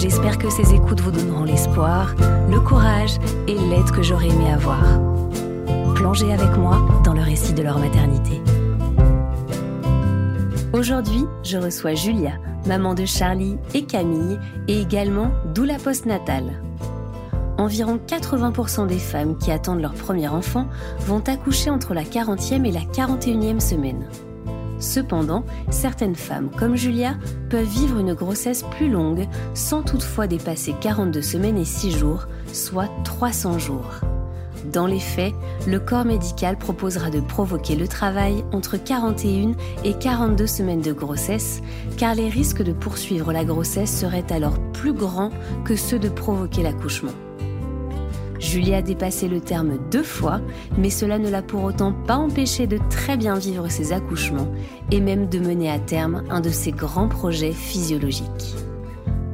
J'espère 0.00 0.38
que 0.38 0.48
ces 0.48 0.72
écoutes 0.72 1.02
vous 1.02 1.10
donneront 1.10 1.44
l'espoir, 1.44 2.14
le 2.48 2.58
courage 2.58 3.18
et 3.46 3.52
l'aide 3.52 3.90
que 3.90 4.02
j'aurais 4.02 4.28
aimé 4.28 4.50
avoir. 4.50 4.82
Plongez 5.94 6.32
avec 6.32 6.56
moi 6.56 6.88
dans 7.04 7.12
le 7.12 7.20
récit 7.20 7.52
de 7.52 7.62
leur 7.62 7.78
maternité. 7.78 8.40
Aujourd'hui, 10.72 11.26
je 11.42 11.58
reçois 11.58 11.92
Julia, 11.92 12.32
maman 12.66 12.94
de 12.94 13.04
Charlie 13.04 13.58
et 13.74 13.82
Camille, 13.82 14.38
et 14.68 14.80
également 14.80 15.32
doula 15.52 15.76
postnatale. 15.76 16.62
Environ 17.58 18.00
80% 18.06 18.86
des 18.86 18.98
femmes 18.98 19.36
qui 19.36 19.50
attendent 19.50 19.82
leur 19.82 19.92
premier 19.92 20.28
enfant 20.28 20.66
vont 21.00 21.22
accoucher 21.26 21.68
entre 21.68 21.92
la 21.92 22.04
40e 22.04 22.64
et 22.64 22.72
la 22.72 22.80
41e 22.80 23.60
semaine. 23.60 24.08
Cependant, 24.80 25.44
certaines 25.70 26.16
femmes, 26.16 26.50
comme 26.56 26.74
Julia, 26.74 27.14
peuvent 27.50 27.68
vivre 27.68 27.98
une 27.98 28.14
grossesse 28.14 28.64
plus 28.70 28.90
longue 28.90 29.28
sans 29.54 29.82
toutefois 29.82 30.26
dépasser 30.26 30.74
42 30.80 31.22
semaines 31.22 31.58
et 31.58 31.64
6 31.64 31.92
jours, 31.92 32.26
soit 32.52 32.90
300 33.04 33.58
jours. 33.58 34.00
Dans 34.72 34.86
les 34.86 35.00
faits, 35.00 35.34
le 35.66 35.80
corps 35.80 36.04
médical 36.04 36.56
proposera 36.56 37.10
de 37.10 37.20
provoquer 37.20 37.76
le 37.76 37.88
travail 37.88 38.44
entre 38.52 38.76
41 38.76 39.52
et 39.84 39.94
42 39.94 40.46
semaines 40.46 40.80
de 40.80 40.92
grossesse, 40.92 41.60
car 41.96 42.14
les 42.14 42.28
risques 42.28 42.62
de 42.62 42.72
poursuivre 42.72 43.32
la 43.32 43.44
grossesse 43.44 43.94
seraient 43.94 44.30
alors 44.32 44.58
plus 44.72 44.92
grands 44.92 45.30
que 45.64 45.76
ceux 45.76 45.98
de 45.98 46.08
provoquer 46.08 46.62
l'accouchement. 46.62 47.12
Julie 48.40 48.74
a 48.74 48.82
dépassé 48.82 49.28
le 49.28 49.40
terme 49.40 49.78
deux 49.90 50.02
fois, 50.02 50.40
mais 50.78 50.90
cela 50.90 51.18
ne 51.18 51.28
l'a 51.28 51.42
pour 51.42 51.62
autant 51.62 51.92
pas 51.92 52.16
empêché 52.16 52.66
de 52.66 52.78
très 52.88 53.16
bien 53.16 53.34
vivre 53.34 53.70
ses 53.70 53.92
accouchements 53.92 54.48
et 54.90 55.00
même 55.00 55.28
de 55.28 55.38
mener 55.38 55.70
à 55.70 55.78
terme 55.78 56.24
un 56.30 56.40
de 56.40 56.48
ses 56.48 56.72
grands 56.72 57.08
projets 57.08 57.52
physiologiques. 57.52 58.56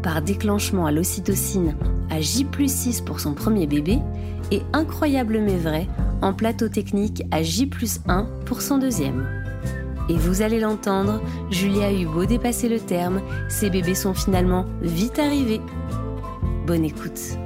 Par 0.02 0.22
déclenchement 0.22 0.86
à 0.86 0.92
l'ocytocine 0.92 1.76
à 2.10 2.20
J 2.20 2.46
6 2.66 3.00
pour 3.02 3.20
son 3.20 3.34
premier 3.34 3.66
bébé 3.66 3.98
et 4.50 4.62
incroyable 4.72 5.40
mais 5.40 5.56
vrai 5.56 5.86
en 6.20 6.32
plateau 6.32 6.68
technique 6.68 7.22
à 7.30 7.42
J 7.42 7.70
1 8.08 8.26
pour 8.44 8.60
son 8.60 8.78
deuxième. 8.78 9.26
Et 10.08 10.14
vous 10.14 10.42
allez 10.42 10.60
l'entendre, 10.60 11.20
Julie 11.50 11.82
a 11.82 11.92
eu 11.92 12.06
beau 12.06 12.24
dépasser 12.24 12.68
le 12.68 12.78
terme, 12.78 13.20
ses 13.48 13.70
bébés 13.70 13.96
sont 13.96 14.14
finalement 14.14 14.64
vite 14.82 15.18
arrivés. 15.18 15.60
Bonne 16.66 16.84
écoute. 16.84 17.38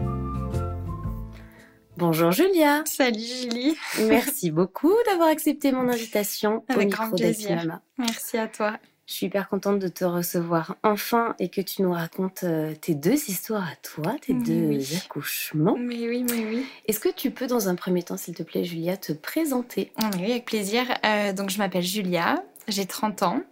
Bonjour 2.01 2.33
Julia. 2.33 2.83
Salut 2.87 3.21
Julie. 3.21 3.77
Merci 4.09 4.51
beaucoup 4.51 4.95
d'avoir 5.07 5.29
accepté 5.29 5.71
mon 5.71 5.87
invitation 5.87 6.65
Avec 6.69 6.89
grand 6.89 7.11
plaisir. 7.11 7.79
Merci 7.99 8.39
à 8.39 8.49
toi. 8.49 8.79
Je 9.05 9.13
suis 9.13 9.27
hyper 9.27 9.51
contente 9.51 9.79
de 9.79 9.89
te 9.89 10.07
recevoir 10.07 10.77
enfin 10.83 11.35
et 11.39 11.51
que 11.51 11.61
tu 11.61 11.83
nous 11.83 11.93
racontes 11.93 12.45
euh, 12.45 12.73
tes 12.75 12.95
deux 12.95 13.29
histoires 13.29 13.69
à 13.69 13.77
toi, 13.83 14.17
tes 14.23 14.33
deux 14.33 14.81
accouchements. 14.97 15.77
Mais 15.79 16.09
oui, 16.09 16.25
mais 16.25 16.47
oui. 16.47 16.67
Est-ce 16.89 17.01
que 17.01 17.11
tu 17.11 17.31
peux, 17.31 17.47
dans 17.47 17.69
un 17.69 17.75
premier 17.75 18.03
temps, 18.03 18.17
s'il 18.17 18.35
te 18.35 18.45
plaît, 18.45 18.65
Julia, 18.65 18.97
te 18.97 19.13
présenter? 19.13 19.93
Ah, 20.03 20.09
Oui, 20.17 20.31
avec 20.31 20.47
plaisir. 20.47 20.85
Euh, 21.05 21.35
donc, 21.35 21.51
je 21.51 21.59
m'appelle 21.59 21.83
Julia, 21.83 22.43
j'ai 22.67 22.87
30 22.87 23.25
ans. 23.25 23.43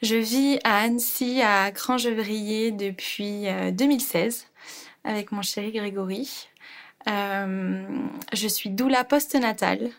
Je 0.00 0.16
vis 0.16 0.60
à 0.64 0.78
Annecy, 0.78 1.42
à 1.42 1.70
Crangevrier, 1.72 2.70
depuis 2.70 3.48
2016, 3.74 4.46
euh, 5.04 5.10
avec 5.10 5.30
mon 5.30 5.42
chéri 5.42 5.72
Grégory. 5.72 6.48
Euh, 7.08 7.84
je 8.32 8.48
suis 8.48 8.70
doula 8.70 9.04
postnatale 9.04 9.90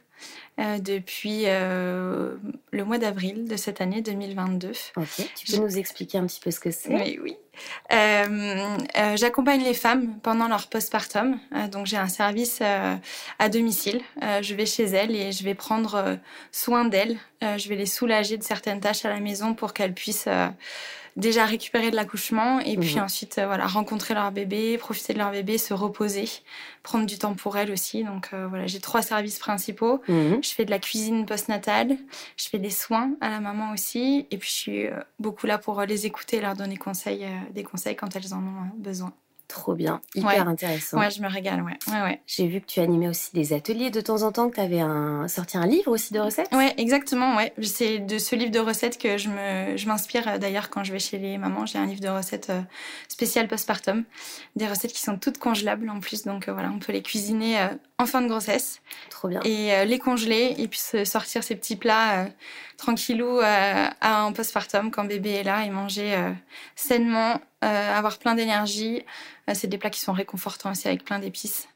euh, 0.59 0.79
depuis 0.79 1.43
euh, 1.45 2.35
le 2.71 2.85
mois 2.85 2.97
d'avril 2.97 3.45
de 3.47 3.57
cette 3.57 3.81
année 3.81 4.01
2022. 4.01 4.71
Ok, 4.97 5.07
tu 5.35 5.51
peux 5.51 5.63
nous 5.63 5.77
expliquer 5.77 6.17
un 6.17 6.27
petit 6.27 6.39
peu 6.39 6.51
ce 6.51 6.59
que 6.59 6.71
c'est? 6.71 6.93
Oui, 6.93 7.19
oui. 7.21 7.37
Euh, 7.91 8.77
j'accompagne 9.15 9.63
les 9.63 9.73
femmes 9.73 10.17
pendant 10.21 10.47
leur 10.47 10.67
postpartum. 10.67 11.39
donc 11.71 11.85
j'ai 11.85 11.97
un 11.97 12.07
service 12.07 12.61
à 12.61 13.49
domicile. 13.49 14.01
je 14.41 14.53
vais 14.55 14.65
chez 14.65 14.85
elles 14.85 15.15
et 15.15 15.31
je 15.31 15.43
vais 15.43 15.55
prendre 15.55 16.17
soin 16.51 16.85
d'elles. 16.85 17.17
je 17.41 17.69
vais 17.69 17.75
les 17.75 17.85
soulager 17.85 18.37
de 18.37 18.43
certaines 18.43 18.79
tâches 18.79 19.05
à 19.05 19.09
la 19.09 19.19
maison 19.19 19.53
pour 19.53 19.73
qu'elles 19.73 19.93
puissent 19.93 20.27
déjà 21.15 21.45
récupérer 21.45 21.91
de 21.91 21.95
l'accouchement 21.95 22.59
et 22.59 22.75
puis 22.77 22.95
mhm. 22.95 23.03
ensuite 23.03 23.37
euh, 23.37 23.45
voilà 23.45 23.67
rencontrer 23.67 24.13
leur 24.13 24.31
bébé, 24.31 24.77
profiter 24.77 25.13
de 25.13 25.19
leur 25.19 25.31
bébé, 25.31 25.57
se 25.57 25.73
reposer, 25.73 26.25
prendre 26.81 27.05
du 27.05 27.17
temps 27.17 27.35
pour 27.35 27.57
elles 27.57 27.71
aussi. 27.71 28.03
Donc 28.03 28.29
euh, 28.33 28.47
voilà, 28.47 28.65
j'ai 28.67 28.79
trois 28.79 29.01
services 29.01 29.37
principaux. 29.37 30.01
Mhm. 30.07 30.43
Je 30.43 30.49
fais 30.49 30.65
de 30.65 30.71
la 30.71 30.79
cuisine 30.79 31.25
postnatale, 31.25 31.97
je 32.37 32.49
fais 32.49 32.59
des 32.59 32.71
soins 32.71 33.11
à 33.21 33.29
la 33.29 33.39
maman 33.39 33.71
aussi 33.73 34.25
et 34.31 34.37
puis 34.37 34.49
je 34.49 34.55
suis 34.55 34.87
euh, 34.87 34.99
beaucoup 35.19 35.45
là 35.45 35.57
pour 35.57 35.81
les 35.83 36.05
écouter 36.05 36.37
et 36.37 36.41
leur 36.41 36.55
donner 36.55 36.77
conseils, 36.77 37.27
des 37.51 37.63
conseils 37.63 37.95
quand 37.95 38.15
elles 38.15 38.33
en 38.33 38.39
ont 38.39 38.77
besoin. 38.77 39.13
Trop 39.49 39.75
bien, 39.75 40.01
hyper 40.15 40.47
intéressant. 40.47 40.97
Ouais, 40.97 41.11
je 41.11 41.21
me 41.21 41.27
régale, 41.27 41.61
ouais. 41.61 41.77
ouais, 41.87 42.01
ouais. 42.01 42.21
J'ai 42.25 42.47
vu 42.47 42.59
que 42.61 42.65
tu 42.65 42.79
animais 42.79 43.09
aussi 43.09 43.29
des 43.33 43.53
ateliers 43.53 43.91
de 43.91 44.01
temps 44.01 44.23
en 44.23 44.31
temps, 44.31 44.49
que 44.49 44.55
tu 44.55 44.61
avais 44.61 44.79
un... 44.79 45.27
sorti 45.27 45.57
un 45.57 45.67
livre 45.67 45.91
aussi 45.91 46.13
de 46.13 46.19
recettes. 46.19 46.47
Ouais, 46.53 46.73
exactement, 46.77 47.35
ouais. 47.35 47.53
C'est 47.61 47.99
de 47.99 48.17
ce 48.17 48.35
livre 48.35 48.51
de 48.51 48.59
recettes 48.59 48.97
que 48.97 49.17
je 49.17 49.29
me, 49.29 49.77
je 49.77 49.85
m'inspire 49.85 50.27
euh, 50.27 50.37
d'ailleurs 50.39 50.69
quand 50.69 50.83
je 50.83 50.93
vais 50.93 50.97
chez 50.97 51.19
les 51.19 51.37
mamans. 51.37 51.65
J'ai 51.65 51.77
un 51.77 51.85
livre 51.85 51.99
de 52.01 52.07
recettes 52.07 52.49
euh, 52.49 52.61
spécial 53.09 53.47
postpartum, 53.47 54.05
des 54.55 54.67
recettes 54.67 54.93
qui 54.93 55.01
sont 55.01 55.17
toutes 55.17 55.37
congelables 55.37 55.89
en 55.89 55.99
plus, 55.99 56.23
donc 56.23 56.47
euh, 56.47 56.53
voilà, 56.53 56.71
on 56.73 56.79
peut 56.79 56.93
les 56.93 57.03
cuisiner 57.03 57.67
en 57.99 58.05
fin 58.05 58.21
de 58.21 58.27
grossesse. 58.27 58.81
Trop 59.09 59.27
bien. 59.27 59.39
Et 59.43 59.85
les 59.85 59.99
congeler 59.99 60.55
et 60.57 60.67
puis 60.67 60.79
sortir 61.05 61.43
ces 61.43 61.55
petits 61.55 61.75
plats 61.75 62.27
tranquillou 62.77 63.39
à 63.39 64.23
un 64.23 64.31
postpartum 64.33 64.91
quand 64.91 65.05
bébé 65.05 65.31
est 65.31 65.43
là 65.43 65.63
et 65.63 65.69
manger 65.69 66.17
sainement, 66.75 67.39
avoir 67.61 68.17
plein 68.17 68.35
d'énergie. 68.35 69.03
Euh, 69.49 69.53
c'est 69.55 69.67
des 69.67 69.77
plats 69.77 69.89
qui 69.89 69.99
sont 69.99 70.13
réconfortants 70.13 70.71
aussi 70.71 70.87
avec 70.87 71.03
plein 71.03 71.19
d'épices, 71.19 71.67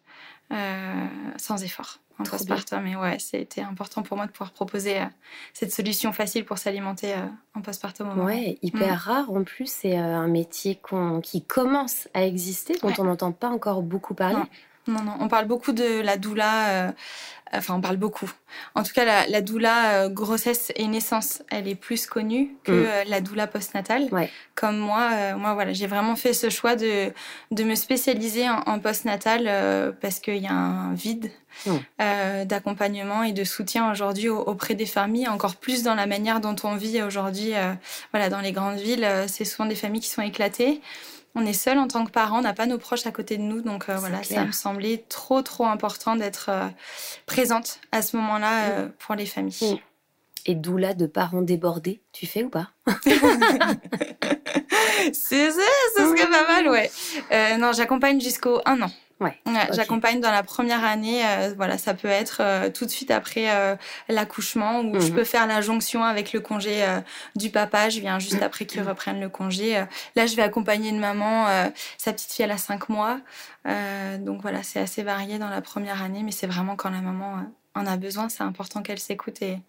euh, 0.52 1.06
sans 1.38 1.64
effort. 1.64 2.00
En 2.20 2.24
postpartum, 2.24 2.82
mais 2.82 2.96
ouais, 2.96 3.20
c'était 3.20 3.62
important 3.62 4.02
pour 4.02 4.18
moi 4.18 4.26
de 4.26 4.32
pouvoir 4.32 4.52
proposer 4.52 5.02
euh, 5.02 5.06
cette 5.54 5.72
solution 5.72 6.12
facile 6.12 6.46
pour 6.46 6.58
s'alimenter 6.58 7.14
en 7.54 7.62
postpartum. 7.62 8.20
Ouais, 8.22 8.58
hyper 8.64 8.94
mm. 8.96 8.98
rare 8.98 9.32
en 9.32 9.44
plus. 9.44 9.68
C'est 9.68 9.96
un 9.96 10.28
métier 10.28 10.82
qui 11.22 11.44
commence 11.44 12.08
à 12.16 12.26
exister, 12.26 12.76
dont 12.82 12.92
on 12.98 13.04
n'entend 13.04 13.34
pas 13.34 13.50
encore 13.50 13.84
beaucoup 13.84 14.16
parler. 14.16 14.38
Non, 14.38 14.48
non, 14.88 15.16
on 15.20 15.28
parle 15.28 15.46
beaucoup 15.46 15.72
de 15.72 16.02
la 16.02 16.18
doula 16.18 16.94
Enfin, 17.54 17.76
on 17.76 17.82
parle 17.82 17.98
beaucoup. 17.98 18.30
En 18.76 18.84
tout 18.84 18.94
cas, 18.94 19.26
la, 19.28 19.42
doula 19.42 20.04
euh, 20.04 20.10
grossesse 20.10 20.72
et 20.76 20.88
naissance, 20.88 21.44
elle 21.50 21.68
est 21.68 21.76
plus 21.76 22.06
connue 22.06 22.56
que 22.64 22.72
mm. 22.72 22.86
euh, 22.86 23.04
la 23.08 23.22
doula 23.22 23.48
postnatale. 23.48 24.10
Comme 24.56 24.78
moi, 24.78 25.10
euh, 25.14 25.38
moi 25.38 25.54
voilà, 25.54 25.74
j'ai 25.74 25.88
vraiment 25.88 26.16
fait 26.16 26.34
ce 26.34 26.50
choix 26.50 26.76
de, 26.76 27.12
de 27.52 27.64
me 27.64 27.76
spécialiser 27.76 28.50
en, 28.50 28.80
postnatal 28.80 29.96
parce 30.02 30.20
qu'il 30.20 30.38
y 30.38 30.48
a 30.48 30.54
un 30.54 30.94
vide 30.94 31.32
mm. 31.66 32.46
d'accompagnement 32.46 33.24
et 33.24 33.34
de 33.34 33.44
soutien 33.44 33.92
aujourd'hui 33.92 34.30
auprès 34.30 34.76
des 34.76 34.86
familles, 34.86 35.28
encore 35.28 35.56
plus 35.56 35.84
dans 35.84 35.96
la 35.96 36.06
manière 36.06 36.42
dont 36.42 36.56
on 36.64 36.76
vit 36.76 37.02
aujourd'hui. 37.02 37.54
voilà, 38.12 38.30
dans 38.30 38.42
les 38.42 38.52
grandes 38.52 38.78
villes, 38.78 39.08
c'est 39.28 39.46
souvent 39.46 39.68
des 39.68 39.76
familles 39.76 40.02
qui 40.02 40.10
sont 40.10 40.22
éclatées 40.22 40.82
on 41.36 41.46
est 41.46 41.54
seul 41.54 41.78
en 41.78 41.88
tant 41.88 42.06
que 42.06 42.12
parent, 42.12 42.40
on 42.40 42.42
n'a 42.42 42.54
pas 42.54 42.66
nos 42.66 42.78
proches 42.78 43.06
à 43.06 43.12
côté 43.12 43.38
de 43.38 43.44
nous. 43.44 43.62
Donc 43.62 43.90
euh, 43.90 43.96
voilà, 43.98 44.24
ça 44.24 44.44
me 44.46 44.52
semblait 44.52 45.06
trop, 45.10 45.42
trop 45.42 45.66
important 45.66 46.16
d'être 46.16 46.50
euh, 46.50 46.68
présente 47.26 47.80
à 47.92 48.02
ce 48.02 48.18
moment-là 48.18 48.70
euh, 48.70 48.90
pour 49.00 49.16
les 49.16 49.26
familles. 49.26 49.74
Mm. 49.74 49.78
Et 50.50 50.56
d'où 50.56 50.78
là 50.78 50.94
de 50.94 51.06
parents 51.06 51.42
débordés, 51.42 52.02
tu 52.14 52.26
fais 52.26 52.44
ou 52.44 52.50
pas? 52.50 52.72
C'est 55.14 55.52
ça, 55.52 55.62
ce 55.98 56.04
serait 56.04 56.30
pas 56.30 56.48
mal, 56.48 56.70
ouais. 56.70 56.90
non, 57.58 57.74
j'accompagne 57.74 58.20
jusqu'au 58.22 58.62
un 58.66 58.82
an. 58.82 58.92
Ouais. 59.20 59.36
J'accompagne 59.74 60.20
dans 60.20 60.32
la 60.32 60.44
première 60.44 60.84
année. 60.84 61.26
Euh, 61.26 61.54
voilà, 61.56 61.78
ça 61.78 61.96
peut 61.96 62.08
être 62.08 62.38
euh, 62.42 62.70
tout 62.70 62.86
de 62.86 62.92
suite 62.92 63.10
après 63.10 63.50
euh, 63.50 63.76
l'accouchement 64.10 64.82
où 64.82 65.00
je 65.00 65.08
mhm. 65.08 65.16
peux 65.16 65.24
faire 65.24 65.48
la 65.48 65.62
jonction 65.62 66.04
avec 66.04 66.34
le 66.34 66.40
congé 66.40 66.86
du 67.36 67.50
papa. 67.50 67.90
Je 67.90 68.00
viens 68.00 68.20
juste 68.20 68.42
après 68.42 68.66
qu'il 68.66 68.82
reprenne 68.82 69.20
le 69.20 69.30
congé. 69.30 69.84
là, 70.16 70.26
je 70.26 70.36
vais 70.36 70.44
accompagner 70.44 70.90
une 70.90 71.00
maman. 71.00 71.48
sa 71.98 72.14
petite 72.14 72.32
fille, 72.32 72.46
elle 72.46 72.52
a 72.52 72.58
cinq 72.58 72.90
mois. 72.90 73.20
donc 74.20 74.42
voilà, 74.42 74.64
c'est 74.64 74.80
assez 74.80 75.04
varié 75.04 75.40
dans 75.40 75.50
la 75.50 75.62
première 75.62 76.04
année, 76.04 76.22
mais 76.24 76.32
c'est 76.32 76.48
vraiment 76.48 76.76
quand 76.76 76.90
la 76.90 77.02
maman 77.02 77.44
en 77.74 77.86
a 77.86 77.98
besoin. 77.98 78.30
C'est 78.30 78.44
important 78.44 78.82
qu'elle 78.82 79.00
s'écoute 79.00 79.42
et 79.42 79.60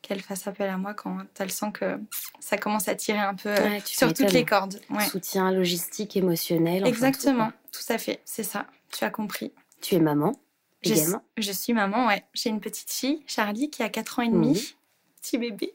qu'elle 0.00 0.20
fasse 0.20 0.46
appel 0.46 0.68
à 0.68 0.76
moi 0.76 0.92
quand 0.92 1.18
elle 1.38 1.50
sent 1.50 1.72
que 1.72 1.98
ça 2.38 2.58
commence 2.58 2.88
à 2.88 2.94
tirer 2.94 3.18
un 3.18 3.34
peu 3.34 3.54
sur 3.84 4.12
toutes 4.12 4.32
les 4.32 4.44
cordes. 4.44 4.80
Soutien 5.10 5.50
logistique, 5.50 6.16
émotionnel. 6.16 6.86
Exactement, 6.86 7.52
tout 7.70 7.92
à 7.92 7.98
fait, 7.98 8.20
c'est 8.24 8.44
ça 8.44 8.66
tu 8.94 9.04
as 9.04 9.10
compris. 9.10 9.52
Tu 9.80 9.96
es 9.96 10.00
maman 10.00 10.34
également? 10.82 11.22
je, 11.36 11.52
suis 11.52 11.72
maman, 11.72 12.06
ouais. 12.06 12.24
J'ai 12.34 12.50
une 12.50 12.60
petite 12.60 12.92
fille, 12.92 13.22
Charlie, 13.26 13.70
qui 13.70 13.82
a 13.82 13.88
4 13.88 14.18
ans 14.18 14.22
et 14.22 14.28
demi. 14.28 14.74
Petit 15.20 15.38
bébé. 15.38 15.74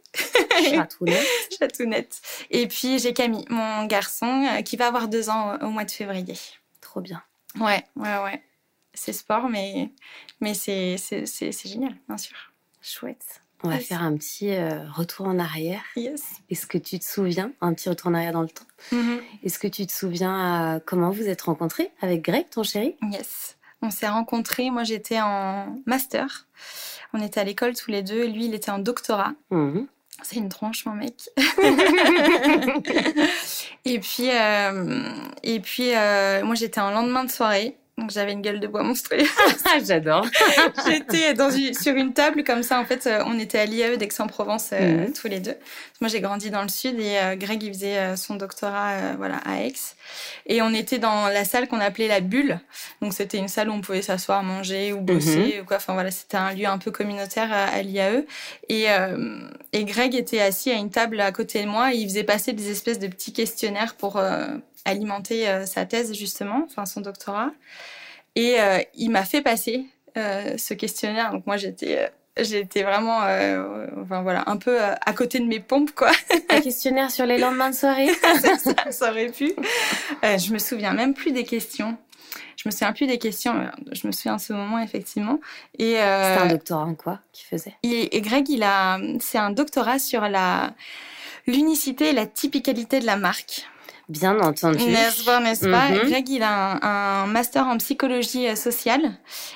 Chatounette. 0.70 1.28
Chatounette. 1.60 2.22
Et 2.52 2.68
puis 2.68 3.00
j'ai 3.00 3.14
Camille, 3.14 3.46
mon 3.50 3.86
garçon, 3.86 4.46
euh, 4.46 4.62
qui 4.62 4.78
va 4.78 4.88
avoir 4.88 5.08
2 5.08 5.30
ans 5.30 5.58
au, 5.62 5.70
mois 5.70 5.86
de 5.86 5.92
février. 5.92 6.36
Trop 6.82 7.02
bien. 7.02 7.24
Ouais, 7.60 7.84
ouais, 7.96 8.18
ouais. 8.24 8.44
C'est 8.94 9.14
sport, 9.14 9.50
mais, 9.50 9.92
mais 10.40 10.54
c'est 10.54 10.98
génial, 11.66 11.96
bien 12.08 12.18
sûr. 12.18 12.38
Chouette. 12.82 13.42
On 13.64 13.70
va 13.70 13.80
faire 13.80 14.02
un 14.02 14.16
petit 14.16 14.52
euh, 14.52 14.90
retour 14.90 15.28
en 15.28 15.38
arrière. 15.40 15.82
Yes. 15.96 16.22
Est-ce 16.50 16.66
que 16.66 16.78
tu 16.78 16.98
te 17.00 17.06
souviens, 17.06 17.52
un 17.62 17.74
petit 17.74 17.90
retour 17.90 18.10
en 18.10 18.14
arrière 18.14 18.32
dans 18.34 18.42
le 18.42 18.50
temps, 18.50 18.66
mm-hmm. 18.92 19.20
est-ce 19.44 19.60
que 19.60 19.68
tu 19.68 19.86
te 19.86 19.92
souviens 19.92 20.82
comment 20.86 21.12
vous 21.12 21.28
êtes 21.28 21.42
rencontrés 21.42 21.92
avec 22.02 22.22
Greg, 22.22 22.50
ton 22.50 22.64
chéri? 22.64 22.96
Yes. 23.12 23.58
On 23.82 23.92
s'est 23.92 24.10
rencontrés, 24.10 24.72
moi 24.72 24.84
j'étais 24.84 25.22
en 25.22 25.76
master. 25.86 26.48
On 27.14 27.22
était 27.22 27.40
à 27.40 27.44
l'école 27.44 27.76
tous 27.76 27.92
les 27.92 28.04
deux. 28.04 28.28
Lui, 28.28 28.46
il 28.46 28.54
était 28.54 28.72
en 28.72 28.80
doctorat. 28.80 29.34
Mm-hmm. 29.52 29.86
C'est 30.22 30.36
une 30.36 30.50
tronche, 30.50 30.86
mon 30.86 30.94
mec. 30.94 31.30
et 33.86 34.00
puis, 34.00 34.30
euh, 34.30 35.14
et 35.44 35.60
puis 35.60 35.96
euh, 35.96 36.44
moi 36.44 36.56
j'étais 36.56 36.82
en 36.82 36.92
lendemain 36.92 37.24
de 37.24 37.32
soirée. 37.32 37.78
Donc 38.00 38.12
j'avais 38.12 38.32
une 38.32 38.42
gueule 38.42 38.60
de 38.60 38.68
bois 38.68 38.84
monstrueuse. 38.84 39.28
J'adore. 39.86 40.26
J'étais 40.88 41.34
dans 41.34 41.50
sur 41.52 41.96
une 41.96 42.14
table 42.14 42.44
comme 42.44 42.64
ça. 42.64 42.80
En 42.80 42.86
fait, 42.86 43.06
euh, 43.08 43.24
on 43.26 43.38
était 43.38 43.60
à 43.60 43.66
l'IAE 43.66 43.98
d'Aix-en-Provence 43.98 44.70
euh, 44.74 45.08
mhm. 45.08 45.14
tous 45.14 45.28
les 45.28 45.40
deux. 45.40 45.56
Moi, 46.00 46.10
j'ai 46.10 46.22
grandi 46.22 46.50
dans 46.50 46.62
le 46.62 46.70
sud 46.70 47.00
et 47.00 47.18
euh, 47.18 47.36
Greg, 47.36 47.62
il 47.62 47.74
faisait 47.74 48.16
son 48.16 48.36
doctorat 48.36 49.16
voilà 49.18 49.38
à 49.46 49.62
Aix. 49.62 49.74
Et 50.46 50.62
on 50.62 50.74
était 50.74 51.00
dans 51.00 51.28
la 51.28 51.44
salle 51.44 51.68
qu'on 51.68 51.80
appelait 51.80 52.08
la 52.08 52.22
bulle. 52.22 52.60
Donc 53.02 53.14
c'était 53.14 53.38
une 53.38 53.50
salle 53.50 53.70
où 53.70 53.74
on 53.74 53.82
pouvait 53.82 54.02
s'asseoir, 54.02 54.44
manger 54.44 54.94
ou 54.94 55.02
bosser 55.02 55.56
mhm. 55.56 55.62
ou 55.62 55.66
quoi. 55.66 55.78
Enfin 55.78 55.94
voilà, 55.94 56.12
c'était 56.12 56.38
un 56.38 56.54
lieu 56.54 56.68
un 56.68 56.78
peu 56.78 56.92
communautaire 56.92 57.52
à, 57.52 57.82
l'IAE. 57.82 58.26
Et, 58.70 58.86
et 59.74 59.84
Greg 59.84 60.16
était 60.16 60.40
assis 60.40 60.72
à 60.72 60.76
une 60.76 60.90
table 60.90 61.20
à 61.20 61.32
côté 61.32 61.62
de 61.64 61.68
moi 61.68 61.94
et 61.94 61.98
il 61.98 62.08
faisait 62.08 62.24
passer 62.24 62.54
des 62.54 62.72
espèces 62.72 63.00
de 63.00 63.08
petits 63.08 63.34
questionnaires 63.34 63.96
pour 63.96 64.22
alimenter 64.86 65.48
euh, 65.48 65.66
sa 65.66 65.86
thèse 65.86 66.14
justement, 66.14 66.64
enfin 66.66 66.86
son 66.86 67.02
doctorat. 67.02 67.52
Et 68.36 68.60
euh, 68.60 68.80
il 68.96 69.10
m'a 69.12 69.24
fait 69.24 69.42
passer 69.42 69.86
euh, 70.18 70.58
ce 70.58 70.74
questionnaire. 70.74 71.32
Donc 71.32 71.46
moi 71.46 71.58
j'étais 71.58 72.10
j'étais 72.38 72.84
vraiment 72.84 73.18
enfin 74.02 74.22
voilà 74.22 74.44
un 74.48 74.56
peu 74.56 74.80
à 74.80 75.14
côté 75.14 75.40
de 75.40 75.46
mes 75.46 75.60
pompes 75.60 75.92
quoi. 75.92 76.12
Un 76.50 76.62
questionnaire 76.62 77.12
sur 77.12 77.26
les 77.26 77.38
lendemains 77.38 77.72
de 77.72 77.76
soirée. 77.76 78.10
Ça, 78.58 78.92
ça, 78.92 79.12
aurait 79.12 79.30
pu. 79.30 79.54
Je 80.24 80.54
me 80.54 80.58
souviens 80.58 80.94
même 80.94 81.14
plus 81.14 81.32
des 81.32 81.44
questions. 81.44 81.98
Je 82.56 82.68
me 82.68 82.72
souviens 82.72 82.94
plus 82.94 83.08
des 83.08 83.18
questions 83.18 83.70
je 83.92 84.06
me 84.08 84.12
souviens 84.12 84.36
de 84.36 84.42
ce 84.42 84.54
moment 84.54 84.80
effectivement. 84.80 85.40
Et 85.78 85.96
c'était 85.96 86.04
un 86.04 86.48
doctorat 86.48 86.86
en 86.86 86.96
quoi 86.96 87.20
qu'il 87.34 87.48
faisait? 87.48 87.76
Et, 87.84 88.22
Greg 88.22 88.48
il 88.48 88.64
a 88.64 89.00
c'est 89.20 89.38
un 89.38 89.52
doctorat 89.52 90.00
sur 90.00 90.22
la 90.22 90.74
l'unicité 91.46 92.10
et 92.10 92.14
la 92.14 92.26
typicalité 92.26 93.00
de 93.00 93.06
la 93.06 93.18
marque 93.18 93.68
Bien 94.10 94.40
entendu. 94.40 94.84
N'est-ce 94.86 95.24
pas, 95.24 95.40
n'est-ce 95.40 95.70
pas? 95.70 95.90
Mhm. 95.90 96.10
Greg, 96.10 96.30
il 96.30 96.42
a 96.42 97.24
un, 97.24 97.28
master 97.28 97.68
en 97.68 97.78
psychologie 97.78 98.48
euh, 98.48 98.56
sociale 98.56 99.14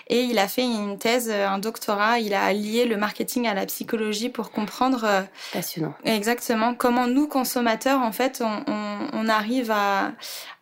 et 0.10 0.22
il 0.22 0.38
a 0.38 0.48
fait 0.48 0.62
une 0.62 1.00
thèse, 1.00 1.28
euh, 1.32 1.48
un 1.48 1.58
doctorat. 1.58 2.20
Il 2.20 2.36
a 2.36 2.54
lié 2.54 2.86
le 2.86 2.96
marketing 2.96 3.48
à 3.48 3.56
la 3.56 3.66
psychologie 3.66 4.30
pour 4.30 4.52
comprendre. 4.52 5.06
Euh, 5.06 5.22
Passionnant. 5.54 5.96
Exactement. 6.06 6.76
Comment 6.76 7.08
nous, 7.08 7.28
consommateurs, 7.28 8.02
en 8.02 8.12
fait, 8.12 8.44
on, 8.68 9.28
arrive 9.28 9.72
à, 9.72 10.12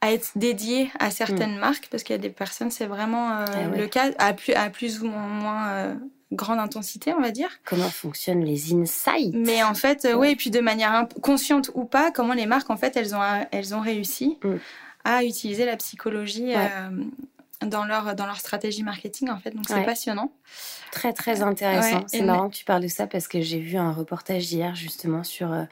être 0.03 0.31
dédiés 0.35 0.91
à 0.99 1.09
certaines 1.11 1.57
mm. 1.57 1.59
marques 1.59 1.87
parce 1.91 2.03
qu'il 2.03 2.15
y 2.15 2.19
a 2.19 2.21
des 2.21 2.29
personnes, 2.29 2.71
c'est 2.71 2.85
vraiment 2.85 3.43
eh 3.45 3.77
le 3.77 3.87
cas, 3.87 4.11
à 4.19 4.33
plus, 4.33 4.53
à 4.53 4.69
plus 4.69 5.01
ou 5.01 5.07
moins 5.07 5.97
grande 6.31 6.59
intensité, 6.59 7.13
on 7.13 7.21
va 7.21 7.31
dire. 7.31 7.49
Comment 7.65 7.89
fonctionnent 7.89 8.43
les 8.43 8.73
insights? 8.73 9.33
Mais 9.33 9.63
en 9.63 9.73
fait, 9.73 10.07
oui, 10.15 10.29
et 10.31 10.35
puis 10.35 10.49
de 10.49 10.59
manière 10.59 11.07
consciente 11.21 11.71
ou 11.73 11.85
pas, 11.85 12.11
comment 12.11 12.33
les 12.33 12.45
marques, 12.45 12.69
en 12.69 12.77
fait, 12.77 12.95
elles 12.97 13.15
ont, 13.15 13.21
elles 13.51 13.75
ont 13.75 13.81
réussi 13.81 14.37
mm. 14.43 14.55
à 15.03 15.23
utiliser 15.23 15.65
la 15.65 15.77
psychologie 15.77 16.53
euh, 16.55 16.89
dans, 17.65 17.85
leur, 17.85 18.15
dans 18.15 18.25
leur 18.25 18.39
stratégie 18.39 18.83
marketing, 18.83 19.29
en 19.29 19.37
fait. 19.37 19.51
Donc, 19.51 19.65
c'est 19.67 19.83
passionnant. 19.83 20.31
Très, 20.91 21.13
très 21.13 21.41
intéressant. 21.41 22.03
c'est 22.07 22.21
marrant 22.21 22.49
que 22.49 22.55
tu 22.55 22.65
parles 22.65 22.83
de 22.83 22.87
ça 22.87 23.07
parce 23.07 23.27
que 23.27 23.41
j'ai 23.41 23.59
vu 23.59 23.77
un 23.77 23.91
reportage 23.91 24.51
hier, 24.51 24.75
justement, 24.75 25.23
sur... 25.23 25.51
Euh, 25.51 25.63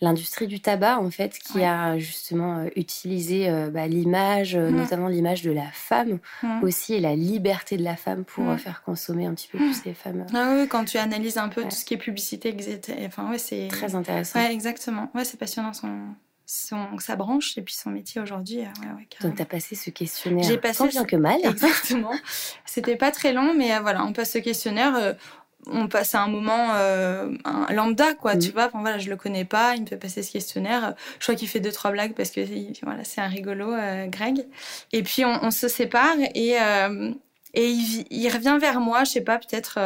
l'industrie 0.00 0.46
du 0.46 0.60
tabac, 0.60 0.98
en 0.98 1.10
fait, 1.10 1.38
qui 1.38 1.62
a 1.62 1.98
justement 1.98 2.58
euh, 2.58 2.68
utilisé 2.76 3.48
euh, 3.48 3.70
bah, 3.70 3.86
l'image, 3.86 4.56
euh, 4.56 4.70
mmh. 4.70 4.76
notamment 4.76 5.08
l'image 5.08 5.42
de 5.42 5.50
la 5.50 5.70
femme 5.72 6.18
mmh. 6.42 6.62
aussi, 6.62 6.94
et 6.94 7.00
la 7.00 7.14
liberté 7.14 7.76
de 7.76 7.84
la 7.84 7.96
femme 7.96 8.24
pour 8.24 8.44
mmh. 8.44 8.58
faire 8.58 8.82
consommer 8.82 9.26
un 9.26 9.34
petit 9.34 9.48
peu 9.48 9.58
plus 9.58 9.84
les 9.84 9.94
femmes. 9.94 10.26
Ah 10.34 10.54
oui, 10.54 10.68
quand 10.68 10.84
tu 10.84 10.96
analyses 10.96 11.38
un 11.38 11.48
peu 11.48 11.64
tout 11.64 11.70
ce 11.70 11.84
qui 11.84 11.94
est 11.94 11.98
publicité, 11.98 12.56
enfin, 13.06 13.30
ouais, 13.30 13.38
c'est... 13.38 13.68
Très 13.68 13.94
intéressant. 13.94 14.40
Ouais, 14.40 14.52
exactement. 14.52 15.10
Ouais, 15.14 15.24
c'est 15.24 15.38
passionnant 15.38 15.72
son... 15.72 15.90
Son, 16.52 16.98
sa 16.98 17.14
branche 17.14 17.56
et 17.58 17.62
puis 17.62 17.74
son 17.74 17.90
métier 17.90 18.20
aujourd'hui. 18.20 18.58
Ouais, 18.58 19.06
Donc, 19.20 19.36
tu 19.36 19.42
as 19.42 19.44
passé 19.44 19.76
ce 19.76 19.90
questionnaire 19.90 20.60
passé 20.60 20.78
tant 20.78 20.86
bien 20.88 21.04
que 21.04 21.14
mal. 21.14 21.38
Exactement. 21.44 22.10
C'était 22.66 22.96
pas 22.96 23.12
très 23.12 23.32
long, 23.32 23.54
mais 23.54 23.78
voilà, 23.78 24.04
on 24.04 24.12
passe 24.12 24.32
ce 24.32 24.38
questionnaire 24.38 25.14
on 25.66 25.88
passe 25.88 26.14
à 26.14 26.22
un 26.22 26.28
moment 26.28 26.74
euh, 26.74 27.32
un 27.44 27.72
lambda 27.72 28.14
quoi 28.14 28.36
tu 28.36 28.48
mm. 28.48 28.52
vois. 28.52 28.66
Enfin 28.66 28.80
voilà 28.80 28.98
je 28.98 29.10
le 29.10 29.16
connais 29.16 29.44
pas 29.44 29.74
il 29.76 29.82
me 29.82 29.86
fait 29.86 29.96
passer 29.96 30.22
ce 30.22 30.32
questionnaire. 30.32 30.94
Je 31.18 31.24
crois 31.24 31.34
qu'il 31.34 31.48
fait 31.48 31.60
deux 31.60 31.72
trois 31.72 31.90
blagues 31.90 32.14
parce 32.14 32.30
que 32.30 32.40
voilà 32.82 33.04
c'est 33.04 33.20
un 33.20 33.28
rigolo 33.28 33.72
euh, 33.72 34.06
Greg. 34.06 34.46
Et 34.92 35.02
puis 35.02 35.24
on, 35.24 35.50
se 35.50 35.68
sépare 35.68 36.16
et 36.34 36.60
euh, 36.60 37.12
et 37.54 37.68
il, 37.68 38.28
revient 38.28 38.58
vers 38.60 38.80
moi 38.80 39.04
je 39.04 39.10
sais 39.10 39.20
pas 39.20 39.38
peut-être 39.38 39.80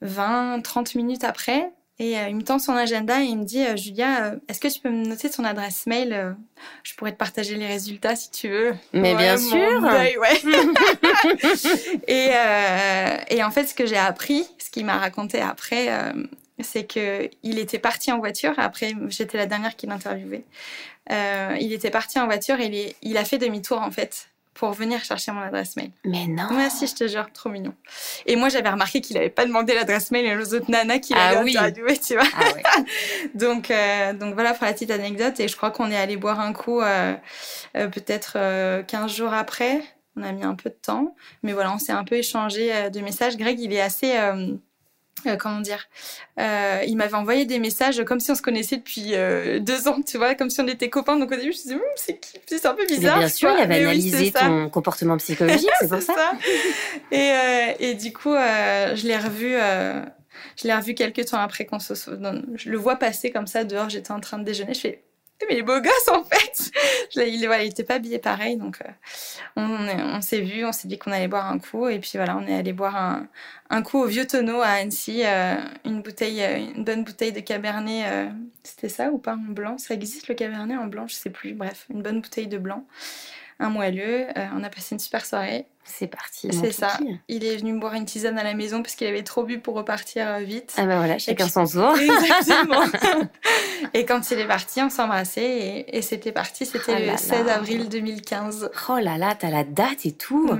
20 0.00 0.62
30 0.62 0.94
minutes 0.94 1.24
après 1.24 1.70
et 2.00 2.18
euh, 2.18 2.28
il 2.28 2.34
me 2.34 2.42
tend 2.42 2.58
son 2.58 2.72
agenda 2.72 3.22
et 3.22 3.26
il 3.26 3.38
me 3.38 3.44
dit 3.44 3.64
euh, 3.64 3.76
Julia, 3.76 4.24
euh, 4.24 4.36
est-ce 4.48 4.60
que 4.60 4.66
tu 4.66 4.80
peux 4.80 4.90
me 4.90 5.06
noter 5.06 5.30
ton 5.30 5.44
adresse 5.44 5.86
mail 5.86 6.36
Je 6.82 6.92
pourrais 6.94 7.12
te 7.12 7.16
partager 7.16 7.54
les 7.54 7.68
résultats 7.68 8.16
si 8.16 8.32
tu 8.32 8.48
veux. 8.48 8.74
Mais 8.92 9.14
bien 9.14 9.36
sûr. 9.36 9.80
ouais. 9.82 10.16
et, 12.08 12.30
et 13.36 13.44
en 13.44 13.50
fait, 13.52 13.66
ce 13.66 13.74
que 13.74 13.86
j'ai 13.86 13.96
appris, 13.96 14.44
ce 14.58 14.70
qu'il 14.70 14.84
m'a 14.84 14.98
raconté 14.98 15.40
après, 15.40 15.88
c'est 16.60 16.84
que 16.84 17.30
il 17.44 17.60
était 17.60 17.78
parti 17.78 18.10
en 18.10 18.18
voiture. 18.18 18.54
Après, 18.56 18.92
j'étais 19.08 19.38
la 19.38 19.46
dernière 19.46 19.76
qui 19.76 19.86
l'interviewait. 19.86 20.44
il 21.10 21.72
était 21.72 21.90
parti 21.90 22.18
en 22.18 22.26
voiture 22.26 22.58
et 22.58 22.66
il, 22.66 22.94
il 23.08 23.16
a 23.16 23.24
fait 23.24 23.38
demi-tour 23.38 23.80
en 23.80 23.92
fait 23.92 24.33
pour 24.54 24.70
venir 24.72 25.04
chercher 25.04 25.32
mon 25.32 25.40
adresse 25.40 25.76
mail. 25.76 25.90
Mais 26.04 26.26
non. 26.26 26.46
Merci, 26.52 26.86
je 26.86 26.94
te 26.94 27.08
jure, 27.08 27.26
trop 27.32 27.50
mignon. 27.50 27.74
Et 28.24 28.36
moi, 28.36 28.48
j'avais 28.48 28.70
remarqué 28.70 29.00
qu'il 29.00 29.16
n'avait 29.16 29.28
pas 29.28 29.44
demandé 29.44 29.74
l'adresse 29.74 30.12
mail 30.12 30.40
aux 30.40 30.54
autres 30.54 30.70
nanas 30.70 31.00
qui 31.00 31.12
ah, 31.14 31.42
oui. 31.42 31.56
tu 32.00 32.14
vois. 32.14 32.24
Ah, 32.36 32.78
donc, 33.34 33.70
euh, 33.70 34.12
donc 34.12 34.34
voilà 34.34 34.54
pour 34.54 34.64
la 34.64 34.72
petite 34.72 34.92
anecdote. 34.92 35.40
Et 35.40 35.48
je 35.48 35.56
crois 35.56 35.72
qu'on 35.72 35.90
est 35.90 35.96
allé 35.96 36.16
boire 36.16 36.38
un 36.38 36.52
coup 36.52 36.80
euh, 36.80 37.14
euh, 37.76 37.88
peut-être 37.88 38.38
15 38.86 39.12
jours 39.12 39.32
après. 39.32 39.82
On 40.16 40.22
a 40.22 40.30
mis 40.30 40.44
un 40.44 40.54
peu 40.54 40.70
de 40.70 40.76
temps. 40.80 41.16
Mais 41.42 41.52
voilà, 41.52 41.72
on 41.72 41.78
s'est 41.78 41.92
un 41.92 42.04
peu 42.04 42.14
échangé 42.14 42.90
de 42.90 43.00
messages. 43.00 43.36
Greg, 43.36 43.58
il 43.58 43.72
est 43.72 43.80
assez 43.80 44.12
euh, 45.26 45.36
comment 45.36 45.60
dire, 45.60 45.88
euh, 46.38 46.82
il 46.86 46.96
m'avait 46.96 47.14
envoyé 47.14 47.46
des 47.46 47.58
messages 47.58 48.04
comme 48.04 48.20
si 48.20 48.30
on 48.30 48.34
se 48.34 48.42
connaissait 48.42 48.76
depuis 48.76 49.14
euh, 49.14 49.58
deux 49.58 49.88
ans, 49.88 50.00
tu 50.02 50.18
vois, 50.18 50.34
comme 50.34 50.50
si 50.50 50.60
on 50.60 50.68
était 50.68 50.90
copains. 50.90 51.18
Donc 51.18 51.32
au 51.32 51.36
début, 51.36 51.44
je 51.44 51.48
me 51.48 51.52
suis 51.52 51.68
dit, 51.70 51.74
hum, 51.74 51.80
c'est 51.96 52.18
qui? 52.18 52.38
C'est 52.46 52.66
un 52.66 52.74
peu 52.74 52.86
bizarre. 52.86 53.18
bien 53.18 53.28
sûr, 53.28 53.50
il 53.56 53.62
avait 53.62 53.82
analysé 53.82 54.32
ton 54.32 54.68
comportement 54.68 55.16
psychologique, 55.16 55.70
c'est 55.80 55.88
pour 55.88 56.02
ça. 56.02 56.32
Et, 57.10 57.32
et, 57.80 57.94
du 57.94 58.12
coup, 58.12 58.34
je 58.34 59.06
l'ai 59.06 59.16
revu. 59.16 59.52
je 59.52 60.66
l'ai 60.66 60.74
revu 60.74 60.94
quelques 60.94 61.24
temps 61.26 61.40
après 61.40 61.64
qu'on 61.64 61.78
se. 61.78 61.94
Je 61.94 62.70
le 62.70 62.76
vois 62.76 62.96
passer 62.96 63.30
comme 63.30 63.46
ça 63.46 63.64
dehors. 63.64 63.88
J'étais 63.88 64.12
en 64.12 64.20
train 64.20 64.38
de 64.38 64.44
déjeuner. 64.44 64.74
Je 64.74 64.80
fais 64.80 65.04
mais 65.42 65.56
il 65.56 65.58
est 65.58 65.62
beau 65.62 65.80
gosse 65.80 66.08
en 66.08 66.24
fait. 66.24 66.70
il, 67.16 67.46
voilà, 67.46 67.64
il 67.64 67.70
était 67.70 67.84
pas 67.84 67.94
habillé 67.94 68.18
pareil, 68.18 68.56
donc 68.56 68.78
euh, 68.82 68.90
on, 69.56 70.20
s'est 70.20 70.40
vu, 70.40 70.64
on 70.64 70.72
s'est 70.72 70.88
dit 70.88 70.98
qu'on 70.98 71.12
allait 71.12 71.28
boire 71.28 71.50
un 71.50 71.58
coup, 71.58 71.88
et 71.88 71.98
puis 71.98 72.12
voilà, 72.14 72.36
on 72.36 72.46
est 72.46 72.54
allé 72.54 72.72
boire 72.72 72.96
un, 72.96 73.26
un 73.70 73.82
coup 73.82 73.98
au 73.98 74.06
Vieux 74.06 74.26
Tonneau 74.26 74.60
à 74.60 74.68
Annecy, 74.68 75.22
euh, 75.24 75.56
une 75.84 76.02
bouteille, 76.02 76.42
euh, 76.42 76.58
une 76.76 76.84
bonne 76.84 77.04
bouteille 77.04 77.32
de 77.32 77.40
Cabernet. 77.40 78.30
C'était 78.62 78.88
ça 78.88 79.10
ou 79.10 79.18
pas 79.18 79.34
en 79.34 79.52
blanc? 79.52 79.78
Ça 79.78 79.94
existe 79.94 80.28
le 80.28 80.34
Cabernet 80.34 80.76
en 80.78 80.86
blanc, 80.86 81.06
je 81.06 81.14
sais 81.14 81.30
plus. 81.30 81.52
Bref, 81.52 81.86
une 81.90 82.02
bonne 82.02 82.20
bouteille 82.20 82.46
de 82.46 82.58
blanc, 82.58 82.86
un 83.58 83.70
moelleux. 83.70 84.26
on 84.54 84.62
a 84.62 84.70
passé 84.70 84.94
une 84.94 84.98
super 84.98 85.26
soirée. 85.26 85.66
C'est 85.84 86.06
parti. 86.06 86.48
C'est 86.52 86.72
ça. 86.72 86.96
Il 87.28 87.44
est 87.44 87.56
venu 87.56 87.74
me 87.74 87.80
boire 87.80 87.94
une 87.94 88.06
tisane 88.06 88.38
à 88.38 88.42
la 88.42 88.54
maison 88.54 88.82
parce 88.82 88.94
qu'il 88.94 89.06
avait 89.06 89.22
trop 89.22 89.44
bu 89.44 89.58
pour 89.58 89.74
repartir 89.74 90.26
euh, 90.26 90.38
vite. 90.38 90.74
Ah 90.78 90.86
ben 90.86 90.96
voilà, 90.96 91.18
chacun 91.18 91.48
son 91.48 91.66
tour. 91.66 91.94
Exactement. 91.98 92.84
et 93.94 94.04
quand 94.04 94.30
il 94.30 94.38
est 94.40 94.46
parti, 94.46 94.80
on 94.82 94.88
s'embrassait 94.88 95.84
et, 95.86 96.02
c'était 96.02 96.32
parti. 96.32 96.64
C'était 96.64 96.94
oh 96.96 97.12
le 97.12 97.16
16 97.16 97.48
avril 97.48 97.88
2015. 97.88 98.70
Oh 98.88 98.98
là 98.98 99.18
là, 99.18 99.34
t'as 99.38 99.50
la 99.50 99.64
date 99.64 100.06
et 100.06 100.12
tout. 100.12 100.48
Oh, 100.50 100.56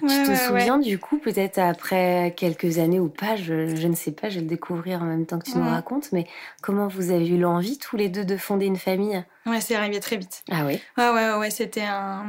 tu 0.00 0.22
te 0.24 0.34
souviens 0.34 0.78
du 0.78 0.98
coup, 0.98 1.18
peut-être 1.18 1.58
après 1.58 2.34
quelques 2.36 2.78
années 2.78 3.00
ou 3.00 3.08
pas, 3.08 3.36
je, 3.36 3.86
ne 3.86 3.94
sais 3.94 4.12
pas, 4.12 4.28
je 4.28 4.36
vais 4.36 4.40
le 4.42 4.46
découvrir 4.48 5.02
en 5.02 5.06
même 5.06 5.26
temps 5.26 5.38
que 5.38 5.50
tu 5.50 5.58
nous 5.58 5.68
racontes, 5.68 6.10
mais 6.12 6.26
comment 6.62 6.88
vous 6.88 7.10
avez 7.10 7.28
eu 7.28 7.38
l'envie 7.38 7.78
tous 7.78 7.96
les 7.96 8.08
deux 8.08 8.24
de 8.24 8.36
fonder 8.36 8.66
une 8.66 8.76
famille? 8.76 9.22
Ouais, 9.46 9.60
c'est 9.60 9.74
arrivé 9.74 10.00
très 10.00 10.16
vite. 10.16 10.42
Ah 10.50 10.64
oui 10.66 10.80
Ouais, 10.96 11.10
ouais, 11.10 11.34
ouais, 11.34 11.50
c'était 11.50 11.82
un 11.82 12.26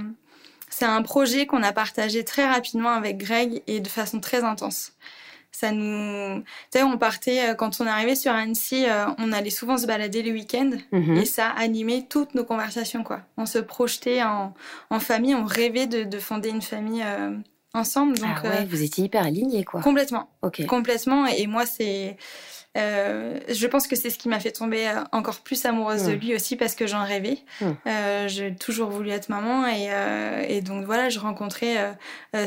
c'est 0.81 0.87
un 0.87 1.03
projet 1.03 1.45
qu'on 1.45 1.61
a 1.61 1.73
partagé 1.73 2.25
très 2.25 2.43
rapidement 2.43 2.89
avec 2.89 3.19
Greg 3.19 3.61
et 3.67 3.81
de 3.81 3.87
façon 3.87 4.19
très 4.19 4.43
intense. 4.43 4.93
Ça 5.51 5.71
nous, 5.71 6.41
tu 6.41 6.45
sais, 6.71 6.81
on 6.81 6.97
partait 6.97 7.49
euh, 7.49 7.53
quand 7.53 7.81
on 7.81 7.85
arrivait 7.85 8.15
sur 8.15 8.31
Annecy, 8.31 8.85
euh, 8.87 9.05
on 9.19 9.31
allait 9.31 9.51
souvent 9.51 9.77
se 9.77 9.85
balader 9.85 10.23
le 10.23 10.31
week-end 10.31 10.71
mhm. 10.91 11.17
et 11.17 11.25
ça 11.25 11.49
animait 11.49 12.07
toutes 12.09 12.33
nos 12.33 12.43
conversations 12.43 13.03
quoi. 13.03 13.21
On 13.37 13.45
se 13.45 13.59
projetait 13.59 14.23
en, 14.23 14.55
en 14.89 14.99
famille, 14.99 15.35
on 15.35 15.45
rêvait 15.45 15.85
de, 15.85 16.03
de 16.03 16.17
fonder 16.17 16.49
une 16.49 16.63
famille 16.63 17.03
euh, 17.05 17.29
ensemble. 17.75 18.17
Donc, 18.17 18.37
ah 18.43 18.47
ouais, 18.47 18.65
vous 18.65 18.81
étiez 18.81 19.03
hyper 19.03 19.23
alignés 19.23 19.63
quoi. 19.63 19.81
Complètement. 19.81 20.31
Ok. 20.41 20.65
Complètement. 20.65 21.27
Et 21.27 21.45
moi 21.45 21.67
c'est 21.67 22.17
euh, 22.77 23.39
je 23.49 23.67
pense 23.67 23.85
que 23.85 23.97
c'est 23.97 24.09
ce 24.09 24.17
qui 24.17 24.29
m'a 24.29 24.39
fait 24.39 24.53
tomber 24.53 24.87
euh, 24.87 25.03
encore 25.11 25.41
plus 25.41 25.65
amoureuse 25.65 26.05
de 26.05 26.13
lui 26.13 26.33
aussi 26.33 26.55
parce 26.55 26.73
que 26.73 26.87
j'en 26.87 27.03
rêvais. 27.03 27.39
Euh, 27.85 28.27
j'ai 28.29 28.55
toujours 28.55 28.89
voulu 28.89 29.09
être 29.09 29.27
maman 29.27 29.67
et, 29.67 29.87
euh, 29.89 30.45
et 30.47 30.61
donc 30.61 30.85
voilà, 30.85 31.09
je 31.09 31.19
rencontrais 31.19 31.95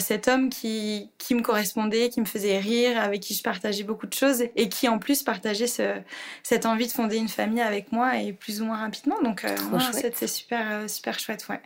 cet 0.00 0.28
homme 0.28 0.49
qui, 0.49 1.11
qui 1.19 1.35
me 1.35 1.43
correspondait, 1.43 2.09
qui 2.09 2.21
me 2.21 2.26
faisait 2.26 2.59
rire, 2.59 2.99
avec 2.99 3.21
qui 3.21 3.35
je 3.35 3.43
partageais 3.43 3.85
beaucoup 3.85 4.07
de 4.07 4.14
choses 4.14 4.45
et 4.57 4.69
qui 4.69 4.88
en 4.88 4.99
plus 4.99 5.23
partageait 5.23 5.66
ce, 5.66 5.95
cette 6.43 6.64
envie 6.64 6.87
de 6.87 6.93
fonder 6.93 7.16
une 7.16 7.28
famille 7.28 7.61
avec 7.61 7.93
moi 7.93 8.16
et 8.16 8.33
plus 8.33 8.62
ou 8.62 8.66
moins 8.66 8.78
rapidement. 8.78 9.21
Donc 9.23 9.45
c'est 9.93 10.26
super 10.26 10.88
super 10.88 11.19
chouette, 11.19 11.47
ouais. 11.50 11.61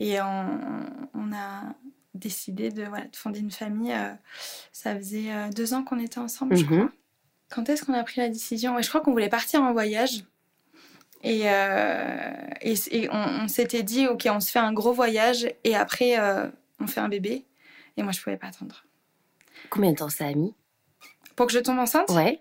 Et 0.00 0.20
on, 0.20 0.46
on 1.14 1.32
a 1.32 1.62
décidé 2.14 2.70
de, 2.70 2.82
voilà, 2.84 3.04
de 3.04 3.16
fonder 3.16 3.40
une 3.40 3.50
famille. 3.52 3.94
ça 4.72 4.96
faisait 4.96 5.30
deux 5.54 5.72
ans 5.72 5.84
qu'on 5.84 6.00
était 6.00 6.18
ensemble, 6.18 6.56
je 6.56 6.64
mhm. 6.64 6.68
crois. 6.68 6.90
Quand 7.52 7.68
est-ce 7.68 7.84
qu'on 7.84 7.92
a 7.92 8.02
pris 8.02 8.20
la 8.20 8.28
décision? 8.28 8.80
Je 8.80 8.88
crois 8.88 9.02
qu'on 9.02 9.12
voulait 9.12 9.28
partir 9.28 9.60
en 9.62 9.72
voyage. 9.72 10.24
Et, 11.22 11.42
euh, 11.44 12.32
et, 12.62 13.08
on, 13.12 13.46
s'était 13.46 13.82
dit, 13.82 14.08
OK, 14.08 14.26
on 14.28 14.40
se 14.40 14.50
fait 14.50 14.58
un 14.58 14.72
gros 14.72 14.92
voyage 14.92 15.46
et 15.62 15.76
après, 15.76 16.18
euh, 16.18 16.48
on 16.80 16.86
fait 16.86 17.00
un 17.00 17.08
bébé. 17.08 17.44
Et 17.96 18.02
moi, 18.02 18.12
je 18.12 18.20
pouvais 18.20 18.38
pas 18.38 18.48
attendre. 18.48 18.84
Combien 19.68 19.92
de 19.92 19.96
temps 19.96 20.08
ça 20.08 20.26
a 20.26 20.32
mis? 20.32 20.54
Pour 21.36 21.46
que 21.46 21.52
je 21.52 21.58
tombe 21.58 21.78
enceinte? 21.78 22.10
Ouais. 22.10 22.40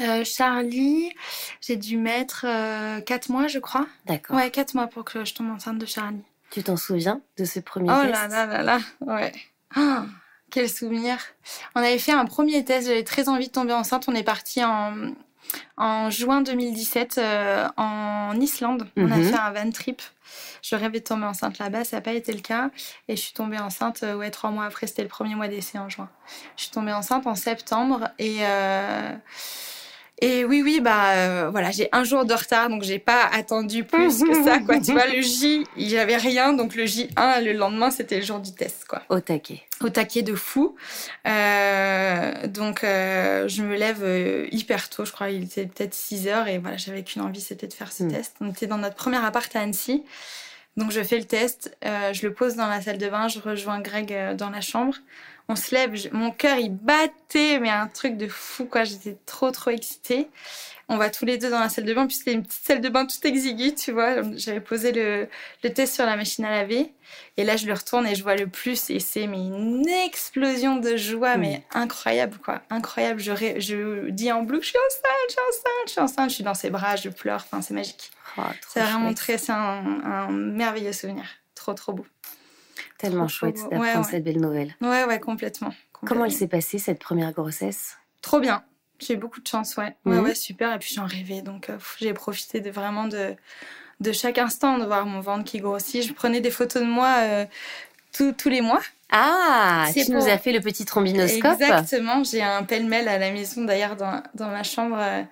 Euh, 0.00 0.24
Charlie, 0.24 1.12
j'ai 1.60 1.76
dû 1.76 1.96
mettre 1.96 2.42
4 3.04 3.28
mois, 3.28 3.46
je 3.46 3.60
crois. 3.60 3.86
D'accord. 4.06 4.36
Ouais, 4.36 4.50
4 4.50 4.74
mois 4.74 4.88
pour 4.88 5.04
que 5.04 5.24
je 5.24 5.32
tombe 5.32 5.50
enceinte 5.50 5.78
de 5.78 5.86
Charlie. 5.86 6.24
Tu 6.50 6.62
t'en 6.62 6.76
souviens 6.76 7.22
de 7.38 7.44
ce 7.44 7.60
premier 7.60 7.90
oh 7.90 8.02
test? 8.02 8.08
Oh 8.08 8.12
là 8.12 8.28
là 8.28 8.46
là 8.46 8.62
là, 8.62 8.80
ouais. 9.00 9.32
Ah 9.74 10.06
quel 10.52 10.68
souvenir. 10.68 11.18
On 11.74 11.80
avait 11.80 11.98
fait 11.98 12.12
un 12.12 12.24
premier 12.24 12.64
test, 12.64 12.86
j'avais 12.86 13.02
très 13.02 13.28
envie 13.28 13.48
de 13.48 13.52
tomber 13.52 13.72
enceinte. 13.72 14.04
On 14.08 14.14
est 14.14 14.22
parti 14.22 14.62
en, 14.62 14.94
en 15.76 16.10
juin 16.10 16.42
2017 16.42 17.18
euh, 17.18 17.68
en 17.76 18.38
Islande. 18.38 18.86
On 18.96 19.10
a 19.10 19.16
mhm. 19.16 19.24
fait 19.24 19.38
un 19.38 19.50
van 19.50 19.70
trip. 19.70 20.02
Je 20.62 20.76
rêvais 20.76 21.00
de 21.00 21.04
tomber 21.04 21.26
enceinte 21.26 21.58
là-bas, 21.58 21.84
ça 21.84 21.96
n'a 21.96 22.02
pas 22.02 22.12
été 22.12 22.32
le 22.32 22.40
cas. 22.40 22.70
Et 23.08 23.16
je 23.16 23.20
suis 23.20 23.32
tombée 23.32 23.58
enceinte, 23.58 24.02
euh, 24.02 24.14
ouais, 24.14 24.30
trois 24.30 24.50
mois 24.50 24.64
après, 24.64 24.86
c'était 24.86 25.02
le 25.02 25.08
premier 25.08 25.34
mois 25.34 25.48
d'essai 25.48 25.78
en 25.78 25.88
juin. 25.88 26.08
Je 26.56 26.62
suis 26.62 26.70
tombée 26.70 26.92
enceinte 26.92 27.26
en 27.26 27.34
septembre 27.34 28.08
et... 28.18 28.38
Euh, 28.42 29.12
et 30.24 30.44
oui, 30.44 30.62
oui, 30.62 30.80
bah 30.80 31.14
euh, 31.16 31.48
voilà, 31.50 31.72
j'ai 31.72 31.88
un 31.90 32.04
jour 32.04 32.24
de 32.24 32.32
retard, 32.32 32.68
donc 32.68 32.84
j'ai 32.84 33.00
pas 33.00 33.24
attendu 33.32 33.82
plus 33.82 34.22
que 34.22 34.44
ça, 34.44 34.60
quoi. 34.60 34.78
tu 34.78 34.92
vois, 34.92 35.08
le 35.08 35.20
J, 35.20 35.66
avait 35.98 36.16
rien, 36.16 36.52
donc 36.52 36.76
le 36.76 36.84
J1, 36.84 37.42
le 37.42 37.52
lendemain, 37.52 37.90
c'était 37.90 38.20
le 38.20 38.24
jour 38.24 38.38
du 38.38 38.52
test, 38.52 38.84
quoi. 38.88 39.02
Au 39.08 39.18
taquet. 39.18 39.62
Au 39.80 39.88
taquet 39.88 40.22
de 40.22 40.36
fou. 40.36 40.76
Euh, 41.26 42.46
donc, 42.46 42.84
euh, 42.84 43.48
je 43.48 43.64
me 43.64 43.74
lève 43.74 44.48
hyper 44.52 44.90
tôt, 44.90 45.04
je 45.04 45.10
crois, 45.10 45.30
il 45.30 45.42
était 45.42 45.66
peut-être 45.66 45.92
6 45.92 46.28
heures, 46.28 46.46
et 46.46 46.58
voilà, 46.58 46.76
j'avais 46.76 47.02
qu'une 47.02 47.22
envie, 47.22 47.40
c'était 47.40 47.66
de 47.66 47.74
faire 47.74 47.90
ce 47.92 48.04
hmm. 48.04 48.12
test. 48.12 48.36
On 48.40 48.48
était 48.48 48.68
dans 48.68 48.78
notre 48.78 48.94
premier 48.94 49.16
appart 49.16 49.54
à 49.56 49.62
Annecy. 49.62 50.04
Donc, 50.76 50.92
je 50.92 51.02
fais 51.02 51.18
le 51.18 51.24
test, 51.24 51.76
je 51.82 52.24
le 52.24 52.32
pose 52.32 52.54
dans 52.54 52.68
la 52.68 52.80
salle 52.80 52.98
de 52.98 53.08
bain, 53.08 53.26
je 53.26 53.40
rejoins 53.40 53.80
Greg 53.80 54.36
dans 54.36 54.50
la 54.50 54.60
chambre 54.60 54.94
on 55.52 55.56
se 55.56 55.74
lève, 55.74 55.94
mon 56.12 56.30
cœur 56.30 56.56
il 56.58 56.74
battait, 56.74 57.58
mais 57.60 57.68
un 57.68 57.86
truc 57.86 58.16
de 58.16 58.26
fou 58.26 58.64
quoi. 58.64 58.84
J'étais 58.84 59.18
trop 59.26 59.50
trop 59.50 59.70
excitée. 59.70 60.28
On 60.88 60.96
va 60.96 61.10
tous 61.10 61.24
les 61.24 61.38
deux 61.38 61.50
dans 61.50 61.60
la 61.60 61.68
salle 61.68 61.84
de 61.84 61.94
bain, 61.94 62.06
puis 62.06 62.16
c'était 62.16 62.32
une 62.32 62.42
petite 62.42 62.64
salle 62.64 62.80
de 62.80 62.88
bain 62.88 63.06
toute 63.06 63.24
exiguë, 63.24 63.74
tu 63.74 63.92
vois. 63.92 64.22
J'avais 64.36 64.60
posé 64.60 64.92
le, 64.92 65.28
test 65.70 65.94
sur 65.94 66.04
la 66.04 66.16
machine 66.16 66.44
à 66.44 66.50
laver, 66.50 66.92
et 67.36 67.44
là 67.44 67.56
je 67.56 67.66
le 67.66 67.74
retourne 67.74 68.06
et 68.06 68.14
je 68.14 68.22
vois 68.22 68.34
le 68.34 68.46
plus, 68.46 68.90
et 68.90 68.98
c'est 68.98 69.26
mais 69.26 69.38
une 69.38 69.88
explosion 69.88 70.76
de 70.76 70.96
joie, 70.96 71.36
mais 71.36 71.64
incroyable 71.72 72.38
quoi, 72.38 72.62
incroyable. 72.70 73.20
Je, 73.20 73.32
je 73.58 74.08
dis 74.10 74.32
en 74.32 74.42
bleu, 74.42 74.60
je 74.60 74.68
suis 74.68 74.78
enceinte, 74.78 75.28
je 75.28 75.32
suis 75.32 75.40
enceinte, 75.40 75.86
je 75.86 75.90
suis 75.90 76.00
enceinte, 76.00 76.30
je 76.30 76.34
suis 76.34 76.44
dans 76.44 76.54
ses 76.54 76.70
bras, 76.70 76.96
je 76.96 77.10
pleure, 77.10 77.44
enfin 77.44 77.60
c'est 77.60 77.74
magique. 77.74 78.10
Oh, 78.38 78.42
c'est 78.68 78.80
vraiment 78.80 79.12
très, 79.12 79.36
c'est 79.36 79.52
un 79.52 80.30
merveilleux 80.30 80.92
souvenir, 80.92 81.24
trop 81.54 81.74
trop 81.74 81.92
beau. 81.92 82.06
Tellement 83.02 83.28
chouette 83.28 83.58
d'apprendre 83.68 84.06
cette 84.06 84.22
belle 84.22 84.40
nouvelle. 84.40 84.74
Ouais, 84.80 85.04
ouais, 85.04 85.18
complètement. 85.18 85.74
Comment 86.06 86.24
elle 86.24 86.32
s'est 86.32 86.46
passée 86.46 86.78
cette 86.78 87.00
première 87.00 87.32
grossesse? 87.32 87.96
Trop 88.20 88.38
bien. 88.40 88.62
J'ai 89.00 89.14
eu 89.14 89.16
beaucoup 89.16 89.40
de 89.40 89.46
chance, 89.46 89.76
ouais. 89.76 89.96
Ouais, 90.04 90.16
mhm. 90.16 90.24
ouais, 90.24 90.34
super. 90.36 90.72
Et 90.72 90.78
puis 90.78 90.94
j'en 90.94 91.06
rêvais, 91.06 91.42
donc 91.42 91.68
euh, 91.68 91.78
j'ai 91.98 92.12
profité 92.12 92.60
de 92.60 92.70
vraiment 92.70 93.08
de, 93.08 93.34
de 94.00 94.12
chaque 94.12 94.38
instant, 94.38 94.78
de 94.78 94.84
voir 94.84 95.04
mon 95.04 95.20
ventre 95.20 95.44
qui 95.44 95.58
grossit. 95.58 96.06
Je 96.06 96.12
prenais 96.12 96.40
des 96.40 96.52
photos 96.52 96.82
de 96.82 96.86
moi 96.86 97.16
euh, 97.22 97.44
tous 98.12 98.48
les 98.48 98.60
mois. 98.60 98.80
Ah, 99.10 99.88
tu 99.92 100.10
nous 100.10 100.26
as 100.28 100.38
fait 100.38 100.52
le 100.52 100.60
petit 100.60 100.84
trombinoscope? 100.84 101.60
Exactement, 101.60 102.24
j'ai 102.24 102.42
un 102.42 102.62
pêle-mêle 102.62 103.08
à 103.08 103.18
la 103.18 103.30
maison 103.30 103.64
d'ailleurs 103.64 103.96
dans, 103.96 104.22
dans, 104.34 104.48
ma 104.48 104.62
chambre 104.62 104.96
euh, 104.98 105.22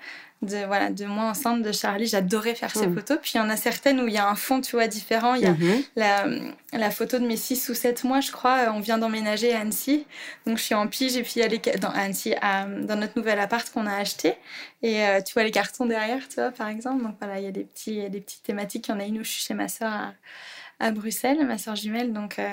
de 0.43 0.65
voilà 0.65 0.89
de 0.89 1.05
moi 1.05 1.25
enceinte 1.25 1.63
de 1.63 1.71
Charlie 1.71 2.07
j'adorais 2.07 2.55
faire 2.55 2.71
ces 2.71 2.87
mm. 2.87 2.95
photos. 2.95 3.19
Puis 3.21 3.33
il 3.35 3.39
y 3.39 3.41
en 3.41 3.51
a 3.51 3.57
certaines 3.57 4.01
où 4.01 4.09
il 4.09 4.15
y 4.15 4.19
a 4.19 4.27
un 4.27 4.35
fond 4.35 4.61
tu 4.61 4.73
vois 4.73 4.87
différent. 4.87 5.35
Il 5.35 5.43
y 5.43 5.47
a 5.47 5.53
mm-hmm. 5.53 5.85
la, 5.97 6.27
la, 6.73 6.91
photo 6.91 7.19
de 7.19 7.27
mes 7.27 7.37
6 7.37 7.69
ou 7.69 7.75
7 7.75 8.05
mois 8.05 8.21
je 8.21 8.33
crois. 8.33 8.73
On 8.75 8.81
vient 8.81 8.97
d'emménager 8.97 9.53
à 9.53 9.61
Annecy. 9.61 10.07
Donc 10.47 10.57
je 10.57 10.63
suis 10.63 10.75
en 10.75 10.87
pige 10.87 11.17
et 11.17 11.23
puis 11.23 11.35
il 11.37 11.41
y 11.41 11.43
a 11.43 11.49
les 11.49 11.59
dans 11.79 11.91
Annecy 11.91 12.35
dans 12.41 12.97
notre 12.97 13.19
nouvel 13.19 13.39
appart 13.39 13.69
qu'on 13.71 13.87
a 13.87 13.95
acheté. 13.95 14.35
Et 14.83 15.05
euh, 15.05 15.21
tu 15.21 15.35
vois 15.35 15.43
les 15.43 15.51
cartons 15.51 15.85
derrière 15.85 16.27
tu 16.27 16.37
vois 16.37 16.51
par 16.51 16.69
exemple. 16.69 17.03
Donc 17.03 17.17
voilà 17.21 17.39
il 17.39 17.45
y 17.45 17.49
a 17.49 17.53
des 17.53 17.65
petits 17.65 18.09
des 18.09 18.21
petites 18.21 18.43
thématiques. 18.43 18.89
Il 18.89 18.93
y 18.93 18.95
en 18.95 19.01
a 19.01 19.05
une 19.05 19.19
où 19.19 19.25
je 19.25 19.31
suis 19.31 19.43
chez 19.43 19.55
ma 19.55 19.69
soeur 19.69 19.93
à, 19.93 20.15
à 20.79 20.91
Bruxelles 20.91 21.47
ma 21.47 21.59
soeur 21.59 21.77
jumelle. 21.77 22.15
Donc 22.15 22.39
euh, 22.39 22.49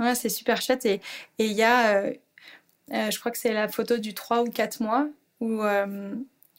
ouais, 0.00 0.16
c'est 0.16 0.28
super 0.28 0.60
chouette. 0.60 0.86
Et 0.86 1.00
et 1.38 1.46
il 1.46 1.52
y 1.52 1.62
a 1.62 1.98
euh, 1.98 2.12
je 2.90 3.18
crois 3.20 3.30
que 3.30 3.38
c'est 3.38 3.52
la 3.52 3.68
photo 3.68 3.98
du 3.98 4.14
3 4.14 4.42
ou 4.42 4.50
4 4.50 4.82
mois 4.82 5.06
où 5.40 5.62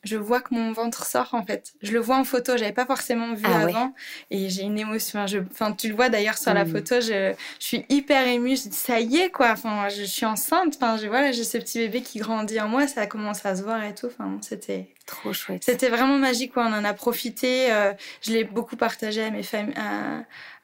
je 0.04 0.16
vois 0.16 0.40
que 0.40 0.54
mon 0.54 0.72
ventre 0.72 1.06
sort 1.06 1.34
en 1.34 1.44
fait. 1.44 1.74
Je 1.82 1.92
le 1.92 2.00
vois 2.00 2.18
en 2.18 2.24
photo, 2.24 2.56
j'avais 2.56 2.72
pas 2.74 2.86
forcément 2.86 3.34
vu 3.34 3.46
ah 3.46 3.62
avant 3.62 3.94
et 4.32 4.50
j'ai 4.50 4.64
une 4.64 4.80
émotion. 4.80 5.28
Je, 5.28 5.40
enfin, 5.52 5.74
tu 5.74 5.90
le 5.90 5.96
vois 5.96 6.10
d'ailleurs 6.10 6.38
sur 6.38 6.54
la 6.54 6.64
mm. 6.64 6.72
photo, 6.72 7.02
je, 7.02 7.34
je, 7.60 7.66
suis 7.66 7.86
hyper 7.90 8.26
émue. 8.28 8.56
Je 8.56 8.70
dis 8.70 8.76
ça 8.76 9.00
y 9.00 9.18
est 9.18 9.30
quoi. 9.30 9.52
Enfin, 9.52 9.90
je, 9.90 10.04
suis 10.04 10.26
enceinte. 10.26 10.76
Enfin, 10.78 10.98
je, 10.98 11.08
voilà, 11.08 11.32
j'ai 11.32 11.44
ce 11.44 11.58
petit 11.58 11.80
bébé 11.80 12.02
qui 12.02 12.20
grandit 12.20 12.62
en 12.62 12.70
moi, 12.70 12.88
ça 12.88 13.08
commence 13.08 13.46
à 13.46 13.56
se 13.56 13.64
voir 13.64 13.84
et 13.84 13.94
tout. 13.94 14.08
Enfin, 14.08 14.38
c'était 14.42 14.88
trop 15.06 15.34
chouette. 15.34 15.64
C'était 15.66 15.90
vraiment 15.90 16.18
magique 16.18 16.54
quoi. 16.54 16.66
On 16.66 16.74
en 16.74 16.86
a 16.86 16.94
profité. 16.94 17.72
Euh, 17.72 17.94
je 18.22 18.32
l'ai 18.32 18.46
beaucoup 18.46 18.78
partagé 18.78 19.24
à 19.24 19.32
mes 19.32 19.44
familles, 19.44 19.76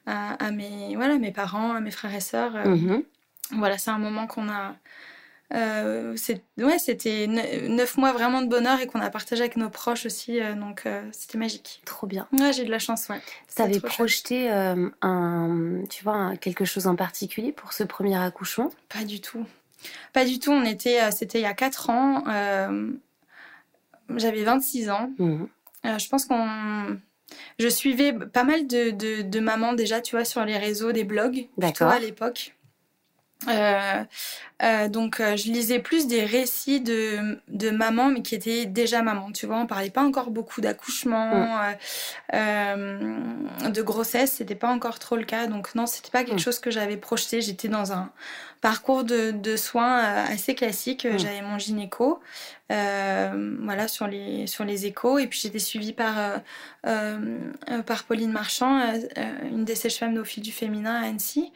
à, 0.06 0.46
à, 0.46 0.50
mes 0.50 0.96
voilà, 0.96 1.18
mes 1.18 1.32
parents, 1.32 1.74
à 1.74 1.80
mes 1.80 1.90
frères 1.90 2.14
et 2.14 2.20
sœurs. 2.20 2.56
Euh, 2.56 2.64
mm-hmm. 2.64 3.02
Voilà, 3.52 3.76
c'est 3.76 3.90
un 3.90 3.98
moment 3.98 4.26
qu'on 4.26 4.48
a 4.48 4.74
euh, 5.54 6.16
ouais, 6.58 6.78
c'était 6.78 7.26
neuf 7.26 7.96
mois 7.96 8.12
vraiment 8.12 8.42
de 8.42 8.48
bonheur 8.48 8.80
et 8.80 8.86
qu'on 8.86 9.00
a 9.00 9.10
partagé 9.10 9.42
avec 9.42 9.56
nos 9.56 9.70
proches 9.70 10.06
aussi, 10.06 10.40
euh, 10.40 10.54
donc 10.54 10.82
euh, 10.86 11.02
c'était 11.12 11.38
magique. 11.38 11.82
Trop 11.84 12.06
bien. 12.06 12.26
Ouais, 12.32 12.52
j'ai 12.52 12.64
de 12.64 12.70
la 12.70 12.80
chance, 12.80 13.08
ouais. 13.08 13.20
T'avais 13.54 13.80
projeté 13.80 14.50
un, 14.50 15.82
tu 15.88 16.02
vois, 16.04 16.36
quelque 16.36 16.64
chose 16.64 16.86
en 16.86 16.96
particulier 16.96 17.52
pour 17.52 17.72
ce 17.72 17.84
premier 17.84 18.16
accouchement? 18.16 18.70
Pas 18.88 19.04
du 19.04 19.20
tout. 19.20 19.44
Pas 20.12 20.24
du 20.24 20.38
tout. 20.38 20.50
On 20.50 20.64
était, 20.64 21.10
c'était 21.12 21.38
il 21.38 21.42
y 21.42 21.46
a 21.46 21.54
quatre 21.54 21.90
ans. 21.90 22.24
J'avais 24.16 24.44
26 24.44 24.90
ans. 24.90 25.10
Mmh. 25.18 25.44
je 25.84 26.08
pense 26.08 26.26
qu'on 26.26 26.98
je 27.58 27.68
suivais 27.68 28.12
pas 28.12 28.44
mal 28.44 28.66
de, 28.66 28.90
de, 28.90 29.22
de, 29.22 29.40
mamans 29.40 29.72
déjà, 29.72 30.00
tu 30.00 30.14
vois, 30.14 30.24
sur 30.24 30.44
les 30.44 30.58
réseaux, 30.58 30.92
des 30.92 31.04
blogs, 31.04 31.48
D'accord. 31.56 31.90
à 31.90 31.98
l'époque. 31.98 32.55
Euh, 33.48 34.04
euh, 34.62 34.88
donc, 34.88 35.20
euh, 35.20 35.36
je 35.36 35.50
lisais 35.50 35.78
plus 35.78 36.06
des 36.06 36.24
récits 36.24 36.80
de, 36.80 37.38
de 37.48 37.70
maman, 37.70 38.08
mais 38.08 38.22
qui 38.22 38.34
étaient 38.34 38.64
déjà 38.64 39.02
maman. 39.02 39.30
Tu 39.32 39.46
vois, 39.46 39.58
on 39.58 39.66
parlait 39.66 39.90
pas 39.90 40.02
encore 40.02 40.30
beaucoup 40.30 40.60
d'accouchement, 40.60 41.70
mm. 42.32 43.70
de 43.70 43.82
grossesse. 43.82 44.32
C'était 44.32 44.54
pas 44.54 44.68
encore 44.68 44.98
trop 44.98 45.16
le 45.16 45.24
cas. 45.24 45.46
Donc, 45.46 45.74
non, 45.74 45.86
c'était 45.86 46.10
pas 46.10 46.24
quelque 46.24 46.36
mm. 46.36 46.44
chose 46.44 46.58
que 46.58 46.70
j'avais 46.70 46.96
projeté. 46.96 47.40
J'étais 47.40 47.68
dans 47.68 47.92
un 47.92 48.10
parcours 48.62 49.04
de, 49.04 49.30
de 49.30 49.56
soins 49.56 49.98
assez 49.98 50.54
classique. 50.54 51.04
Mm. 51.04 51.18
J'avais 51.18 51.42
mon 51.42 51.58
gynéco, 51.58 52.20
voilà, 52.70 53.86
sur 53.86 54.06
les, 54.06 54.46
sur 54.46 54.64
les 54.64 54.86
échos. 54.86 55.18
Et 55.18 55.26
puis, 55.26 55.38
j'étais 55.40 55.58
suivie 55.58 55.92
par, 55.92 56.40
par 56.82 58.04
Pauline 58.04 58.32
Marchand, 58.32 58.80
une 59.50 59.66
des 59.66 59.74
sages-femmes 59.74 60.16
au 60.16 60.24
fil 60.24 60.42
du 60.42 60.52
féminin 60.52 61.02
à 61.02 61.08
Annecy. 61.08 61.52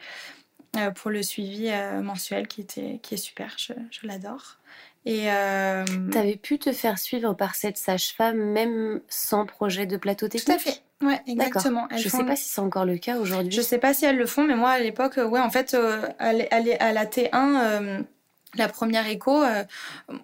Euh, 0.77 0.91
pour 0.91 1.11
le 1.11 1.21
suivi 1.21 1.69
euh, 1.69 2.01
mensuel 2.01 2.47
qui, 2.47 2.61
était, 2.61 2.99
qui 3.03 3.15
est 3.15 3.17
super, 3.17 3.55
je, 3.57 3.73
je 3.89 4.07
l'adore. 4.07 4.57
Et 5.05 5.29
euh... 5.29 5.83
tu 6.11 6.17
avais 6.17 6.37
pu 6.37 6.59
te 6.59 6.71
faire 6.71 6.97
suivre 6.97 7.33
par 7.33 7.55
cette 7.55 7.75
sage-femme 7.75 8.37
même 8.37 9.01
sans 9.09 9.45
projet 9.45 9.85
de 9.85 9.97
plateau 9.97 10.29
technique 10.29 10.45
Tout 10.45 10.69
à 10.69 10.71
fait. 10.71 10.81
Ouais, 11.01 11.19
exactement. 11.27 11.87
je 11.89 12.05
ne 12.05 12.09
sais 12.09 12.23
pas 12.23 12.35
si 12.37 12.47
c'est 12.47 12.61
encore 12.61 12.85
le 12.85 12.97
cas 12.97 13.17
aujourd'hui. 13.17 13.51
Je 13.51 13.61
sais 13.61 13.79
pas 13.79 13.93
si 13.93 14.05
elles 14.05 14.17
le 14.17 14.27
font, 14.27 14.45
mais 14.45 14.55
moi 14.55 14.69
à 14.69 14.79
l'époque, 14.79 15.17
ouais, 15.17 15.39
en 15.39 15.49
fait, 15.49 15.73
à 15.73 16.33
la 16.33 17.05
T1, 17.05 18.05
la 18.55 18.67
première 18.67 19.07
écho, 19.07 19.43
euh, 19.43 19.63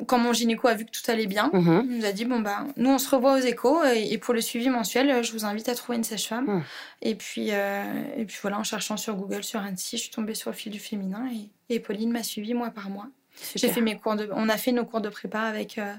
quand 0.06 0.18
mon 0.18 0.34
gynéco 0.34 0.68
a 0.68 0.74
vu 0.74 0.86
que 0.86 0.92
tout 0.92 1.10
allait 1.10 1.28
bien, 1.28 1.50
mhm. 1.54 1.88
il 1.90 1.98
nous 2.00 2.06
a 2.06 2.12
dit 2.12 2.26
bon 2.26 2.40
bah 2.40 2.66
nous 2.76 2.90
on 2.90 2.98
se 2.98 3.10
revoit 3.10 3.34
aux 3.34 3.42
échos 3.42 3.84
et, 3.86 4.18
pour 4.18 4.34
le 4.34 4.42
suivi 4.42 4.70
mensuel, 4.70 5.24
je 5.24 5.32
vous 5.32 5.46
invite 5.46 5.70
à 5.70 5.76
trouver 5.76 5.98
une 5.98 6.04
sage-femme. 6.04 6.46
Mhm. 6.46 6.64
Et 7.02 7.16
puis 7.16 7.48
euh, 7.52 7.84
et 8.18 8.26
puis 8.26 8.38
voilà, 8.42 8.60
en 8.60 8.64
cherchant 8.64 8.98
sur 8.98 9.16
Google, 9.16 9.44
sur 9.44 9.62
Annecy, 9.62 9.98
je 9.98 10.04
suis 10.04 10.12
tombée 10.12 10.36
sur 10.36 10.52
le 10.52 10.56
fil 10.56 10.72
du 10.72 10.80
féminin 10.80 11.30
et, 11.32 11.76
et 11.76 11.80
Pauline 11.80 12.12
m'a 12.12 12.24
suivi 12.24 12.54
mois 12.54 12.72
par 12.72 12.90
mois. 12.90 13.08
J'ai 13.56 13.70
fait 13.70 13.82
mes 13.82 13.96
cours 13.96 14.16
de, 14.16 14.28
on 14.32 14.50
a 14.50 14.58
fait 14.58 14.72
nos 14.72 14.84
cours 14.84 15.00
de 15.00 15.10
prépa 15.10 15.42
avec 15.42 15.78
euh, 15.78 15.94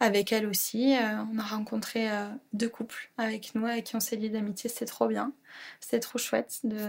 avec 0.00 0.32
elle 0.32 0.46
aussi. 0.46 0.96
on 1.30 1.38
a 1.38 1.42
rencontré 1.42 2.08
deux 2.54 2.70
couples 2.70 3.10
avec 3.18 3.54
nous, 3.54 3.66
avec 3.66 3.84
qui 3.84 3.96
on 3.96 4.00
s'est 4.00 4.16
liés 4.16 4.30
d'amitié. 4.30 4.70
C'était 4.70 4.86
trop 4.86 5.06
bien, 5.06 5.32
c'était 5.78 6.00
trop 6.00 6.18
chouette 6.18 6.60
de 6.64 6.88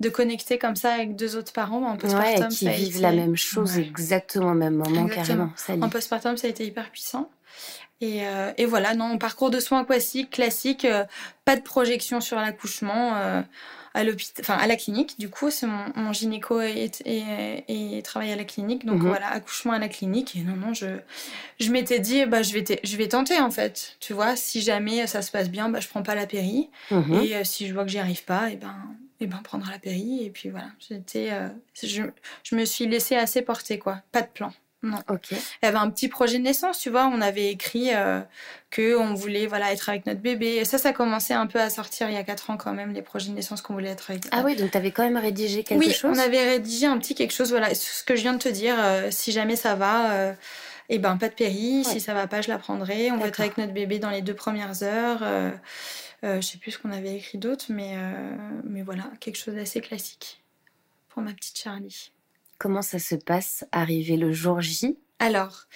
de 0.00 0.08
connecter 0.08 0.58
comme 0.58 0.76
ça 0.76 0.94
avec 0.94 1.16
deux 1.16 1.36
autres 1.36 1.52
parents 1.52 1.86
en 1.86 1.96
postpartum. 1.96 2.44
Ouais, 2.44 2.48
qui 2.48 2.68
vivent 2.68 3.00
la 3.00 3.12
même 3.12 3.36
chose 3.36 3.78
exactement 3.78 4.50
au 4.50 4.54
même 4.54 4.74
moment, 4.74 5.06
carrément. 5.06 5.50
En 5.68 5.88
postpartum, 5.88 6.36
ça 6.36 6.46
a 6.46 6.50
été 6.50 6.66
hyper 6.66 6.90
puissant. 6.90 7.30
Et, 8.02 8.26
euh, 8.26 8.52
et 8.58 8.66
voilà, 8.66 8.94
non, 8.94 9.16
parcours 9.16 9.50
de 9.50 9.60
soins 9.60 9.84
classique, 9.84 10.30
classique, 10.30 10.84
euh, 10.84 11.04
pas 11.44 11.54
de 11.54 11.62
projection 11.62 12.20
sur 12.20 12.36
l'accouchement 12.36 13.14
euh, 13.14 13.42
à 13.94 14.02
enfin 14.40 14.54
à 14.54 14.66
la 14.66 14.74
clinique. 14.74 15.20
Du 15.20 15.28
coup, 15.28 15.52
c'est 15.52 15.68
mon, 15.68 15.84
mon, 15.94 16.12
gynéco 16.12 16.60
et, 16.60 16.90
et, 17.06 18.02
travaille 18.02 18.32
à 18.32 18.36
la 18.36 18.42
clinique, 18.42 18.84
donc 18.84 19.02
mhm. 19.02 19.06
voilà, 19.06 19.28
accouchement 19.28 19.72
à 19.72 19.78
la 19.78 19.86
clinique. 19.86 20.34
Et 20.34 20.40
non, 20.40 20.56
non, 20.56 20.74
je, 20.74 20.86
je 21.60 21.70
m'étais 21.70 22.00
dit, 22.00 22.26
bah 22.26 22.42
je 22.42 22.52
vais, 22.54 22.64
je 22.82 22.96
vais 22.96 23.06
tenter 23.06 23.38
en 23.38 23.52
fait. 23.52 23.96
Tu 24.00 24.14
vois, 24.14 24.34
si 24.34 24.62
jamais 24.62 25.06
ça 25.06 25.22
se 25.22 25.30
passe 25.30 25.48
bien, 25.48 25.68
bah 25.68 25.78
je 25.78 25.86
prends 25.86 26.02
pas 26.02 26.16
la 26.16 26.26
péri. 26.26 26.70
Mhm. 26.90 27.22
Et 27.22 27.44
si 27.44 27.68
je 27.68 27.72
vois 27.72 27.84
que 27.84 27.90
j'y 27.90 28.00
arrive 28.00 28.24
pas, 28.24 28.50
et 28.50 28.56
ben 28.56 28.74
et 29.20 29.26
ben 29.26 29.38
prendre 29.38 29.68
la 29.70 29.78
péri 29.78 30.24
et 30.24 30.30
puis 30.30 30.50
voilà. 30.50 30.68
J'étais 30.78 31.30
euh, 31.32 31.48
je, 31.82 32.02
je, 32.42 32.56
me 32.56 32.64
suis 32.64 32.86
laissée 32.86 33.16
assez 33.16 33.42
porter 33.42 33.78
quoi. 33.78 34.02
Pas 34.12 34.22
de 34.22 34.28
plan. 34.28 34.52
Non. 34.82 34.98
Ok. 35.08 35.30
Il 35.30 35.36
y 35.62 35.66
avait 35.66 35.78
un 35.78 35.88
petit 35.90 36.08
projet 36.08 36.38
de 36.38 36.42
naissance 36.42 36.80
tu 36.80 36.90
vois. 36.90 37.06
On 37.06 37.20
avait 37.20 37.50
écrit 37.50 37.94
euh, 37.94 38.20
que 38.70 38.96
on 38.96 39.14
voulait 39.14 39.46
voilà 39.46 39.72
être 39.72 39.88
avec 39.88 40.06
notre 40.06 40.20
bébé. 40.20 40.56
Et 40.56 40.64
ça 40.64 40.78
ça 40.78 40.92
commençait 40.92 41.34
un 41.34 41.46
peu 41.46 41.60
à 41.60 41.70
sortir 41.70 42.08
il 42.08 42.14
y 42.14 42.18
a 42.18 42.24
quatre 42.24 42.50
ans 42.50 42.56
quand 42.56 42.72
même 42.72 42.92
les 42.92 43.02
projets 43.02 43.30
de 43.30 43.34
naissance 43.34 43.62
qu'on 43.62 43.74
voulait 43.74 43.90
être 43.90 44.10
avec 44.10 44.24
ah 44.32 44.42
oui 44.44 44.56
donc 44.56 44.72
tu 44.72 44.76
avais 44.76 44.90
quand 44.90 45.04
même 45.04 45.16
rédigé 45.16 45.62
quelque 45.62 45.78
oui, 45.78 45.92
chose 45.92 46.16
on 46.16 46.18
avait 46.18 46.44
rédigé 46.44 46.86
un 46.86 46.98
petit 46.98 47.14
quelque 47.14 47.32
chose 47.32 47.50
voilà. 47.50 47.74
Ce 47.74 48.02
que 48.02 48.16
je 48.16 48.22
viens 48.22 48.34
de 48.34 48.42
te 48.42 48.48
dire 48.48 48.74
euh, 48.78 49.08
si 49.10 49.30
jamais 49.30 49.56
ça 49.56 49.76
va 49.76 50.34
et 50.88 50.98
ben 50.98 51.16
pas 51.16 51.28
de 51.28 51.34
péri 51.34 51.84
si 51.84 52.00
ça 52.00 52.12
va 52.12 52.26
pas 52.26 52.42
je 52.42 52.48
la 52.48 52.58
prendrai. 52.58 53.10
On 53.12 53.18
va 53.18 53.28
être 53.28 53.40
avec 53.40 53.58
notre 53.58 53.72
bébé 53.72 53.98
dans 53.98 54.10
les 54.10 54.22
deux 54.22 54.34
premières 54.34 54.82
heures 54.82 55.20
euh, 55.22 55.50
je 56.22 56.40
sais 56.40 56.58
plus 56.58 56.72
ce 56.72 56.78
qu'on 56.78 56.92
avait 56.92 57.16
écrit 57.16 57.38
d'autre, 57.38 57.66
mais, 57.68 57.94
euh, 57.96 58.60
mais 58.64 58.82
voilà, 58.82 59.10
quelque 59.20 59.36
chose 59.36 59.54
d'assez 59.54 59.80
classique 59.80 60.42
pour 61.08 61.22
ma 61.22 61.32
petite 61.32 61.58
Charlie. 61.58 62.12
Comment 62.58 62.82
ça 62.82 62.98
se 62.98 63.14
passe, 63.14 63.64
arrivé 63.72 64.16
le 64.16 64.32
jour 64.32 64.60
J? 64.60 64.96
Alors, 65.18 65.66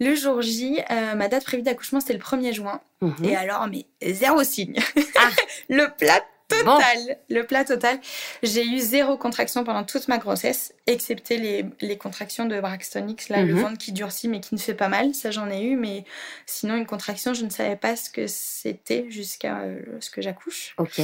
le 0.00 0.14
jour 0.14 0.42
J, 0.42 0.80
euh, 0.90 1.14
ma 1.14 1.28
date 1.28 1.44
prévue 1.44 1.62
d'accouchement, 1.62 2.00
c'était 2.00 2.14
le 2.14 2.20
1er 2.20 2.52
juin. 2.52 2.80
Mhm. 3.00 3.24
Et 3.24 3.36
alors, 3.36 3.66
mais 3.68 3.86
zéro 4.14 4.42
signe. 4.44 4.78
Ah. 5.16 5.30
le 5.68 5.94
plat 5.96 6.22
total. 6.48 7.18
Le 7.28 7.42
plat 7.42 7.64
total. 7.64 7.98
J'ai 8.42 8.64
eu 8.64 8.78
zéro 8.78 9.16
contraction 9.16 9.64
pendant 9.64 9.84
toute 9.84 10.08
ma 10.08 10.18
grossesse, 10.18 10.74
excepté 10.86 11.38
les, 11.38 11.64
les 11.80 11.98
contractions 11.98 12.46
de 12.46 12.60
Braxton 12.60 13.06
X, 13.08 13.28
là, 13.28 13.42
le 13.42 13.54
mhm. 13.54 13.60
ventre 13.60 13.78
qui 13.78 13.92
durcit 13.92 14.28
mais 14.28 14.40
qui 14.40 14.54
ne 14.54 14.60
fait 14.60 14.74
pas 14.74 14.88
mal. 14.88 15.14
Ça, 15.14 15.30
j'en 15.30 15.50
ai 15.50 15.62
eu, 15.62 15.76
mais 15.76 16.04
sinon, 16.46 16.76
une 16.76 16.86
contraction, 16.86 17.34
je 17.34 17.44
ne 17.44 17.50
savais 17.50 17.76
pas 17.76 17.96
ce 17.96 18.10
que 18.10 18.26
c'était 18.26 19.06
jusqu'à 19.10 19.58
euh, 19.60 19.80
ce 20.00 20.10
que 20.10 20.22
j'accouche. 20.22 20.74
Ok. 20.78 21.00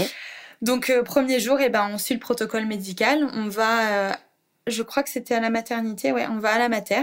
Donc, 0.62 0.90
euh, 0.90 1.02
premier 1.02 1.40
jour, 1.40 1.60
et 1.60 1.64
eh 1.66 1.68
ben, 1.68 1.90
on 1.92 1.98
suit 1.98 2.14
le 2.14 2.20
protocole 2.20 2.66
médical. 2.66 3.28
On 3.34 3.48
va, 3.48 4.10
euh, 4.10 4.12
je 4.68 4.82
crois 4.82 5.02
que 5.02 5.10
c'était 5.10 5.34
à 5.34 5.40
la 5.40 5.50
maternité, 5.50 6.12
ouais, 6.12 6.26
on 6.30 6.38
va 6.38 6.52
à 6.52 6.58
la 6.58 6.68
mater. 6.68 7.02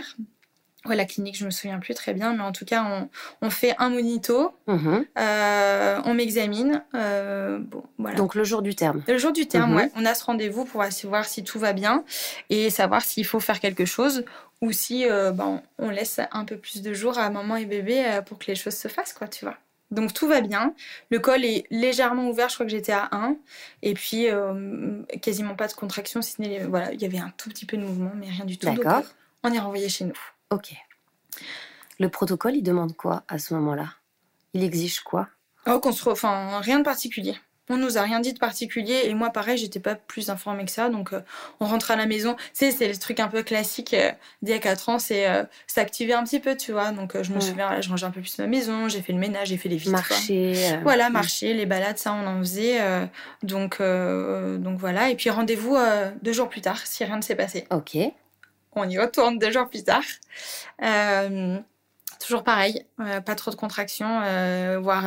Ouais, 0.85 0.95
la 0.95 1.03
clinique, 1.03 1.37
je 1.37 1.45
me 1.45 1.51
souviens 1.51 1.77
plus 1.79 1.93
très 1.93 2.13
bien, 2.13 2.33
mais 2.33 2.43
en 2.43 2.53
tout 2.53 2.63
cas, 2.63 2.85
on, 2.85 3.09
on 3.41 3.49
fait 3.49 3.75
un 3.79 3.89
monito, 3.89 4.53
mhm. 4.67 5.05
euh, 5.17 6.01
on 6.05 6.13
m'examine. 6.13 6.83
Euh, 6.95 7.59
bon, 7.59 7.83
voilà. 7.97 8.15
Donc 8.15 8.33
le 8.33 8.45
jour 8.45 8.61
du 8.61 8.75
terme. 8.75 9.03
Le 9.05 9.17
jour 9.17 9.33
du 9.33 9.45
terme, 9.45 9.71
mhm. 9.71 9.77
ouais. 9.77 9.91
On 9.95 10.05
a 10.05 10.13
ce 10.13 10.23
rendez-vous 10.23 10.63
pour 10.63 10.81
voir 11.03 11.25
si 11.25 11.43
tout 11.43 11.59
va 11.59 11.73
bien 11.73 12.05
et 12.49 12.69
savoir 12.69 13.01
s'il 13.01 13.25
faut 13.25 13.41
faire 13.41 13.59
quelque 13.59 13.83
chose 13.83 14.23
ou 14.61 14.71
si 14.71 15.05
euh, 15.05 15.31
ben, 15.31 15.61
on 15.79 15.89
laisse 15.89 16.21
un 16.31 16.45
peu 16.45 16.55
plus 16.55 16.81
de 16.81 16.93
jours 16.93 17.17
à 17.17 17.29
maman 17.29 17.57
et 17.57 17.65
bébé 17.65 18.21
pour 18.25 18.39
que 18.39 18.45
les 18.47 18.55
choses 18.55 18.75
se 18.75 18.87
fassent, 18.87 19.13
quoi, 19.13 19.27
tu 19.27 19.43
vois. 19.43 19.57
Donc 19.91 20.13
tout 20.13 20.27
va 20.27 20.39
bien. 20.39 20.75
Le 21.09 21.19
col 21.19 21.43
est 21.43 21.65
légèrement 21.71 22.29
ouvert, 22.29 22.47
je 22.47 22.53
crois 22.53 22.65
que 22.65 22.71
j'étais 22.71 22.93
à 22.93 23.09
1. 23.11 23.35
Et 23.81 23.95
puis 23.95 24.27
quasiment 25.21 25.55
pas 25.55 25.67
de 25.67 25.73
contraction, 25.73 26.21
si 26.21 26.33
ce 26.33 26.41
n'est. 26.41 26.63
Voilà, 26.63 26.93
il 26.93 27.01
y 27.01 27.05
avait 27.05 27.19
un 27.19 27.33
tout 27.35 27.49
petit 27.49 27.65
peu 27.65 27.75
de 27.75 27.81
mouvement, 27.81 28.11
mais 28.15 28.29
rien 28.29 28.45
du 28.45 28.57
tout. 28.57 28.67
D'accord. 28.67 29.03
on 29.43 29.51
est 29.51 29.59
renvoyé 29.59 29.89
chez 29.89 30.05
nous. 30.05 30.19
Ok. 30.51 30.73
Le 31.99 32.09
protocole, 32.09 32.55
il 32.55 32.63
demande 32.63 32.95
quoi 32.95 33.23
à 33.27 33.39
ce 33.39 33.53
moment-là? 33.55 33.93
Il 34.53 34.63
exige 34.63 35.01
quoi? 35.01 35.27
Oh, 35.67 35.79
qu'on 35.79 35.91
se 35.91 36.09
enfin, 36.09 36.59
rien 36.59 36.79
de 36.79 36.83
particulier. 36.83 37.35
On 37.71 37.77
nous 37.77 37.99
a 37.99 38.01
rien 38.01 38.19
dit 38.19 38.33
de 38.33 38.39
particulier 38.39 39.01
et 39.03 39.13
moi 39.13 39.29
pareil 39.29 39.55
j'étais 39.55 39.79
pas 39.79 39.93
plus 39.93 40.31
informée 40.31 40.65
que 40.65 40.71
ça. 40.71 40.89
Donc 40.89 41.13
euh, 41.13 41.21
on 41.59 41.67
rentre 41.67 41.91
à 41.91 41.95
la 41.95 42.07
maison. 42.07 42.35
Sais 42.51 42.71
c'est 42.71 42.87
le 42.87 42.97
truc 42.97 43.19
un 43.19 43.27
peu 43.27 43.43
classique 43.43 43.93
euh, 43.93 44.11
d'il 44.41 44.51
y 44.51 44.57
a 44.57 44.59
4 44.59 44.89
ans 44.89 44.97
c'est 44.97 45.29
euh, 45.29 45.43
s'activer 45.67 46.13
un 46.13 46.23
petit 46.23 46.39
peu 46.39 46.57
tu 46.57 46.71
vois. 46.71 46.91
Donc 46.91 47.21
je 47.21 47.31
me 47.31 47.39
souviens 47.39 47.79
je 47.79 47.87
rangeais 47.89 48.07
un 48.07 48.11
peu 48.11 48.21
plus 48.21 48.39
ma 48.39 48.47
maison 48.47 48.89
j'ai 48.89 49.03
fait 49.03 49.13
le 49.13 49.19
ménage 49.19 49.49
j'ai 49.49 49.57
fait 49.57 49.69
les 49.69 49.77
vitres 49.77 49.91
marcher 49.91 50.79
voilà 50.81 51.11
marcher 51.11 51.53
les 51.53 51.67
balades 51.67 51.99
ça 51.99 52.11
on 52.13 52.25
en 52.25 52.39
faisait 52.39 52.79
donc 53.43 53.79
donc 53.79 54.79
voilà. 54.79 55.11
Et 55.11 55.15
puis 55.15 55.29
rendez-vous 55.29 55.77
deux 56.23 56.33
jours 56.33 56.49
plus 56.49 56.61
tard 56.61 56.79
si 56.85 57.05
rien 57.05 57.17
ne 57.17 57.21
s'est 57.21 57.35
passé. 57.35 57.67
Ok 57.69 57.97
on 58.73 58.89
y 58.89 58.97
retourne 58.97 59.39
deux 59.39 59.51
jours 59.51 59.69
plus 59.69 59.83
tard. 59.83 60.03
Euh, 60.81 61.57
toujours 62.19 62.43
pareil, 62.43 62.85
euh, 62.99 63.21
pas 63.21 63.35
trop 63.35 63.51
de 63.51 63.55
contractions, 63.55 64.21
euh, 64.23 64.79
voire, 64.81 65.05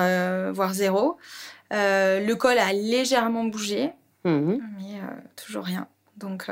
voire 0.53 0.75
zéro. 0.75 1.19
le 1.71 2.33
col 2.35 2.59
a 2.59 2.73
légèrement 2.73 3.45
bougé, 3.45 3.91
mhm. 4.25 4.61
mais 4.79 5.01
toujours 5.37 5.65
rien. 5.65 5.87
Donc, 6.17 6.47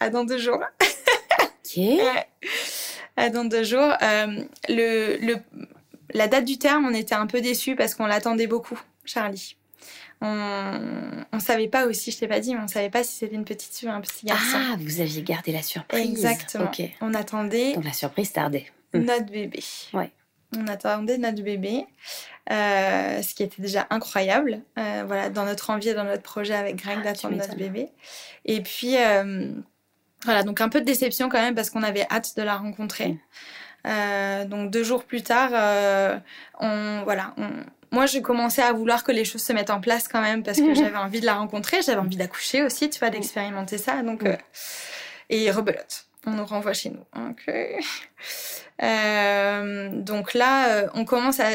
à 0.00 0.10
dans 0.10 0.24
deux 0.24 0.38
jours. 0.38 0.62
ok. 1.40 1.84
à 3.16 3.30
dans 3.30 3.44
deux 3.44 3.64
jours. 3.64 3.92
le, 4.00 5.26
le, 5.26 5.36
la 6.14 6.28
date 6.28 6.44
du 6.44 6.58
terme, 6.58 6.86
on 6.86 6.94
était 6.94 7.14
un 7.14 7.26
peu 7.26 7.40
déçus 7.40 7.76
parce 7.76 7.94
qu'on 7.94 8.06
l'attendait 8.06 8.46
beaucoup, 8.46 8.80
Charlie 9.04 9.57
on 10.20 11.36
ne 11.36 11.40
savait 11.40 11.68
pas 11.68 11.86
aussi, 11.86 12.10
je 12.10 12.18
t'ai 12.18 12.28
pas 12.28 12.40
dit, 12.40 12.54
mais 12.54 12.60
on 12.60 12.68
savait 12.68 12.90
pas 12.90 13.04
si 13.04 13.18
c'était 13.18 13.34
une 13.34 13.44
petite 13.44 13.74
fille 13.74 13.88
ou 13.88 13.92
un 13.92 14.00
petit 14.00 14.26
garçon. 14.26 14.56
Ah, 14.56 14.76
vous 14.78 15.00
aviez 15.00 15.22
gardé 15.22 15.52
la 15.52 15.62
surprise. 15.62 16.10
Exactement. 16.10 16.70
On 17.00 17.14
attendait. 17.14 17.74
Donc 17.74 17.84
la 17.84 17.92
surprise 17.92 18.32
tardait. 18.32 18.66
Hmm. 18.94 19.04
Notre 19.04 19.26
bébé. 19.26 19.60
Ouais. 19.92 20.10
On 20.56 20.66
attendait 20.66 21.18
notre 21.18 21.42
bébé, 21.42 21.84
euh, 22.50 23.22
ce 23.22 23.34
qui 23.34 23.42
était 23.42 23.60
déjà 23.60 23.86
incroyable. 23.90 24.62
Euh, 24.78 25.04
voilà, 25.06 25.28
dans 25.28 25.44
notre 25.44 25.70
envie 25.70 25.90
et 25.90 25.94
dans 25.94 26.04
notre 26.04 26.22
projet 26.22 26.54
avec 26.54 26.76
Greg 26.76 26.98
ah, 27.00 27.04
d'attendre 27.04 27.36
notre 27.36 27.54
bébé. 27.54 27.90
Et 28.46 28.62
puis 28.62 28.96
euh, 28.96 29.52
voilà, 30.24 30.42
donc 30.42 30.62
un 30.62 30.70
peu 30.70 30.80
de 30.80 30.86
déception 30.86 31.28
quand 31.28 31.40
même 31.40 31.54
parce 31.54 31.68
qu'on 31.68 31.82
avait 31.82 32.06
hâte 32.10 32.36
de 32.36 32.42
la 32.42 32.56
rencontrer. 32.56 33.18
Hmm. 33.84 34.48
donc 34.48 34.70
deux 34.70 34.82
jours 34.82 35.04
plus 35.04 35.22
tard, 35.22 35.50
on 36.58 37.02
voilà, 37.04 37.34
on, 37.36 37.50
moi, 37.90 38.06
j'ai 38.06 38.22
commencé 38.22 38.60
à 38.60 38.72
vouloir 38.72 39.04
que 39.04 39.12
les 39.12 39.24
choses 39.24 39.42
se 39.42 39.52
mettent 39.52 39.70
en 39.70 39.80
place 39.80 40.08
quand 40.08 40.20
même 40.20 40.42
parce 40.42 40.58
que 40.58 40.74
j'avais 40.74 40.96
envie 40.96 41.20
de 41.20 41.26
la 41.26 41.34
rencontrer, 41.34 41.82
j'avais 41.82 42.00
envie 42.00 42.16
d'accoucher 42.16 42.62
aussi, 42.62 42.90
tu 42.90 42.98
vois, 42.98 43.10
d'expérimenter 43.10 43.78
ça. 43.78 44.02
Donc, 44.02 44.24
euh, 44.24 44.36
et 45.30 45.50
rebelote, 45.50 46.06
on 46.26 46.32
nous 46.32 46.44
renvoie 46.44 46.74
chez 46.74 46.90
nous. 46.90 47.04
Donc, 47.14 47.44
euh, 48.82 49.88
donc 49.92 50.34
là, 50.34 50.68
euh, 50.68 50.88
on 50.94 51.04
commence 51.04 51.40
à 51.40 51.50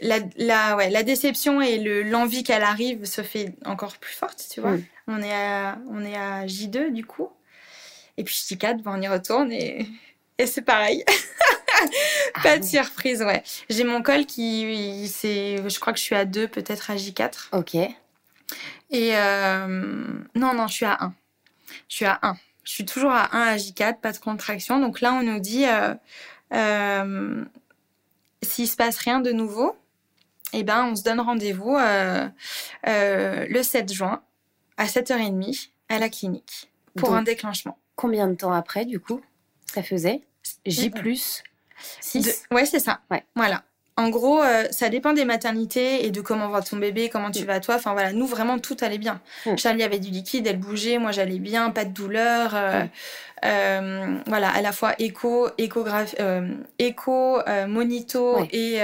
la, 0.00 0.18
la, 0.36 0.76
ouais, 0.76 0.90
la 0.90 1.02
déception 1.02 1.60
et 1.60 1.78
l'envie 2.04 2.42
qu'elle 2.42 2.64
arrive 2.64 3.04
se 3.04 3.22
fait 3.22 3.54
encore 3.64 3.96
plus 3.98 4.14
forte, 4.14 4.44
tu 4.50 4.60
vois. 4.60 4.76
On 5.06 5.22
est 5.22 5.32
à 5.32 5.78
on 5.90 6.04
est 6.04 6.16
à 6.16 6.46
J2 6.46 6.92
du 6.92 7.04
coup. 7.04 7.28
Et 8.16 8.24
puis 8.24 8.34
J4, 8.34 8.82
ben, 8.82 8.94
on 8.96 9.00
y 9.00 9.08
retourne 9.08 9.52
et, 9.52 9.86
et 10.38 10.46
c'est 10.46 10.62
pareil. 10.62 11.04
pas 12.42 12.58
de 12.58 12.64
ah 12.64 12.66
surprise, 12.66 13.22
ouais. 13.22 13.42
J'ai 13.70 13.84
mon 13.84 14.02
col 14.02 14.26
qui, 14.26 15.08
c'est, 15.08 15.56
je 15.68 15.80
crois 15.80 15.92
que 15.92 15.98
je 15.98 16.04
suis 16.04 16.14
à 16.14 16.24
2, 16.24 16.48
peut-être 16.48 16.90
à 16.90 16.96
J4. 16.96 17.48
Ok. 17.52 17.74
Et 17.74 19.16
euh, 19.16 19.66
non, 20.34 20.54
non, 20.54 20.66
je 20.68 20.74
suis 20.74 20.84
à 20.84 20.98
1. 21.02 21.14
Je 21.88 21.96
suis 21.96 22.04
à 22.04 22.18
1. 22.22 22.36
Je 22.64 22.72
suis 22.72 22.84
toujours 22.84 23.10
à 23.10 23.34
1 23.36 23.40
à 23.40 23.56
J4, 23.56 24.00
pas 24.00 24.12
de 24.12 24.18
contraction. 24.18 24.78
Donc 24.80 25.00
là, 25.00 25.14
on 25.14 25.22
nous 25.22 25.40
dit, 25.40 25.66
euh, 25.66 25.94
euh, 26.52 27.44
s'il 28.42 28.68
se 28.68 28.76
passe 28.76 28.98
rien 28.98 29.20
de 29.20 29.32
nouveau, 29.32 29.76
eh 30.52 30.64
ben, 30.64 30.86
on 30.90 30.96
se 30.96 31.02
donne 31.02 31.20
rendez-vous 31.20 31.76
euh, 31.76 32.28
euh, 32.86 33.46
le 33.48 33.62
7 33.62 33.92
juin 33.92 34.22
à 34.76 34.86
7h30 34.86 35.70
à 35.88 35.98
la 35.98 36.08
clinique 36.08 36.70
pour 36.96 37.14
un 37.14 37.22
déclenchement. 37.22 37.78
Combien 37.96 38.28
de 38.28 38.34
temps 38.34 38.52
après, 38.52 38.84
du 38.84 39.00
coup, 39.00 39.20
ça 39.66 39.82
faisait? 39.82 40.22
J 40.66 40.90
plus? 40.90 41.42
6 42.00 42.44
Ouais, 42.50 42.66
c'est 42.66 42.78
ça. 42.78 43.00
Ouais. 43.10 43.24
Voilà. 43.36 43.62
en 43.96 44.08
gros, 44.08 44.42
euh, 44.42 44.64
ça 44.70 44.88
dépend 44.88 45.12
des 45.12 45.24
maternités 45.24 46.06
et 46.06 46.10
de 46.10 46.20
comment 46.20 46.48
va 46.48 46.62
ton 46.62 46.76
bébé, 46.76 47.08
comment 47.08 47.30
tu 47.30 47.42
mm. 47.44 47.46
vas 47.46 47.60
toi. 47.60 47.74
Enfin 47.76 47.92
voilà, 47.92 48.12
nous 48.12 48.26
vraiment 48.26 48.58
tout 48.58 48.76
allait 48.80 48.98
bien. 48.98 49.20
Mm. 49.46 49.56
Charlie 49.56 49.82
avait 49.82 49.98
du 49.98 50.10
liquide, 50.10 50.46
elle 50.46 50.58
bougeait, 50.58 50.98
moi 50.98 51.12
j'allais 51.12 51.38
bien, 51.38 51.70
pas 51.70 51.84
de 51.84 51.92
douleur. 51.92 52.52
Euh, 52.54 52.82
mm. 52.82 52.88
euh, 53.44 54.16
voilà, 54.26 54.50
à 54.50 54.62
la 54.62 54.72
fois 54.72 54.94
écho, 54.98 55.48
échographie, 55.58 56.16
écho, 56.78 57.38
monito 57.68 58.38
et, 58.52 58.76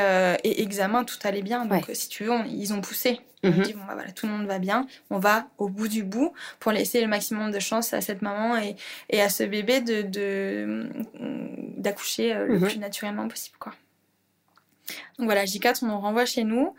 et, 0.45 0.63
examen, 0.63 1.05
tout 1.05 1.19
allait 1.25 1.43
bien. 1.43 1.65
Donc 1.65 1.85
si 1.93 2.09
tu 2.09 2.25
veux, 2.25 2.33
ils 2.49 2.73
ont 2.73 2.81
poussé. 2.81 3.21
On 3.45 3.51
mm-hmm. 3.51 3.63
dit 3.63 3.73
bon 3.75 3.85
bah, 3.87 3.95
voilà, 3.95 4.13
tout 4.13 4.27
le 4.27 4.33
monde 4.33 4.47
va 4.47 4.59
bien. 4.59 4.87
On 5.11 5.19
va 5.19 5.49
au 5.59 5.69
bout 5.69 5.89
du 5.89 6.03
bout 6.03 6.33
pour 6.59 6.73
laisser 6.73 7.01
le 7.01 7.07
maximum 7.07 7.51
de 7.51 7.59
chance 7.59 7.93
à 7.95 8.01
cette 8.01 8.23
maman 8.23 8.57
et, 8.57 8.77
et 9.11 9.21
à 9.21 9.29
ce 9.29 9.45
bébé 9.45 9.81
de 9.81 10.89
d'accoucher 11.77 12.35
le 12.35 12.59
mm-hmm. 12.59 12.67
plus 12.67 12.79
naturellement 12.79 13.29
possible 13.29 13.57
quoi. 13.59 13.73
Donc 15.19 15.27
voilà, 15.27 15.45
J4, 15.45 15.81
on 15.83 15.87
nous 15.87 15.99
renvoie 15.99 16.27
chez 16.27 16.45
nous. 16.45 16.75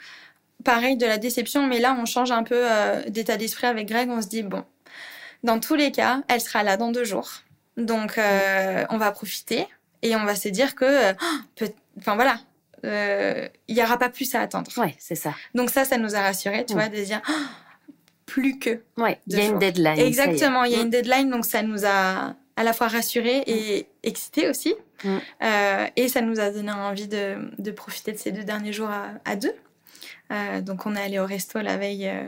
Pareil 0.63 0.98
de 0.98 1.06
la 1.06 1.17
déception, 1.17 1.67
mais 1.67 1.80
là, 1.80 1.95
on 2.00 2.06
change 2.06 2.32
un 2.32 2.43
peu 2.43 2.69
euh, 2.69 3.02
d'état 3.10 3.38
d'esprit 3.38 3.67
avec 3.67 3.88
Greg. 3.88 4.10
On 4.10 4.22
se 4.22 4.28
dit, 4.28 4.43
bon, 4.43 4.65
dans 5.43 5.60
tous 5.60 5.76
les 5.76 5.91
cas, 5.91 6.22
elle 6.28 6.41
sera 6.41 6.63
là 6.63 6.78
dans 6.78 6.91
deux 6.91 7.06
jours. 7.06 7.32
Donc, 7.78 8.17
euh, 8.17 8.86
on 8.89 8.98
va 8.98 9.12
profiter 9.12 9.67
et 10.02 10.15
on 10.15 10.26
va 10.26 10.36
se 10.36 10.50
dire 10.50 10.76
que, 10.76 10.86
euh, 10.86 11.13
enfin 11.98 12.15
voilà, 12.15 12.39
il 12.84 13.76
n'y 13.76 13.84
aura 13.84 13.98
pas 13.98 14.10
plus 14.10 14.34
à 14.36 14.42
attendre. 14.42 14.70
Ouais, 14.78 14.96
c'est 15.00 15.15
ça. 15.15 15.34
Donc 15.56 15.70
ça, 15.70 15.86
ça 15.86 15.98
nous 15.98 16.15
a 16.15 16.22
rassurés, 16.22 16.65
tu 16.65 16.74
vois, 16.74 16.89
de 16.89 17.04
dire 17.04 17.22
plus 18.26 18.60
que. 18.60 18.82
Ouais, 18.98 19.20
il 19.28 19.38
y 19.38 19.42
a 19.42 19.46
une 19.46 19.60
deadline. 19.60 20.00
Exactement, 20.00 20.63
il 20.63 20.74
y 20.74 20.76
a 20.76 20.82
une 20.82 20.89
deadline, 20.89 21.30
donc 21.30 21.46
ça 21.46 21.62
nous 21.62 21.86
a 21.86 22.36
à 22.56 22.63
la 22.63 22.74
fois 22.74 22.89
rassurés 22.89 23.44
et 23.48 23.88
excités 24.04 24.50
aussi. 24.50 24.76
Mm. 25.04 25.18
Euh, 25.44 25.88
et 25.96 26.10
ça 26.10 26.22
nous 26.22 26.39
a 26.42 26.52
donné 26.52 26.72
envie 26.72 27.08
de, 27.08 27.38
de, 27.58 27.72
profiter 27.72 28.12
de 28.12 28.18
ces 28.18 28.34
deux 28.34 28.44
derniers 28.44 28.74
jours 28.74 28.89
à, 28.89 29.36
deux. 29.38 29.54
Euh, 30.32 30.60
donc 30.60 30.86
on 30.86 30.94
est 30.96 31.02
allé 31.02 31.20
au 31.20 31.26
resto 31.26 31.60
la 31.62 31.78
veille, 31.78 32.08
euh, 32.08 32.28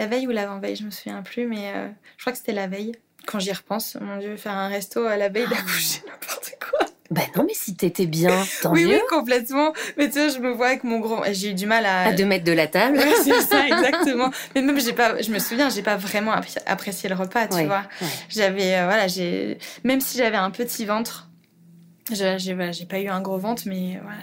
la 0.00 0.06
veille 0.06 0.26
ou 0.26 0.30
l'avant-veille, 0.30 0.74
je 0.74 0.84
me 0.84 0.90
souviens 0.90 1.22
plus, 1.22 1.46
mais 1.46 1.72
je 2.16 2.22
crois 2.22 2.32
que 2.32 2.38
c'était 2.38 2.52
la 2.52 2.66
veille. 2.66 2.92
Quand 3.26 3.38
j'y 3.38 3.52
repense, 3.52 3.96
mon 4.00 4.18
Dieu, 4.18 4.36
faire 4.36 4.52
un 4.52 4.68
resto 4.68 5.04
à 5.04 5.16
la 5.16 5.28
veille 5.28 5.48
d'accoucher, 5.48 6.02
n'importe 6.08 6.54
quoi. 6.58 6.87
Ben 7.10 7.24
non, 7.36 7.44
mais 7.44 7.54
si 7.54 7.74
t'étais 7.74 8.06
bien, 8.06 8.44
tant 8.62 8.72
oui, 8.72 8.84
mieux. 8.84 8.96
Oui, 8.96 9.00
complètement. 9.08 9.72
Mais 9.96 10.08
tu 10.08 10.14
sais, 10.14 10.30
je 10.30 10.40
me 10.40 10.50
vois 10.50 10.68
avec 10.68 10.84
mon 10.84 11.00
gros... 11.00 11.22
J'ai 11.32 11.50
eu 11.50 11.54
du 11.54 11.66
mal 11.66 11.86
à... 11.86 12.04
À 12.04 12.12
deux 12.12 12.26
mètres 12.26 12.44
de 12.44 12.52
la 12.52 12.66
table. 12.66 13.00
c'est 13.24 13.40
ça, 13.40 13.66
exactement. 13.66 14.30
mais 14.54 14.62
même, 14.62 14.78
j'ai 14.78 14.92
pas... 14.92 15.20
Je 15.20 15.30
me 15.30 15.38
souviens, 15.38 15.70
j'ai 15.70 15.82
pas 15.82 15.96
vraiment 15.96 16.34
apprécié 16.66 17.08
le 17.08 17.14
repas, 17.14 17.46
tu 17.48 17.64
vois. 17.64 17.84
J'avais... 18.28 18.76
Euh, 18.76 18.84
voilà, 18.84 19.08
j'ai... 19.08 19.58
Même 19.84 20.00
si 20.00 20.18
j'avais 20.18 20.36
un 20.36 20.50
petit 20.50 20.84
ventre, 20.84 21.28
j'ai 22.10 22.86
pas 22.88 23.00
eu 23.00 23.08
un 23.08 23.20
gros 23.20 23.38
ventre, 23.38 23.62
mais 23.66 23.98
voilà, 24.02 24.18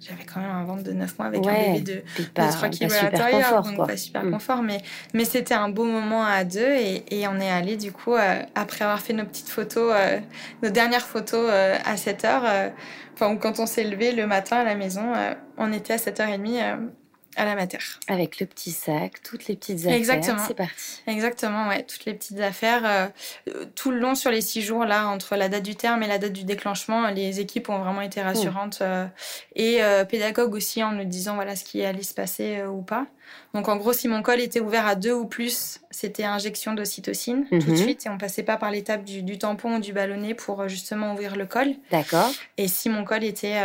j'avais 0.00 0.24
quand 0.24 0.40
même 0.40 0.50
un 0.50 0.64
ventre 0.64 0.82
de 0.84 0.92
9 0.92 1.18
mois 1.18 1.26
avec 1.26 1.46
un 1.46 1.72
bébé 1.72 1.80
de, 1.80 1.92
de 2.18 2.52
3 2.52 2.68
kilos 2.68 2.94
à 2.94 3.04
l'intérieur, 3.04 3.62
donc 3.62 3.86
pas 3.86 3.96
super 3.96 4.24
mm. 4.24 4.32
confort. 4.32 4.62
Mais, 4.62 4.82
mais 5.14 5.24
c'était 5.24 5.54
un 5.54 5.68
beau 5.68 5.84
moment 5.84 6.24
à 6.24 6.44
deux 6.44 6.60
et, 6.60 7.04
et 7.10 7.28
on 7.28 7.38
est 7.40 7.50
allé 7.50 7.76
du 7.76 7.92
coup, 7.92 8.14
euh, 8.14 8.42
après 8.54 8.84
avoir 8.84 9.00
fait 9.00 9.12
nos 9.12 9.24
petites 9.24 9.48
photos, 9.48 9.92
euh, 9.94 10.18
nos 10.62 10.70
dernières 10.70 11.06
photos 11.06 11.48
euh, 11.50 11.76
à 11.84 11.96
7 11.96 12.24
heures, 12.24 12.72
enfin 13.14 13.36
quand 13.36 13.58
on 13.58 13.66
s'est 13.66 13.84
levé 13.84 14.12
le 14.12 14.26
matin 14.26 14.58
à 14.58 14.64
la 14.64 14.74
maison, 14.74 15.12
on 15.56 15.72
était 15.72 15.94
à 15.94 15.96
7h30 15.96 16.88
à 17.36 17.44
la 17.44 17.54
mater. 17.54 17.78
Avec 18.08 18.40
le 18.40 18.46
petit 18.46 18.72
sac, 18.72 19.22
toutes 19.22 19.46
les 19.46 19.56
petites 19.56 19.80
affaires. 19.80 19.94
Exactement. 19.94 20.42
C'est 20.46 20.54
parti. 20.54 21.02
Exactement, 21.06 21.68
ouais, 21.68 21.84
toutes 21.84 22.04
les 22.04 22.14
petites 22.14 22.40
affaires. 22.40 22.82
Euh, 22.84 23.64
tout 23.74 23.90
le 23.90 23.98
long 23.98 24.14
sur 24.14 24.30
les 24.30 24.40
six 24.40 24.62
jours, 24.62 24.84
là, 24.84 25.08
entre 25.08 25.36
la 25.36 25.48
date 25.48 25.62
du 25.62 25.76
terme 25.76 26.02
et 26.02 26.08
la 26.08 26.18
date 26.18 26.32
du 26.32 26.44
déclenchement, 26.44 27.08
les 27.10 27.40
équipes 27.40 27.68
ont 27.68 27.78
vraiment 27.78 28.00
été 28.00 28.20
rassurantes 28.20 28.78
euh, 28.82 29.06
et 29.54 29.82
euh, 29.82 30.04
pédagogues 30.04 30.54
aussi 30.54 30.82
en 30.82 30.92
nous 30.92 31.04
disant 31.04 31.36
voilà 31.36 31.54
ce 31.54 31.64
qui 31.64 31.84
allait 31.84 32.02
se 32.02 32.14
passer 32.14 32.62
ou 32.64 32.82
pas. 32.82 33.06
Donc 33.54 33.68
en 33.68 33.76
gros, 33.76 33.92
si 33.92 34.08
mon 34.08 34.22
col 34.22 34.40
était 34.40 34.60
ouvert 34.60 34.86
à 34.86 34.94
deux 34.94 35.12
ou 35.12 35.26
plus, 35.26 35.80
c'était 35.90 36.24
injection 36.24 36.72
d'ocytocine 36.72 37.46
tout 37.50 37.58
de 37.58 37.70
mhm. 37.70 37.76
suite 37.76 38.06
et 38.06 38.08
on 38.08 38.16
passait 38.16 38.42
pas 38.42 38.56
par 38.56 38.70
l'étape 38.70 39.04
du, 39.04 39.38
tampon 39.38 39.76
ou 39.76 39.80
du 39.80 39.92
ballonnet 39.92 40.34
pour 40.34 40.66
justement 40.66 41.12
ouvrir 41.12 41.36
le 41.36 41.44
col. 41.44 41.74
D'accord. 41.90 42.30
Et 42.56 42.68
si 42.68 42.88
mon 42.88 43.04
col 43.04 43.24
était 43.24 43.58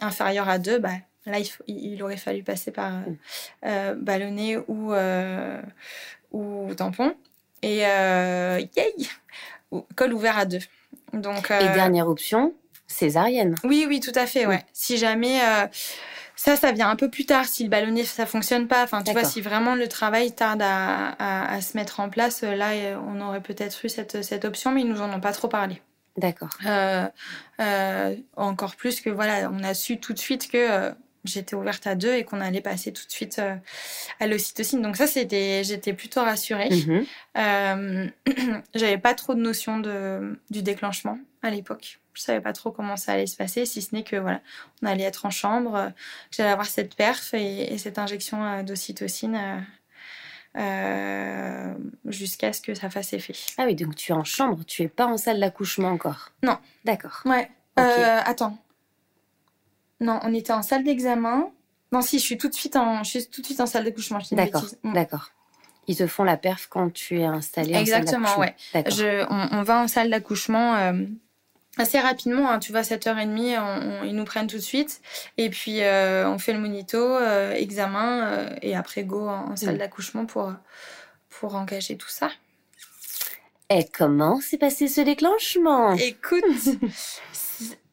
inférieur 0.00 0.48
à 0.48 0.58
deux, 0.58 0.78
bah 0.78 0.90
Là, 1.26 1.38
il, 1.66 2.02
aurait 2.04 2.16
fallu 2.16 2.44
passer 2.44 2.70
par 2.70 2.94
euh, 2.94 2.98
mm. 2.98 3.16
euh, 3.66 3.94
ballonnet 3.96 4.58
ou, 4.68 4.92
euh, 4.92 5.60
ou 6.30 6.72
tampon. 6.74 7.14
Et 7.62 7.78
yay 7.78 9.08
Col 9.96 10.12
ouvert 10.12 10.38
à 10.38 10.44
deux. 10.44 10.60
Donc, 11.12 11.50
Et 11.50 11.68
dernière 11.74 12.08
option, 12.08 12.54
césarienne. 12.86 13.56
Oui, 13.64 13.86
oui, 13.88 13.98
tout 13.98 14.12
à 14.14 14.26
fait. 14.26 14.46
Ouais. 14.46 14.64
Si 14.72 14.98
jamais 14.98 15.40
ça, 16.36 16.54
ça 16.54 16.70
vient 16.70 16.88
un 16.88 16.96
peu 16.96 17.10
plus 17.10 17.26
tard. 17.26 17.46
Si 17.46 17.64
le 17.64 17.70
ballonnet, 17.70 18.04
ça 18.04 18.26
fonctionne 18.26 18.68
pas. 18.68 18.84
Enfin, 18.84 19.02
tu 19.02 19.12
vois, 19.12 19.24
si 19.24 19.40
vraiment 19.40 19.74
le 19.74 19.88
travail 19.88 20.32
tarde 20.32 20.62
à, 20.62 21.52
à, 21.52 21.60
se 21.60 21.76
mettre 21.76 21.98
en 21.98 22.08
place, 22.08 22.42
là, 22.42 22.70
on 23.04 23.20
aurait 23.20 23.40
peut-être 23.40 23.84
eu 23.84 23.88
cette, 23.88 24.22
cette 24.22 24.44
option, 24.44 24.70
mais 24.70 24.82
ils 24.82 24.88
nous 24.88 25.00
en 25.00 25.12
ont 25.12 25.20
pas 25.20 25.32
trop 25.32 25.48
parlé. 25.48 25.82
D'accord. 26.16 26.50
encore 28.36 28.76
plus 28.76 29.00
que 29.00 29.10
voilà, 29.10 29.50
on 29.52 29.64
a 29.64 29.74
su 29.74 29.98
tout 29.98 30.12
de 30.12 30.18
suite 30.18 30.48
que 30.48 30.94
j'étais 31.26 31.54
ouverte 31.54 31.86
à 31.86 31.94
deux 31.94 32.14
et 32.14 32.24
qu'on 32.24 32.40
allait 32.40 32.60
passer 32.60 32.92
tout 32.92 33.04
de 33.06 33.10
suite 33.10 33.38
euh, 33.38 33.56
à 34.20 34.26
l'ocytocine. 34.26 34.82
Donc 34.82 34.96
ça, 34.96 35.06
c'était, 35.06 35.62
j'étais 35.64 35.92
plutôt 35.92 36.22
rassurée. 36.22 36.70
Mhm. 36.70 37.06
Euh, 37.36 38.06
j'avais 38.74 38.98
pas 38.98 39.14
trop 39.14 39.34
de 39.34 39.40
notion 39.40 39.78
de, 39.78 40.38
du 40.50 40.62
déclenchement 40.62 41.18
à 41.42 41.50
l'époque. 41.50 42.00
Je 42.14 42.22
savais 42.22 42.40
pas 42.40 42.52
trop 42.52 42.70
comment 42.70 42.96
ça 42.96 43.12
allait 43.12 43.26
se 43.26 43.36
passer, 43.36 43.66
si 43.66 43.82
ce 43.82 43.94
n'est 43.94 44.02
que 44.02 44.16
voilà, 44.16 44.40
on 44.82 44.86
allait 44.86 45.04
être 45.04 45.26
en 45.26 45.30
chambre, 45.30 45.74
euh, 45.74 45.88
j'allais 46.30 46.50
avoir 46.50 46.66
cette 46.66 46.94
perf 46.94 47.34
et, 47.34 47.76
cette 47.76 47.98
injection 47.98 48.62
d'ocytocine. 48.62 49.66
jusqu'à 52.06 52.54
ce 52.54 52.62
que 52.62 52.74
ça 52.74 52.88
fasse 52.88 53.12
effet. 53.12 53.34
Ah 53.58 53.64
oui, 53.66 53.74
donc 53.74 53.94
tu 53.96 54.12
es 54.12 54.14
en 54.14 54.24
chambre, 54.24 54.64
tu 54.64 54.82
es 54.82 54.88
pas 54.88 55.06
en 55.06 55.18
salle 55.18 55.40
d'accouchement 55.40 55.90
encore 55.90 56.30
Non. 56.42 56.56
D'accord. 56.84 57.20
Ouais. 57.26 57.50
attends, 57.76 58.58
non, 60.00 60.20
on 60.22 60.34
était 60.34 60.52
en 60.52 60.62
salle 60.62 60.84
d'examen. 60.84 61.50
Non, 61.92 62.02
si, 62.02 62.18
je 62.18 62.24
suis 62.24 62.38
tout 62.38 62.48
de 62.48 62.54
suite 62.54 62.76
en, 62.76 63.02
je 63.04 63.10
suis 63.10 63.26
tout 63.26 63.40
de 63.40 63.46
suite 63.46 63.60
en 63.60 63.66
salle 63.66 63.84
d'accouchement. 63.84 64.18
D'accord, 64.32 64.64
d'accord. 64.84 65.30
Ils 65.88 65.96
te 65.96 66.06
font 66.06 66.24
la 66.24 66.36
perf 66.36 66.66
quand 66.68 66.92
tu 66.92 67.20
es 67.20 67.24
installé 67.24 67.74
Exactement, 67.74 68.28
en 68.28 68.42
salle 68.42 68.54
ouais. 68.74 68.84
Je, 68.90 69.24
on, 69.30 69.62
va 69.62 69.82
en 69.82 69.88
salle 69.88 70.10
d'accouchement 70.10 70.74
euh, 70.74 71.04
assez 71.78 72.00
rapidement. 72.00 72.50
Hein, 72.50 72.58
tu 72.58 72.72
vois, 72.72 72.80
7h30, 72.80 73.58
on, 73.60 74.04
ils 74.04 74.14
nous 74.14 74.24
prennent 74.24 74.48
tout 74.48 74.56
de 74.56 74.62
suite. 74.62 75.00
Et 75.38 75.48
puis, 75.48 75.82
euh, 75.82 76.28
on 76.28 76.38
fait 76.38 76.52
le 76.52 76.58
monito, 76.58 76.98
euh, 76.98 77.52
examen, 77.52 78.50
et 78.62 78.74
après, 78.74 79.04
go 79.04 79.28
en, 79.28 79.54
salle 79.54 79.76
mm. 79.76 79.78
d'accouchement 79.78 80.26
pour, 80.26 80.52
pour 81.30 81.54
engager 81.54 81.96
tout 81.96 82.08
ça. 82.08 82.30
Et 83.70 83.84
comment 83.84 84.40
s'est 84.40 84.58
passé 84.58 84.88
ce 84.88 85.00
déclenchement? 85.00 85.92
Écoute, 85.94 86.44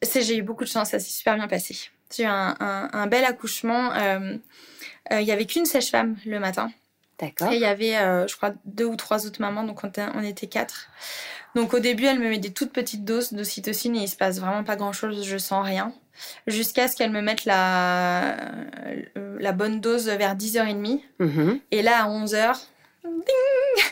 j'ai 0.04 0.36
eu 0.36 0.42
beaucoup 0.42 0.64
de 0.64 0.68
chance, 0.68 0.90
ça 0.90 0.98
s'est 0.98 1.10
super 1.10 1.36
bien 1.36 1.48
passé. 1.48 1.76
J'ai 2.14 2.24
eu 2.24 2.26
un, 2.26 3.06
bel 3.06 3.24
accouchement. 3.24 3.92
Euh, 3.92 4.36
euh, 5.12 5.20
il 5.20 5.26
y 5.26 5.32
avait 5.32 5.46
qu'une 5.46 5.66
sèche-femme 5.66 6.16
le 6.26 6.38
matin. 6.38 6.70
D'accord. 7.18 7.52
Et 7.52 7.56
il 7.56 7.60
y 7.60 7.66
avait, 7.66 7.96
euh, 7.96 8.26
je 8.26 8.36
crois, 8.36 8.52
deux 8.64 8.86
ou 8.86 8.96
trois 8.96 9.26
autres 9.26 9.40
mamans, 9.40 9.62
donc 9.64 9.82
on, 9.84 10.22
était 10.22 10.46
quatre. 10.46 10.88
Donc 11.54 11.72
au 11.72 11.78
début, 11.78 12.06
elle 12.06 12.18
me 12.18 12.28
met 12.28 12.38
des 12.38 12.52
toutes 12.52 12.72
petites 12.72 13.04
doses 13.04 13.32
d'ocytocine 13.32 13.94
et 13.96 14.02
il 14.02 14.08
se 14.08 14.16
passe 14.16 14.40
vraiment 14.40 14.64
pas 14.64 14.74
grand-chose, 14.74 15.24
je 15.24 15.38
sens 15.38 15.64
rien. 15.64 15.92
Jusqu'à 16.46 16.88
ce 16.88 16.96
qu'elle 16.96 17.10
me 17.10 17.20
mette 17.20 17.44
la, 17.44 18.36
la 19.14 19.52
bonne 19.52 19.80
dose 19.80 20.08
vers 20.08 20.36
10h30. 20.36 21.00
Mm-hmm. 21.20 21.60
Et 21.70 21.82
là, 21.82 22.04
à 22.04 22.08
11h, 22.08 22.56
ding 23.04 23.84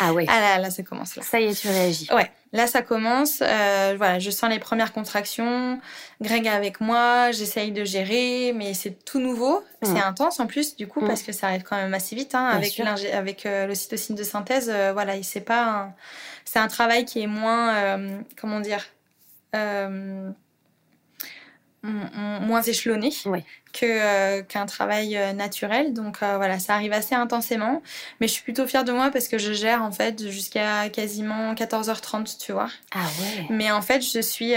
Ah 0.00 0.12
ouais. 0.12 0.26
Ah 0.28 0.40
là, 0.40 0.58
là, 0.58 0.70
ça 0.70 0.82
commence 0.82 1.16
là. 1.16 1.22
Ça 1.22 1.40
y 1.40 1.44
est, 1.44 1.54
tu 1.54 1.68
réagis. 1.68 2.08
Ouais. 2.12 2.30
Là, 2.52 2.66
ça 2.66 2.82
commence. 2.82 3.40
Euh, 3.40 3.94
voilà, 3.96 4.18
je 4.18 4.30
sens 4.30 4.50
les 4.50 4.58
premières 4.58 4.92
contractions. 4.92 5.80
Greg 6.20 6.46
est 6.46 6.50
avec 6.50 6.80
moi. 6.80 7.30
J'essaye 7.30 7.72
de 7.72 7.84
gérer, 7.84 8.52
mais 8.54 8.74
c'est 8.74 9.04
tout 9.04 9.20
nouveau. 9.20 9.60
Mmh. 9.80 9.86
C'est 9.86 10.02
intense 10.02 10.40
en 10.40 10.46
plus, 10.46 10.76
du 10.76 10.86
coup, 10.86 11.00
mmh. 11.00 11.06
parce 11.06 11.22
que 11.22 11.32
ça 11.32 11.46
arrive 11.46 11.62
quand 11.62 11.76
même 11.76 11.94
assez 11.94 12.14
vite. 12.14 12.34
Hein, 12.34 12.46
avec 12.46 12.78
avec 12.78 13.46
euh, 13.46 13.66
l'ocytocine 13.66 14.14
de 14.14 14.22
synthèse, 14.22 14.70
euh, 14.72 14.92
voilà, 14.92 15.14
c'est 15.22 15.40
pas. 15.40 15.92
C'est 16.44 16.58
un 16.58 16.68
travail 16.68 17.06
qui 17.06 17.22
est 17.22 17.26
moins, 17.26 17.74
euh, 17.74 18.20
comment 18.38 18.60
dire, 18.60 18.84
moins 21.82 22.62
échelonné 22.62 23.10
que 23.72 23.86
euh, 23.86 24.42
qu'un 24.42 24.66
travail 24.66 25.16
euh, 25.16 25.32
naturel. 25.32 25.92
Donc 25.92 26.18
euh, 26.22 26.36
voilà, 26.36 26.58
ça 26.58 26.74
arrive 26.74 26.92
assez 26.92 27.14
intensément. 27.14 27.82
Mais 28.20 28.28
je 28.28 28.32
suis 28.32 28.42
plutôt 28.42 28.66
fière 28.66 28.84
de 28.84 28.92
moi 28.92 29.10
parce 29.10 29.28
que 29.28 29.38
je 29.38 29.52
gère 29.52 29.82
en 29.82 29.90
fait 29.90 30.28
jusqu'à 30.30 30.88
quasiment 30.90 31.54
14h30, 31.54 32.38
tu 32.38 32.52
vois. 32.52 32.68
Ah 32.94 33.06
ouais. 33.20 33.46
Mais 33.50 33.70
en 33.70 33.82
fait, 33.82 34.02
je 34.02 34.20
suis... 34.20 34.54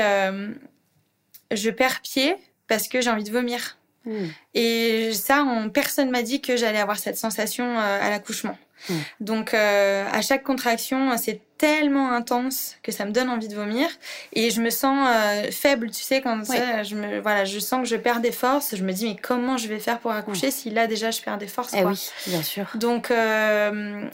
je 1.52 1.70
perds 1.70 2.02
pied 2.02 2.36
parce 2.68 2.88
que 2.88 3.02
j'ai 3.02 3.10
envie 3.10 3.24
de 3.24 3.32
vomir. 3.32 3.78
Hmm. 4.06 4.28
Et 4.54 5.14
ça, 5.14 5.44
on, 5.44 5.70
personne 5.70 6.12
m'a 6.12 6.22
dit 6.22 6.42
que 6.42 6.58
j'allais 6.58 6.80
avoir 6.80 7.00
cette 7.00 7.18
sensation 7.18 7.80
à 7.80 8.10
l'accouchement. 8.10 8.58
Hmm. 8.90 8.94
Donc, 9.20 9.54
à 9.54 10.22
chaque 10.22 10.44
contraction, 10.44 11.16
c'est 11.18 11.42
tellement 11.58 12.12
intense 12.12 12.76
que 12.84 12.92
ça 12.92 13.06
me 13.06 13.12
donne 13.12 13.30
envie 13.30 13.48
de 13.48 13.56
vomir. 13.56 13.88
Et 14.34 14.50
je 14.50 14.62
me 14.62 14.70
sens 14.70 15.08
faible 15.52 15.90
tu 15.90 16.04
sais 16.04 16.22
quand 16.22 16.44
je 16.44 16.96
me 16.96 17.20
voilà 17.22 17.46
je 17.46 17.60
sens 17.60 17.82
que 17.84 17.88
je 17.88 17.96
perds 17.96 18.20
des 18.20 18.34
forces. 18.34 18.76
Je 18.76 18.84
me 18.84 18.92
dis 18.92 19.08
mais 19.08 19.16
comment 19.16 19.58
je 19.58 19.68
vais 19.68 19.80
faire 19.80 20.00
pour 20.00 20.12
accoucher 20.12 20.52
si 20.52 20.70
là 20.70 20.88
déjà 20.88 21.12
je 21.12 21.22
perds 21.22 21.38
des 21.38 21.48
forces 21.48 21.74
eh 21.74 21.86
oui 21.86 22.10
bien 22.28 22.44
sûr. 22.44 22.66
Donc 22.76 23.12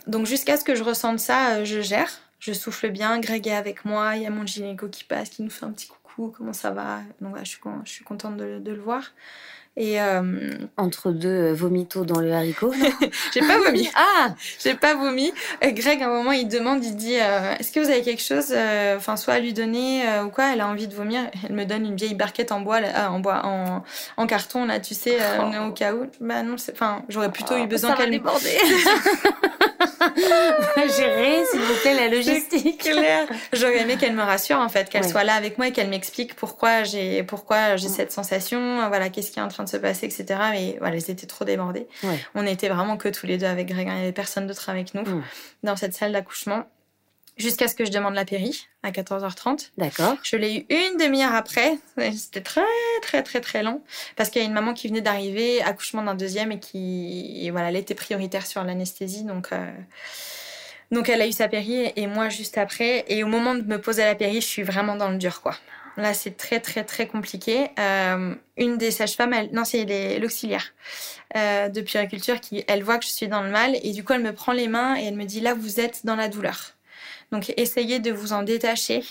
donc 0.08 0.26
jusqu'à 0.28 0.58
ce 0.58 0.64
que 0.64 0.76
je 0.76 0.84
ressente 0.84 1.20
ça 1.20 1.64
je 1.64 1.82
gère. 1.82 2.22
Je 2.42 2.54
souffle 2.54 2.90
bien, 2.90 3.20
Greg 3.20 3.48
est 3.48 3.54
avec 3.54 3.86
moi, 3.86 4.16
il 4.16 4.24
y 4.24 4.26
a 4.26 4.32
mon 4.32 4.48
gynéco 4.48 4.88
qui 4.88 5.04
passe, 5.04 5.30
qui 5.30 5.44
nous 5.44 5.52
fait 5.52 5.64
un 5.64 5.72
petit 5.72 5.88
coucou, 5.88 6.34
comment 6.36 6.54
ça 6.54 6.72
va? 6.72 7.02
Donc 7.22 7.38
je, 7.38 7.44
suis, 7.44 7.60
je 7.86 7.92
suis 7.92 8.04
contente 8.04 8.36
de, 8.36 8.58
de 8.58 8.72
le 8.72 8.82
voir. 8.82 9.14
Et 9.78 10.02
euh, 10.02 10.22
entre 10.76 11.12
deux 11.12 11.30
euh, 11.30 11.54
vomitos 11.54 12.04
dans 12.04 12.20
le 12.20 12.34
haricot. 12.34 12.74
j'ai 13.34 13.40
pas 13.40 13.58
vomi. 13.58 13.90
ah, 13.96 14.36
j'ai 14.60 14.76
pas 14.76 14.96
vomi. 14.96 15.32
Euh, 15.64 15.72
Greg, 15.72 16.04
à 16.04 16.08
un 16.08 16.10
moment, 16.10 16.34
il 16.34 16.50
demande, 16.50 16.84
il 16.84 16.98
dit, 16.98 17.14
est-ce 17.14 17.72
que 17.72 17.80
vous 17.80 17.90
avez 17.90 18.02
quelque 18.02 18.22
chose, 18.22 18.54
enfin, 18.98 19.16
soit 19.16 19.36
à 19.36 19.40
lui 19.40 19.54
donner 19.54 20.04
ou 20.26 20.30
quoi? 20.30 20.52
Elle 20.52 20.62
a 20.62 20.68
envie 20.68 20.88
de 20.88 20.94
vomir. 20.94 21.22
Elle 21.48 21.56
me 21.56 21.64
donne 21.64 21.86
une 21.86 21.96
vieille 21.96 22.16
barquette 22.16 22.52
en 22.52 22.60
bois, 22.60 22.80
en 23.10 23.20
bois, 23.20 23.46
en, 23.46 23.84
en, 24.18 24.28
carton 24.28 24.66
là, 24.66 24.82
tu 24.82 24.94
sais, 24.94 25.18
oh. 25.40 25.68
au 25.68 25.72
cas 25.72 25.94
où. 25.94 26.06
Bah 26.20 26.44
non, 26.44 26.56
enfin, 26.72 27.04
j'aurais 27.08 27.32
plutôt 27.32 27.56
eu 27.56 27.64
oh, 27.64 27.68
besoin 27.68 27.94
qu'elle 27.96 28.12
me 28.12 28.20
Gérer, 30.98 31.46
s'il 31.46 31.60
vous 31.60 31.74
plaît, 31.82 31.94
la 31.96 32.08
logistique. 32.08 32.90
J'aurais 33.54 33.82
aimé 33.82 33.98
qu'elle 33.98 34.16
me 34.16 34.24
rassure, 34.24 34.58
en 34.58 34.70
fait, 34.70 34.90
qu'elle 34.90 35.08
soit 35.08 35.24
là 35.24 35.36
avec 35.36 35.58
moi 35.58 35.68
et 35.68 35.72
qu'elle 35.72 35.90
m'explique 35.90 36.36
pourquoi 36.36 36.84
j'ai, 36.84 37.24
pourquoi 37.24 37.76
j'ai 37.78 37.88
cette 37.88 38.12
sensation, 38.12 38.88
voilà, 38.88 39.10
qu'est-ce 39.10 39.32
qui 39.32 39.40
est 39.40 39.44
en 39.44 39.48
train 39.48 39.64
de 39.64 39.70
se 39.70 39.78
passer, 39.78 40.06
etc. 40.06 40.40
Mais 40.52 40.78
voilà, 40.80 40.96
ils 40.96 41.12
étaient 41.12 41.28
trop 41.28 41.46
débordés. 41.46 41.88
On 42.36 42.46
était 42.46 42.70
vraiment 42.70 42.98
que 42.98 43.10
tous 43.10 43.26
les 43.26 43.38
deux 43.38 43.48
avec 43.48 43.68
Greg, 43.68 43.88
il 43.88 43.94
n'y 43.94 44.02
avait 44.02 44.12
personne 44.12 44.48
d'autre 44.48 44.70
avec 44.70 44.94
nous 44.94 45.04
dans 45.64 45.76
cette 45.76 45.94
salle 45.94 46.12
d'accouchement. 46.12 46.66
Jusqu'à 47.38 47.68
ce 47.68 47.76
que 47.76 47.86
je 47.86 47.92
demande 47.92 48.14
la 48.14 48.26
péri 48.26 48.68
à 48.84 48.92
14h30. 48.92 49.72
D'accord. 49.78 50.18
Je 50.22 50.36
l'ai 50.36 50.66
eu 50.70 50.76
une 50.76 50.98
demi-heure 50.98 51.34
après. 51.34 51.78
C'était 52.16 52.42
très, 52.42 52.62
très, 53.02 53.24
très, 53.24 53.42
très 53.42 53.64
long. 53.64 53.82
Parce 54.16 54.30
qu'il 54.30 54.42
y 54.42 54.46
a 54.46 54.48
une 54.48 54.54
maman 54.54 54.74
qui 54.74 54.88
venait 54.88 55.02
d'arriver, 55.02 55.62
accouchement 55.62 56.04
d'un 56.04 56.16
deuxième, 56.16 56.52
et 56.52 56.60
qui, 56.60 57.50
voilà, 57.50 57.70
elle 57.70 57.78
était 57.78 57.96
prioritaire 57.96 58.46
sur 58.46 58.64
l'anesthésie. 58.64 59.24
Donc, 59.24 59.54
euh, 59.54 59.72
donc, 60.92 61.10
elle 61.10 61.22
a 61.22 61.28
eu 61.28 61.32
sa 61.32 61.48
péri, 61.48 61.92
et 61.96 62.06
moi 62.06 62.30
juste 62.30 62.58
après. 62.58 63.06
Et 63.08 63.24
au 63.24 63.28
moment 63.28 63.56
de 63.56 63.62
me 63.62 63.80
poser 63.80 64.04
la 64.04 64.16
péri, 64.16 64.36
je 64.42 64.48
suis 64.48 64.64
vraiment 64.64 64.96
dans 64.96 65.10
le 65.10 65.18
dur, 65.18 65.42
quoi. 65.42 65.56
Là, 65.98 66.14
c'est 66.14 66.38
très, 66.38 66.60
très, 66.60 66.84
très 66.84 67.08
compliqué. 67.08 67.70
Euh, 67.80 68.36
une 68.58 68.78
des 68.78 68.92
sages-femmes, 68.92 69.34
non, 69.52 69.66
c'est 69.66 70.20
l'auxiliaire 70.20 70.74
euh, 71.36 71.70
de 71.70 71.82
puériculture 71.82 72.40
qui, 72.40 72.64
elle 72.68 72.84
voit 72.84 72.98
que 72.98 73.06
je 73.06 73.12
suis 73.12 73.28
dans 73.28 73.42
le 73.42 73.50
mal 73.50 73.78
et 73.84 73.92
du 73.92 74.04
coup, 74.04 74.14
elle 74.14 74.22
me 74.22 74.34
prend 74.34 74.54
les 74.54 74.68
mains 74.68 74.96
et 74.98 75.06
elle 75.06 75.16
me 75.16 75.26
dit 75.26 75.42
là, 75.42 75.54
vous 75.54 75.80
êtes 75.80 76.06
dans 76.06 76.16
la 76.16 76.30
douleur. 76.30 76.74
Donc 77.32 77.54
essayez 77.56 78.00
de 78.00 78.12
vous 78.12 78.34
en 78.34 78.44
détacher. 78.44 79.04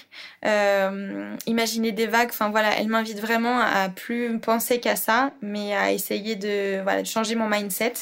Euh, 0.44 1.34
imaginez 1.46 1.90
des 1.90 2.06
vagues. 2.06 2.28
Enfin 2.28 2.50
voilà, 2.50 2.78
elle 2.78 2.88
m'invite 2.88 3.18
vraiment 3.18 3.60
à 3.60 3.88
plus 3.88 4.38
penser 4.38 4.78
qu'à 4.78 4.94
ça, 4.94 5.32
mais 5.40 5.74
à 5.74 5.92
essayer 5.92 6.36
de, 6.36 6.82
voilà, 6.82 7.00
de 7.00 7.06
changer 7.06 7.34
mon 7.34 7.48
mindset. 7.48 7.94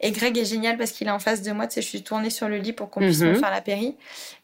Et 0.00 0.12
Greg 0.12 0.38
est 0.38 0.44
génial 0.44 0.76
parce 0.76 0.92
qu'il 0.92 1.08
est 1.08 1.12
en 1.12 1.18
face 1.18 1.42
de 1.42 1.50
moi. 1.50 1.66
Tu 1.66 1.74
sais, 1.74 1.82
je 1.82 1.88
suis 1.88 2.02
tournée 2.02 2.30
sur 2.30 2.48
le 2.48 2.58
lit 2.58 2.72
pour 2.72 2.88
qu'on 2.88 3.00
puisse 3.00 3.20
me 3.20 3.32
mhm. 3.32 3.40
faire 3.40 3.50
la 3.50 3.60
péri. 3.60 3.96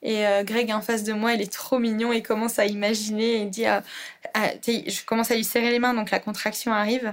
Et 0.03 0.27
euh, 0.27 0.42
Greg 0.42 0.68
est 0.68 0.74
en 0.74 0.83
face 0.83 1.05
de 1.05 1.12
moi. 1.12 1.35
Il 1.35 1.40
est 1.40 1.53
trop 1.53 1.79
mignon. 1.79 2.12
Il 2.12 2.22
commence 2.22 2.59
à 2.59 2.66
imaginer 2.66 3.42
et 3.42 3.44
dit, 3.44 3.66
euh, 3.66 3.81
je 4.64 5.05
commence 5.05 5.31
à 5.31 5.37
lui 5.37 5.44
serrer 5.44 5.70
les 5.70 5.79
mains. 5.79 5.94
Donc 5.94 6.11
la 6.11 6.18
contraction 6.18 6.72
arrive. 6.72 7.12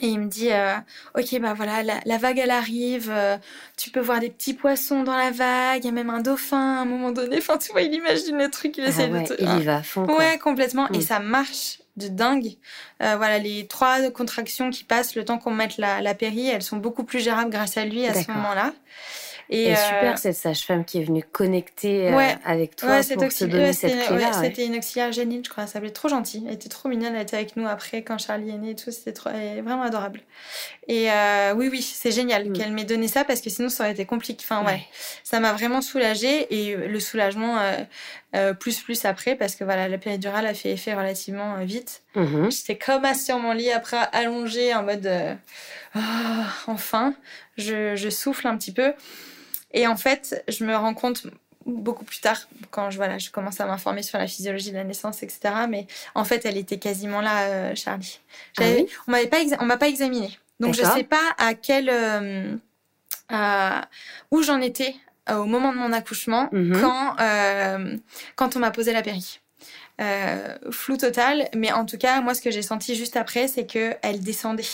Et 0.00 0.08
il 0.08 0.18
me 0.18 0.28
dit, 0.28 0.50
euh, 0.50 0.74
ok, 1.16 1.40
bah 1.40 1.54
voilà, 1.54 1.82
la, 1.82 2.18
vague 2.18 2.38
elle 2.38 2.50
arrive, 2.50 3.10
euh, 3.10 3.36
tu 3.76 3.90
peux 3.90 4.00
voir 4.00 4.20
des 4.20 4.30
petits 4.30 4.54
poissons 4.54 5.02
dans 5.02 5.16
la 5.16 5.30
vague, 5.30 5.84
il 5.84 5.86
y 5.86 5.90
a 5.90 5.92
même 5.92 6.10
un 6.10 6.20
dauphin 6.20 6.78
à 6.78 6.80
un 6.80 6.84
moment 6.84 7.10
donné. 7.10 7.36
Enfin, 7.40 7.58
tu 7.58 7.72
vois, 7.72 7.82
il 7.82 7.92
imagine 7.92 8.38
le 8.38 8.50
truc, 8.50 8.76
il 8.78 8.84
ah 8.84 8.88
essaie 8.88 9.08
de. 9.08 9.36
Il 9.38 9.60
y 9.60 9.62
va 9.62 9.82
fond. 9.82 10.04
Ouais, 10.06 10.38
complètement. 10.38 10.88
Et 10.92 10.98
mm. 10.98 11.02
ça 11.02 11.18
marche 11.18 11.80
de 11.96 12.08
dingue. 12.08 12.56
Euh, 13.02 13.16
voilà, 13.16 13.38
les 13.38 13.66
trois 13.66 14.10
contractions 14.10 14.70
qui 14.70 14.84
passent 14.84 15.14
le 15.14 15.24
temps 15.24 15.38
qu'on 15.38 15.50
mette 15.50 15.76
la, 15.76 16.00
la 16.00 16.14
péri, 16.14 16.48
elles 16.48 16.62
sont 16.62 16.76
beaucoup 16.76 17.04
plus 17.04 17.20
gérables 17.20 17.50
grâce 17.50 17.76
à 17.76 17.84
lui 17.84 18.06
à 18.06 18.14
ce 18.14 18.30
moment-là. 18.30 18.72
Et, 19.52 19.74
super, 19.74 20.12
euh, 20.12 20.16
cette 20.16 20.36
sage-femme 20.36 20.84
qui 20.84 21.00
est 21.00 21.02
venue 21.02 21.24
connecter 21.24 22.08
euh, 22.08 22.28
avec 22.44 22.76
toi 22.76 23.00
pour 23.00 23.28
te 23.28 23.44
donner 23.44 23.72
cette 23.72 24.06
clé-là. 24.06 24.32
C'était 24.32 24.64
une 24.64 24.76
auxiliaire 24.76 25.10
géniale, 25.10 25.42
je 25.44 25.50
crois. 25.50 25.66
Ça 25.66 25.74
s'appelait 25.74 25.90
trop 25.90 26.08
gentille. 26.08 26.44
Elle 26.46 26.54
était 26.54 26.68
trop 26.68 26.88
mignonne. 26.88 27.16
Elle 27.16 27.22
était 27.22 27.36
avec 27.36 27.56
nous 27.56 27.66
après 27.66 28.02
quand 28.02 28.16
Charlie 28.18 28.50
est 28.50 28.58
né 28.58 28.70
et 28.70 28.74
tout. 28.76 28.92
C'était 28.92 29.12
trop... 29.12 29.30
vraiment 29.30 29.82
adorable. 29.82 30.20
Et 30.86 31.10
euh, 31.10 31.52
oui, 31.56 31.68
oui, 31.68 31.82
c'est 31.82 32.12
génial 32.12 32.48
mm. 32.48 32.52
qu'elle 32.52 32.72
m'ait 32.72 32.84
donné 32.84 33.08
ça 33.08 33.24
parce 33.24 33.40
que 33.40 33.50
sinon 33.50 33.68
ça 33.68 33.82
aurait 33.82 33.92
été 33.92 34.06
compliqué. 34.06 34.44
Enfin, 34.44 34.64
ouais. 34.64 34.82
Ça 35.24 35.40
m'a 35.40 35.52
vraiment 35.52 35.80
soulagée 35.80 36.46
et 36.54 36.76
le 36.76 37.00
soulagement 37.00 37.58
plus 38.60 38.80
plus 38.80 39.04
après 39.04 39.34
parce 39.34 39.56
que 39.56 39.64
voilà, 39.64 39.88
la 39.88 39.98
péridurale 39.98 40.46
a 40.46 40.54
fait 40.54 40.70
effet 40.70 40.94
relativement 40.94 41.56
vite. 41.64 42.02
Mm-hmm. 42.14 42.56
J'étais 42.56 42.78
comme 42.78 43.04
assise 43.04 43.26
sur 43.26 43.40
mon 43.40 43.52
lit 43.52 43.72
après 43.72 43.98
allongée 44.12 44.72
en 44.74 44.84
mode 44.84 45.10
ah, 45.94 46.46
enfin, 46.68 47.14
je, 47.56 47.96
je 47.96 48.10
souffle 48.10 48.46
un 48.46 48.56
petit 48.56 48.72
peu. 48.72 48.92
Et 49.72 49.86
en 49.86 49.96
fait, 49.96 50.44
je 50.48 50.64
me 50.64 50.74
rends 50.76 50.94
compte 50.94 51.26
beaucoup 51.66 52.04
plus 52.04 52.20
tard, 52.20 52.48
quand 52.70 52.90
je, 52.90 52.96
voilà, 52.96 53.18
je 53.18 53.30
commence 53.30 53.60
à 53.60 53.66
m'informer 53.66 54.02
sur 54.02 54.18
la 54.18 54.26
physiologie 54.26 54.70
de 54.70 54.76
la 54.76 54.84
naissance, 54.84 55.22
etc. 55.22 55.40
Mais 55.68 55.86
en 56.14 56.24
fait, 56.24 56.44
elle 56.44 56.56
était 56.56 56.78
quasiment 56.78 57.20
là, 57.20 57.42
euh, 57.44 57.74
Charlie. 57.74 58.20
Ah 58.58 58.64
on 59.06 59.10
m'avait 59.12 59.26
pas, 59.26 59.38
on 59.60 59.64
m'a 59.64 59.76
pas 59.76 59.88
examiné, 59.88 60.38
donc 60.58 60.74
je 60.74 60.82
sais 60.82 61.04
pas 61.04 61.34
à 61.38 61.54
quel, 61.54 61.90
euh, 61.90 62.56
où 64.30 64.42
j'en 64.42 64.60
étais 64.60 64.94
euh, 65.28 65.36
au 65.36 65.44
moment 65.44 65.72
de 65.72 65.78
mon 65.78 65.92
accouchement 65.92 66.48
mhm. 66.52 66.80
quand, 66.80 67.16
quand 68.36 68.56
on 68.56 68.58
m'a 68.58 68.70
posé 68.70 68.92
la 68.92 69.02
péri. 69.02 69.40
flou 70.70 70.96
total, 70.96 71.48
mais 71.54 71.72
en 71.72 71.84
tout 71.84 71.98
cas, 71.98 72.20
moi, 72.22 72.34
ce 72.34 72.40
que 72.40 72.50
j'ai 72.50 72.62
senti 72.62 72.94
juste 72.94 73.16
après, 73.16 73.48
c'est 73.48 73.66
que 73.66 73.94
elle 74.02 74.20
descendait 74.20 74.64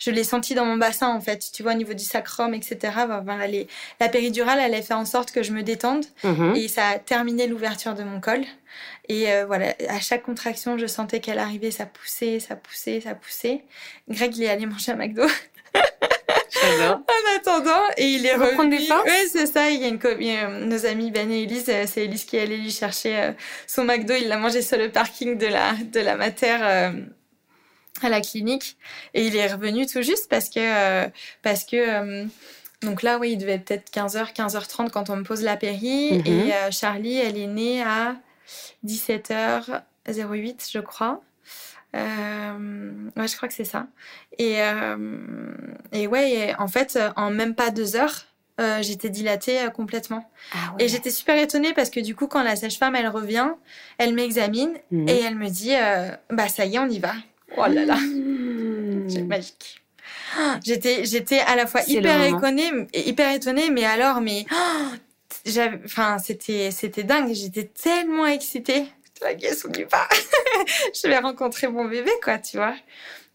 je 0.00 0.10
l'ai 0.10 0.24
senti 0.24 0.54
dans 0.54 0.64
mon 0.64 0.78
bassin 0.78 1.08
en 1.08 1.20
fait, 1.20 1.50
tu 1.52 1.62
vois, 1.62 1.72
au 1.72 1.76
niveau 1.76 1.94
du 1.94 2.04
sacrum, 2.04 2.54
etc. 2.54 2.78
Voilà, 3.22 3.46
les, 3.46 3.68
la 4.00 4.08
péridurale, 4.08 4.58
elle 4.60 4.74
a 4.74 4.82
fait 4.82 4.94
en 4.94 5.04
sorte 5.04 5.30
que 5.30 5.42
je 5.42 5.52
me 5.52 5.62
détende 5.62 6.06
mhm. 6.24 6.56
et 6.56 6.66
ça 6.66 6.88
a 6.88 6.98
terminé 6.98 7.46
l'ouverture 7.46 7.94
de 7.94 8.02
mon 8.02 8.20
col. 8.20 8.40
Et 9.08 9.30
euh, 9.30 9.44
voilà, 9.46 9.74
à 9.88 10.00
chaque 10.00 10.22
contraction, 10.22 10.78
je 10.78 10.86
sentais 10.86 11.20
qu'elle 11.20 11.38
arrivait, 11.38 11.70
ça 11.70 11.84
poussait, 11.84 12.40
ça 12.40 12.56
poussait, 12.56 13.02
ça 13.02 13.14
poussait. 13.14 13.64
Greg, 14.08 14.36
il 14.36 14.44
est 14.44 14.48
allé 14.48 14.66
manger 14.66 14.92
à 14.92 14.96
McDo. 14.96 15.24
en 16.94 17.36
attendant, 17.36 17.82
et 17.96 18.06
il 18.06 18.24
est 18.24 18.34
revenu. 18.34 18.78
Oui, 18.78 19.28
c'est 19.30 19.46
ça. 19.46 19.70
Il 19.70 19.80
y 19.80 19.84
a 19.84 19.88
une 19.88 20.68
nos 20.68 20.86
amis 20.86 21.10
Ben 21.10 21.30
et 21.30 21.42
Elise, 21.42 21.68
euh, 21.68 21.84
c'est 21.86 22.04
Elise 22.04 22.24
qui 22.24 22.36
est 22.36 22.42
allée 22.42 22.56
lui 22.56 22.70
chercher 22.70 23.18
euh, 23.18 23.32
son 23.66 23.84
McDo. 23.84 24.14
Il 24.14 24.28
l'a 24.28 24.38
mangé 24.38 24.62
sur 24.62 24.78
le 24.78 24.90
parking 24.90 25.36
de 25.36 25.46
la 25.46 25.74
de 25.92 26.00
la 26.00 26.16
mater 26.16 26.56
à 28.02 28.08
la 28.08 28.20
clinique 28.20 28.76
et 29.14 29.26
il 29.26 29.36
est 29.36 29.52
revenu 29.52 29.86
tout 29.86 30.02
juste 30.02 30.28
parce 30.28 30.48
que 30.48 30.60
euh, 30.60 31.08
parce 31.42 31.64
que 31.64 31.76
euh, 31.76 32.26
donc 32.82 33.02
là 33.02 33.18
oui 33.18 33.32
il 33.32 33.38
devait 33.38 33.58
peut-être 33.58 33.90
15h 33.90 34.34
15h30 34.34 34.90
quand 34.90 35.10
on 35.10 35.16
me 35.16 35.22
pose 35.22 35.42
la 35.42 35.56
péri 35.56 36.18
mhm. 36.18 36.26
et 36.26 36.54
euh, 36.54 36.70
Charlie 36.70 37.18
elle 37.18 37.36
est 37.36 37.46
née 37.46 37.82
à 37.82 38.16
17h08 38.86 40.70
je 40.72 40.78
crois 40.78 41.20
ouais 41.92 42.00
je 43.28 43.36
crois 43.36 43.48
que 43.48 43.54
c'est 43.54 43.64
ça 43.64 43.86
et 44.38 44.58
et 45.92 46.06
ouais 46.06 46.54
en 46.58 46.68
fait 46.68 46.98
en 47.16 47.30
même 47.30 47.54
pas 47.54 47.70
deux 47.70 47.96
heures 47.96 48.26
j'étais 48.82 49.08
dilatée 49.08 49.58
complètement. 49.74 50.30
Ah 50.52 50.74
et 50.78 50.86
j'étais 50.86 51.10
super 51.10 51.36
étonnée 51.36 51.72
parce 51.72 51.88
que 51.88 51.98
du 51.98 52.14
coup, 52.14 52.26
quand 52.26 52.42
la 52.42 52.56
sage-femme, 52.56 52.94
elle 52.94 53.08
revient, 53.08 53.48
elle 53.96 54.12
m'examine 54.12 54.74
mhm. 54.90 55.08
et 55.08 55.18
elle 55.20 55.34
me 55.34 55.48
dit, 55.48 55.72
bah 56.28 56.46
ça 56.46 56.66
y 56.66 56.76
est, 56.76 56.78
on 56.78 56.86
y 56.86 56.98
va. 56.98 57.14
Oh 57.56 57.66
là 57.66 57.84
là, 57.84 57.96
mmh. 57.96 59.10
c'est 59.10 59.22
magique. 59.22 59.80
J'étais, 60.64 61.04
j'étais 61.04 61.40
à 61.40 61.56
la 61.56 61.66
fois 61.66 61.82
hyper 61.86 62.22
étonnée, 62.22 62.70
hyper 62.94 63.32
étonnée, 63.32 63.70
mais 63.70 63.84
alors, 63.84 64.20
mais, 64.20 64.46
enfin, 65.84 66.18
c'était, 66.18 66.70
c'était 66.70 67.02
dingue. 67.02 67.32
J'étais 67.34 67.64
tellement 67.64 68.26
excitée. 68.26 68.86
La 69.22 69.34
guess, 69.34 69.66
y 69.76 69.82
va. 69.82 70.08
je 70.94 71.08
vais 71.08 71.18
rencontrer 71.18 71.68
mon 71.68 71.84
bébé, 71.84 72.10
quoi, 72.22 72.38
tu 72.38 72.56
vois. 72.56 72.74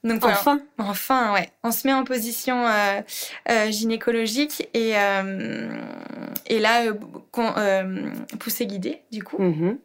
Donc 0.03 0.23
enfin, 0.23 0.61
enfin, 0.77 1.33
ouais. 1.33 1.49
On 1.63 1.71
se 1.71 1.87
met 1.87 1.93
en 1.93 2.03
position 2.03 2.67
euh, 2.67 3.01
euh, 3.49 3.71
gynécologique 3.71 4.69
et 4.73 4.93
euh, 4.95 5.67
et 6.45 6.59
là, 6.59 6.85
poussée 8.39 8.67
guidée, 8.67 9.01
du 9.11 9.23
coup. 9.23 9.41
Mmh 9.41 9.77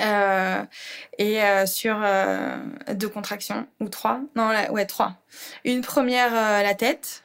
euh, 0.00 0.62
et 1.18 1.42
euh, 1.42 1.66
sur 1.66 2.00
euh, 2.02 2.56
deux 2.92 3.08
contractions 3.08 3.66
ou 3.80 3.88
trois 3.88 4.20
non 4.34 4.50
ouais 4.70 4.86
trois 4.86 5.14
une 5.64 5.82
première 5.82 6.32
la 6.32 6.74
tête 6.74 7.24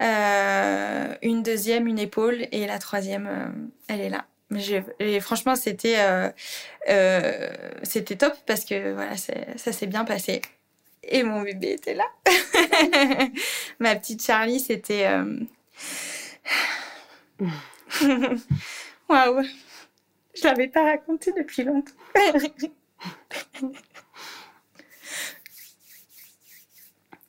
une 0.00 1.42
deuxième 1.42 1.86
une 1.86 1.98
épaule 1.98 2.46
et 2.52 2.66
la 2.66 2.78
troisième 2.78 3.70
elle 3.88 4.00
est 4.00 4.10
là 4.10 4.24
et 5.00 5.20
franchement 5.20 5.56
c'était 5.56 5.96
c'était 7.82 8.16
top 8.16 8.34
parce 8.46 8.64
que 8.64 8.92
voilà 8.92 9.16
ça 9.16 9.72
s'est 9.72 9.86
bien 9.86 10.04
passé 10.04 10.42
et 11.08 11.22
mon 11.22 11.42
bébé 11.42 11.72
était 11.72 11.94
là. 11.94 12.06
Ma 13.78 13.94
petite 13.96 14.22
Charlie, 14.24 14.60
c'était. 14.60 15.06
Euh, 15.06 15.40
waouh! 19.08 19.42
Je 20.34 20.44
l'avais 20.44 20.68
pas 20.68 20.84
raconté 20.84 21.32
depuis 21.32 21.64
longtemps. 21.64 21.92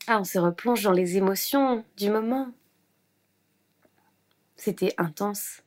ah, 0.07 0.19
on 0.19 0.23
se 0.23 0.39
replonge 0.39 0.83
dans 0.83 0.91
les 0.91 1.17
émotions 1.17 1.83
du 1.97 2.09
moment. 2.09 2.51
C'était 4.55 4.93
intense. 4.97 5.61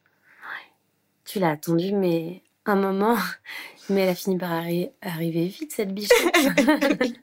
Tu 1.24 1.38
l'as 1.38 1.50
attendu, 1.50 1.92
mais 1.92 2.42
un 2.64 2.76
moment, 2.76 3.16
mais 3.88 4.00
elle 4.02 4.08
a 4.08 4.14
fini 4.14 4.38
par 4.38 4.50
arriver 4.50 5.46
vite, 5.46 5.72
cette 5.72 5.92
biche. 5.94 6.08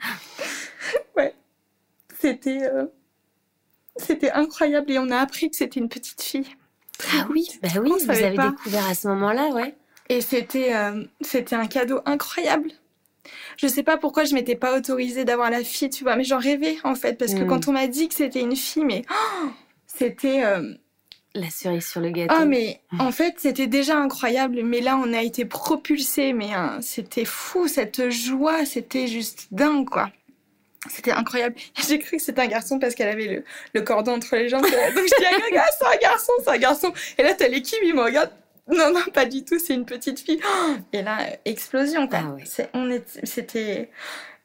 ouais. 1.17 1.33
C'était, 2.19 2.63
euh, 2.63 2.85
c'était 3.97 4.31
incroyable 4.31 4.91
et 4.91 4.99
on 4.99 5.09
a 5.09 5.17
appris 5.17 5.49
que 5.49 5.55
c'était 5.55 5.79
une 5.79 5.89
petite 5.89 6.21
fille. 6.21 6.55
Ah 7.13 7.27
oui, 7.29 7.49
bah 7.61 7.69
oui, 7.81 7.91
vous 8.03 8.09
avez 8.09 8.37
découvert 8.37 8.87
à 8.87 8.95
ce 8.95 9.07
moment-là, 9.09 9.49
ouais. 9.49 9.75
Et 10.09 10.21
c'était, 10.21 10.75
euh, 10.75 11.03
c'était 11.21 11.55
un 11.55 11.67
cadeau 11.67 12.01
incroyable. 12.05 12.69
Je 13.57 13.67
sais 13.67 13.83
pas 13.83 13.97
pourquoi 13.97 14.23
je 14.23 14.35
m'étais 14.35 14.55
pas 14.55 14.77
autorisée 14.77 15.25
d'avoir 15.25 15.49
la 15.49 15.63
fille, 15.63 15.89
tu 15.89 16.03
vois, 16.03 16.15
mais 16.15 16.23
j'en 16.23 16.37
rêvais 16.37 16.77
en 16.83 16.93
fait, 16.93 17.17
parce 17.17 17.33
que 17.33 17.41
hmm. 17.43 17.47
quand 17.47 17.67
on 17.67 17.71
m'a 17.71 17.87
dit 17.87 18.07
que 18.07 18.13
c'était 18.13 18.41
une 18.41 18.55
fille, 18.55 18.85
mais 18.85 19.01
oh, 19.09 19.47
c'était 19.87 20.43
euh, 20.43 20.75
la 21.35 21.49
cerise 21.49 21.85
sur 21.85 22.01
le 22.01 22.09
gâteau. 22.09 22.33
Ah, 22.35 22.45
mais 22.45 22.81
en 22.99 23.11
fait, 23.11 23.35
c'était 23.37 23.67
déjà 23.67 23.97
incroyable. 23.97 24.63
Mais 24.63 24.81
là, 24.81 24.97
on 24.97 25.13
a 25.13 25.21
été 25.21 25.45
propulsés. 25.45 26.33
Mais 26.33 26.53
hein, 26.53 26.79
c'était 26.81 27.25
fou, 27.25 27.67
cette 27.67 28.09
joie. 28.09 28.65
C'était 28.65 29.07
juste 29.07 29.47
dingue, 29.51 29.87
quoi. 29.89 30.09
C'était 30.89 31.11
incroyable. 31.11 31.55
J'ai 31.87 31.99
cru 31.99 32.17
que 32.17 32.23
c'était 32.23 32.41
un 32.41 32.47
garçon 32.47 32.79
parce 32.79 32.95
qu'elle 32.95 33.09
avait 33.09 33.27
le, 33.27 33.43
le, 33.73 33.81
cordon 33.81 34.13
entre 34.13 34.35
les 34.35 34.49
jambes. 34.49 34.61
Donc 34.63 34.71
je 34.71 35.19
dis, 35.19 35.57
ah, 35.57 35.65
c'est 35.77 35.85
un 35.85 35.97
garçon, 35.97 36.31
c'est 36.43 36.51
un 36.51 36.57
garçon. 36.57 36.93
Et 37.17 37.23
là, 37.23 37.33
t'as 37.33 37.47
l'équipe, 37.47 37.79
il 37.83 37.95
me 37.95 38.03
regarde. 38.03 38.31
Non, 38.71 38.91
non, 38.91 39.03
pas 39.13 39.25
du 39.25 39.45
tout, 39.45 39.59
c'est 39.59 39.75
une 39.75 39.85
petite 39.85 40.19
fille. 40.19 40.39
Et 40.93 41.03
là, 41.03 41.19
explosion, 41.45 42.07
quoi. 42.07 42.19
Ah, 42.23 42.79
c'était. 43.23 43.89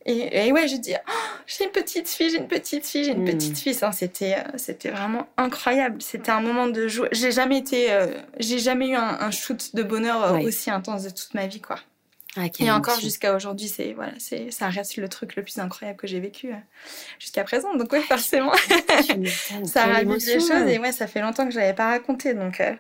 Et, 0.07 0.51
ouais, 0.51 0.67
je 0.67 0.77
dis, 0.77 0.95
oh, 0.97 1.13
j'ai 1.47 1.65
une 1.65 1.71
petite 1.73 2.09
fille, 2.09 2.31
j'ai 2.31 2.39
une 2.39 2.49
petite 2.49 2.87
fille, 2.87 3.05
j'ai 3.05 3.13
une 3.13 3.23
hmm. 3.23 3.33
petite 3.33 3.59
fille. 3.59 3.77
C'était, 3.93 4.37
euh, 4.37 4.57
c'était 4.57 4.91
vraiment 4.91 5.29
incroyable. 5.37 6.01
C'était 6.01 6.31
un 6.31 6.41
moment 6.41 6.69
de 6.69 6.89
joie. 6.89 7.09
J'ai 7.13 7.33
jamais 7.33 7.59
été, 7.59 7.93
euh, 7.93 8.07
j'ai 8.39 8.59
jamais 8.59 8.89
eu 8.89 8.95
un, 8.95 9.31
shoot 9.31 9.75
de 9.75 9.83
bonheur 9.83 10.25
euh, 10.25 10.39
aussi 10.39 10.71
intense 10.71 11.05
de 11.05 11.11
toute 11.11 11.35
ma 11.35 11.47
vie, 11.47 11.61
quoi. 11.61 11.77
Ah, 12.37 12.43
et 12.61 12.71
encore 12.71 13.01
jusqu'à 13.01 13.35
aujourd'hui, 13.35 13.67
c'est 13.67 13.93
voilà, 13.93 14.13
c'est 14.19 14.53
ça 14.53 14.69
reste 14.69 14.97
le 14.97 15.09
truc 15.09 15.35
le 15.35 15.43
plus 15.43 15.59
incroyable 15.59 15.99
que 15.99 16.07
j'ai 16.07 16.21
vécu 16.21 16.53
euh, 16.53 16.57
jusqu'à 17.19 17.43
présent. 17.43 17.75
Donc 17.75 17.93
ouais, 17.93 18.03
forcément, 18.03 18.53
ça 19.65 19.87
ravive 19.87 20.25
les 20.25 20.39
choses 20.39 20.69
et 20.69 20.79
ouais, 20.79 20.93
ça 20.93 21.09
fait 21.09 21.21
longtemps 21.21 21.45
que 21.45 21.51
je 21.53 21.59
l'avais 21.59 21.75
pas 21.75 21.89
raconté. 21.89 22.35
Donc 22.35 22.61
euh, 22.61 22.73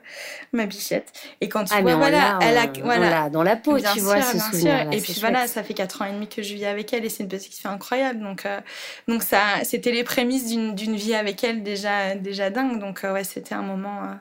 ma 0.53 0.67
bichette. 0.67 1.13
Et 1.41 1.49
quand 1.49 1.65
tu 1.65 1.75
ah, 1.75 1.81
vois, 1.81 1.97
voilà, 1.97 2.39
elle 2.43 2.59
a 2.59 2.67
voilà 2.85 3.29
dans 3.29 3.43
la 3.43 3.57
peau, 3.57 3.77
tu 3.81 3.99
vois 3.99 4.23
ce 4.23 4.39
souvenir. 4.39 4.93
Et 4.93 5.01
puis 5.01 5.17
voilà, 5.19 5.49
ça 5.49 5.65
fait 5.65 5.75
quatre 5.75 6.03
ans 6.03 6.05
et 6.05 6.13
demi 6.13 6.29
que 6.29 6.43
je 6.43 6.55
vis 6.55 6.67
avec 6.67 6.93
elle 6.93 7.05
et 7.05 7.09
c'est 7.09 7.25
une 7.25 7.29
petite 7.29 7.55
fille 7.55 7.69
incroyable. 7.69 8.21
Donc 8.21 8.47
euh, 8.47 8.61
donc 9.09 9.25
ça, 9.25 9.65
c'était 9.65 9.93
les 9.93 10.05
prémices 10.05 10.47
d'une 10.47 10.77
d'une 10.77 10.95
vie 10.95 11.15
avec 11.15 11.43
elle 11.43 11.65
déjà 11.65 12.15
déjà 12.15 12.51
dingue. 12.51 12.79
Donc 12.79 13.01
ouais, 13.03 13.25
c'était 13.25 13.57
un 13.57 13.63
moment 13.63 14.17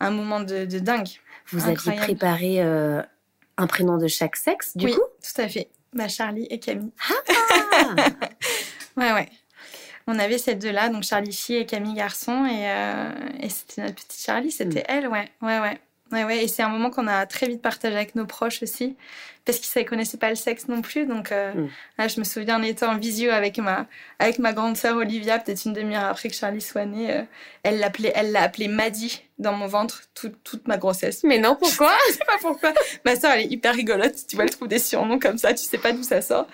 un 0.00 0.10
moment 0.10 0.40
de, 0.40 0.64
de 0.64 0.78
dingue. 0.80 1.08
Vous 1.52 1.68
aviez 1.68 1.92
préparé 1.92 2.60
un 3.56 3.66
prénom 3.66 3.96
de 3.96 4.06
chaque 4.06 4.36
sexe, 4.36 4.76
du 4.76 4.86
oui, 4.86 4.92
coup 4.92 5.00
tout 5.00 5.40
à 5.40 5.48
fait. 5.48 5.68
Bah, 5.92 6.08
Charlie 6.08 6.46
et 6.50 6.58
Camille. 6.58 6.92
Ah 7.08 7.94
Ouais, 8.96 9.12
ouais. 9.12 9.28
On 10.06 10.18
avait 10.18 10.38
ces 10.38 10.54
deux-là, 10.54 10.88
donc 10.88 11.02
Charlie 11.02 11.32
fille 11.32 11.56
et 11.56 11.66
Camille 11.66 11.94
garçon, 11.94 12.46
et, 12.46 12.70
euh, 12.70 13.10
et 13.40 13.48
c'était 13.48 13.82
notre 13.82 13.94
petite 13.96 14.20
Charlie, 14.24 14.52
c'était 14.52 14.80
mm. 14.80 14.86
elle, 14.88 15.08
ouais, 15.08 15.30
ouais, 15.42 15.60
ouais. 15.60 15.80
Ouais, 16.12 16.22
ouais, 16.22 16.44
et 16.44 16.48
c'est 16.48 16.62
un 16.62 16.68
moment 16.68 16.90
qu'on 16.90 17.08
a 17.08 17.26
très 17.26 17.48
vite 17.48 17.60
partagé 17.60 17.96
avec 17.96 18.14
nos 18.14 18.26
proches 18.26 18.62
aussi, 18.62 18.96
parce 19.46 19.58
qu'ils 19.58 19.82
ne 19.82 19.88
connaissaient 19.88 20.18
pas 20.18 20.28
le 20.28 20.34
sexe 20.34 20.68
non 20.68 20.82
plus. 20.82 21.06
Donc 21.06 21.32
euh, 21.32 21.54
mm. 21.54 21.68
là, 21.98 22.08
je 22.08 22.18
me 22.18 22.24
souviens 22.24 22.58
en 22.58 22.62
étant 22.62 22.92
en 22.92 22.98
visio 22.98 23.30
avec 23.30 23.58
ma, 23.58 23.86
avec 24.18 24.38
ma 24.38 24.52
grande 24.52 24.76
sœur 24.76 24.96
Olivia, 24.96 25.38
peut-être 25.38 25.64
une 25.64 25.72
demi-heure 25.72 26.04
après 26.04 26.28
que 26.28 26.34
Charlie 26.34 26.60
soit 26.60 26.84
né, 26.84 27.14
euh, 27.14 27.22
elle 27.62 27.78
l'appelait, 27.78 28.12
elle 28.14 28.32
l'a 28.32 28.42
appelé 28.42 28.68
Maddy 28.68 29.22
dans 29.38 29.52
mon 29.52 29.66
ventre 29.66 30.02
toute, 30.14 30.42
toute 30.44 30.66
ma 30.66 30.78
grossesse. 30.78 31.22
Mais 31.22 31.38
non, 31.38 31.56
pourquoi 31.56 31.92
Je 32.08 32.12
sais 32.14 32.24
pas 32.26 32.38
pourquoi. 32.40 32.72
ma 33.04 33.16
sœur, 33.16 33.32
elle 33.32 33.42
est 33.42 33.52
hyper 33.52 33.74
rigolote. 33.74 34.14
Tu 34.28 34.36
vois, 34.36 34.44
elle 34.44 34.50
trouve 34.50 34.68
des 34.68 34.78
surnoms 34.78 35.18
comme 35.18 35.38
ça, 35.38 35.52
tu 35.52 35.64
sais 35.64 35.78
pas 35.78 35.92
d'où 35.92 36.02
ça 36.02 36.22
sort. 36.22 36.46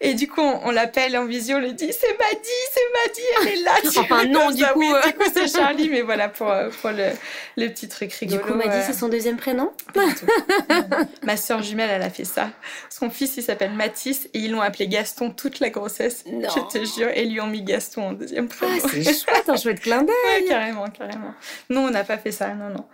Et 0.00 0.14
du 0.14 0.28
coup, 0.28 0.42
on, 0.42 0.70
l'appelle 0.70 1.16
en 1.16 1.26
visio, 1.26 1.56
on 1.56 1.60
lui 1.60 1.72
dit 1.72 1.92
c'est 1.92 2.18
Maddy, 2.18 2.48
c'est 2.72 2.80
Maddy, 2.94 3.20
elle 3.40 3.58
est 3.58 3.62
là. 3.62 3.72
enfin 3.96 4.24
non, 4.26 4.50
du 4.50 4.64
coup, 4.66 4.84
du 4.84 5.12
coup 5.14 5.30
c'est 5.32 5.48
Charlie, 5.48 5.88
mais 5.88 6.02
voilà 6.02 6.28
pour, 6.28 6.52
pour 6.80 6.90
le, 6.90 7.08
le 7.56 7.68
petit 7.68 7.88
truc 7.88 8.12
rigolo. 8.12 8.40
Du 8.40 8.46
coup, 8.46 8.54
Maddy, 8.54 8.84
c'est 8.86 8.92
son 8.92 9.08
deuxième 9.08 9.36
prénom 9.36 9.72
Ma 11.24 11.36
sœur 11.36 11.62
jumelle, 11.62 11.90
elle 11.90 12.02
a 12.02 12.10
fait 12.10 12.24
ça. 12.28 12.50
Son 12.90 13.10
fils, 13.10 13.36
il 13.36 13.42
s'appelle 13.42 13.72
Mathis 13.72 14.28
et 14.34 14.38
ils 14.40 14.52
l'ont 14.52 14.60
appelé 14.60 14.86
Gaston 14.86 15.30
toute 15.30 15.60
la 15.60 15.70
grossesse. 15.70 16.24
Je 16.26 16.72
te 16.72 16.84
jure, 16.84 17.08
et 17.08 17.24
lui 17.24 17.40
ont 17.40 17.46
mis 17.46 17.62
Gaston 17.62 18.08
en 18.08 18.12
deuxième 18.12 18.48
prénom. 18.48 18.72
Ah, 18.84 18.88
c'est 18.88 19.02
chouette, 19.02 19.48
un 19.48 19.56
chouette 19.56 19.80
clin 19.80 20.02
d'œil. 20.02 20.46
carrément, 20.48 20.86
carrément. 20.88 21.34
Non, 21.70 21.86
on 21.86 21.90
n'a 21.90 22.04
pas 22.04 22.18
fait 22.18 22.32
ça, 22.32 22.54
non, 22.54 22.70
non. 22.70 22.86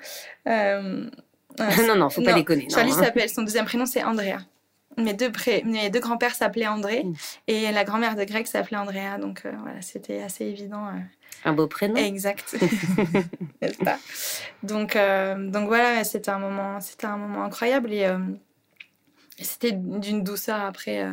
Euh, 0.46 1.10
non, 1.58 1.96
non, 1.96 2.10
faut 2.10 2.22
pas 2.22 2.34
déconner. 2.34 2.68
Charlie 2.70 2.92
hein. 2.92 3.02
s'appelle, 3.02 3.28
son 3.28 3.42
deuxième 3.42 3.64
prénom 3.64 3.86
c'est 3.86 4.02
Andrea. 4.02 4.38
Mes 4.96 5.12
deux, 5.12 5.30
mes 5.64 5.90
deux 5.90 5.98
grands-pères 5.98 6.34
s'appelaient 6.34 6.68
André 6.68 7.02
mm. 7.02 7.14
et 7.48 7.72
la 7.72 7.82
grand-mère 7.82 8.14
de 8.14 8.24
Greg 8.24 8.46
s'appelait 8.46 8.76
Andrea. 8.76 9.18
Donc 9.20 9.42
euh, 9.44 9.52
voilà, 9.62 9.82
c'était 9.82 10.22
assez 10.22 10.44
évident. 10.44 10.86
Euh. 10.86 11.00
Un 11.44 11.52
beau 11.52 11.66
prénom. 11.66 11.96
Exact. 11.96 12.56
N'est-ce 13.62 13.78
pas? 13.78 13.98
Donc, 14.62 14.96
donc 15.52 15.66
voilà, 15.66 16.04
c'était 16.04 16.30
un, 16.30 16.38
moment, 16.38 16.80
c'était 16.80 17.06
un 17.06 17.16
moment 17.16 17.44
incroyable 17.44 17.92
et 17.92 18.08
c'était 19.38 19.72
d'une 19.72 20.22
douceur 20.22 20.60
après. 20.60 21.06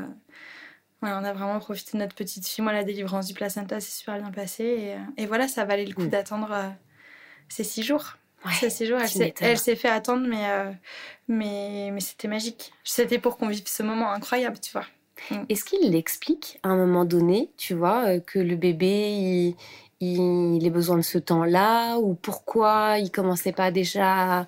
Voilà, 1.01 1.19
on 1.19 1.23
a 1.23 1.33
vraiment 1.33 1.59
profité 1.59 1.93
de 1.93 2.03
notre 2.03 2.15
petite 2.15 2.47
fille. 2.47 2.63
Moi, 2.63 2.73
la 2.73 2.83
délivrance 2.83 3.27
du 3.27 3.33
placenta 3.33 3.79
s'est 3.79 3.91
super 3.91 4.19
bien 4.19 4.31
passée. 4.31 4.95
Et, 5.17 5.23
et, 5.23 5.25
voilà, 5.25 5.47
ça 5.47 5.65
valait 5.65 5.85
le 5.85 5.93
coup 5.93 6.03
mm. 6.03 6.09
d'attendre 6.09 6.73
ces 7.49 7.63
six 7.63 7.83
jours. 7.83 8.17
ces 8.59 8.69
six 8.69 8.85
jours, 8.87 8.99
elle 9.41 9.57
s'est 9.57 9.75
fait 9.75 9.89
attendre, 9.89 10.27
mais, 10.27 10.49
euh, 10.49 10.71
mais, 11.27 11.89
mais 11.91 11.99
c'était 11.99 12.27
magique. 12.27 12.73
C'était 12.83 13.19
pour 13.19 13.37
qu'on 13.37 13.47
vive 13.47 13.63
ce 13.65 13.83
moment 13.83 14.11
incroyable, 14.11 14.59
tu 14.59 14.71
vois. 14.71 14.85
Mm. 15.29 15.45
Est-ce 15.49 15.63
qu'il 15.63 15.91
l'explique 15.91 16.59
à 16.63 16.69
un 16.69 16.77
moment 16.77 17.05
donné, 17.05 17.51
tu 17.57 17.75
vois, 17.75 18.05
euh, 18.07 18.19
que 18.19 18.39
le 18.39 18.55
bébé, 18.55 19.11
il, 19.11 19.55
il, 19.99 20.65
ait 20.65 20.71
besoin 20.71 20.97
de 20.97 21.03
ce 21.03 21.19
temps-là 21.19 21.97
Ou 21.97 22.15
pourquoi 22.15 22.97
il 22.97 23.11
commençait 23.11 23.51
pas 23.51 23.69
déjà 23.69 24.47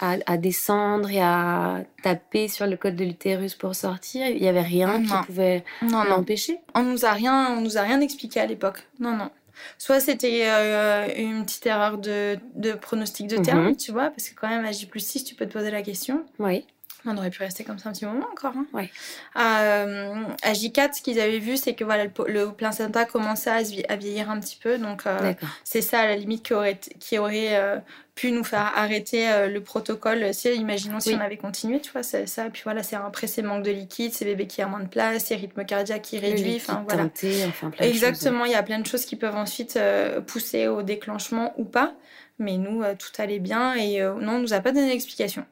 à, 0.00 0.16
à, 0.26 0.36
descendre 0.36 1.10
et 1.10 1.20
à 1.20 1.84
taper 2.02 2.48
sur 2.48 2.66
le 2.66 2.76
code 2.76 2.96
de 2.96 3.04
l'utérus 3.04 3.54
pour 3.54 3.74
sortir 3.74 4.26
Il 4.26 4.42
y 4.42 4.48
avait 4.48 4.62
rien 4.62 5.02
qui 5.02 5.12
pouvait 5.26 5.64
l'empêcher 5.82 6.58
On 6.74 6.82
nous 6.82 7.04
a 7.04 7.12
rien, 7.12 7.54
on 7.56 7.60
nous 7.60 7.78
a 7.78 7.82
rien 7.82 8.00
expliqué 8.00 8.40
à 8.40 8.46
l'époque. 8.46 8.86
Non, 8.98 9.16
non. 9.16 9.30
Soit 9.78 10.00
c'était 10.00 10.42
euh, 10.46 11.06
une 11.16 11.44
petite 11.44 11.66
erreur 11.66 11.98
de, 11.98 12.38
de 12.54 12.72
pronostic 12.72 13.28
de 13.28 13.36
terme, 13.36 13.68
mhm. 13.68 13.76
tu 13.76 13.92
vois, 13.92 14.10
parce 14.10 14.28
que 14.28 14.34
quand 14.34 14.48
même 14.48 14.64
à 14.64 14.72
J 14.72 14.86
plus 14.86 15.04
6, 15.06 15.24
tu 15.24 15.34
peux 15.34 15.46
te 15.46 15.52
poser 15.52 15.70
la 15.70 15.82
question. 15.82 16.24
Oui. 16.38 16.66
On 17.06 17.16
aurait 17.18 17.30
pu 17.30 17.42
rester 17.42 17.64
comme 17.64 17.78
ça 17.78 17.90
un 17.90 17.92
petit 17.92 18.06
moment 18.06 18.26
encore. 18.32 18.54
Hein. 18.56 18.66
Ouais. 18.72 18.90
Euh, 19.36 20.24
à 20.42 20.52
J4, 20.52 20.94
ce 20.94 21.02
qu'ils 21.02 21.20
avaient 21.20 21.38
vu, 21.38 21.56
c'est 21.56 21.74
que 21.74 21.84
voilà, 21.84 22.04
le, 22.04 22.10
le 22.28 22.50
placenta 22.52 23.04
commençait 23.04 23.50
à, 23.50 23.60
à, 23.88 23.96
vieillir 23.96 24.30
un 24.30 24.40
petit 24.40 24.58
peu. 24.60 24.78
Donc, 24.78 25.06
euh, 25.06 25.34
c'est 25.64 25.82
ça, 25.82 26.00
à 26.00 26.06
la 26.06 26.16
limite, 26.16 26.42
qui 26.42 26.54
aurait, 26.54 26.80
qui 27.00 27.18
aurait 27.18 27.56
euh, 27.56 27.76
pu 28.14 28.32
nous 28.32 28.44
faire 28.44 28.72
arrêter 28.74 29.26
le 29.48 29.60
protocole. 29.60 30.32
Si, 30.32 30.54
imaginons 30.54 30.98
si 30.98 31.14
on 31.14 31.20
avait 31.20 31.36
continué, 31.36 31.80
tu 31.80 31.92
vois, 31.92 32.02
c'est 32.02 32.26
ça. 32.26 32.48
Puis 32.50 32.62
voilà, 32.64 32.82
c'est 32.82 32.96
après 32.96 33.26
ces 33.26 33.42
manques 33.42 33.64
de 33.64 33.70
liquide, 33.70 34.12
ces 34.14 34.24
bébés 34.24 34.46
qui 34.46 34.64
ont 34.64 34.68
moins 34.68 34.80
de 34.80 34.88
place, 34.88 35.26
ces 35.26 35.36
rythmes 35.36 35.64
cardiaques 35.64 36.02
qui 36.02 36.18
réduisent. 36.18 36.64
Enfin, 36.68 36.84
voilà. 36.88 37.08
enfin, 37.48 37.70
plein 37.70 37.86
Exactement, 37.86 38.46
il 38.46 38.52
y 38.52 38.56
a 38.56 38.62
plein 38.62 38.78
de 38.78 38.86
choses 38.86 39.04
qui 39.04 39.16
peuvent 39.16 39.36
ensuite 39.36 39.78
pousser 40.26 40.68
au 40.68 40.82
déclenchement 40.82 41.52
ou 41.58 41.64
pas. 41.64 41.92
Mais 42.38 42.56
nous, 42.56 42.82
tout 42.98 43.22
allait 43.22 43.38
bien 43.38 43.74
et 43.74 44.00
non, 44.00 44.36
on 44.36 44.38
nous 44.40 44.54
a 44.54 44.60
pas 44.60 44.72
donné 44.72 44.88
d'explication. 44.88 45.44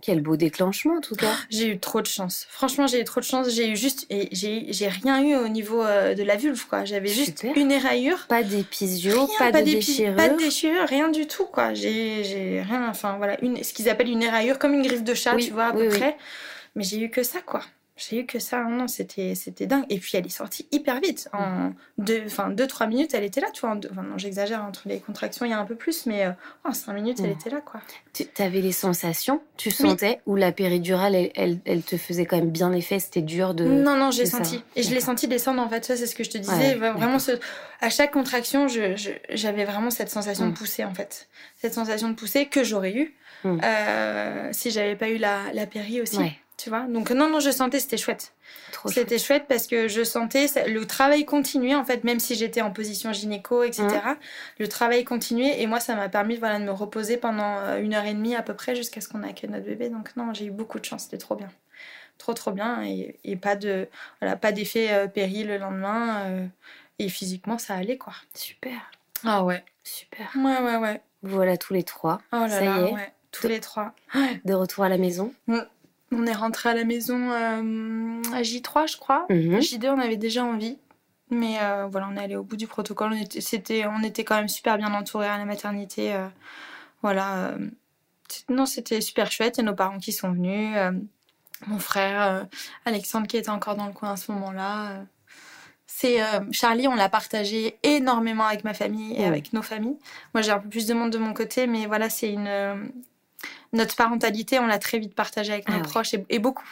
Quel 0.00 0.20
beau 0.20 0.36
déclenchement 0.36 0.96
en 0.96 1.00
tout 1.00 1.14
cas. 1.14 1.32
J'ai 1.50 1.68
eu 1.68 1.78
trop 1.78 2.00
de 2.00 2.06
chance. 2.06 2.46
Franchement, 2.48 2.86
j'ai 2.86 3.00
eu 3.00 3.04
trop 3.04 3.20
de 3.20 3.24
chance. 3.24 3.48
J'ai 3.50 3.70
eu 3.70 3.76
juste 3.76 4.06
et 4.10 4.28
j'ai 4.32 4.88
rien 4.88 5.22
eu 5.22 5.36
au 5.36 5.48
niveau 5.48 5.82
euh, 5.82 6.14
de 6.14 6.22
la 6.22 6.36
vulve 6.36 6.66
quoi. 6.66 6.84
J'avais 6.84 7.08
juste 7.08 7.46
une 7.56 7.72
éraillure. 7.72 8.26
Pas 8.28 8.42
d'épisio, 8.42 9.28
pas, 9.38 9.52
de 9.52 9.60
déchirure. 9.62 10.16
Pas 10.16 10.28
de 10.28 10.36
déchirure, 10.36 10.86
rien 10.86 11.08
du 11.08 11.26
tout 11.26 11.46
quoi. 11.46 11.74
J'ai 11.74 12.62
rien. 12.68 12.88
Enfin 12.88 13.16
voilà, 13.18 13.42
une, 13.42 13.62
ce 13.62 13.72
qu'ils 13.72 13.88
appellent 13.88 14.10
une 14.10 14.22
éraillure 14.22 14.58
comme 14.58 14.74
une 14.74 14.82
griffe 14.82 15.04
de 15.04 15.14
chat, 15.14 15.36
tu 15.36 15.50
vois 15.50 15.66
à 15.66 15.72
peu 15.72 15.88
près. 15.88 16.16
Mais 16.74 16.84
j'ai 16.84 17.00
eu 17.00 17.10
que 17.10 17.22
ça 17.22 17.40
quoi. 17.40 17.62
J'ai 17.96 18.20
eu 18.20 18.26
que 18.26 18.38
ça, 18.38 18.62
non, 18.64 18.88
c'était, 18.88 19.34
c'était 19.34 19.66
dingue. 19.66 19.86
Et 19.88 19.98
puis 19.98 20.12
elle 20.18 20.26
est 20.26 20.28
sortie 20.28 20.68
hyper 20.70 21.00
vite. 21.00 21.30
En 21.32 21.72
deux, 21.96 22.24
enfin, 22.26 22.50
deux, 22.50 22.66
trois 22.66 22.86
minutes, 22.86 23.14
elle 23.14 23.24
était 23.24 23.40
là, 23.40 23.48
tu 23.50 23.62
vois. 23.62 23.70
Enfin, 23.90 24.02
non, 24.02 24.18
j'exagère, 24.18 24.62
entre 24.62 24.82
les 24.84 25.00
contractions, 25.00 25.46
il 25.46 25.50
y 25.50 25.54
a 25.54 25.58
un 25.58 25.64
peu 25.64 25.76
plus, 25.76 26.04
mais 26.04 26.26
euh, 26.26 26.32
en 26.64 26.74
cinq 26.74 26.92
minutes, 26.92 27.20
elle 27.24 27.30
était 27.30 27.48
là, 27.48 27.62
quoi. 27.62 27.80
Tu 28.12 28.26
avais 28.38 28.60
les 28.60 28.72
sensations, 28.72 29.40
tu 29.56 29.70
sentais, 29.70 30.20
ou 30.26 30.36
la 30.36 30.52
péridurale, 30.52 31.14
elle, 31.34 31.58
elle, 31.64 31.82
te 31.82 31.96
faisait 31.96 32.26
quand 32.26 32.36
même 32.36 32.50
bien 32.50 32.70
effet, 32.72 32.98
c'était 32.98 33.22
dur 33.22 33.54
de. 33.54 33.64
Non, 33.64 33.96
non, 33.96 34.10
j'ai 34.10 34.26
senti. 34.26 34.62
Et 34.74 34.82
je 34.82 34.92
l'ai 34.92 35.00
senti 35.00 35.26
descendre, 35.26 35.62
en 35.62 35.68
fait, 35.70 35.86
ça, 35.86 35.96
c'est 35.96 36.06
ce 36.06 36.14
que 36.14 36.24
je 36.24 36.30
te 36.30 36.38
disais. 36.38 36.74
vraiment, 36.74 37.18
ce... 37.18 37.32
à 37.80 37.88
chaque 37.88 38.12
contraction, 38.12 38.66
j'avais 38.68 39.64
vraiment 39.64 39.90
cette 39.90 40.10
sensation 40.10 40.44
de 40.44 40.50
mm. 40.50 40.54
pousser, 40.54 40.84
en 40.84 40.92
fait. 40.92 41.28
Cette 41.62 41.72
sensation 41.72 42.10
de 42.10 42.14
pousser 42.14 42.44
que 42.44 42.62
j'aurais 42.62 42.92
eu 42.92 43.14
mm. 43.44 43.60
euh, 43.64 44.48
si 44.52 44.70
j'avais 44.70 44.96
pas 44.96 45.08
eu 45.08 45.16
la, 45.16 45.40
la 45.54 45.66
péri 45.66 46.02
aussi. 46.02 46.18
Tu 46.56 46.70
vois? 46.70 46.86
Donc, 46.88 47.10
non, 47.10 47.28
non, 47.28 47.38
je 47.38 47.50
sentais, 47.50 47.80
c'était 47.80 47.98
chouette. 47.98 48.32
C'était 48.86 49.18
chouette 49.18 49.44
parce 49.46 49.66
que 49.66 49.88
je 49.88 50.02
sentais 50.04 50.46
le 50.66 50.86
travail 50.86 51.26
continuait, 51.26 51.74
en 51.74 51.84
fait, 51.84 52.02
même 52.04 52.18
si 52.18 52.34
j'étais 52.34 52.62
en 52.62 52.70
position 52.70 53.12
gynéco, 53.12 53.62
etc. 53.62 53.84
Mmh. 53.86 54.16
Le 54.60 54.68
travail 54.68 55.04
continuait 55.04 55.60
et 55.60 55.66
moi, 55.66 55.80
ça 55.80 55.94
m'a 55.96 56.08
permis 56.08 56.36
voilà, 56.36 56.58
de 56.58 56.64
me 56.64 56.70
reposer 56.70 57.18
pendant 57.18 57.58
euh, 57.58 57.78
une 57.80 57.92
heure 57.94 58.06
et 58.06 58.14
demie 58.14 58.34
à 58.34 58.42
peu 58.42 58.54
près 58.54 58.74
jusqu'à 58.74 59.00
ce 59.02 59.08
qu'on 59.08 59.22
accueille 59.22 59.50
notre 59.50 59.66
bébé. 59.66 59.90
Donc, 59.90 60.16
non, 60.16 60.32
j'ai 60.32 60.46
eu 60.46 60.50
beaucoup 60.50 60.78
de 60.78 60.84
chance, 60.84 61.04
c'était 61.04 61.18
trop 61.18 61.34
bien. 61.34 61.48
Trop, 62.16 62.32
trop 62.32 62.52
bien. 62.52 62.82
Et, 62.84 63.18
et 63.24 63.36
pas 63.36 63.56
de 63.56 63.88
voilà, 64.20 64.36
pas 64.36 64.52
d'effet 64.52 64.92
euh, 64.92 65.06
péril 65.08 65.48
le 65.48 65.58
lendemain. 65.58 66.22
Euh, 66.24 66.46
et 66.98 67.10
physiquement, 67.10 67.58
ça 67.58 67.74
allait, 67.74 67.98
quoi. 67.98 68.14
Super. 68.32 68.90
Ah 69.24 69.44
ouais. 69.44 69.62
Super. 69.84 70.30
Ouais, 70.36 70.58
ouais, 70.60 70.76
ouais. 70.76 71.00
Voilà 71.22 71.56
tous 71.58 71.74
les 71.74 71.82
trois. 71.82 72.20
Oh 72.32 72.36
là 72.36 72.48
ça 72.48 72.64
y 72.64 72.66
est. 72.66 72.92
Ouais, 72.92 73.12
tous 73.32 73.48
les 73.48 73.60
trois. 73.60 73.92
De 74.44 74.54
retour 74.54 74.84
à 74.84 74.88
la 74.88 74.96
maison. 74.96 75.34
Mmh. 75.46 75.58
On 76.12 76.24
est 76.26 76.32
rentré 76.32 76.68
à 76.68 76.74
la 76.74 76.84
maison 76.84 77.30
euh, 77.32 78.22
à 78.32 78.42
J3, 78.42 78.90
je 78.90 78.96
crois. 78.96 79.26
Mhm. 79.28 79.58
J2, 79.58 79.88
on 79.90 79.98
avait 79.98 80.16
déjà 80.16 80.44
envie. 80.44 80.78
Mais 81.30 81.56
euh, 81.60 81.86
voilà, 81.90 82.08
on 82.08 82.16
est 82.16 82.20
allé 82.22 82.36
au 82.36 82.44
bout 82.44 82.56
du 82.56 82.68
protocole. 82.68 83.12
On 83.12 83.20
était, 83.20 83.40
c'était, 83.40 83.86
on 83.86 84.02
était 84.04 84.22
quand 84.22 84.36
même 84.36 84.48
super 84.48 84.78
bien 84.78 84.94
entourés 84.94 85.26
à 85.26 85.36
la 85.36 85.44
maternité. 85.44 86.14
Euh, 86.14 86.28
voilà. 87.02 87.54
non, 88.48 88.66
c'était 88.66 89.00
super 89.00 89.30
chouette. 89.32 89.56
Il 89.56 89.62
y 89.62 89.64
a 89.64 89.66
nos 89.66 89.74
parents 89.74 89.98
qui 89.98 90.12
sont 90.12 90.30
venus. 90.30 90.76
mon 91.66 91.78
frère, 91.80 92.46
Alexandre, 92.84 93.26
qui 93.26 93.36
était 93.36 93.50
encore 93.50 93.74
dans 93.74 93.86
le 93.86 93.92
coin 93.92 94.12
à 94.12 94.16
ce 94.16 94.30
moment-là. 94.32 95.04
C'est 95.86 96.18
Charlie, 96.52 96.86
on 96.86 96.94
l'a 96.94 97.08
partagé 97.08 97.78
énormément 97.82 98.44
avec 98.44 98.62
ma 98.62 98.74
famille 98.74 99.14
et 99.16 99.24
avec 99.24 99.52
nos 99.52 99.62
familles. 99.62 99.98
Moi, 100.34 100.42
j'ai 100.42 100.52
un 100.52 100.58
peu 100.60 100.68
plus 100.68 100.86
de 100.86 100.94
monde 100.94 101.10
de 101.10 101.18
mon 101.18 101.34
côté, 101.34 101.66
mais 101.66 101.86
voilà, 101.86 102.08
c'est 102.08 102.30
une 102.32 102.92
notre 103.72 103.96
parentalité, 103.96 104.58
on 104.58 104.66
l'a 104.66 104.78
très 104.78 104.98
vite 104.98 105.14
partagée 105.14 105.52
avec 105.52 105.68
nos 105.68 105.78
ah 105.80 105.82
proches 105.82 106.14
et, 106.28 106.38
beaucoup. 106.38 106.68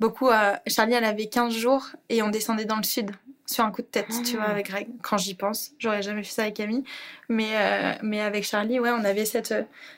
Beaucoup. 0.00 0.28
Euh, 0.28 0.54
Charlie, 0.66 0.94
elle 0.94 1.04
avait 1.04 1.26
15 1.26 1.54
jours 1.54 1.86
et 2.08 2.22
on 2.22 2.28
descendait 2.28 2.64
dans 2.64 2.76
le 2.76 2.84
sud 2.84 3.10
sur 3.46 3.64
un 3.64 3.70
coup 3.70 3.82
de 3.82 3.86
tête, 3.86 4.08
tu 4.24 4.36
vois, 4.36 4.46
ah. 4.46 4.50
avec 4.50 4.66
Greg. 4.66 4.88
Quand 5.02 5.16
j'y 5.16 5.34
pense, 5.34 5.72
j'aurais 5.78 6.02
jamais 6.02 6.22
fait 6.22 6.32
ça 6.32 6.42
avec 6.42 6.54
Camille. 6.54 6.84
Mais, 7.28 7.50
euh, 7.54 7.92
mais 8.02 8.20
avec 8.20 8.44
Charlie, 8.44 8.78
ouais, 8.78 8.90
on 8.90 9.04
avait 9.04 9.24
cette, 9.24 9.54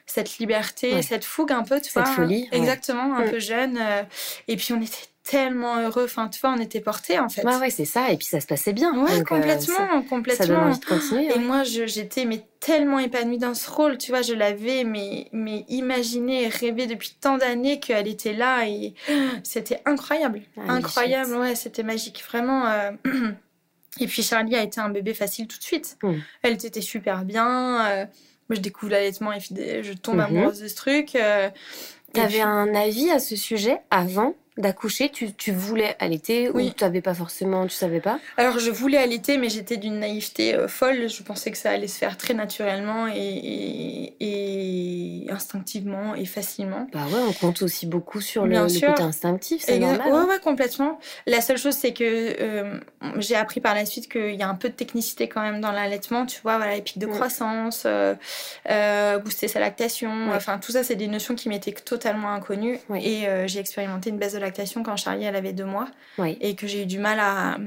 cette 0.06 0.38
liberté, 0.38 1.02
cette 1.02 1.24
fougue 1.24 1.52
un 1.52 1.64
peu, 1.64 1.80
tu 1.80 1.90
cette 1.90 2.06
folie. 2.06 2.48
Exactement, 2.52 3.16
un 3.16 3.26
mm. 3.26 3.30
peu 3.30 3.38
jeune. 3.40 3.78
Euh, 3.78 4.02
et 4.46 4.56
puis 4.56 4.72
on 4.72 4.80
était 4.80 5.08
tellement 5.30 5.80
heureux. 5.80 6.04
Enfin, 6.04 6.28
tu 6.28 6.40
vois, 6.40 6.52
on 6.52 6.60
était 6.60 6.80
portés 6.80 7.20
en 7.20 7.28
fait. 7.28 7.44
Ouais, 7.44 7.56
ouais, 7.56 7.70
c'est 7.70 7.84
ça. 7.84 8.10
Et 8.10 8.16
puis 8.16 8.26
ça 8.26 8.40
se 8.40 8.46
passait 8.46 8.72
bien. 8.72 8.92
Ouais, 8.98 9.22
complètement, 9.22 10.02
complètement. 10.02 10.44
Ça 10.44 10.52
donne 10.52 10.64
envie 10.64 10.80
de 10.80 10.84
continuer. 10.84 11.28
Et 11.32 11.38
moi, 11.38 11.62
j'étais 11.62 12.24
mais 12.24 12.44
tellement 12.58 12.98
épanouie 12.98 13.38
dans 13.38 13.54
ce 13.54 13.70
rôle. 13.70 13.96
Tu 13.96 14.10
vois, 14.10 14.22
je 14.22 14.34
l'avais 14.34 14.82
mais, 14.82 15.28
mais 15.32 15.64
imaginé 15.68 16.44
et 16.44 16.48
rêvé 16.48 16.88
depuis 16.88 17.16
tant 17.20 17.38
d'années 17.38 17.78
qu'elle 17.78 18.08
était 18.08 18.32
là 18.32 18.66
et 18.66 18.94
c'était 19.44 19.80
incroyable. 19.86 20.42
Ah, 20.56 20.72
incroyable, 20.72 21.36
ouais, 21.36 21.54
c'était 21.54 21.84
magique. 21.84 22.24
Vraiment. 22.28 22.66
Euh, 22.66 22.90
et 24.00 24.06
puis 24.08 24.24
Charlie 24.24 24.56
a 24.56 24.64
été 24.64 24.80
un 24.80 24.88
bébé 24.88 25.14
facile 25.14 25.46
tout 25.46 25.58
de 25.58 25.62
suite. 25.62 25.96
Hmm. 26.02 26.18
Elle 26.42 26.54
était 26.54 26.80
super 26.80 27.24
bien. 27.24 27.86
Euh, 27.86 28.06
moi, 28.48 28.56
je 28.56 28.62
découvre 28.62 28.90
l'allaitement 28.90 29.32
et 29.32 29.38
je 29.84 29.92
tombe 29.92 30.16
mhm. 30.16 30.22
amoureuse 30.22 30.58
de 30.58 30.66
ce 30.66 30.74
truc. 30.74 31.14
Euh, 31.14 31.50
T'avais 32.12 32.40
un 32.40 32.74
avis 32.74 33.08
à 33.12 33.20
ce 33.20 33.36
sujet 33.36 33.78
avant? 33.92 34.34
D'accoucher 34.60 35.10
tu, 35.10 35.32
tu, 35.32 35.52
voulais 35.52 35.96
allaiter 35.98 36.50
oui. 36.50 36.68
ou 36.68 36.70
tu 36.70 36.84
n'avais 36.84 37.00
pas 37.00 37.14
forcément, 37.14 37.66
tu 37.66 37.74
savais 37.74 38.00
pas? 38.00 38.18
Alors 38.36 38.58
je 38.58 38.70
voulais 38.70 38.98
allaiter, 38.98 39.38
mais 39.38 39.48
j'étais 39.48 39.76
d'une 39.76 39.98
naïveté 39.98 40.54
euh, 40.54 40.68
folle. 40.68 41.08
Je 41.08 41.22
pensais 41.22 41.50
que 41.50 41.58
ça 41.58 41.70
allait 41.70 41.88
se 41.88 41.98
faire 41.98 42.16
très 42.16 42.34
naturellement 42.34 43.06
et, 43.08 44.14
et, 44.20 45.26
instinctivement 45.30 46.14
et 46.14 46.24
facilement. 46.24 46.88
Bah 46.92 47.06
ouais, 47.12 47.20
on 47.28 47.32
compte 47.32 47.62
aussi 47.62 47.86
beaucoup 47.86 48.20
sur 48.20 48.46
le, 48.46 48.56
côté 48.62 49.02
instinctif, 49.02 49.62
c'est 49.64 49.78
normal. 49.78 50.08
Ouais, 50.08 50.18
hein. 50.18 50.26
ouais, 50.28 50.38
complètement. 50.40 50.98
La 51.26 51.40
seule 51.40 51.58
chose, 51.58 51.74
c'est 51.74 51.92
que 51.92 52.04
euh, 52.04 52.78
j'ai 53.16 53.36
appris 53.36 53.60
par 53.60 53.74
la 53.74 53.86
suite 53.86 54.10
qu'il 54.10 54.34
y 54.34 54.42
a 54.42 54.48
un 54.48 54.54
peu 54.54 54.68
de 54.68 54.74
technicité 54.74 55.28
quand 55.28 55.42
même 55.42 55.60
dans 55.60 55.72
l'allaitement. 55.72 56.26
Tu 56.26 56.40
vois, 56.42 56.56
voilà, 56.56 56.74
les 56.74 56.82
pics 56.82 56.98
de 56.98 57.06
croissance, 57.06 57.86
euh, 57.86 59.18
booster 59.18 59.48
sa 59.48 59.60
lactation. 59.60 60.32
Enfin, 60.34 60.58
tout 60.58 60.72
ça, 60.72 60.82
c'est 60.82 60.96
des 60.96 61.08
notions 61.08 61.34
qui 61.34 61.48
m'étaient 61.48 61.72
totalement 61.72 62.30
inconnues. 62.32 62.78
Et 62.94 63.26
j'ai 63.46 63.60
expérimenté 63.60 64.10
une 64.10 64.18
baisse 64.18 64.34
de 64.34 64.38
la 64.58 64.82
quand 64.82 64.96
Charlie 64.96 65.24
elle 65.24 65.36
avait 65.36 65.52
deux 65.52 65.64
mois. 65.64 65.88
Et 66.40 66.54
que 66.54 66.66
j'ai 66.66 66.82
eu 66.82 66.86
du 66.86 66.98
mal 66.98 67.18
à 67.20 67.58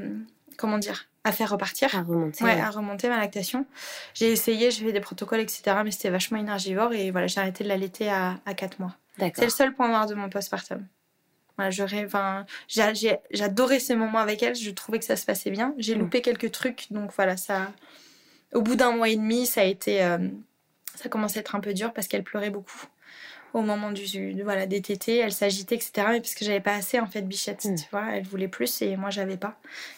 comment 0.57 0.77
dire 0.77 1.05
à 1.25 1.31
faire 1.31 1.49
repartir. 1.49 1.93
À 1.95 2.01
remonter 2.01 2.43
à 2.43 2.69
remonter 2.69 3.09
ma 3.09 3.17
lactation. 3.17 3.65
J'ai 4.13 4.31
essayé 4.31 4.71
j'ai 4.71 4.85
fait 4.85 4.91
des 4.91 4.99
protocoles 4.99 5.39
etc 5.39 5.77
mais 5.83 5.91
c'était 5.91 6.09
vachement 6.09 6.37
énergivore 6.37 6.93
et 6.93 7.11
voilà 7.11 7.27
j'ai 7.27 7.39
arrêté 7.39 7.63
de 7.63 7.69
l'allaiter 7.69 8.09
à, 8.09 8.39
à 8.45 8.53
4 8.53 8.79
mois. 8.79 8.95
C'est 9.17 9.43
le 9.43 9.49
seul 9.49 9.73
point 9.73 9.87
noir 9.87 10.07
de 10.07 10.15
mon 10.15 10.29
postpartum. 10.29 10.85
Voilà, 11.55 11.69
j'adorais 13.29 13.79
ces 13.79 13.95
moments 13.95 14.17
avec 14.17 14.41
elle. 14.41 14.55
Je 14.55 14.71
trouvais 14.71 14.97
que 14.97 15.05
ça 15.05 15.15
se 15.15 15.23
passait 15.23 15.51
bien. 15.51 15.75
J'ai 15.77 15.95
mm. 15.95 15.99
loupé 15.99 16.21
quelques 16.23 16.51
trucs. 16.51 16.87
Donc 16.91 17.11
voilà 17.15 17.37
ça 17.37 17.71
au 18.53 18.61
bout 18.61 18.75
d'un 18.75 18.91
mois 18.91 19.09
et 19.09 19.15
demi 19.15 19.45
ça 19.45 19.61
a 19.61 19.63
été 19.63 20.03
euh, 20.03 20.17
ça 20.95 21.09
commençait 21.09 21.39
à 21.39 21.41
être 21.41 21.55
un 21.55 21.59
peu 21.59 21.73
dur 21.73 21.93
parce 21.93 22.07
qu'elle 22.07 22.23
pleurait 22.23 22.49
beaucoup 22.49 22.85
au 23.53 23.61
moment 23.61 23.91
du, 23.91 24.41
voilà, 24.43 24.65
des 24.65 24.81
tétés, 24.81 25.17
elle 25.17 25.31
s'agitait, 25.31 25.75
etc. 25.75 25.91
Mais 26.09 26.21
parce 26.21 26.33
que 26.33 26.43
j'avais 26.43 26.59
pas 26.59 26.73
assez, 26.73 26.99
en 26.99 27.05
fait, 27.05 27.21
Bichette, 27.21 27.63
mm. 27.65 27.75
tu 27.75 27.85
vois, 27.91 28.05
elle 28.13 28.23
voulait 28.23 28.47
plus 28.47 28.81
et 28.81 28.97
moi, 28.97 29.11
j'avais 29.11 29.37
pas. 29.37 29.55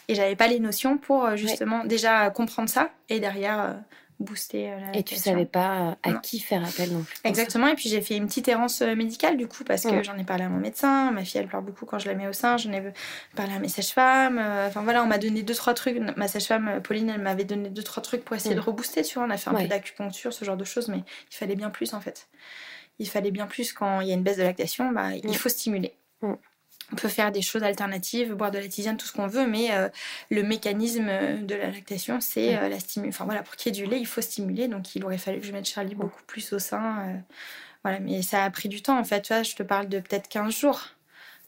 Et 0.08 0.14
j'avais 0.14 0.36
pas 0.36 0.46
les 0.46 0.60
notions 0.60 0.98
pour 0.98 1.24
euh, 1.24 1.36
justement 1.36 1.84
déjà 1.84 2.30
comprendre 2.30 2.68
ça 2.68 2.90
et 3.08 3.18
derrière 3.18 3.60
euh, 3.60 3.72
booster 4.20 4.70
euh, 4.70 4.80
la 4.80 4.98
Et 4.98 5.02
tu 5.02 5.16
savais 5.16 5.46
pas 5.46 5.96
à 6.02 6.12
qui 6.14 6.38
faire 6.38 6.62
appel 6.66 6.92
non 6.92 7.02
plus. 7.02 7.16
Exactement. 7.24 7.68
Et 7.68 7.74
puis 7.74 7.88
j'ai 7.88 8.02
fait 8.02 8.16
une 8.16 8.26
petite 8.26 8.46
errance 8.48 8.82
médicale 8.82 9.38
du 9.38 9.46
coup 9.46 9.64
parce 9.64 9.84
que 9.84 10.02
j'en 10.02 10.18
ai 10.18 10.24
parlé 10.24 10.44
à 10.44 10.48
mon 10.50 10.58
médecin. 10.58 11.10
Ma 11.10 11.24
fille 11.24 11.40
elle 11.40 11.48
pleure 11.48 11.62
beaucoup 11.62 11.86
quand 11.86 11.98
je 11.98 12.08
la 12.08 12.14
mets 12.14 12.28
au 12.28 12.32
sein. 12.32 12.58
J'en 12.58 12.72
ai 12.72 12.82
parlé 13.34 13.54
à 13.54 13.58
mes 13.58 13.68
sages-femmes. 13.68 14.38
Enfin 14.38 14.82
voilà, 14.82 15.02
on 15.02 15.06
m'a 15.06 15.18
donné 15.18 15.42
deux 15.42 15.54
trois 15.54 15.74
trucs. 15.74 15.98
Ma 16.16 16.28
sage-femme 16.28 16.80
Pauline 16.82 17.10
elle 17.10 17.20
m'avait 17.20 17.44
donné 17.44 17.68
deux 17.68 17.82
trois 17.82 18.02
trucs 18.02 18.24
pour 18.24 18.36
essayer 18.36 18.54
mm. 18.54 18.58
de 18.58 18.64
rebooster. 18.64 19.02
Tu 19.02 19.18
vois, 19.18 19.26
on 19.26 19.30
a 19.30 19.36
fait 19.36 19.50
un 19.50 19.54
peu 19.54 19.66
d'acupuncture, 19.66 20.32
ce 20.32 20.44
genre 20.44 20.56
de 20.56 20.64
choses, 20.64 20.88
mais 20.88 20.98
il 20.98 21.36
fallait 21.36 21.56
bien 21.56 21.70
plus 21.70 21.94
en 21.94 22.00
fait 22.00 22.26
il 22.98 23.08
fallait 23.08 23.30
bien 23.30 23.46
plus 23.46 23.72
quand 23.72 24.00
il 24.00 24.08
y 24.08 24.10
a 24.10 24.14
une 24.14 24.22
baisse 24.22 24.38
de 24.38 24.42
lactation, 24.42 24.90
bah, 24.92 25.14
il 25.14 25.28
mm. 25.28 25.34
faut 25.34 25.48
stimuler. 25.48 25.94
Mm. 26.22 26.34
On 26.92 26.96
peut 26.96 27.08
faire 27.08 27.32
des 27.32 27.42
choses 27.42 27.64
alternatives, 27.64 28.34
boire 28.34 28.52
de 28.52 28.58
la 28.58 28.68
tisane, 28.68 28.96
tout 28.96 29.06
ce 29.06 29.12
qu'on 29.12 29.26
veut, 29.26 29.46
mais 29.46 29.72
euh, 29.72 29.88
le 30.30 30.44
mécanisme 30.44 31.06
de 31.42 31.54
la 31.56 31.70
lactation, 31.70 32.20
c'est 32.20 32.54
mm. 32.54 32.58
euh, 32.58 32.68
la 32.68 32.78
stimulation. 32.80 33.16
Enfin 33.16 33.24
voilà, 33.24 33.42
pour 33.42 33.56
qu'il 33.56 33.74
y 33.74 33.78
ait 33.78 33.82
du 33.84 33.90
lait, 33.90 33.98
il 33.98 34.06
faut 34.06 34.20
stimuler. 34.20 34.68
Donc 34.68 34.94
il 34.94 35.04
aurait 35.04 35.18
fallu 35.18 35.40
que 35.40 35.46
je 35.46 35.52
mette 35.52 35.66
Charlie 35.66 35.94
beaucoup 35.94 36.22
plus 36.26 36.52
au 36.52 36.58
sein. 36.58 37.08
Euh, 37.08 37.18
voilà, 37.82 38.00
mais 38.00 38.22
ça 38.22 38.44
a 38.44 38.50
pris 38.50 38.68
du 38.68 38.82
temps 38.82 38.98
en 38.98 39.04
fait. 39.04 39.22
Tu 39.22 39.32
vois, 39.32 39.42
je 39.42 39.54
te 39.54 39.62
parle 39.62 39.88
de 39.88 39.98
peut-être 40.00 40.28
15 40.28 40.54
jours 40.54 40.95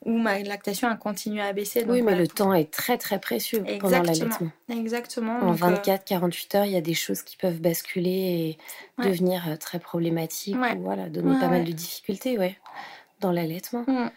où 0.05 0.17
ma 0.17 0.39
lactation 0.39 0.89
a 0.89 0.97
continué 0.97 1.43
à 1.43 1.53
baisser. 1.53 1.85
oui, 1.89 2.03
mais 2.03 2.15
le 2.15 2.29
temps 2.29 2.55
est 2.55 2.71
très 2.71 2.99
très 2.99 3.19
précieux 3.19 3.65
pendant 3.81 4.03
l'allaitement. 4.03 4.49
Exactement. 4.71 5.39
En 5.41 5.55
24-48 5.55 6.57
heures, 6.57 6.65
il 6.65 6.73
y 6.73 6.77
a 6.77 6.81
des 6.81 6.95
choses 6.95 7.23
qui 7.23 7.37
peuvent 7.37 7.61
basculer 7.61 8.59
et 8.99 9.03
devenir 9.03 9.49
euh, 9.49 9.57
très 9.57 9.79
problématiques 9.79 10.57
ou 10.57 10.83
voilà, 10.83 11.09
donner 11.09 11.39
pas 11.39 11.49
mal 11.49 11.65
de 11.65 11.73
difficultés 11.73 12.39
ouais, 12.39 12.57
dans 13.21 13.33
l'allaitement. 13.33 13.85
Mm. 13.87 14.11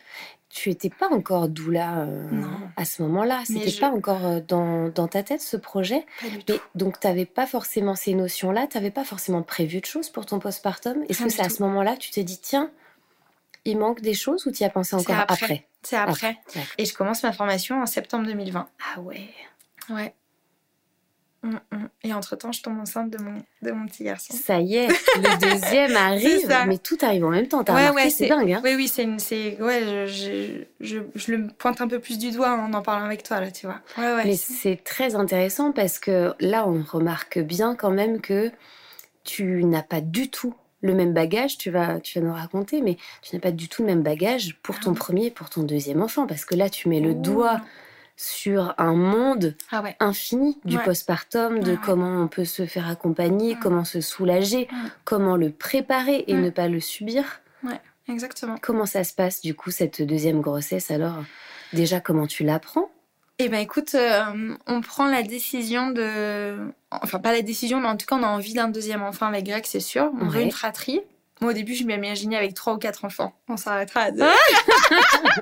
Tu 0.53 0.67
n'étais 0.67 0.89
pas 0.89 1.07
encore 1.09 1.47
doula 1.47 1.99
euh, 1.99 2.29
à 2.75 2.84
ce 2.84 3.01
moment-là? 3.03 3.41
C'était 3.45 3.79
pas 3.79 3.89
encore 3.89 4.25
euh, 4.25 4.39
dans, 4.45 4.89
dans, 4.89 5.07
ta 5.07 5.23
tête 5.23 5.39
ce 5.39 5.55
projet? 5.55 6.05
donc, 6.75 6.99
tu 6.99 7.07
n'avais 7.07 7.25
pas 7.25 7.47
forcément 7.47 7.95
ces 7.95 8.13
notions-là? 8.13 8.67
Tu 8.67 8.77
n'avais 8.77 8.91
pas 8.91 9.05
forcément 9.05 9.43
prévu 9.43 9.79
de 9.79 9.86
choses 9.86 10.09
pour 10.09 10.25
ton 10.25 10.39
postpartum? 10.39 11.05
Est-ce 11.07 11.23
que 11.23 11.29
c'est 11.29 11.41
à 11.41 11.49
ce 11.49 11.63
moment-là 11.63 11.95
que 11.95 12.01
tu 12.01 12.11
t'es 12.11 12.23
dit, 12.23 12.38
tiens, 12.38 12.69
il 13.66 13.78
manque 13.78 14.01
des 14.01 14.14
choses 14.14 14.45
ou 14.45 14.51
tu 14.51 14.64
y 14.64 14.66
as 14.66 14.70
pensé 14.70 14.95
encore 14.95 15.20
après 15.20 15.66
c'est 15.84 15.97
après. 15.97 16.38
Et 16.78 16.86
je 16.86 16.93
commence 16.93 17.24
ma 17.24 17.32
formation 17.32 17.82
en 17.82 17.86
septembre 17.86 18.26
2020. 18.28 18.68
Ah 18.95 18.99
ouais. 19.01 19.30
Ouais. 19.89 20.14
Mm, 21.43 21.55
mm. 21.72 21.89
Et 22.03 22.14
entre-temps, 22.14 22.51
je 22.51 22.62
tombe 22.62 22.80
enceinte 22.80 23.09
de 23.09 23.18
mon, 23.18 23.41
de 23.64 23.72
mon 23.72 23.88
petit 23.88 24.03
garçon. 24.03 24.32
Ça 24.36 24.59
y 24.59 24.76
est, 24.76 24.88
le 24.88 25.39
deuxième 25.59 25.95
arrive, 25.95 26.55
mais 26.68 26.78
tout 26.78 26.97
arrive 27.01 27.26
en 27.26 27.30
même 27.30 27.47
temps. 27.47 27.64
T'as 27.64 27.74
ouais, 27.74 27.89
ouais, 27.89 28.09
c'est 28.12 28.28
dingue. 28.28 28.53
Hein 28.53 28.62
oui, 28.64 28.76
oui, 28.76 28.88
c'est... 28.88 29.07
Ouais, 29.59 30.07
je, 30.07 30.64
je, 30.80 30.99
je, 31.16 31.32
le 31.32 31.47
pointe 31.47 31.82
un 31.82 31.88
peu 31.88 31.97
plus 31.97 32.20
du 32.20 32.30
doigt 32.30 32.53
en 32.53 32.72
en 32.74 32.82
parlant 32.84 33.05
avec 33.05 33.24
toi, 33.24 33.39
là, 33.39 33.49
tu 33.49 33.66
vois. 33.66 33.82
Ouais, 33.97 34.14
ouais, 34.14 34.26
mais 34.26 34.36
c'est 34.36 34.84
très 34.84 35.16
intéressant 35.16 35.72
parce 35.72 35.97
que 35.97 36.36
là, 36.39 36.68
on 36.68 36.84
remarque 36.84 37.39
bien 37.39 37.76
quand 37.76 37.91
même 37.91 38.22
que 38.22 38.51
tu 39.24 39.64
n'as 39.64 39.84
pas 39.84 40.01
du 40.01 40.30
tout 40.30 40.53
le 40.82 40.93
même 40.93 41.13
bagage, 41.13 41.57
tu 41.57 41.69
vas, 41.69 41.99
tu 41.99 42.19
vas 42.19 42.25
nous 42.25 42.34
raconter, 42.34 42.82
mais 42.82 42.97
tu 43.21 43.36
n'as 43.36 43.41
pas 43.41 43.51
du 43.51 43.67
tout 43.69 43.84
le 43.84 43.88
même 43.88 44.03
bagage 44.03 44.57
pour 44.63 44.79
ton 44.79 44.93
ah. 44.93 44.95
premier 44.95 45.27
et 45.27 45.32
pour 45.32 45.49
ton 45.49 45.63
deuxième 45.63 46.01
enfant, 46.01 46.27
parce 46.27 46.45
que 46.45 46.55
là, 46.55 46.69
tu 46.69 46.89
mets 46.89 46.99
le 46.99 47.13
doigt 47.13 47.61
sur 48.17 48.75
un 48.77 48.93
monde 48.93 49.55
ah 49.71 49.84
infini 49.99 50.59
du 50.65 50.77
postpartum, 50.77 51.59
de 51.59 51.75
comment 51.75 52.21
on 52.21 52.27
peut 52.27 52.45
se 52.45 52.65
faire 52.65 52.88
accompagner, 52.88 53.57
comment 53.59 53.84
se 53.84 54.01
soulager, 54.01 54.67
comment 55.05 55.38
le 55.38 55.49
préparer 55.49 56.25
et 56.27 56.34
ne 56.34 56.49
pas 56.49 56.67
le 56.67 56.79
subir. 56.79 57.41
Ouais, 57.63 57.79
exactement. 58.07 58.57
Comment 58.61 58.86
ça 58.86 59.03
se 59.03 59.13
passe 59.13 59.41
du 59.41 59.55
coup 59.55 59.71
cette 59.71 60.01
deuxième 60.03 60.41
grossesse? 60.41 60.91
Alors 60.91 61.23
Déjà, 61.73 62.01
comment 62.01 62.27
tu 62.27 62.43
l'apprends? 62.43 62.91
Eh 63.39 63.49
ben 63.49 63.59
écoute, 63.59 63.95
euh, 63.95 64.55
on 64.67 64.82
prend 64.82 65.07
la 65.07 65.23
décision 65.23 65.89
de... 65.89 66.57
Enfin, 66.91 67.19
pas 67.19 67.32
la 67.32 67.41
décision, 67.41 67.79
mais 67.79 67.88
en 67.88 67.97
tout 67.97 68.05
cas, 68.05 68.15
on 68.15 68.23
a 68.23 68.27
envie 68.27 68.53
d'un 68.53 68.67
deuxième 68.67 69.01
enfant 69.01 69.25
avec 69.25 69.45
Greg, 69.45 69.63
c'est 69.65 69.79
sûr. 69.79 70.11
On 70.21 70.27
veut 70.27 70.41
une 70.41 70.51
fratrie. 70.51 71.01
Moi, 71.41 71.51
au 71.51 71.53
début, 71.53 71.73
je 71.73 71.84
m'imaginais 71.86 72.38
avec 72.38 72.53
trois 72.53 72.73
ou 72.73 72.77
quatre 72.77 73.03
enfants. 73.03 73.34
On 73.49 73.57
s'arrêtera 73.57 74.01
à 74.01 74.11
deux. 74.11 74.21
Ah 74.21 74.36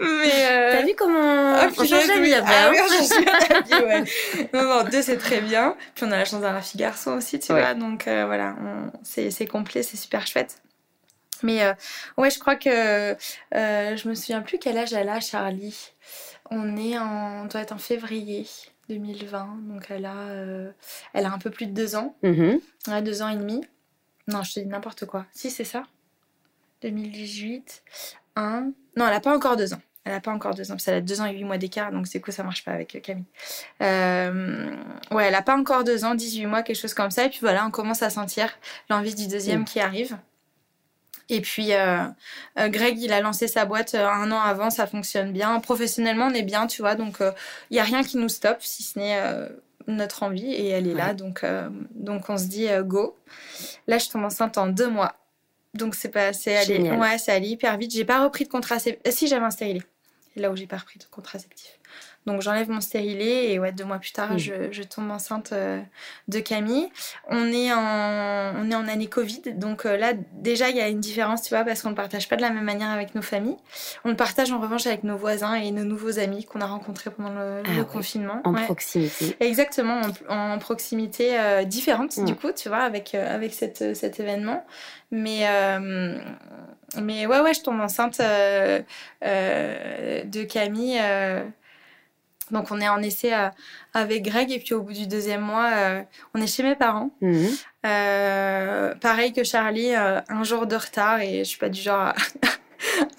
mais 0.00 0.46
euh... 0.50 0.72
T'as 0.72 0.82
vu 0.82 0.92
comment 0.98 1.54
oh, 1.54 1.66
on 1.78 1.84
change 1.84 2.06
d'avis 2.08 2.34
après 2.34 2.54
ah, 2.54 2.70
oui, 2.70 2.76
hein 2.78 3.82
ouais. 3.84 4.04
Non, 4.52 4.64
non, 4.64 4.84
deux, 4.84 5.00
c'est 5.00 5.16
très 5.16 5.40
bien. 5.40 5.76
Puis 5.94 6.04
on 6.04 6.12
a 6.12 6.18
la 6.18 6.26
chance 6.26 6.42
d'avoir 6.42 6.56
un 6.56 6.60
fille 6.60 6.78
garçon 6.78 7.12
aussi, 7.12 7.40
tu 7.40 7.52
vois. 7.52 7.72
Donc 7.72 8.06
euh, 8.06 8.26
voilà, 8.26 8.54
c'est 9.02 9.46
complet, 9.46 9.82
c'est 9.82 9.96
super 9.96 10.26
chouette. 10.26 10.58
Mais 11.42 11.64
euh, 11.64 11.72
ouais, 12.18 12.28
je 12.28 12.38
crois 12.38 12.56
que 12.56 13.16
je 13.50 14.08
me 14.08 14.14
souviens 14.14 14.42
plus 14.42 14.58
quel 14.58 14.76
âge 14.76 14.92
elle 14.92 15.08
a, 15.08 15.20
Charlie. 15.20 15.92
On 16.50 16.76
est 16.76 16.98
en, 16.98 17.46
doit 17.46 17.60
être 17.60 17.72
en 17.72 17.78
février 17.78 18.46
2020, 18.88 19.58
donc 19.68 19.86
elle 19.88 20.04
a, 20.04 20.16
euh, 20.16 20.70
elle 21.12 21.26
a 21.26 21.32
un 21.32 21.38
peu 21.38 21.50
plus 21.50 21.66
de 21.66 21.72
deux 21.72 21.94
ans, 21.94 22.16
mm-hmm. 22.22 22.60
ouais, 22.88 23.02
deux 23.02 23.22
ans 23.22 23.28
et 23.28 23.36
demi. 23.36 23.64
Non, 24.26 24.42
je 24.42 24.54
te 24.54 24.60
dis 24.60 24.66
n'importe 24.66 25.06
quoi. 25.06 25.26
Si 25.32 25.50
c'est 25.50 25.64
ça, 25.64 25.84
2018, 26.82 27.82
un. 28.36 28.72
Non, 28.96 29.06
elle 29.06 29.14
a 29.14 29.20
pas 29.20 29.34
encore 29.34 29.56
deux 29.56 29.74
ans. 29.74 29.80
Elle 30.04 30.14
a 30.14 30.20
pas 30.20 30.32
encore 30.32 30.54
deux 30.54 30.70
ans, 30.70 30.74
parce 30.74 30.86
qu'elle 30.86 30.94
a 30.94 31.00
deux 31.02 31.20
ans 31.20 31.26
et 31.26 31.34
huit 31.34 31.44
mois 31.44 31.58
d'écart, 31.58 31.92
donc 31.92 32.06
c'est 32.06 32.20
quoi 32.20 32.32
ça 32.32 32.42
marche 32.42 32.64
pas 32.64 32.72
avec 32.72 32.96
euh, 32.96 33.00
Camille. 33.00 33.26
Euh, 33.82 34.74
ouais, 35.10 35.26
elle 35.26 35.34
a 35.34 35.42
pas 35.42 35.56
encore 35.56 35.84
deux 35.84 36.04
ans, 36.04 36.14
18 36.14 36.46
mois, 36.46 36.62
quelque 36.62 36.80
chose 36.80 36.94
comme 36.94 37.10
ça. 37.10 37.26
Et 37.26 37.28
puis 37.28 37.40
voilà, 37.42 37.66
on 37.66 37.70
commence 37.70 38.02
à 38.02 38.08
sentir 38.08 38.48
l'envie 38.88 39.14
du 39.14 39.28
deuxième 39.28 39.60
mm. 39.60 39.64
qui 39.66 39.78
arrive. 39.78 40.16
Et 41.30 41.40
puis, 41.40 41.72
euh, 41.72 42.02
euh, 42.58 42.68
Greg, 42.68 43.00
il 43.00 43.12
a 43.12 43.20
lancé 43.20 43.46
sa 43.46 43.64
boîte 43.64 43.94
euh, 43.94 44.06
un 44.06 44.32
an 44.32 44.40
avant, 44.40 44.68
ça 44.68 44.88
fonctionne 44.88 45.32
bien. 45.32 45.60
Professionnellement, 45.60 46.26
on 46.26 46.34
est 46.34 46.42
bien, 46.42 46.66
tu 46.66 46.82
vois. 46.82 46.96
Donc, 46.96 47.18
il 47.20 47.74
n'y 47.74 47.78
a 47.78 47.84
rien 47.84 48.02
qui 48.02 48.18
nous 48.18 48.28
stoppe, 48.28 48.62
si 48.62 48.82
ce 48.82 48.98
n'est 48.98 49.16
notre 49.86 50.24
envie. 50.24 50.52
Et 50.52 50.68
elle 50.68 50.88
est 50.88 50.94
là. 50.94 51.14
Donc, 51.14 51.44
donc, 51.94 52.28
on 52.28 52.36
se 52.36 52.46
dit 52.46 52.66
go. 52.82 53.16
Là, 53.86 53.98
je 53.98 54.08
tombe 54.10 54.24
enceinte 54.24 54.58
en 54.58 54.66
deux 54.66 54.88
mois. 54.88 55.14
Donc, 55.72 55.94
c'est 55.94 56.08
pas, 56.08 56.32
c'est 56.32 56.56
allé, 56.56 56.90
ouais, 56.90 57.16
c'est 57.18 57.30
allé 57.30 57.46
hyper 57.46 57.78
vite. 57.78 57.92
J'ai 57.92 58.04
pas 58.04 58.24
repris 58.24 58.44
de 58.44 58.50
contraceptif. 58.50 59.14
Si, 59.14 59.28
j'avais 59.28 59.46
un 59.46 59.50
stérilet. 59.50 59.82
C'est 60.34 60.40
là 60.40 60.50
où 60.50 60.56
j'ai 60.56 60.66
pas 60.66 60.78
repris 60.78 60.98
de 60.98 61.04
contraceptif. 61.04 61.78
Donc 62.26 62.42
j'enlève 62.42 62.68
mon 62.68 62.82
stérilet 62.82 63.50
et 63.52 63.58
ouais, 63.58 63.72
deux 63.72 63.84
mois 63.84 63.98
plus 63.98 64.12
tard, 64.12 64.36
je, 64.36 64.82
tombe 64.82 65.10
enceinte 65.10 65.52
euh, 65.52 65.80
de 66.28 66.38
Camille. 66.38 66.88
On 67.28 67.50
est 67.50 67.72
en, 67.72 68.54
on 68.58 68.70
est 68.70 68.74
en 68.74 68.86
année 68.88 69.06
Covid, 69.06 69.40
donc 69.54 69.86
euh, 69.86 69.96
là 69.96 70.12
déjà 70.34 70.68
il 70.68 70.76
y 70.76 70.80
a 70.80 70.88
une 70.88 71.00
différence, 71.00 71.42
tu 71.42 71.54
vois, 71.54 71.64
parce 71.64 71.80
qu'on 71.80 71.90
ne 71.90 71.94
partage 71.94 72.28
pas 72.28 72.36
de 72.36 72.42
la 72.42 72.50
même 72.50 72.64
manière 72.64 72.90
avec 72.90 73.14
nos 73.14 73.22
familles. 73.22 73.56
On 74.04 74.10
le 74.10 74.16
partage 74.16 74.52
en 74.52 74.60
revanche 74.60 74.86
avec 74.86 75.02
nos 75.02 75.16
voisins 75.16 75.54
et 75.54 75.70
nos 75.70 75.84
nouveaux 75.84 76.18
amis 76.18 76.44
qu'on 76.44 76.60
a 76.60 76.66
rencontrés 76.66 77.10
pendant 77.10 77.30
le, 77.30 77.62
ah 77.64 77.84
confinement. 77.84 78.42
En 78.44 78.52
proximité. 78.52 79.36
Exactement, 79.40 80.02
en, 80.28 80.58
proximité 80.58 81.40
euh, 81.40 81.64
différente 81.64 82.22
du 82.22 82.34
coup, 82.34 82.52
tu 82.52 82.68
vois, 82.68 82.82
avec, 82.82 83.14
avec 83.14 83.54
cette, 83.54 83.96
cet 83.96 84.20
événement. 84.20 84.66
Mais, 85.10 85.46
mais 87.00 87.26
ouais, 87.26 87.40
ouais, 87.40 87.54
je 87.54 87.62
tombe 87.62 87.80
enceinte 87.80 88.20
de 88.20 88.84
Camille 90.44 91.00
donc 92.50 92.70
on 92.70 92.80
est 92.80 92.88
en 92.88 93.02
essai 93.02 93.34
euh, 93.34 93.48
avec 93.94 94.22
Greg 94.22 94.50
et 94.50 94.58
puis 94.58 94.74
au 94.74 94.82
bout 94.82 94.92
du 94.92 95.06
deuxième 95.06 95.40
mois, 95.40 95.70
euh, 95.74 96.02
on 96.34 96.40
est 96.40 96.46
chez 96.46 96.62
mes 96.62 96.74
parents. 96.74 97.10
Mhm. 97.20 97.48
Euh, 97.86 98.94
pareil 98.96 99.32
que 99.32 99.44
Charlie, 99.44 99.94
un 99.94 100.44
jour 100.44 100.66
de 100.66 100.76
retard 100.76 101.20
et 101.20 101.38
je 101.38 101.44
suis 101.44 101.58
pas 101.58 101.68
du 101.68 101.80
genre 101.80 102.08
à, 102.08 102.14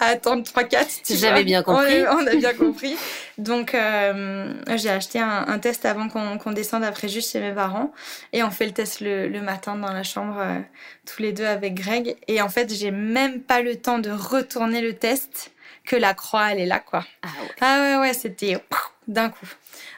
attendre 0.00 0.44
3-4. 0.44 1.16
J'avais 1.18 1.44
bien 1.44 1.62
compris. 1.62 2.02
On, 2.10 2.26
a 2.26 2.34
bien 2.36 2.54
compris. 2.58 2.96
Donc 3.38 3.72
j'ai 3.72 4.90
acheté 4.90 5.18
un, 5.18 5.58
test 5.58 5.84
avant 5.84 6.08
qu'on 6.08 6.52
descende 6.52 6.84
après 6.84 7.08
juste 7.08 7.32
chez 7.32 7.40
mes 7.40 7.52
parents 7.52 7.92
et 8.32 8.42
on 8.42 8.50
fait 8.50 8.66
le 8.66 8.72
test 8.72 9.00
le, 9.00 9.28
le 9.28 9.40
matin 9.40 9.74
dans 9.74 9.92
la 9.92 10.02
chambre 10.04 10.44
tous 11.06 11.22
les 11.22 11.32
deux 11.32 11.46
avec 11.46 11.74
Greg. 11.74 12.16
Et 12.28 12.40
en 12.40 12.48
fait 12.48 12.72
j'ai 12.72 12.90
même 12.92 13.40
pas 13.40 13.62
le 13.62 13.76
temps 13.76 13.98
de 13.98 14.10
retourner 14.10 14.80
le 14.80 14.94
test 14.94 15.52
que 15.84 15.96
la 15.96 16.14
croix 16.14 16.52
elle 16.52 16.60
est 16.60 16.66
là 16.66 16.78
quoi. 16.78 17.04
Ah 17.22 17.28
ouais, 17.40 17.48
ah 17.60 17.80
ouais, 17.80 17.96
ouais 18.08 18.14
c'était 18.14 18.56
d'un 19.08 19.30
coup. 19.30 19.48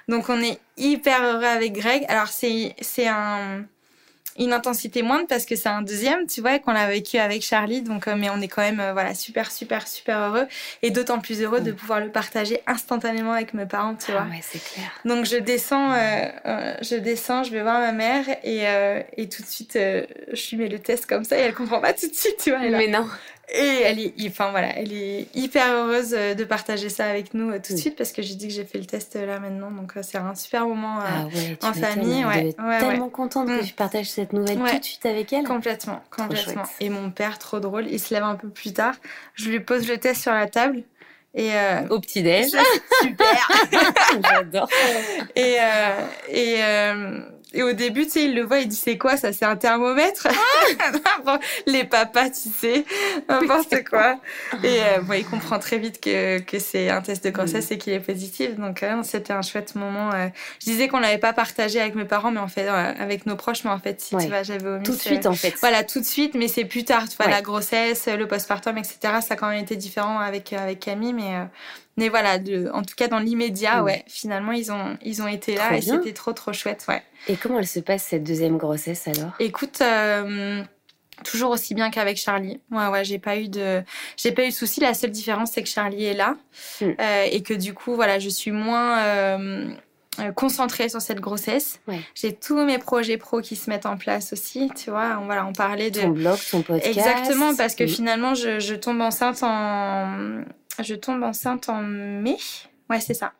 Donc 0.08 0.28
on 0.28 0.40
est 0.40 0.58
hyper 0.76 1.22
heureux 1.22 1.44
avec 1.44 1.72
Greg. 1.72 2.04
Alors 2.08 2.28
c'est 2.28 2.74
c'est 2.80 3.08
un 3.08 3.64
une 4.38 4.52
intensité 4.52 5.02
moindre 5.02 5.26
parce 5.28 5.46
que 5.46 5.56
c'est 5.56 5.68
un 5.68 5.82
deuxième, 5.82 6.26
tu 6.26 6.40
vois, 6.40 6.58
qu'on 6.58 6.72
l'a 6.72 6.88
vécu 6.88 7.18
avec 7.18 7.42
Charlie. 7.42 7.82
Donc, 7.82 8.08
euh, 8.08 8.16
mais 8.16 8.30
on 8.30 8.40
est 8.40 8.48
quand 8.48 8.62
même, 8.62 8.80
euh, 8.80 8.92
voilà, 8.92 9.14
super, 9.14 9.50
super, 9.50 9.86
super 9.86 10.18
heureux 10.18 10.46
et 10.82 10.90
d'autant 10.90 11.20
plus 11.20 11.40
heureux 11.42 11.60
de 11.60 11.72
mm. 11.72 11.76
pouvoir 11.76 12.00
le 12.00 12.10
partager 12.10 12.60
instantanément 12.66 13.32
avec 13.32 13.54
mes 13.54 13.66
parents, 13.66 13.94
tu 13.94 14.12
vois. 14.12 14.26
Ah 14.26 14.30
ouais, 14.30 14.40
c'est 14.42 14.62
clair. 14.62 14.90
Donc, 15.04 15.24
je 15.24 15.36
descends, 15.36 15.92
euh, 15.92 16.74
je 16.82 16.96
descends, 16.96 17.44
je 17.44 17.52
vais 17.52 17.62
voir 17.62 17.78
ma 17.78 17.92
mère 17.92 18.24
et, 18.42 18.64
et 19.16 19.28
tout 19.28 19.42
de 19.42 19.48
suite, 19.48 19.74
je 19.74 20.50
lui 20.50 20.56
mets 20.56 20.68
le 20.68 20.78
test 20.78 21.06
comme 21.06 21.24
ça 21.24 21.38
et 21.38 21.42
elle 21.42 21.54
comprend 21.54 21.80
pas 21.80 21.92
tout 21.92 22.08
de 22.08 22.14
suite, 22.14 22.36
tu 22.42 22.50
vois. 22.50 22.60
mais 22.60 22.88
non. 22.88 23.06
Et 23.52 23.82
elle 23.84 24.00
est, 24.00 24.14
enfin 24.26 24.50
voilà, 24.50 24.78
elle 24.78 24.92
est 24.92 25.28
hyper 25.34 25.70
heureuse 25.70 26.14
euh, 26.14 26.34
de 26.34 26.44
partager 26.44 26.88
ça 26.88 27.06
avec 27.06 27.34
nous 27.34 27.50
euh, 27.50 27.60
tout 27.64 27.74
de 27.74 27.78
suite 27.78 27.94
parce 27.94 28.12
que 28.12 28.22
j'ai 28.22 28.34
dit 28.34 28.48
que 28.48 28.54
j'ai 28.54 28.64
fait 28.64 28.78
le 28.78 28.86
test 28.86 29.16
euh, 29.16 29.26
là 29.26 29.38
maintenant, 29.38 29.70
donc 29.70 29.92
c'est 30.02 30.16
un 30.16 30.34
super 30.34 30.66
moment 30.66 30.98
ah 31.00 31.26
en 31.62 31.72
famille. 31.74 32.24
Ouais, 32.24 32.54
ouais, 32.58 32.78
tellement 32.78 33.10
contente 33.10 33.48
que 33.48 33.62
mm. 33.62 33.66
tu 33.66 33.74
partages 33.74 34.10
cette 34.10 34.32
nouvelle 34.32 34.56
tout 34.56 34.78
de 34.78 34.84
suite 34.84 35.04
avec 35.04 35.32
elle. 35.32 35.44
Complètement, 35.44 36.02
complètement. 36.10 36.62
Et 36.80 36.88
mon 36.88 37.10
père, 37.10 37.38
trop 37.38 37.60
drôle, 37.60 37.86
il 37.88 38.00
se 38.00 38.14
lève 38.14 38.24
un 38.24 38.36
peu 38.36 38.48
plus 38.48 38.72
tard. 38.72 38.94
Je 39.34 39.50
lui 39.50 39.60
pose 39.60 39.88
le 39.88 39.98
test 39.98 40.22
sur 40.22 40.32
la 40.32 40.46
table. 40.46 40.82
Et 41.36 41.50
Au 41.90 41.98
petit 42.00 42.22
déj. 42.22 42.52
Super. 43.02 43.48
J'adore. 44.30 44.68
Et 45.36 45.56
et 46.28 46.60
et 47.54 47.62
au 47.62 47.72
début, 47.72 48.04
tu 48.04 48.10
sais, 48.10 48.24
il 48.24 48.34
le 48.34 48.42
voit, 48.42 48.58
il 48.58 48.68
dit 48.68 48.76
c'est 48.76 48.98
quoi 48.98 49.16
ça? 49.16 49.32
C'est 49.32 49.44
un 49.44 49.56
thermomètre? 49.56 50.26
Ah 50.28 51.38
Les 51.66 51.84
papas, 51.84 52.30
tu 52.30 52.48
sais, 52.48 52.84
n'importe 53.28 53.84
quoi. 53.88 54.18
Et 54.64 54.80
euh, 54.80 55.00
bon, 55.02 55.14
il 55.14 55.24
comprend 55.24 55.60
très 55.60 55.78
vite 55.78 56.00
que, 56.00 56.40
que 56.40 56.58
c'est 56.58 56.90
un 56.90 57.00
test 57.00 57.24
de 57.24 57.30
grossesse 57.30 57.70
et 57.70 57.78
qu'il 57.78 57.92
est 57.92 58.00
positif. 58.00 58.56
Donc 58.56 58.82
euh, 58.82 59.02
c'était 59.04 59.32
un 59.32 59.42
chouette 59.42 59.76
moment. 59.76 60.12
Euh. 60.12 60.28
Je 60.60 60.66
disais 60.66 60.88
qu'on 60.88 60.98
l'avait 60.98 61.18
pas 61.18 61.32
partagé 61.32 61.80
avec 61.80 61.94
mes 61.94 62.04
parents, 62.04 62.32
mais 62.32 62.40
en 62.40 62.48
fait 62.48 62.66
avec 62.66 63.24
nos 63.26 63.36
proches, 63.36 63.62
mais 63.64 63.70
en 63.70 63.78
fait 63.78 64.00
si 64.00 64.16
tu 64.16 64.26
vois, 64.26 64.42
j'avais 64.42 64.66
omis. 64.66 64.84
Tout 64.84 64.92
de 64.92 65.00
suite 65.00 65.26
en 65.26 65.34
fait. 65.34 65.54
Voilà, 65.60 65.84
tout 65.84 66.00
de 66.00 66.04
suite, 66.04 66.34
mais 66.34 66.48
c'est 66.48 66.64
plus 66.64 66.84
tard. 66.84 67.08
Tu 67.08 67.16
vois, 67.16 67.28
la 67.28 67.42
grossesse, 67.42 68.08
le 68.08 68.26
postpartum, 68.26 68.76
etc. 68.78 68.96
Ça 69.20 69.34
a 69.34 69.36
quand 69.36 69.48
même 69.48 69.62
été 69.62 69.76
différent 69.76 70.18
avec 70.18 70.52
avec 70.52 70.80
Camille, 70.80 71.12
mais 71.12 71.46
mais 71.96 72.08
voilà, 72.08 72.38
de, 72.38 72.70
en 72.72 72.82
tout 72.82 72.94
cas 72.96 73.08
dans 73.08 73.20
l'immédiat, 73.20 73.80
mm. 73.80 73.84
ouais, 73.84 74.04
finalement 74.06 74.52
ils 74.52 74.72
ont 74.72 74.96
ils 75.02 75.22
ont 75.22 75.28
été 75.28 75.54
là 75.54 75.76
et 75.76 75.80
c'était 75.80 76.12
trop 76.12 76.32
trop 76.32 76.52
chouette, 76.52 76.84
ouais. 76.88 77.02
Et 77.28 77.36
comment 77.36 77.58
elle 77.58 77.66
se 77.66 77.80
passe 77.80 78.04
cette 78.04 78.24
deuxième 78.24 78.56
grossesse 78.56 79.08
alors? 79.08 79.32
Écoute. 79.38 79.80
Euh, 79.80 80.62
toujours 81.24 81.50
aussi 81.50 81.74
bien 81.74 81.90
qu'avec 81.90 82.16
Charlie. 82.16 82.60
Ouais, 82.70 82.88
ouais, 82.88 83.04
j'ai 83.04 83.18
pas 83.18 83.36
eu 83.36 83.48
de, 83.48 83.82
j'ai 84.16 84.32
pas 84.32 84.44
eu 84.44 84.48
de 84.48 84.54
soucis. 84.54 84.80
La 84.80 84.94
seule 84.94 85.12
différence, 85.12 85.52
c'est 85.52 85.62
que 85.62 85.68
Charlie 85.68 86.04
est 86.04 86.14
là 86.14 86.36
mm. 86.80 86.84
euh, 87.00 87.26
et 87.30 87.42
que 87.42 87.54
du 87.54 87.72
coup, 87.72 87.94
voilà, 87.94 88.18
je 88.18 88.28
suis 88.28 88.50
moins 88.50 88.98
euh, 88.98 89.70
concentrée 90.34 90.88
sur 90.88 91.00
cette 91.00 91.20
grossesse. 91.20 91.80
Ouais. 91.86 92.00
J'ai 92.14 92.34
tous 92.34 92.62
mes 92.64 92.78
projets 92.78 93.16
pro 93.16 93.40
qui 93.40 93.56
se 93.56 93.70
mettent 93.70 93.86
en 93.86 93.96
place 93.96 94.32
aussi. 94.32 94.70
Tu 94.74 94.90
vois, 94.90 95.18
on, 95.20 95.26
voilà, 95.26 95.46
on 95.46 95.52
parlait 95.52 95.90
de 95.90 96.00
ton 96.00 96.08
blog, 96.08 96.38
ton 96.50 96.62
podcast. 96.62 96.96
Exactement, 96.96 97.54
parce 97.54 97.74
que 97.74 97.86
finalement, 97.86 98.34
je, 98.34 98.58
je 98.58 98.74
tombe 98.74 99.00
enceinte 99.00 99.42
en 99.42 100.42
je 100.82 100.94
tombe 100.94 101.22
enceinte 101.22 101.68
en 101.68 101.82
mai. 101.82 102.36
Ouais, 102.90 103.00
c'est 103.00 103.14
ça. 103.14 103.32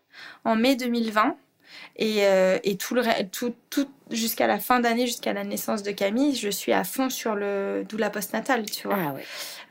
En 0.45 0.57
mai 0.57 0.77
2020. 0.77 1.37
Et, 1.97 2.27
euh, 2.27 2.59
et 2.65 2.77
tout 2.77 2.95
le 2.95 3.03
tout, 3.31 3.55
tout 3.71 3.89
jusqu'à 4.11 4.47
la 4.47 4.59
fin 4.59 4.81
d'année, 4.81 5.07
jusqu'à 5.07 5.33
la 5.33 5.45
naissance 5.45 5.83
de 5.83 5.91
Camille, 5.93 6.35
je 6.35 6.49
suis 6.49 6.73
à 6.73 6.85
fond 6.85 7.09
sur 7.09 7.35
le 7.35 7.85
doula 7.89 8.11
postnatal, 8.11 8.69
tu 8.69 8.89
vois. 8.89 8.99
Ah 8.99 9.13
ouais. 9.13 9.25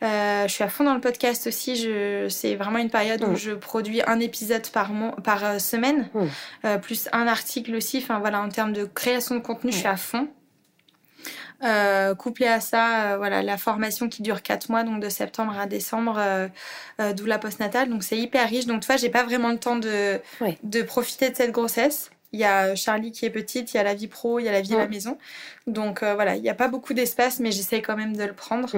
Euh, 0.03 0.47
je 0.47 0.53
suis 0.53 0.63
à 0.63 0.69
fond 0.69 0.83
dans 0.83 0.95
le 0.95 1.01
podcast 1.01 1.47
aussi. 1.47 1.75
Je, 1.75 2.27
c'est 2.29 2.55
vraiment 2.55 2.79
une 2.79 2.89
période 2.89 3.23
où 3.23 3.31
mm. 3.31 3.37
je 3.37 3.51
produis 3.51 4.01
un 4.05 4.19
épisode 4.19 4.67
par 4.69 4.91
mois, 4.91 5.15
par 5.23 5.43
euh, 5.45 5.59
semaine, 5.59 6.09
mm. 6.13 6.79
plus 6.81 7.09
un 7.11 7.27
article 7.27 7.75
aussi. 7.75 7.99
Enfin 7.99 8.19
voilà, 8.19 8.41
en 8.41 8.49
termes 8.49 8.73
de 8.73 8.85
création 8.85 9.35
de 9.35 9.41
contenu, 9.41 9.71
je 9.71 9.77
suis 9.77 9.87
à 9.87 9.97
fond. 9.97 10.27
Euh, 11.63 12.15
couplé 12.15 12.47
à 12.47 12.59
ça, 12.59 13.13
euh, 13.13 13.17
voilà, 13.17 13.41
la 13.41 13.57
formation 13.57 14.09
qui 14.09 14.21
dure 14.21 14.41
4 14.41 14.69
mois, 14.69 14.83
donc 14.83 15.01
de 15.01 15.09
septembre 15.09 15.57
à 15.57 15.65
décembre, 15.65 16.15
euh, 16.17 17.13
d'où 17.13 17.25
la 17.25 17.39
postnatale. 17.39 17.89
Donc 17.89 18.03
c'est 18.03 18.17
hyper 18.17 18.47
riche. 18.49 18.65
Donc 18.65 18.81
tu 18.81 18.87
vois, 18.87 18.97
j'ai 18.97 19.09
pas 19.09 19.23
vraiment 19.23 19.49
le 19.49 19.59
temps 19.59 19.77
de, 19.77 20.19
de 20.63 20.81
profiter 20.81 21.29
de 21.29 21.35
cette 21.35 21.51
grossesse. 21.51 22.11
Il 22.31 22.39
y 22.39 22.45
a 22.45 22.75
Charlie 22.75 23.11
qui 23.11 23.25
est 23.25 23.29
petite, 23.29 23.73
il 23.73 23.77
y 23.77 23.79
a 23.79 23.83
la 23.83 23.93
vie 23.93 24.07
pro, 24.07 24.39
il 24.39 24.45
y 24.45 24.49
a 24.49 24.51
la 24.51 24.61
vie 24.61 24.73
à 24.73 24.79
la 24.79 24.87
maison. 24.87 25.17
Donc 25.67 26.03
voilà, 26.03 26.35
il 26.35 26.41
n'y 26.41 26.49
a 26.49 26.55
pas 26.55 26.67
beaucoup 26.67 26.95
d'espace, 26.95 27.39
mais 27.39 27.51
j'essaye 27.51 27.83
quand 27.83 27.95
même 27.95 28.17
de 28.17 28.23
le 28.23 28.33
prendre. 28.33 28.69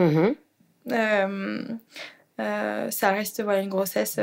Mm-hmm. 0.88 1.80
ça 2.92 3.12
reste 3.12 3.42
voilà, 3.42 3.62
une 3.62 3.70
grossesse 3.70 4.20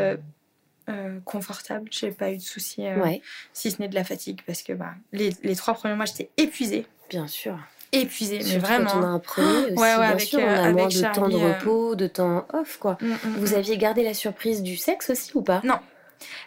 euh, 0.89 1.21
confortable. 1.25 1.89
J'ai 1.93 2.11
pas 2.11 2.33
eu 2.33 2.39
de 2.39 2.43
soucis, 2.43 2.85
euh, 2.85 3.07
si 3.53 3.71
ce 3.71 3.81
n'est 3.81 3.89
de 3.89 3.95
la 3.95 4.03
fatigue, 4.03 4.41
parce 4.45 4.65
que 4.65 4.73
bah, 4.73 4.95
les, 5.13 5.31
les 5.45 5.55
trois 5.55 5.75
premiers 5.75 5.95
mois, 5.95 6.07
j'étais 6.07 6.31
épuisée. 6.37 6.87
Bien 7.09 7.29
sûr. 7.29 7.57
Épuisée, 7.93 8.41
mais 8.45 8.59
vraiment. 8.59 8.91
Quand 8.91 9.01
on 9.01 9.03
a 9.03 9.07
un 9.07 9.19
premier 9.19 9.65
aussi, 9.65 9.75
ouais, 9.75 10.15
bien 10.15 10.19
sûr, 10.19 10.41
on 10.41 10.49
a 10.49 10.69
euh, 10.69 10.73
moins 10.73 10.89
de 10.89 11.15
temps 11.15 11.29
de 11.29 11.37
repos, 11.37 11.95
de 11.95 12.07
temps 12.07 12.47
off, 12.53 12.79
quoi. 12.79 12.97
Mm, 13.01 13.07
mm, 13.07 13.19
Vous 13.39 13.53
mm. 13.53 13.57
aviez 13.57 13.77
gardé 13.77 14.03
la 14.03 14.15
surprise 14.15 14.63
du 14.63 14.77
sexe 14.77 15.11
aussi 15.11 15.33
ou 15.35 15.43
pas? 15.43 15.61
Non. 15.65 15.79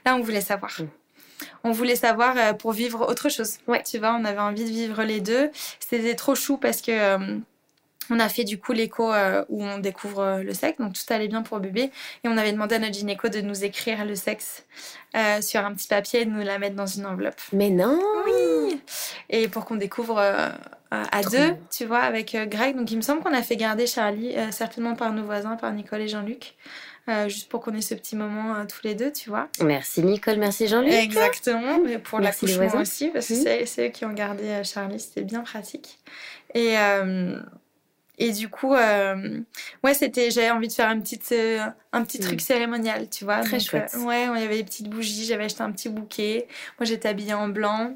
Là, 0.05 0.15
on 0.15 0.21
voulait 0.21 0.41
savoir. 0.41 0.71
On 1.63 1.71
voulait 1.71 1.95
savoir 1.95 2.57
pour 2.57 2.71
vivre 2.71 3.07
autre 3.07 3.29
chose. 3.29 3.57
Ouais. 3.67 3.83
Tu 3.83 3.99
vois, 3.99 4.17
on 4.19 4.25
avait 4.25 4.39
envie 4.39 4.63
de 4.63 4.69
vivre 4.69 5.03
les 5.03 5.21
deux. 5.21 5.51
C'était 5.79 6.15
trop 6.15 6.33
chou 6.33 6.57
parce 6.57 6.81
que 6.81 7.41
on 8.09 8.19
a 8.19 8.29
fait 8.29 8.43
du 8.43 8.59
coup 8.59 8.71
l'écho 8.71 9.11
euh, 9.11 9.43
où 9.49 9.63
on 9.63 9.79
découvre 9.79 10.19
euh, 10.19 10.43
le 10.43 10.53
sexe, 10.53 10.79
donc 10.79 10.93
tout 10.93 11.13
allait 11.13 11.27
bien 11.27 11.41
pour 11.41 11.59
bébé. 11.59 11.91
Et 12.23 12.27
on 12.27 12.37
avait 12.37 12.51
demandé 12.51 12.75
à 12.75 12.79
notre 12.79 12.93
gynéco 12.93 13.29
de 13.29 13.41
nous 13.41 13.63
écrire 13.63 14.05
le 14.05 14.15
sexe 14.15 14.65
euh, 15.15 15.41
sur 15.41 15.61
un 15.65 15.73
petit 15.73 15.87
papier 15.87 16.21
et 16.21 16.25
de 16.25 16.29
nous 16.29 16.43
la 16.43 16.59
mettre 16.59 16.75
dans 16.75 16.85
une 16.85 17.05
enveloppe. 17.05 17.41
Mais 17.51 17.69
non 17.69 17.99
Oui 18.25 18.79
Et 19.29 19.47
pour 19.47 19.65
qu'on 19.65 19.75
découvre 19.75 20.21
à 20.91 21.21
deux, 21.23 21.55
tu 21.75 21.85
vois, 21.85 21.99
avec 21.99 22.37
Greg. 22.49 22.75
Donc 22.77 22.91
il 22.91 22.97
me 22.97 23.01
semble 23.01 23.21
qu'on 23.21 23.33
a 23.33 23.41
fait 23.41 23.57
garder 23.57 23.87
Charlie, 23.87 24.35
certainement 24.51 24.95
par 24.95 25.11
nos 25.13 25.23
voisins, 25.23 25.55
par 25.55 25.71
Nicole 25.73 26.01
et 26.01 26.07
Jean-Luc. 26.07 26.55
juste 27.27 27.49
pour 27.49 27.61
qu'on 27.61 27.73
ait 27.73 27.81
ce 27.81 27.95
petit 27.95 28.15
moment 28.15 28.65
tous 28.65 28.81
les 28.83 28.95
deux, 28.95 29.11
tu 29.11 29.29
vois. 29.29 29.49
Merci 29.61 30.03
Nicole, 30.03 30.37
merci 30.37 30.67
Jean-Luc. 30.67 30.93
Exactement, 30.93 31.85
et 31.85 31.97
pour 31.97 32.19
l'accouchement 32.19 32.79
aussi, 32.79 33.09
parce 33.09 33.27
que 33.27 33.33
mmh. 33.33 33.65
c'est 33.65 33.87
eux 33.87 33.91
qui 33.91 34.05
ont 34.05 34.13
gardé 34.13 34.61
Charlie, 34.63 34.99
c'était 34.99 35.23
bien 35.23 35.41
pratique. 35.41 35.99
Et, 36.53 36.77
et 38.17 38.31
du 38.31 38.49
coup, 38.49 38.73
euh, 38.73 39.39
ouais, 39.83 39.93
c'était, 39.93 40.31
j'avais 40.31 40.51
envie 40.51 40.67
de 40.67 40.73
faire 40.73 40.89
un 40.89 40.99
petit, 40.99 41.19
euh, 41.33 41.59
un 41.91 42.03
petit 42.03 42.19
truc 42.19 42.39
mm. 42.39 42.43
cérémonial, 42.43 43.09
tu 43.09 43.25
vois. 43.25 43.41
Très 43.41 43.59
chouette. 43.59 43.93
Euh, 43.95 44.03
ouais, 44.03 44.23
il 44.35 44.41
y 44.41 44.45
avait 44.45 44.57
des 44.57 44.63
petites 44.63 44.89
bougies, 44.89 45.25
j'avais 45.25 45.45
acheté 45.45 45.61
un 45.61 45.71
petit 45.71 45.89
bouquet. 45.89 46.47
Moi, 46.79 46.85
j'étais 46.85 47.09
habillée 47.09 47.33
en 47.33 47.49
blanc. 47.49 47.95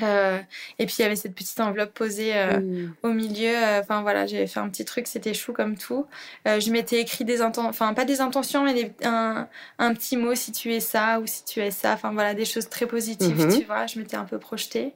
Et 0.00 0.86
puis 0.86 0.96
il 0.98 1.02
y 1.02 1.04
avait 1.04 1.16
cette 1.16 1.34
petite 1.34 1.60
enveloppe 1.60 1.92
posée 1.92 2.34
mm. 2.34 2.94
au 3.02 3.10
milieu. 3.10 3.54
Enfin 3.80 4.02
voilà, 4.02 4.26
j'avais 4.26 4.46
fait 4.46 4.60
un 4.60 4.68
petit 4.68 4.84
truc, 4.84 5.06
c'était 5.06 5.34
chou 5.34 5.52
comme 5.52 5.76
tout. 5.76 6.06
je 6.46 6.70
m'étais 6.70 7.00
écrit 7.00 7.24
des 7.24 7.40
intentions, 7.40 7.68
enfin 7.68 7.94
pas 7.94 8.04
des 8.04 8.20
intentions, 8.20 8.64
mais 8.64 8.92
un, 9.04 9.48
un, 9.78 9.94
petit 9.94 10.16
mot 10.16 10.34
si 10.34 10.52
tu 10.52 10.72
es 10.72 10.80
ça 10.80 11.20
ou 11.20 11.26
si 11.26 11.44
tu 11.44 11.60
es 11.60 11.70
ça. 11.70 11.92
Enfin 11.92 12.12
voilà, 12.12 12.34
des 12.34 12.44
choses 12.44 12.68
très 12.68 12.86
positives, 12.86 13.46
mm-hmm. 13.46 13.58
tu 13.58 13.64
vois. 13.64 13.86
Je 13.86 13.98
m'étais 13.98 14.16
un 14.16 14.24
peu 14.24 14.38
projetée. 14.38 14.94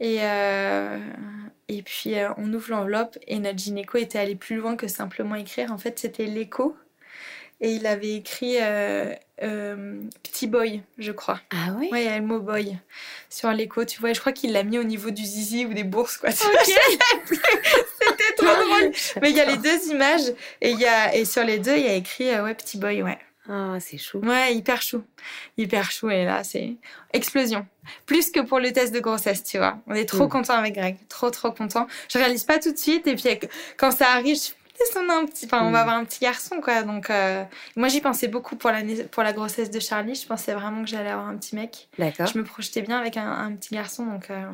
Et, 0.00 0.18
euh, 0.20 0.98
et 1.68 1.82
puis 1.82 2.18
euh, 2.18 2.30
on 2.36 2.52
ouvre 2.52 2.70
l'enveloppe 2.70 3.18
et 3.26 3.38
notre 3.38 3.58
gynéco 3.58 3.98
était 3.98 4.18
allé 4.18 4.36
plus 4.36 4.56
loin 4.56 4.76
que 4.76 4.88
simplement 4.88 5.34
écrire. 5.34 5.72
En 5.72 5.78
fait, 5.78 5.98
c'était 5.98 6.26
l'écho. 6.26 6.76
Et 7.60 7.72
il 7.72 7.86
avait 7.86 8.14
écrit 8.14 8.56
euh, 8.60 9.14
petit 10.22 10.46
boy, 10.46 10.82
je 10.98 11.10
crois. 11.10 11.40
Ah 11.50 11.72
oui? 11.76 11.88
Ouais, 11.90 12.04
il 12.04 12.06
y 12.06 12.08
a 12.08 12.18
le 12.18 12.24
mot 12.24 12.38
boy 12.38 12.76
sur 13.28 13.50
l'écho. 13.50 13.84
Tu 13.84 14.00
vois, 14.00 14.12
je 14.12 14.20
crois 14.20 14.32
qu'il 14.32 14.52
l'a 14.52 14.62
mis 14.62 14.78
au 14.78 14.84
niveau 14.84 15.10
du 15.10 15.24
zizi 15.24 15.66
ou 15.66 15.74
des 15.74 15.84
bourses, 15.84 16.18
quoi. 16.18 16.30
C'était 16.32 16.48
trop 18.36 18.46
drôle. 18.46 18.92
Mais 19.20 19.30
il 19.30 19.36
y 19.36 19.40
a 19.40 19.44
les 19.44 19.56
deux 19.56 19.90
images 19.90 20.28
et, 20.60 20.70
il 20.70 20.78
y 20.78 20.86
a, 20.86 21.14
et 21.14 21.24
sur 21.24 21.42
les 21.42 21.58
deux, 21.58 21.76
il 21.76 21.84
y 21.84 21.88
a 21.88 21.94
écrit 21.94 22.30
ouais, 22.40 22.54
petit 22.54 22.78
boy, 22.78 23.02
ouais. 23.02 23.18
Ah, 23.50 23.78
c'est 23.80 23.96
chou. 23.96 24.18
Ouais, 24.18 24.54
hyper 24.54 24.82
chou. 24.82 25.02
Hyper 25.56 25.90
chou. 25.90 26.10
Et 26.10 26.26
là, 26.26 26.44
c'est 26.44 26.76
explosion. 27.14 27.66
Plus 28.04 28.30
que 28.30 28.40
pour 28.40 28.60
le 28.60 28.72
test 28.72 28.92
de 28.92 29.00
grossesse, 29.00 29.42
tu 29.42 29.56
vois. 29.56 29.78
On 29.86 29.94
est 29.94 30.04
trop 30.04 30.26
mm. 30.26 30.28
content 30.28 30.52
avec 30.52 30.74
Greg. 30.74 30.98
Trop, 31.08 31.30
trop 31.30 31.50
content. 31.50 31.86
Je 32.12 32.18
réalise 32.18 32.44
pas 32.44 32.58
tout 32.58 32.72
de 32.72 32.76
suite. 32.76 33.06
Et 33.06 33.16
puis, 33.16 33.26
quand 33.78 33.90
ça 33.90 34.10
arrive, 34.10 34.36
je 34.36 34.50
on, 34.96 35.10
un 35.10 35.26
petit... 35.26 35.46
enfin, 35.46 35.62
on 35.62 35.70
va 35.70 35.78
mm. 35.78 35.82
avoir 35.82 35.96
un 35.96 36.04
petit 36.04 36.20
garçon, 36.20 36.60
quoi. 36.60 36.82
Donc, 36.82 37.10
euh, 37.10 37.44
moi, 37.76 37.88
j'y 37.88 38.00
pensais 38.00 38.28
beaucoup 38.28 38.56
pour 38.56 38.70
la... 38.70 38.82
pour 39.10 39.22
la 39.22 39.32
grossesse 39.32 39.70
de 39.70 39.80
Charlie. 39.80 40.14
Je 40.14 40.26
pensais 40.26 40.54
vraiment 40.54 40.82
que 40.82 40.88
j'allais 40.88 41.10
avoir 41.10 41.28
un 41.28 41.36
petit 41.36 41.54
mec. 41.54 41.88
D'accord. 41.98 42.26
Je 42.26 42.38
me 42.38 42.44
projetais 42.44 42.82
bien 42.82 42.98
avec 42.98 43.16
un, 43.16 43.52
petit 43.56 43.74
garçon. 43.74 44.06
Donc, 44.06 44.30
euh, 44.30 44.50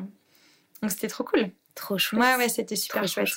donc 0.81 0.91
c'était 0.91 1.07
trop 1.07 1.23
cool. 1.23 1.49
Trop 1.75 1.97
chouette. 1.97 2.21
Ouais, 2.21 2.35
ouais, 2.35 2.49
c'était 2.49 2.75
super 2.75 3.07
chouette. 3.07 3.29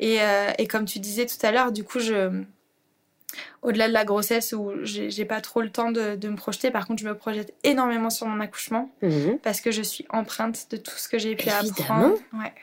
Et, 0.00 0.22
euh, 0.22 0.50
et 0.58 0.66
comme 0.66 0.84
tu 0.84 0.98
disais 0.98 1.26
tout 1.26 1.44
à 1.44 1.52
l'heure, 1.52 1.72
du 1.72 1.84
coup, 1.84 2.00
je 2.00 2.42
au-delà 3.62 3.88
de 3.88 3.92
la 3.92 4.04
grossesse 4.04 4.52
où 4.52 4.72
j'ai 4.82 5.24
pas 5.24 5.40
trop 5.40 5.60
le 5.60 5.70
temps 5.70 5.90
de, 5.90 6.16
me 6.28 6.36
projeter. 6.36 6.70
Par 6.70 6.86
contre, 6.86 7.02
je 7.02 7.08
me 7.08 7.14
projette 7.14 7.54
énormément 7.64 8.10
sur 8.10 8.26
mon 8.26 8.40
accouchement 8.40 8.90
mhm. 9.02 9.38
parce 9.42 9.60
que 9.60 9.70
je 9.70 9.82
suis 9.82 10.04
empreinte 10.10 10.66
de 10.70 10.76
tout 10.76 10.96
ce 10.96 11.08
que 11.08 11.18
j'ai 11.18 11.36
pu 11.36 11.48
apprendre. 11.48 12.16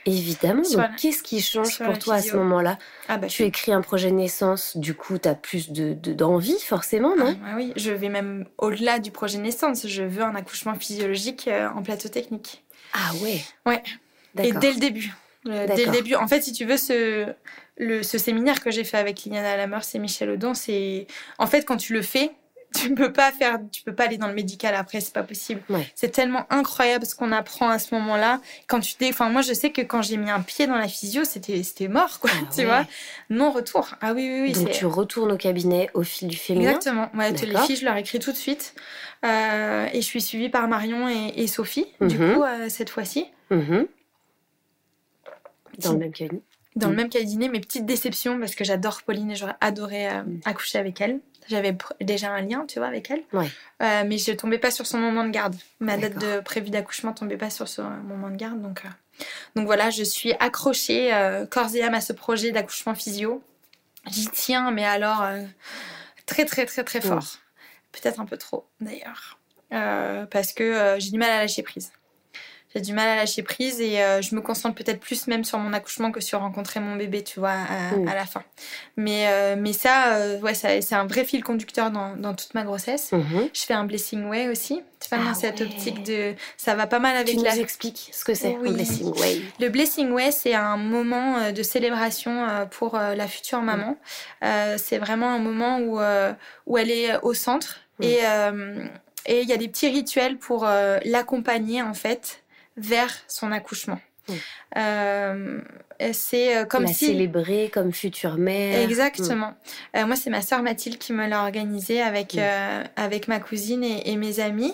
Évidemment. 0.06 0.62
Donc, 0.62 0.96
qu'est-ce 0.98 1.24
qui 1.24 1.42
change 1.42 1.80
pour 1.80 1.98
toi 2.00 2.16
à 2.16 2.22
ce 2.22 2.36
moment-là? 2.36 2.78
Ah 3.08 3.18
bah, 3.18 3.28
Tu 3.28 3.44
écris 3.44 3.72
un 3.72 3.82
projet 3.82 4.10
de 4.10 4.16
naissance, 4.16 4.78
du 4.78 4.94
coup, 4.94 5.18
tu 5.18 5.28
as 5.28 5.36
plus 5.36 5.72
d'envie, 5.72 6.54
de, 6.54 6.60
forcément, 6.60 7.16
non? 7.16 7.38
Ah, 7.46 7.54
Oui, 7.56 7.74
je 7.76 7.92
vais 7.92 8.10
même 8.10 8.46
au-delà 8.58 9.00
du 9.00 9.12
projet 9.12 9.38
de 9.38 9.44
naissance. 9.44 9.88
Je 9.88 10.04
veux 10.04 10.24
un 10.24 10.36
accouchement 10.36 10.76
physiologique 10.76 11.48
euh, 11.48 11.70
en 11.76 11.82
plateau 11.82 12.10
technique. 12.10 12.64
Ah 12.94 13.12
ouais 13.22 13.42
Ouais. 13.66 13.84
Et 14.42 14.52
dès 14.52 14.72
le 14.74 14.80
début. 14.80 15.14
Euh, 15.48 15.68
dès 15.68 15.86
le 15.86 15.92
début. 15.92 16.16
En 16.16 16.28
fait, 16.28 16.42
si 16.42 16.52
tu 16.52 16.66
veux, 16.66 16.78
ce, 16.78 17.28
le, 17.80 18.04
ce 18.04 18.18
séminaire 18.18 18.62
que 18.62 18.70
j'ai 18.70 18.84
fait 18.84 18.98
avec 18.98 19.24
Liliana 19.24 19.58
Lamers 19.58 19.82
et 19.94 20.00
Michel 20.00 20.30
Audon, 20.30 20.54
c'est 20.54 21.08
en 21.40 21.48
fait 21.48 21.66
quand 21.66 21.78
tu 21.78 21.94
le 21.94 22.02
fais, 22.02 22.32
tu 22.76 22.94
peux 22.94 23.12
pas 23.12 23.32
faire, 23.32 23.58
tu 23.72 23.82
peux 23.82 23.96
pas 23.96 24.04
aller 24.04 24.18
dans 24.18 24.28
le 24.28 24.34
médical 24.34 24.76
après, 24.76 25.02
c'est 25.02 25.14
pas 25.14 25.24
possible. 25.24 25.62
C'est 25.96 26.10
tellement 26.10 26.46
incroyable 26.50 27.06
ce 27.06 27.16
qu'on 27.16 27.32
apprend 27.32 27.70
à 27.70 27.80
ce 27.80 27.96
moment-là. 27.96 28.42
Quand 28.68 28.80
tu 28.80 28.96
enfin 29.10 29.30
moi 29.30 29.42
je 29.42 29.54
sais 29.54 29.72
que 29.72 29.82
quand 29.82 30.02
j'ai 30.02 30.18
mis 30.18 30.30
un 30.30 30.42
pied 30.42 30.68
dans 30.68 30.76
la 30.78 30.88
physio, 30.88 31.24
c'était 31.24 31.64
c'était 31.64 31.88
mort 31.88 32.20
quoi, 32.20 32.30
ah 32.34 32.46
tu 32.56 32.66
vois, 32.66 32.86
non 33.30 33.52
retour. 33.52 33.96
Ah 34.02 34.14
oui 34.14 34.30
oui 34.30 34.42
oui. 34.42 34.52
Donc 34.54 34.72
tu 34.72 34.86
retournes 34.86 35.32
au 35.32 35.38
cabinet 35.38 35.90
au 35.94 36.04
fil 36.04 36.28
du 36.28 36.38
féminin. 36.38 36.72
Exactement. 36.72 37.10
Ouais, 37.16 37.32
les 37.32 37.58
filles, 37.60 37.78
je 37.78 37.86
leur 37.86 37.96
écris 37.96 38.20
tout 38.20 38.32
de 38.32 38.38
suite 38.38 38.76
euh, 39.26 39.88
et 39.92 40.02
je 40.02 40.06
suis 40.06 40.22
suivie 40.22 40.50
par 40.50 40.68
Marion 40.68 41.08
et, 41.08 41.48
Sophie 41.48 41.88
du 42.02 42.18
mhm. 42.18 42.36
coup 42.36 42.44
euh, 42.44 42.68
cette 42.70 42.90
fois-ci. 42.90 43.26
Mhm. 43.50 43.88
Dans 45.80 45.94
le 45.94 45.98
même 45.98 46.12
cabinet 46.12 46.42
dans 46.76 46.88
le 46.88 46.94
mm. 46.94 46.98
même 46.98 47.10
cabinet, 47.10 47.50
mes 47.50 47.60
petites 47.60 47.86
déceptions, 47.86 48.40
parce 48.40 48.56
que 48.56 48.64
j'adore 48.64 49.02
Pauline 49.04 49.32
et 49.32 49.36
j'aurais 49.36 49.56
adoré 49.62 50.08
euh, 50.08 50.24
mm. 50.24 50.42
accoucher 50.46 50.78
avec 50.78 51.02
elle. 51.02 51.20
J'avais 51.48 51.76
déjà 52.02 52.32
un 52.32 52.42
lien, 52.42 52.66
tu 52.68 52.78
vois, 52.78 52.88
avec 52.88 53.10
elle. 53.10 53.24
Euh, 53.34 54.04
mais 54.06 54.20
je 54.20 54.32
tombais 54.34 54.60
pas 54.60 54.70
sur 54.70 54.86
son 54.86 55.00
moment 55.00 55.24
de 55.24 55.32
garde. 55.32 55.56
Ma 55.80 55.98
date 55.98 56.20
de 56.20 56.42
prévue 56.42 56.70
d'accouchement 56.70 57.12
tombait 57.12 57.38
pas 57.38 57.50
sur 57.50 57.68
son 57.68 57.90
moment 57.90 58.30
de 58.30 58.36
garde. 58.36 58.62
Donc, 58.62 58.84
euh, 58.86 59.24
donc 59.56 59.66
voilà, 59.66 59.90
je 59.90 60.04
suis 60.04 60.34
accrochée 60.34 61.12
corps 61.50 61.74
et 61.74 61.82
âme 61.82 61.96
à 61.96 62.02
ce 62.02 62.14
projet 62.14 62.52
d'accouchement 62.52 62.94
physio. 62.94 63.42
J'y 64.06 64.28
tiens, 64.28 64.70
mais 64.70 64.86
alors 64.86 65.26
très, 66.28 66.46
très, 66.46 66.68
très, 66.68 66.84
très 66.84 67.02
fort. 67.02 67.26
Peut-être 67.94 68.20
un 68.20 68.26
peu 68.26 68.38
trop, 68.38 68.68
d'ailleurs. 68.80 69.40
parce 69.72 70.54
que 70.54 70.98
j'ai 71.00 71.10
du 71.10 71.18
mal 71.18 71.32
à 71.32 71.40
lâcher 71.40 71.64
prise 71.64 71.92
j'ai 72.76 72.82
du 72.82 72.94
mal 72.94 73.08
à 73.08 73.16
lâcher 73.16 73.42
prise 73.42 73.82
et 73.82 74.00
euh, 74.00 74.22
je 74.22 74.36
me 74.36 74.42
concentre 74.42 74.76
peut-être 74.76 75.00
plus 75.00 75.26
même 75.26 75.44
sur 75.44 75.58
mon 75.58 75.74
accouchement 75.74 76.12
que 76.12 76.22
sur 76.22 76.40
rencontrer 76.40 76.80
mon 76.80 76.96
bébé, 76.96 77.24
tu 77.24 77.40
vois, 77.40 77.50
à, 77.50 77.96
mm. 77.96 78.06
la 78.06 78.26
fin. 78.28 78.44
Mais, 78.96 79.26
euh, 79.28 79.56
mais 79.58 79.74
ça, 79.74 80.14
euh, 80.14 80.40
ouais, 80.42 80.54
ça, 80.54 80.80
c'est 80.82 80.94
un 80.94 81.08
vrai 81.08 81.26
fil 81.26 81.44
conducteur 81.44 81.90
dans, 81.90 82.16
dans 82.16 82.36
toute 82.36 82.54
ma 82.54 82.64
grossesse. 82.64 83.12
Mm-hmm. 83.12 83.50
Je 83.54 83.62
fais 83.62 83.74
un 83.74 83.86
blessing 83.86 84.26
way 84.26 84.50
aussi. 84.50 84.84
Tu 85.00 85.10
vois, 85.10 85.24
dans 85.24 85.32
ah 85.32 85.34
cette 85.34 85.62
optique 85.62 86.04
de. 86.04 86.36
Ça 86.58 86.76
va 86.76 86.86
pas 86.86 87.00
mal 87.00 87.16
avec 87.16 87.38
tu 87.38 87.44
la. 87.44 87.56
nous 87.56 87.62
expliques 87.62 88.10
ce 88.12 88.24
que 88.24 88.36
c'est, 88.36 88.54
un 88.54 88.60
blessing 88.60 89.18
way. 89.18 89.42
Le 89.60 89.70
blessing 89.70 90.12
way, 90.12 90.30
c'est 90.32 90.54
un 90.54 90.78
moment 90.78 91.52
de 91.52 91.64
célébration 91.64 92.68
pour 92.70 92.98
la 92.98 93.28
future 93.28 93.62
maman. 93.62 93.98
Mm. 94.42 94.78
c'est 94.78 94.98
vraiment 94.98 95.30
un 95.30 95.40
moment 95.40 95.80
où, 95.80 96.00
où 96.68 96.78
elle 96.78 96.92
est 96.92 97.18
au 97.24 97.34
centre. 97.34 97.80
Mm. 98.00 98.04
Et 98.04 98.20
et 99.26 99.42
il 99.42 99.50
y 99.50 99.54
a 99.54 99.58
des 99.58 99.68
petits 99.68 99.90
rituels 99.90 100.38
pour 100.38 100.68
l'accompagner 101.06 101.82
en 101.82 101.94
fait 101.94 102.42
vers 102.80 103.14
son 103.28 103.52
accouchement. 103.52 104.00
Mmh. 104.30 104.34
Euh, 104.78 105.62
c'est 106.14 106.58
euh, 106.58 106.66
comme 106.66 106.84
la 106.84 106.94
si 106.94 107.08
célébrer 107.08 107.70
comme 107.74 107.92
future 107.92 108.38
mère. 108.38 108.82
Exactement. 108.82 109.50
Mmh. 109.50 109.98
Euh, 109.98 110.06
moi, 110.06 110.16
c'est 110.16 110.30
ma 110.30 110.42
sœur 110.42 110.62
Mathilde 110.62 110.98
qui 110.98 111.14
me 111.14 111.28
l'a 111.28 111.44
organisé 111.44 112.02
avec 112.02 112.36
mmh. 112.36 112.42
avec 112.96 113.28
ma 113.28 113.40
cousine 113.40 113.84
et, 113.84 114.16
mes 114.16 114.40
amis 114.40 114.74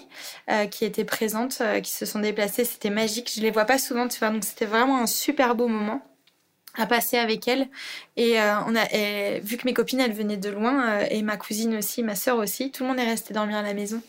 qui 0.71 0.85
étaient 0.85 1.05
présentes, 1.05 1.61
qui 1.83 1.91
se 1.91 2.05
sont 2.05 2.19
déplacées. 2.19 2.65
C'était 2.65 2.89
magique. 2.89 3.31
Je 3.35 3.41
les 3.41 3.51
vois 3.51 3.65
pas 3.65 3.77
souvent, 3.77 4.07
tu 4.07 4.19
vois. 4.19 4.29
Donc 4.29 4.43
c'était 4.43 4.65
vraiment 4.65 5.01
un 5.01 5.07
super 5.07 5.55
beau 5.55 5.67
moment 5.67 6.01
à 6.77 6.85
passer 6.85 7.17
avec 7.17 7.47
elle 7.47 7.69
et 8.17 8.37
on 8.67 8.75
a 8.75 9.39
vu 9.39 9.55
que 9.55 9.65
mes 9.65 9.73
copines 9.73 10.01
elles 10.01 10.11
venaient 10.11 10.35
de 10.35 10.49
loin 10.49 10.99
et 11.09 11.21
ma 11.21 11.37
cousine 11.37 11.77
aussi 11.77 12.03
ma 12.03 12.15
sœur 12.15 12.37
aussi 12.37 12.69
tout 12.69 12.83
le 12.83 12.89
monde 12.89 12.99
est 12.99 13.05
resté 13.05 13.33
dormir 13.33 13.55
à 13.55 13.61
la 13.61 13.73
maison 13.73 14.01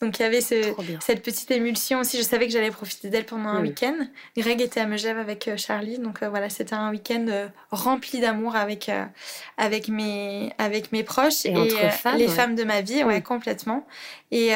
Donc 0.00 0.18
il 0.18 0.22
y 0.22 0.24
avait 0.24 0.40
ce, 0.40 0.54
cette 1.00 1.22
petite 1.22 1.50
émulsion 1.50 2.00
aussi. 2.00 2.16
Je 2.16 2.22
savais 2.22 2.46
que 2.46 2.52
j'allais 2.52 2.70
profiter 2.70 3.10
d'elle 3.10 3.26
pendant 3.26 3.50
un 3.50 3.60
week-end. 3.60 3.94
Greg 4.34 4.62
était 4.62 4.80
à 4.80 4.86
Megève 4.86 5.18
avec 5.18 5.46
euh, 5.46 5.58
Charlie, 5.58 5.98
donc 5.98 6.22
euh, 6.22 6.30
voilà, 6.30 6.48
c'était 6.48 6.74
un 6.74 6.90
week-end 6.90 7.26
euh, 7.28 7.48
rempli 7.70 8.18
d'amour 8.18 8.56
avec 8.56 8.90
avec 9.58 9.88
mes 9.88 10.52
avec 10.56 10.92
mes 10.92 11.02
proches 11.02 11.44
et, 11.44 11.52
les 12.16 12.28
femmes 12.28 12.54
de 12.54 12.64
ma 12.64 12.80
vie, 12.80 13.04
ouais, 13.04 13.20
complètement. 13.20 13.86
Et, 14.32 14.52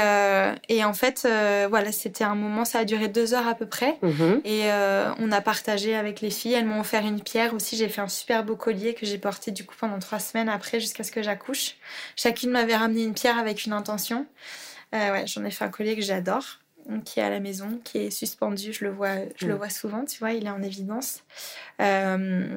et 0.69 0.85
en 0.85 0.93
fait, 0.93 1.29
voilà, 1.69 1.93
c'était 1.93 2.25
un 2.25 2.35
moment. 2.35 2.65
Ça 2.65 2.81
a 2.81 2.85
duré 2.85 3.09
deux 3.09 3.35
heures 3.35 3.47
à 3.47 3.55
peu 3.55 3.67
près, 3.67 3.99
mm-hmm. 4.03 4.41
et 4.45 4.71
on 5.19 5.31
a 5.31 5.41
partagé 5.43 5.95
avec 5.95 6.23
les 6.23 6.31
filles. 6.31 6.55
Elles 6.55 6.65
m'ont 6.65 6.81
offert 6.81 7.05
une 7.05 7.21
pierre 7.21 7.53
aussi. 7.55 7.77
J'ai 7.77 7.89
fait 7.89 8.01
un 8.01 8.09
super 8.09 8.45
beau 8.45 8.57
collier 8.57 8.95
que 8.95 9.05
j'ai 9.05 9.19
porté 9.19 9.51
du 9.51 9.65
coup 9.67 9.75
pendant 9.79 9.99
trois 9.99 10.21
semaines 10.21 10.49
après 10.49 10.81
jusqu'à 10.81 11.05
ce 11.05 11.13
que 11.13 11.23
j'accouche. 11.23 11.77
Chacune 12.17 12.51
m'avait 12.51 12.77
ramené 12.77 13.03
une 13.03 13.15
pierre 13.15 13.39
avec 13.39 13.67
une 13.67 13.73
intention. 13.73 14.27
Euh, 14.95 15.13
ouais, 15.13 15.27
j'en 15.27 15.45
ai 15.45 15.51
fait 15.51 15.65
un 15.65 15.69
collier 15.69 15.97
que 15.97 16.03
j'adore, 16.03 16.61
qui 17.05 17.21
est 17.21 17.23
à 17.23 17.31
la 17.31 17.41
maison, 17.41 17.81
qui 17.83 17.99
est 17.99 18.11
suspendu. 18.11 18.73
Je 18.73 18.85
le 18.85 18.91
vois, 18.91 19.17
je 19.37 19.47
le 19.47 19.55
mm. 19.55 19.57
vois 19.57 19.71
souvent, 19.71 20.05
tu 20.05 20.19
vois, 20.19 20.33
il 20.33 20.47
est 20.47 20.51
en 20.51 20.63
évidence. 20.63 21.25
Euh, 21.81 22.57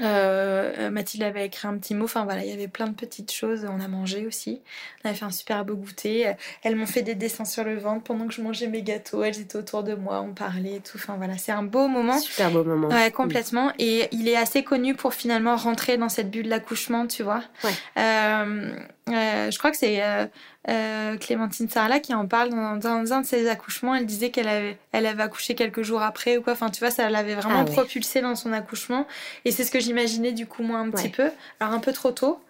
euh, 0.00 0.90
Mathilde 0.90 1.22
avait 1.22 1.46
écrit 1.46 1.66
un 1.68 1.76
petit 1.78 1.94
mot. 1.94 2.04
Enfin 2.04 2.24
voilà, 2.24 2.44
il 2.44 2.50
y 2.50 2.52
avait 2.52 2.68
plein 2.68 2.86
de 2.86 2.94
petites 2.94 3.32
choses. 3.32 3.66
On 3.70 3.80
a 3.80 3.88
mangé 3.88 4.26
aussi. 4.26 4.60
On 5.02 5.08
avait 5.08 5.18
fait 5.18 5.24
un 5.24 5.30
super 5.30 5.64
beau 5.64 5.74
goûter. 5.74 6.32
Elles 6.62 6.76
m'ont 6.76 6.86
fait 6.86 7.02
des 7.02 7.14
dessins 7.14 7.46
sur 7.46 7.64
le 7.64 7.76
ventre 7.76 8.04
pendant 8.04 8.26
que 8.26 8.34
je 8.34 8.42
mangeais 8.42 8.66
mes 8.66 8.82
gâteaux. 8.82 9.22
Elles 9.22 9.40
étaient 9.40 9.56
autour 9.56 9.82
de 9.82 9.94
moi, 9.94 10.20
on 10.20 10.34
parlait 10.34 10.76
et 10.76 10.80
tout. 10.80 10.96
Enfin 10.96 11.16
voilà, 11.16 11.38
c'est 11.38 11.52
un 11.52 11.62
beau 11.62 11.88
moment. 11.88 12.18
Super 12.18 12.50
beau 12.50 12.62
moment. 12.62 12.88
Ouais, 12.88 13.10
complètement. 13.10 13.72
Et 13.78 14.08
il 14.12 14.28
est 14.28 14.36
assez 14.36 14.62
connu 14.62 14.94
pour 14.94 15.14
finalement 15.14 15.56
rentrer 15.56 15.96
dans 15.96 16.10
cette 16.10 16.30
bulle 16.30 16.44
de 16.44 16.50
l'accouchement, 16.50 17.06
tu 17.06 17.22
vois. 17.22 17.42
Ouais. 17.64 17.72
Euh, 17.98 18.76
euh, 19.08 19.52
je 19.52 19.58
crois 19.58 19.70
que 19.70 19.76
c'est 19.76 20.02
euh, 20.02 20.26
euh, 20.68 21.16
Clémentine 21.16 21.68
Sarla 21.68 22.00
qui 22.00 22.12
en 22.12 22.26
parle 22.26 22.50
dans, 22.50 22.76
dans, 22.76 23.12
un 23.12 23.20
de 23.20 23.26
ses 23.26 23.48
accouchements. 23.48 23.94
Elle 23.94 24.06
disait 24.06 24.30
qu'elle 24.30 24.48
avait, 24.48 24.78
elle 24.90 25.06
avait 25.06 25.22
accouché 25.22 25.54
quelques 25.54 25.82
jours 25.82 26.02
après 26.02 26.36
ou 26.36 26.42
quoi. 26.42 26.54
Enfin, 26.54 26.70
tu 26.70 26.80
vois, 26.80 26.90
ça 26.90 27.08
l'avait 27.08 27.36
vraiment 27.36 27.60
ah 27.60 27.70
propulsée 27.70 28.20
dans 28.20 28.34
son 28.34 28.52
accouchement. 28.52 29.06
Et 29.44 29.52
c'est 29.52 29.62
ce 29.64 29.70
que 29.70 29.78
j'imaginais 29.78 30.32
du 30.32 30.46
coup 30.46 30.64
moi 30.64 30.78
un 30.78 30.90
petit 30.90 31.08
peu. 31.08 31.30
Alors 31.60 31.72
un 31.72 31.78
peu 31.78 31.92
trop 31.92 32.10
tôt. 32.10 32.40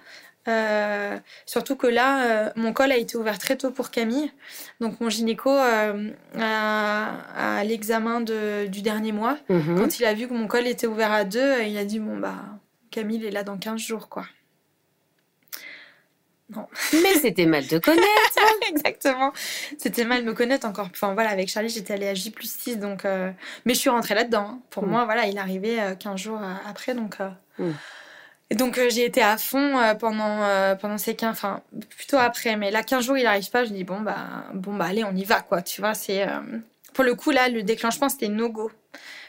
Surtout 1.45 1.77
que 1.77 1.89
là, 1.89 2.53
mon 2.57 2.73
col 2.73 2.91
a 2.91 2.97
été 2.97 3.19
ouvert 3.19 3.39
très 3.39 3.57
tôt 3.57 3.71
pour 3.71 3.91
Camille. 3.91 4.33
Donc 4.81 5.01
mon 5.01 5.11
gynéco, 5.11 5.51
à, 5.51 5.93
l'examen 7.65 8.23
du 8.23 8.81
dernier 8.81 9.13
mois, 9.13 9.37
mhm. 9.51 9.79
quand 9.79 9.99
il 9.99 10.07
a 10.07 10.15
vu 10.15 10.27
que 10.27 10.33
mon 10.33 10.47
col 10.47 10.67
était 10.67 10.87
ouvert 10.87 11.13
à 11.13 11.25
deux, 11.25 11.65
il 11.65 11.77
a 11.77 11.85
dit, 11.85 11.99
bon, 11.99 12.17
bah, 12.17 12.37
Camille 12.91 13.27
est 13.27 13.31
là 13.31 13.43
dans 13.43 13.59
15 13.59 13.79
jours, 13.79 14.09
quoi. 14.09 14.25
Non. 16.55 16.69
Mais 16.93 17.15
c'était 17.15 17.47
mal 17.47 17.67
de 17.67 17.79
connaître. 17.79 18.07
Exactement. 18.69 19.33
C'était 19.79 20.05
mal 20.05 20.23
de 20.23 20.29
me 20.29 20.35
connaître 20.35 20.67
encore. 20.67 20.89
Enfin 20.93 21.13
voilà, 21.15 21.31
avec 21.31 21.49
Charlie, 21.49 21.69
j'étais 21.69 21.95
allée 21.95 22.09
à 22.09 22.15
J 22.15 22.31
plus 22.31 22.51
6, 22.51 22.79
donc. 22.79 23.05
Euh, 23.05 23.31
mais 23.65 23.75
je 23.75 23.81
suis 23.81 23.91
rentrée 23.91 24.15
là-dedans. 24.15 24.51
Hein. 24.51 24.59
Pour 24.71 24.87
mm. 24.87 24.91
moi, 24.91 25.05
voilà, 25.05 25.27
il 25.27 25.39
arrivait 25.39 25.79
15 25.99 26.13
euh, 26.13 26.17
jours 26.17 26.39
euh, 26.41 26.55
après, 26.69 26.95
donc. 26.95 27.17
Mm. 27.59 27.71
Et 28.49 28.55
donc 28.55 28.79
j'ai 28.91 29.05
été 29.05 29.23
à 29.23 29.39
fond 29.39 29.75
pendant 29.99 30.77
pendant 30.77 30.99
ces 30.99 31.17
15 31.17 31.31
enfin 31.33 31.63
plutôt 31.97 32.17
après 32.17 32.55
mais 32.55 32.71
là 32.71 32.85
15 32.85 33.05
jours 33.05 33.19
il 33.19 33.27
arrive 33.27 33.51
pas 33.51 33.65
je 33.65 33.73
dis 33.73 33.83
bon 33.83 34.03
bah 34.03 34.45
bon 34.55 34.77
bah 34.77 34.85
allez 34.85 35.03
on 35.03 35.17
y 35.17 35.25
va 35.25 35.41
quoi 35.41 35.63
tu 35.63 35.81
vois 35.81 35.95
c'est 35.95 36.25
pour 36.95 37.03
le 37.03 37.17
coup 37.17 37.33
là 37.33 37.49
le 37.49 37.65
déclenchement 37.65 38.09
c'était 38.09 38.29
no 38.29 38.49
go 38.49 38.71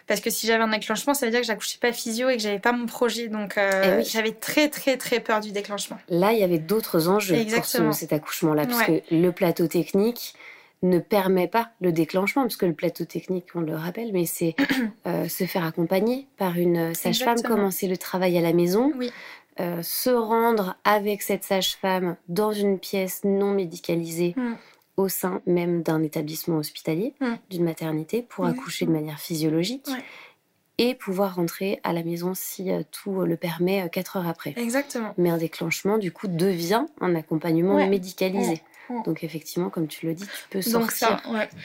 parce 0.08 0.22
que 0.22 0.30
si 0.30 0.48
j'avais 0.48 0.64
un 0.64 0.70
déclenchement, 0.70 1.14
ça 1.14 1.26
veut 1.26 1.32
dire 1.32 1.42
que 1.42 1.46
j'accouchais 1.46 1.78
pas 1.80 1.92
physio 1.92 2.30
et 2.30 2.38
que 2.38 2.42
j'avais 2.42 2.60
pas 2.60 2.72
mon 2.72 2.86
projet. 2.86 3.28
Donc 3.28 3.58
euh, 3.58 4.00
eh 4.00 4.04
j'avais 4.04 4.32
très 4.32 4.70
très 4.70 4.98
très 4.98 5.20
peur 5.20 5.42
du 5.42 5.52
déclenchement. 5.52 5.98
Là, 6.10 6.32
il 6.32 6.40
y 6.40 6.44
avait 6.44 6.60
d'autres 6.60 7.10
enjeux 7.10 7.36
pour 7.78 7.94
cet 7.94 8.14
accouchement-là, 8.14 8.66
parce 8.66 8.84
que 8.84 9.02
le 9.12 9.32
plateau 9.32 9.68
technique 9.68 10.34
ne 10.84 11.00
permet 11.00 11.48
pas 11.48 11.70
le 11.82 11.92
déclenchement, 11.92 12.44
parce 12.44 12.56
que 12.56 12.66
le 12.66 12.74
plateau 12.74 13.04
technique, 13.04 13.48
on 13.56 13.62
le 13.62 13.76
rappelle, 13.76 14.12
mais 14.14 14.26
c'est 14.26 14.56
euh, 15.08 15.28
se 15.28 15.44
faire 15.46 15.66
accompagner 15.66 16.28
par 16.38 16.58
une 16.58 16.94
sage-femme, 16.94 17.42
commencer 17.42 17.88
le 17.88 17.98
travail 17.98 18.38
à 18.38 18.42
la 18.42 18.54
maison, 18.54 18.94
euh, 19.60 19.82
se 19.82 20.12
rendre 20.12 20.78
avec 20.84 21.24
cette 21.24 21.44
sage-femme 21.44 22.16
dans 22.30 22.52
une 22.54 22.80
pièce 22.80 23.22
non 23.24 23.52
médicalisée. 23.52 24.34
Mm 24.38 24.54
au 24.98 25.10
sein 25.10 25.42
même 25.46 25.84
d'un 25.84 26.04
établissement 26.04 26.58
hospitalier, 26.58 27.14
mm. 27.22 27.34
d'une 27.50 27.64
maternité, 27.64 28.22
pour 28.22 28.46
accoucher 28.46 28.86
de 28.86 28.92
manière 28.92 29.20
physiologique. 29.20 29.88
Et 30.80 30.94
pouvoir 30.94 31.36
rentrer 31.36 31.80
à 31.84 31.92
la 31.92 32.04
maison 32.04 32.34
si 32.36 32.70
euh, 32.70 32.84
tout 32.92 33.22
le 33.22 33.36
permet 33.36 33.90
4 33.90 34.16
euh, 34.16 34.20
heures 34.20 34.28
après. 34.28 34.54
Exactement. 34.58 35.12
Mais 35.18 35.32
un 35.32 35.38
déclenchement, 35.38 35.98
du 35.98 36.12
coup, 36.12 36.28
devient 36.28 36.86
un 37.02 37.16
accompagnement 37.16 37.88
médicalisé. 37.88 38.62
Donc 39.06 39.24
effectivement, 39.24 39.70
comme 39.70 39.88
tu 39.88 40.06
le 40.06 40.14
dis, 40.14 40.26
tu 40.26 40.50
peux 40.50 40.62
sortir 40.62 41.22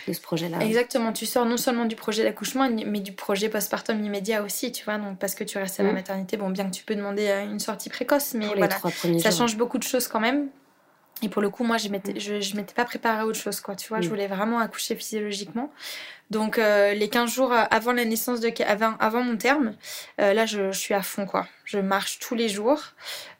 de 0.09 0.12
ce 0.12 0.20
projet-là. 0.20 0.61
Exactement, 0.61 1.12
tu 1.12 1.26
sors 1.26 1.45
non 1.45 1.57
seulement 1.57 1.85
du 1.85 1.95
projet 1.95 2.24
d'accouchement, 2.24 2.68
mais 2.68 3.01
du 3.01 3.12
projet 3.12 3.49
postpartum 3.49 4.03
immédiat 4.05 4.43
aussi, 4.43 4.72
tu 4.72 4.85
vois, 4.85 4.99
donc 4.99 5.18
parce 5.18 5.35
que 5.35 5.45
tu 5.45 5.59
restes 5.59 5.78
à 5.78 5.85
la 5.85 5.93
mm. 5.93 5.95
maternité, 5.95 6.37
bon, 6.37 6.51
bien 6.51 6.64
que 6.64 6.74
tu 6.74 6.85
peux 6.85 6.97
demander 6.97 7.28
euh, 7.28 7.45
une 7.45 7.61
sortie 7.61 7.91
précoce, 7.91 8.35
mais 8.35 8.47
voilà, 8.57 8.76
ça 9.20 9.30
change 9.30 9.57
beaucoup 9.57 9.78
de 9.78 9.85
choses 9.85 10.09
quand 10.09 10.20
même. 10.20 10.49
Et 11.23 11.29
pour 11.29 11.41
le 11.41 11.51
coup, 11.51 11.62
moi, 11.62 11.79
je 11.79 11.89
m'étais, 11.89 12.18
je, 12.18 12.57
m'étais 12.57 12.75
pas 12.75 12.85
préparée 12.85 13.20
à 13.20 13.27
autre 13.27 13.39
chose, 13.39 13.61
quoi. 13.61 13.77
Tu 13.77 13.89
vois, 13.89 14.01
je 14.01 14.07
mm. 14.07 14.11
voulais 14.11 14.27
vraiment 14.27 14.59
accoucher 14.59 14.97
physiologiquement. 14.97 15.70
Donc, 16.31 16.59
euh, 16.59 16.95
les 16.95 17.09
15 17.09 17.33
jours 17.33 17.53
avant 17.53 17.93
la 17.93 18.05
naissance 18.05 18.41
de, 18.41 18.51
avant, 18.64 18.95
avant 18.99 19.23
mon 19.23 19.37
terme, 19.37 19.75
euh, 20.20 20.33
là, 20.35 20.47
je, 20.47 20.73
suis 20.73 20.95
à 20.95 21.03
fond, 21.03 21.27
quoi. 21.27 21.47
Je 21.64 21.79
marche 21.79 22.18
tous 22.18 22.35
les 22.35 22.49
jours. 22.49 22.83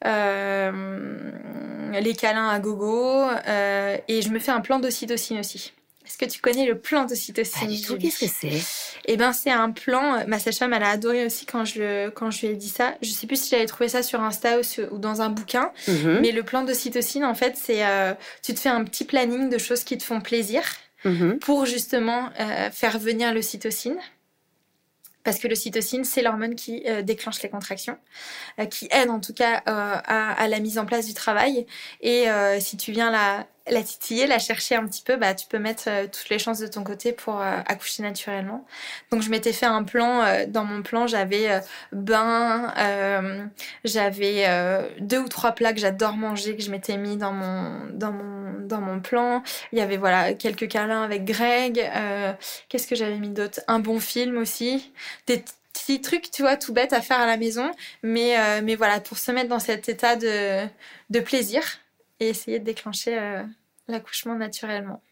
Euh, 0.05 1.18
les 2.01 2.14
câlins 2.14 2.49
à 2.49 2.61
gogo. 2.61 3.26
et 4.09 4.22
je 4.22 4.28
me 4.30 4.39
fais 4.39 4.53
un 4.53 4.61
plan 4.61 4.78
d'ocytocine 4.78 5.41
aussi. 5.41 5.72
Est-ce 6.05 6.18
que 6.18 6.24
tu 6.24 6.40
connais 6.40 6.66
le 6.66 6.78
plan 6.78 7.05
d'ocytocine 7.05 7.68
Qu'est-ce 7.98 8.18
que 8.18 8.26
c'est? 8.26 8.61
Eh 9.07 9.16
ben, 9.16 9.32
c'est 9.32 9.50
un 9.50 9.70
plan. 9.70 10.16
Euh, 10.16 10.24
ma 10.26 10.38
sage-femme, 10.38 10.72
elle 10.72 10.82
a 10.82 10.90
adoré 10.90 11.24
aussi 11.24 11.46
quand 11.46 11.64
je, 11.64 12.11
quand 12.11 12.30
je 12.30 12.46
lui 12.46 12.55
ai 12.55 12.57
dit 12.57 12.68
ça. 12.68 12.94
Je 13.03 13.11
sais 13.11 13.26
plus 13.26 13.40
si 13.40 13.50
j'avais 13.50 13.66
trouvé 13.66 13.88
ça 13.88 14.03
sur 14.03 14.20
Insta 14.20 14.59
ou, 14.90 14.98
dans 14.98 15.22
un 15.22 15.28
bouquin. 15.28 15.72
Mhm. 15.86 16.18
Mais 16.20 16.32
le 16.32 16.42
plan 16.42 16.64
d'ocytocine, 16.64 17.24
en 17.24 17.34
fait, 17.34 17.57
c'est 17.57 17.86
euh, 17.86 18.14
tu 18.42 18.53
te 18.55 18.61
fais 18.61 18.68
un 18.68 18.84
petit 18.84 19.05
planning 19.05 19.48
de 19.48 19.59
choses 19.59 19.84
qui 19.84 19.96
te 19.96 20.03
font 20.03 20.20
plaisir 20.20 20.62
mhm. 21.05 21.38
pour 21.38 21.66
justement 21.66 22.30
euh, 22.40 22.70
faire 22.70 22.98
venir 22.98 23.32
l'ocytocine 23.32 23.98
parce 25.24 25.38
que 25.38 25.46
l'ocytocine, 25.46 26.03
c'est 26.03 26.20
l'hormone 26.20 26.57
qui 26.57 26.82
déclenche 27.05 27.40
les 27.42 27.48
contractions, 27.48 27.96
qui 28.70 28.88
aide 28.90 29.09
en 29.09 29.20
tout 29.20 29.32
cas 29.32 29.62
à, 29.66 30.32
à, 30.32 30.48
la 30.48 30.59
mise 30.59 30.78
en 30.78 30.84
place 30.84 31.07
du 31.07 31.14
travail. 31.14 31.64
Et 32.00 32.26
si 32.59 32.76
tu 32.76 32.90
viens 32.90 33.12
la, 33.12 33.46
la 33.68 33.82
titiller, 33.82 34.26
la 34.26 34.38
chercher 34.38 34.74
un 34.74 34.86
petit 34.86 35.02
peu, 35.02 35.16
bah, 35.16 35.34
tu 35.34 35.46
peux 35.46 35.58
mettre 35.58 35.84
euh, 35.86 36.06
toutes 36.06 36.28
les 36.28 36.38
chances 36.38 36.58
de 36.58 36.66
ton 36.66 36.82
côté 36.82 37.12
pour 37.12 37.40
euh, 37.40 37.58
accoucher 37.66 38.02
naturellement. 38.02 38.64
Donc 39.10 39.22
je 39.22 39.30
m'étais 39.30 39.52
fait 39.52 39.66
un 39.66 39.84
plan, 39.84 40.22
euh, 40.22 40.46
dans 40.46 40.64
mon 40.64 40.82
plan 40.82 41.06
j'avais 41.06 41.60
bain, 41.92 42.72
j'avais 43.84 44.46
deux 45.00 45.18
ou 45.18 45.28
trois 45.28 45.52
plats 45.52 45.72
que 45.72 45.80
j'adore 45.80 46.16
manger 46.16 46.56
que 46.56 46.62
je 46.62 46.70
m'étais 46.70 46.96
mis 46.96 47.16
dans 47.16 47.32
mon, 47.32 47.86
dans, 47.92 48.12
mon, 48.12 48.60
dans 48.66 48.80
mon 48.80 49.00
plan. 49.00 49.42
Il 49.72 49.78
y 49.78 49.82
avait 49.82 49.96
voilà 49.96 50.34
quelques 50.34 50.68
câlins 50.68 51.02
avec 51.02 51.24
Greg, 51.24 51.90
qu'est-ce 52.68 52.86
que 52.86 52.96
j'avais 52.96 53.18
mis 53.18 53.30
d'autre? 53.30 53.60
Un 53.68 53.78
bon 53.78 54.00
film 54.00 54.38
aussi, 54.38 54.92
des 55.26 55.44
petits 55.72 56.00
trucs, 56.00 56.30
tu 56.30 56.42
vois, 56.42 56.56
tout 56.56 56.72
bête 56.72 56.92
à 56.92 57.00
faire 57.00 57.20
à 57.20 57.26
la 57.26 57.36
maison, 57.36 57.70
mais, 58.02 58.36
mais 58.62 58.74
voilà, 58.74 59.00
pour 59.00 59.18
se 59.18 59.30
mettre 59.30 59.48
dans 59.48 59.60
cet 59.60 59.88
état 59.88 60.16
de, 60.16 60.66
de 61.10 61.20
plaisir 61.20 61.62
et 62.23 62.29
essayer 62.29 62.59
de 62.59 62.64
déclencher 62.64 63.18
euh, 63.18 63.43
l'accouchement 63.89 64.35
naturellement. 64.37 65.03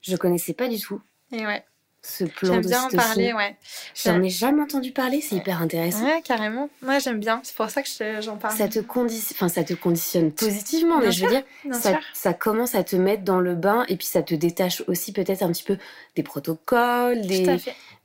Je 0.00 0.16
connaissais 0.16 0.54
pas 0.54 0.68
du 0.68 0.80
tout. 0.80 1.00
Et 1.30 1.46
ouais. 1.46 1.64
Ce 2.04 2.24
plan 2.24 2.54
J'aime 2.54 2.62
bien 2.62 2.82
en 2.82 2.88
parler, 2.88 3.32
ouais. 3.32 3.56
J'en 3.94 4.20
ai 4.20 4.28
jamais 4.28 4.60
entendu 4.60 4.90
parler, 4.90 5.20
c'est 5.20 5.36
hyper 5.36 5.62
intéressant. 5.62 6.04
Ouais, 6.04 6.20
carrément. 6.20 6.68
Moi, 6.82 6.98
j'aime 6.98 7.20
bien. 7.20 7.40
C'est 7.44 7.54
pour 7.54 7.70
ça 7.70 7.80
que 7.80 7.88
j'en 8.20 8.36
parle. 8.36 8.56
Ça 8.56 8.66
te, 8.66 8.80
conditionne, 8.80 9.36
enfin, 9.36 9.48
ça 9.48 9.62
te 9.62 9.72
conditionne 9.74 10.32
positivement, 10.32 10.98
mais 10.98 11.12
je 11.12 11.24
veux 11.24 11.30
dire, 11.30 11.44
ça, 11.70 12.00
ça, 12.12 12.34
commence 12.34 12.74
à 12.74 12.82
te 12.82 12.96
mettre 12.96 13.22
dans 13.22 13.38
le 13.38 13.54
bain 13.54 13.84
et 13.88 13.96
puis 13.96 14.08
ça 14.08 14.20
te 14.20 14.34
détache 14.34 14.82
aussi 14.88 15.12
peut-être 15.12 15.44
un 15.44 15.52
petit 15.52 15.62
peu 15.62 15.78
des 16.16 16.24
protocoles, 16.24 17.24
des, 17.24 17.56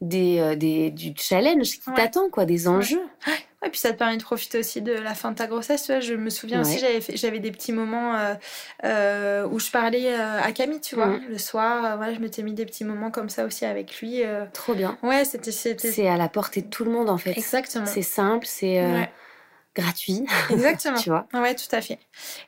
des, 0.02 0.40
euh, 0.40 0.56
des, 0.56 0.92
du 0.92 1.14
challenge 1.18 1.72
qui 1.72 1.92
t'attend, 1.96 2.30
quoi, 2.30 2.46
des 2.46 2.68
enjeux. 2.68 3.02
Ouais. 3.26 3.47
Et 3.66 3.70
puis 3.70 3.80
ça 3.80 3.92
te 3.92 3.98
permet 3.98 4.18
de 4.18 4.24
profiter 4.24 4.60
aussi 4.60 4.84
de 4.84 4.94
la 4.94 5.16
fin 5.16 5.32
de 5.32 5.36
ta 5.36 5.48
grossesse. 5.48 5.84
Tu 5.84 5.92
vois, 5.92 6.00
je 6.00 6.14
me 6.14 6.30
souviens 6.30 6.62
aussi, 6.62 6.78
j'avais, 6.78 7.02
j'avais 7.16 7.40
des 7.40 7.52
petits 7.52 7.72
moments 7.72 8.16
euh, 8.16 8.36
euh, 8.84 9.48
où 9.48 9.60
je 9.60 9.72
parlais 9.72 10.14
euh, 10.14 10.42
à 10.42 10.52
Camille, 10.52 10.80
tu 10.80 10.94
vois. 10.94 11.18
Le 11.28 11.38
soir, 11.40 11.98
voilà, 11.98 12.14
je 12.14 12.20
m'étais 12.20 12.44
mis 12.44 12.54
des 12.54 12.66
petits 12.66 12.84
moments 12.84 13.10
comme 13.10 13.30
ça 13.30 13.46
aussi 13.46 13.66
avec 13.66 14.00
lui. 14.00 14.22
Trop 14.54 14.76
bien. 14.76 14.98
Ouais, 15.02 15.26
c'était, 15.26 15.52
c'était... 15.52 15.92
C'est 15.92 16.08
à 16.08 16.18
la 16.18 16.30
portée 16.30 16.62
de 16.62 16.68
tout 16.68 16.86
le 16.86 16.92
monde 16.92 17.10
en 17.10 17.18
fait. 17.18 17.36
Exactement. 17.36 17.88
C'est 17.88 18.04
simple, 18.04 18.46
c'est 18.46 19.10
gratuit. 19.76 20.24
Exactement. 20.52 21.00
tu 21.00 21.10
vois. 21.10 21.28
Ouais, 21.34 21.56
tout 21.56 21.76
à 21.76 21.82
fait. 21.82 21.98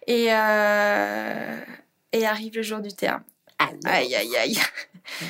Et, 0.06 0.26
et 0.26 2.26
arrive 2.26 2.56
le 2.56 2.62
jour 2.62 2.82
du 2.82 2.94
terme. 2.94 3.24
Aïe, 3.86 4.16
aïe, 4.16 4.38
aïe. 4.38 4.60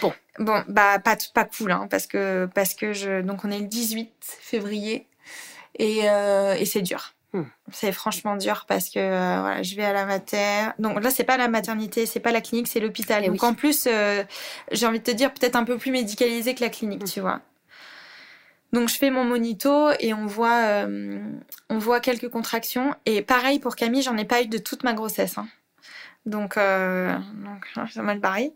Bon. 0.02 0.14
Bon, 0.40 0.64
bah, 0.70 1.00
pas, 1.00 1.18
pas 1.34 1.44
cool, 1.44 1.72
hein, 1.72 1.88
parce 1.90 2.08
que, 2.08 2.48
parce 2.54 2.74
que 2.74 2.94
je. 2.94 3.22
Donc, 3.22 3.44
on 3.44 3.52
est 3.52 3.60
le 3.60 3.68
18 3.68 4.12
février 4.22 5.06
et, 5.76 6.10
euh, 6.10 6.56
et 6.56 6.66
c'est 6.66 6.82
dur. 6.82 7.14
Hmm. 7.32 7.44
C'est 7.72 7.92
franchement 7.92 8.36
dur 8.38 8.66
parce 8.68 8.90
que 8.90 8.98
euh, 8.98 9.42
voilà, 9.42 9.62
je 9.62 9.76
vais 9.76 9.86
à 9.86 9.94
la 9.94 10.06
mater. 10.06 10.72
Donc 10.80 11.04
là, 11.04 11.12
c'est 11.12 11.24
pas 11.24 11.38
la 11.38 11.48
maternité, 11.48 12.08
c'est 12.08 12.20
pas 12.20 12.32
la 12.32 12.42
clinique, 12.42 12.68
c'est 12.68 12.80
l'hôpital. 12.80 13.22
Eh 13.24 13.28
Donc 13.28 13.44
en 13.44 13.54
plus, 13.54 13.88
euh, 13.88 14.24
j'ai 14.72 14.88
envie 14.88 15.00
de 15.00 15.04
te 15.04 15.12
dire 15.12 15.32
peut-être 15.32 15.56
un 15.56 15.64
peu 15.64 15.78
plus 15.78 15.92
médicalisé 15.92 16.56
que 16.56 16.62
la 16.62 16.70
clinique, 16.70 17.04
hmm. 17.04 17.08
tu 17.08 17.20
vois. 17.20 17.42
Donc 18.74 18.90
je 18.90 18.96
fais 18.96 19.12
mon 19.12 19.24
monito 19.24 19.92
et 20.00 20.14
on 20.14 20.26
voit, 20.26 20.58
euh, 20.64 21.20
on 21.70 21.78
voit 21.78 22.00
quelques 22.00 22.30
contractions. 22.30 22.96
Et 23.06 23.22
pareil 23.22 23.60
pour 23.60 23.76
Camille, 23.76 24.02
j'en 24.02 24.18
ai 24.18 24.26
pas 24.26 24.42
eu 24.42 24.48
de 24.48 24.58
toute 24.58 24.84
ma 24.84 24.94
grossesse. 24.94 25.38
Hein. 25.38 25.48
Donc, 26.26 26.56
donc 26.56 27.66
c'est 27.94 28.02
mal 28.02 28.20
barré. 28.20 28.54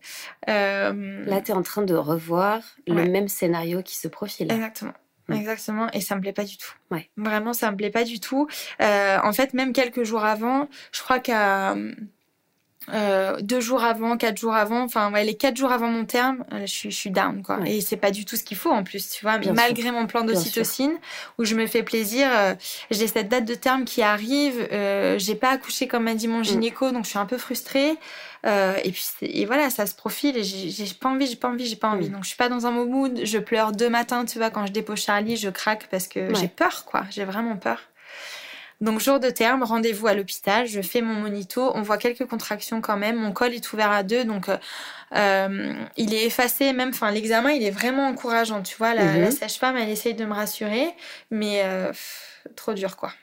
Là, 0.47 1.41
tu 1.41 1.51
es 1.51 1.53
en 1.53 1.63
train 1.63 1.83
de 1.83 1.93
revoir 1.93 2.61
le 2.87 3.05
même 3.05 3.27
scénario 3.27 3.83
qui 3.83 3.97
se 3.97 4.07
profile. 4.07 4.51
Exactement. 4.51 4.93
Mm. 5.27 5.33
Exactement, 5.33 5.91
et 5.91 6.01
ça 6.01 6.15
me 6.15 6.21
plaît 6.21 6.33
pas 6.33 6.43
du 6.43 6.57
tout. 6.57 6.73
Ouais. 6.91 7.09
Vraiment, 7.17 7.53
ça 7.53 7.71
me 7.71 7.77
plaît 7.77 7.89
pas 7.89 8.03
du 8.03 8.19
tout. 8.19 8.47
Euh, 8.81 9.17
en 9.23 9.33
fait, 9.33 9.53
même 9.53 9.73
quelques 9.73 10.03
jours 10.03 10.23
avant, 10.23 10.67
je 10.91 11.01
crois 11.01 11.19
qu'à 11.19 11.75
euh, 12.91 13.39
deux 13.41 13.61
jours 13.61 13.83
avant, 13.83 14.17
quatre 14.17 14.37
jours 14.37 14.53
avant, 14.53 14.83
enfin 14.83 15.11
ouais, 15.11 15.23
les 15.23 15.35
quatre 15.35 15.55
jours 15.55 15.71
avant 15.71 15.87
mon 15.87 16.05
terme, 16.05 16.43
euh, 16.51 16.61
je, 16.61 16.71
suis, 16.71 16.91
je 16.91 16.97
suis 16.97 17.09
down 17.11 17.41
quoi. 17.41 17.59
Et 17.65 17.81
c'est 17.81 17.97
pas 17.97 18.11
du 18.11 18.25
tout 18.25 18.35
ce 18.35 18.43
qu'il 18.43 18.57
faut 18.57 18.71
en 18.71 18.83
plus, 18.83 19.09
tu 19.09 19.23
vois. 19.23 19.37
Mais 19.37 19.51
malgré 19.53 19.91
mon 19.91 20.05
plan 20.05 20.23
d'ocytocine, 20.23 20.93
où 21.37 21.45
je 21.45 21.55
me 21.55 21.65
fais 21.67 21.83
plaisir, 21.83 22.27
euh, 22.31 22.55
j'ai 22.91 23.07
cette 23.07 23.29
date 23.29 23.45
de 23.45 23.55
terme 23.55 23.85
qui 23.85 24.01
arrive, 24.01 24.67
euh, 24.71 25.17
j'ai 25.17 25.35
pas 25.35 25.51
accouché 25.51 25.87
comme 25.87 26.03
m'a 26.03 26.15
dit 26.15 26.27
mon 26.27 26.39
mm. 26.39 26.45
gynéco, 26.45 26.91
donc 26.91 27.05
je 27.05 27.09
suis 27.09 27.19
un 27.19 27.25
peu 27.25 27.37
frustrée. 27.37 27.95
Euh, 28.45 28.75
et 28.83 28.91
puis 28.91 29.05
et 29.21 29.45
voilà, 29.45 29.69
ça 29.69 29.85
se 29.85 29.95
profile 29.95 30.35
et 30.35 30.43
j'ai 30.43 30.85
pas 30.99 31.07
envie, 31.07 31.27
j'ai 31.27 31.37
pas 31.37 31.47
envie, 31.47 31.65
j'ai 31.65 31.77
pas 31.77 31.87
envie. 31.87 32.09
Mm. 32.09 32.13
Donc 32.13 32.23
je 32.23 32.27
suis 32.27 32.37
pas 32.37 32.49
dans 32.49 32.65
un 32.65 32.71
bon 32.73 32.85
mood. 32.85 33.21
Je 33.23 33.37
pleure 33.37 33.71
deux 33.71 33.89
matins, 33.89 34.25
tu 34.25 34.37
vois, 34.37 34.49
quand 34.49 34.65
je 34.65 34.73
dépose 34.73 34.99
Charlie, 34.99 35.37
je 35.37 35.49
craque 35.49 35.87
parce 35.89 36.07
que 36.07 36.33
j'ai 36.35 36.49
peur, 36.49 36.83
quoi. 36.85 37.03
J'ai 37.09 37.23
vraiment 37.23 37.55
peur. 37.55 37.79
Donc 38.83 38.99
jour 38.99 39.21
de 39.21 39.29
terme, 39.29 39.63
rendez-vous 39.63 40.07
à 40.07 40.13
l'hôpital, 40.13 40.67
je 40.67 40.81
fais 40.81 40.99
mon 40.99 41.13
monito, 41.13 41.71
on 41.73 41.81
voit 41.83 41.97
quelques 41.97 42.25
contractions 42.25 42.81
quand 42.81 42.97
même, 42.97 43.15
mon 43.15 43.31
col 43.31 43.53
est 43.53 43.71
ouvert 43.71 43.91
à 43.91 44.03
deux, 44.03 44.25
donc 44.25 44.49
euh, 44.49 44.57
euh 45.15 45.73
il 45.95 46.13
est 46.13 46.25
effacé, 46.25 46.73
même, 46.73 46.89
enfin 46.89 47.09
l'examen 47.09 47.51
il 47.51 47.63
est 47.63 47.71
vraiment 47.71 48.09
encourageant, 48.09 48.61
tu 48.61 48.75
vois, 48.75 48.93
la, 48.93 49.05
mhm. 49.05 49.31
sage-femme 49.31 49.77
elle 49.77 49.87
essaye 49.87 50.15
de 50.15 50.25
me 50.25 50.33
rassurer, 50.33 50.89
mais 51.31 51.61
euh, 51.63 51.93
trop 52.57 52.73
dur 52.73 52.97
quoi. 52.97 53.13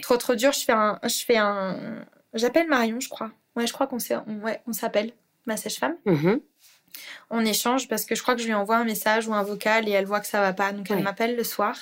Trop 0.00 0.16
trop 0.16 0.36
dur, 0.36 0.52
je 0.52 0.60
fais 0.60 0.72
un, 0.72 1.00
je 1.02 1.24
fais 1.24 1.38
un, 1.38 1.76
j'appelle 2.34 2.68
Marion 2.68 3.00
je 3.00 3.08
crois, 3.08 3.32
ouais 3.56 3.66
je 3.66 3.72
crois 3.72 3.88
qu'on 3.88 3.98
ouais, 4.44 4.62
s'appelle, 4.70 5.10
ma 5.44 5.56
sage-femme. 5.56 5.96
Mhm. 6.04 6.40
On 7.30 7.44
échange 7.44 7.88
parce 7.88 8.04
que 8.04 8.14
je 8.14 8.22
crois 8.22 8.36
que 8.36 8.42
je 8.42 8.46
lui 8.46 8.54
envoie 8.54 8.76
un 8.76 8.84
message 8.84 9.26
ou 9.26 9.34
un 9.34 9.42
vocal 9.42 9.88
et 9.88 9.90
elle 9.90 10.06
voit 10.06 10.20
que 10.20 10.28
ça 10.28 10.40
va 10.40 10.52
pas, 10.52 10.70
donc 10.70 10.88
elle 10.88 11.02
m'appelle 11.02 11.34
le 11.34 11.42
soir. 11.44 11.74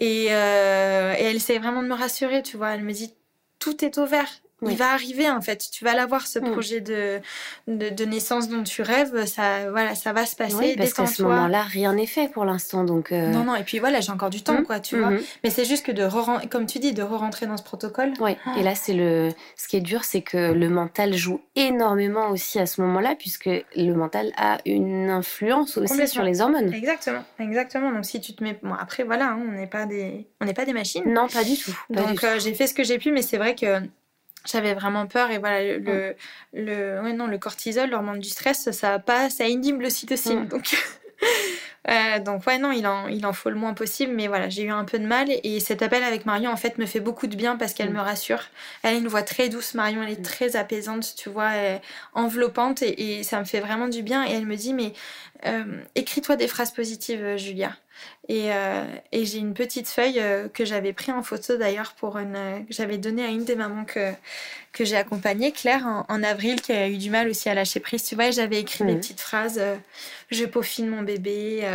Et, 0.00 0.28
euh, 0.30 1.14
elle 1.18 1.36
essaie 1.36 1.58
vraiment 1.58 1.82
de 1.82 1.88
me 1.88 1.94
rassurer, 1.94 2.42
tu 2.42 2.56
vois. 2.56 2.70
Elle 2.70 2.82
me 2.84 2.92
dit, 2.92 3.14
tout 3.58 3.84
est 3.84 3.98
ouvert. 3.98 4.28
Il 4.62 4.76
va 4.76 4.92
arriver 4.92 5.30
en 5.30 5.40
fait. 5.40 5.68
Tu 5.70 5.84
vas 5.84 5.94
l'avoir 5.94 6.26
ce 6.26 6.38
mm. 6.38 6.50
projet 6.52 6.80
de, 6.80 7.20
de, 7.66 8.04
naissance 8.04 8.48
dont 8.48 8.62
tu 8.62 8.82
rêves. 8.82 9.26
Ça, 9.26 9.70
voilà, 9.70 9.94
ça 9.94 10.12
va 10.12 10.26
se 10.26 10.36
passer. 10.36 10.56
Oui, 10.56 10.74
parce 10.76 10.92
qu'à 10.92 11.06
ce 11.06 11.22
moment-là, 11.22 11.62
rien 11.62 11.94
n'est 11.94 12.06
fait 12.06 12.28
pour 12.30 12.44
l'instant. 12.44 12.84
Donc 12.84 13.12
euh, 13.12 13.28
non, 13.28 13.44
non. 13.44 13.56
Et 13.56 13.62
puis 13.62 13.78
voilà, 13.78 14.00
j'ai 14.00 14.12
encore 14.12 14.30
du 14.30 14.42
temps, 14.42 14.60
mm. 14.60 14.64
quoi, 14.64 14.80
tu 14.80 14.98
vois. 14.98 15.10
Mm-hmm. 15.10 15.38
Mais 15.44 15.50
c'est 15.50 15.64
juste 15.64 15.86
que 15.86 15.92
de 15.92 16.04
re 16.04 16.40
comme 16.50 16.66
tu 16.66 16.78
dis, 16.78 16.92
de 16.92 17.02
re-rentrer 17.02 17.46
dans 17.46 17.56
ce 17.56 17.62
protocole. 17.62 18.12
Oui. 18.20 18.36
Et 18.58 18.62
là, 18.62 18.74
c'est 18.74 18.94
le. 18.94 19.30
Ce 19.56 19.68
qui 19.68 19.76
est 19.76 19.80
dur, 19.80 20.04
c'est 20.04 20.22
que 20.22 20.52
le 20.52 20.68
mental 20.68 21.14
joue 21.14 21.40
énormément 21.56 22.28
aussi 22.30 22.58
à 22.58 22.66
ce 22.66 22.80
moment-là, 22.80 23.14
puisque 23.18 23.50
le 23.76 23.92
mental 23.92 24.32
a 24.36 24.58
une 24.66 25.10
influence 25.10 25.76
aussi 25.76 26.08
sur 26.08 26.22
les 26.22 26.40
hormones. 26.40 26.72
Exactement, 26.72 27.24
exactement. 27.38 27.92
Donc 27.92 28.04
si 28.04 28.20
tu 28.20 28.34
te 28.34 28.42
mets, 28.42 28.58
bon 28.62 28.74
après 28.74 29.02
voilà, 29.04 29.30
hein, 29.30 29.40
on 29.48 29.52
n'est 29.52 29.66
pas 29.66 29.86
des, 29.86 30.26
on 30.40 30.44
n'est 30.44 30.54
pas 30.54 30.64
des 30.64 30.72
machines. 30.72 31.04
Non, 31.06 31.28
pas 31.28 31.44
du 31.44 31.56
tout. 31.56 31.76
donc 31.90 32.22
euh, 32.24 32.38
j'ai 32.38 32.54
fait 32.54 32.66
ce 32.66 32.74
que 32.74 32.84
j'ai 32.84 32.98
pu, 32.98 33.12
mais 33.12 33.22
c'est 33.22 33.38
vrai 33.38 33.54
que 33.54 33.80
j'avais 34.46 34.74
vraiment 34.74 35.06
peur 35.06 35.30
et 35.30 35.38
voilà 35.38 35.78
le, 35.78 36.14
le, 36.52 37.00
ouais, 37.02 37.12
non, 37.12 37.26
le 37.26 37.38
cortisol 37.38 37.90
l'hormone 37.90 38.20
du 38.20 38.28
stress 38.28 38.70
ça 38.70 38.98
pas 38.98 39.30
ça 39.30 39.46
inhibe 39.46 39.80
l'ocytocine 39.80 40.46
donc 40.46 40.76
euh, 41.88 42.18
donc 42.20 42.46
ouais 42.46 42.58
non 42.58 42.72
il 42.72 42.86
en, 42.86 43.08
il 43.08 43.26
en 43.26 43.32
faut 43.32 43.50
le 43.50 43.56
moins 43.56 43.74
possible 43.74 44.12
mais 44.14 44.28
voilà 44.28 44.48
j'ai 44.48 44.62
eu 44.64 44.70
un 44.70 44.84
peu 44.84 44.98
de 44.98 45.06
mal 45.06 45.28
et 45.30 45.60
cet 45.60 45.82
appel 45.82 46.02
avec 46.02 46.26
Marion 46.26 46.50
en 46.50 46.56
fait 46.56 46.78
me 46.78 46.86
fait 46.86 47.00
beaucoup 47.00 47.26
de 47.26 47.36
bien 47.36 47.56
parce 47.56 47.74
qu'elle 47.74 47.90
mm. 47.90 47.96
me 47.96 48.00
rassure 48.00 48.42
elle 48.82 48.94
a 48.94 48.98
une 48.98 49.08
voix 49.08 49.22
très 49.22 49.48
douce 49.48 49.74
Marion 49.74 50.02
elle 50.02 50.12
est 50.12 50.20
mm. 50.20 50.22
très 50.22 50.56
apaisante 50.56 51.14
tu 51.16 51.28
vois 51.28 51.50
enveloppante 52.14 52.82
et, 52.82 53.18
et, 53.18 53.22
ça 53.22 53.38
me 53.40 53.44
fait 53.44 53.60
vraiment 53.60 53.88
du 53.88 54.02
bien 54.02 54.26
et 54.26 54.32
elle 54.32 54.46
me 54.46 54.56
dit 54.56 54.72
mais 54.72 54.94
euh, 55.46 55.82
écris-toi 55.94 56.36
des 56.36 56.48
phrases 56.48 56.72
positives 56.72 57.36
Julia 57.36 57.72
et, 58.28 58.52
euh, 58.52 58.84
et 59.10 59.24
j'ai 59.24 59.38
une 59.38 59.54
petite 59.54 59.88
feuille 59.88 60.20
euh, 60.20 60.48
que 60.48 60.64
j'avais 60.64 60.92
pris 60.92 61.10
en 61.10 61.22
photo 61.22 61.56
d'ailleurs 61.56 61.94
pour 61.94 62.16
une 62.16 62.36
euh, 62.36 62.60
que 62.60 62.72
j'avais 62.72 62.96
donnée 62.96 63.24
à 63.24 63.28
une 63.28 63.44
des 63.44 63.56
mamans 63.56 63.84
que, 63.84 64.12
que 64.72 64.84
j'ai 64.84 64.96
accompagnée, 64.96 65.50
Claire, 65.50 66.04
en, 66.08 66.22
avril, 66.22 66.60
qui 66.60 66.72
a 66.72 66.88
eu 66.88 66.96
du 66.96 67.10
mal 67.10 67.28
aussi 67.28 67.48
à 67.48 67.54
lâcher 67.54 67.80
prise. 67.80 68.04
Tu 68.04 68.14
vois, 68.14 68.30
j'avais 68.30 68.60
écrit 68.60 68.84
des 68.84 68.94
petites 68.94 69.20
phrases 69.20 69.60
Je 70.30 70.44
peaufine 70.44 70.88
mon 70.88 71.02
bébé. 71.02 71.68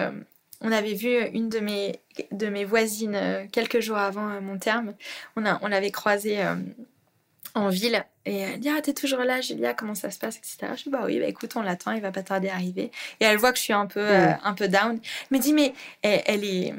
on 0.61 0.71
avait 0.71 0.93
vu 0.93 1.19
une 1.34 1.49
de 1.49 1.59
mes, 1.59 1.99
de 2.32 2.47
mes 2.47 2.63
voisines 2.63 3.49
quelques 3.51 3.82
jours 3.82 3.97
avant 3.97 4.39
mon 4.39 4.57
terme. 4.57 4.93
On, 5.36 5.45
a, 5.45 5.59
on 5.61 5.67
l'avait 5.67 5.91
croisée 5.91 6.41
en 7.56 7.70
ville. 7.70 8.06
Et 8.26 8.38
elle 8.39 8.60
dit 8.60 8.70
Ah, 8.70 8.82
t'es 8.82 8.93
toujours 8.93 9.20
là, 9.20 9.39
Julia, 9.39 9.74
comment 9.74 9.95
ça 9.95 10.12
se 10.12 10.20
passe, 10.20 10.38
etc. 10.38 10.74
Je 10.76 10.84
dis 10.84 10.89
Bah 10.89 11.01
oui, 11.06 11.20
bah 11.20 11.26
écoute, 11.26 11.51
on 11.56 11.62
l'attend, 11.62 11.91
il 11.91 12.01
va 12.01 12.12
pas 12.12 12.22
tarder 12.22 12.49
à 12.49 12.56
arriver. 12.56 12.91
Et 13.20 13.26
elle 13.26 13.38
voit 13.38 13.51
que 13.51 13.58
je 13.58 13.64
suis 13.64 13.74
un 13.74 13.86
peu, 13.86 14.01
euh, 14.01 14.32
un 14.43 14.53
peu 14.53 14.68
down. 14.68 14.99
Elle 15.32 15.38
me 15.38 15.41
dit 15.41 15.53
Mais 15.53 15.74
elle, 16.01 16.43
est, 16.43 16.74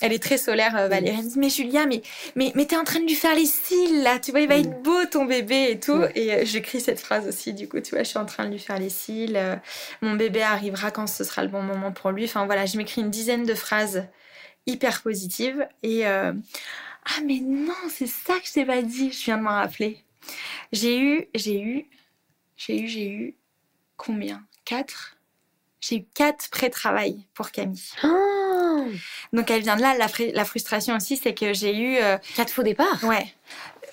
elle 0.00 0.12
est 0.12 0.22
très 0.22 0.38
solaire, 0.38 0.76
euh, 0.76 0.88
Valérie. 0.88 1.16
Elle 1.18 1.24
me 1.24 1.30
dit 1.30 1.38
Mais 1.38 1.50
Julia, 1.50 1.86
mais, 1.86 2.02
mais, 2.36 2.52
mais 2.54 2.64
t'es 2.64 2.76
en 2.76 2.84
train 2.84 3.00
de 3.00 3.04
lui 3.04 3.14
faire 3.14 3.34
les 3.34 3.44
cils, 3.44 4.02
là, 4.02 4.18
tu 4.18 4.30
vois, 4.30 4.40
il 4.40 4.48
va 4.48 4.56
être 4.56 4.82
beau 4.82 5.04
ton 5.04 5.26
bébé 5.26 5.70
et 5.70 5.80
tout. 5.80 6.02
Et 6.14 6.32
euh, 6.32 6.40
j'écris 6.44 6.80
cette 6.80 7.00
phrase 7.00 7.28
aussi, 7.28 7.52
du 7.52 7.68
coup, 7.68 7.80
tu 7.80 7.90
vois, 7.94 8.02
je 8.02 8.08
suis 8.08 8.18
en 8.18 8.26
train 8.26 8.46
de 8.46 8.50
lui 8.50 8.58
faire 8.58 8.78
les 8.78 8.90
cils. 8.90 9.38
mon 10.00 10.14
bébé 10.14 10.42
arrivera 10.42 10.90
quand 10.90 11.06
ce 11.06 11.22
sera 11.22 11.42
le 11.42 11.48
bon 11.48 11.62
moment 11.62 11.92
pour 11.92 12.10
lui. 12.10 12.24
Enfin 12.24 12.46
voilà, 12.46 12.64
je 12.66 12.78
m'écris 12.78 13.02
une 13.02 13.10
dizaine 13.10 13.44
de 13.44 13.54
phrases 13.54 14.06
hyper 14.66 15.02
positives. 15.02 15.66
Et. 15.82 16.06
ah, 16.06 17.20
mais 17.26 17.40
non, 17.40 17.74
c'est 17.90 18.06
ça 18.06 18.34
que 18.34 18.46
je 18.46 18.52
t'ai 18.52 18.64
pas 18.64 18.80
dit, 18.80 19.12
je 19.12 19.24
viens 19.24 19.36
de 19.36 19.42
m'en 19.42 19.50
rappeler. 19.50 20.03
J'ai 20.72 20.98
eu, 20.98 21.26
j'ai 21.34 21.60
eu, 21.60 21.86
j'ai 22.56 22.80
eu, 22.80 22.88
j'ai 22.88 23.08
eu 23.08 23.34
combien? 23.96 24.42
Quatre? 24.64 25.16
J'ai 25.80 25.96
eu 25.96 26.04
quatre 26.14 26.48
pré-travail 26.50 27.26
pour 27.34 27.50
Camille. 27.50 27.82
Oh 28.02 28.86
Donc 29.32 29.50
elle 29.50 29.62
vient 29.62 29.76
de 29.76 29.82
là. 29.82 29.94
La, 29.98 30.44
frustration 30.44 30.96
aussi, 30.96 31.16
c'est 31.16 31.34
que 31.34 31.52
j'ai 31.52 31.76
eu... 31.76 31.98
Euh, 31.98 32.16
quatre 32.36 32.52
faux 32.52 32.62
départs? 32.62 33.04
Ouais. 33.04 33.26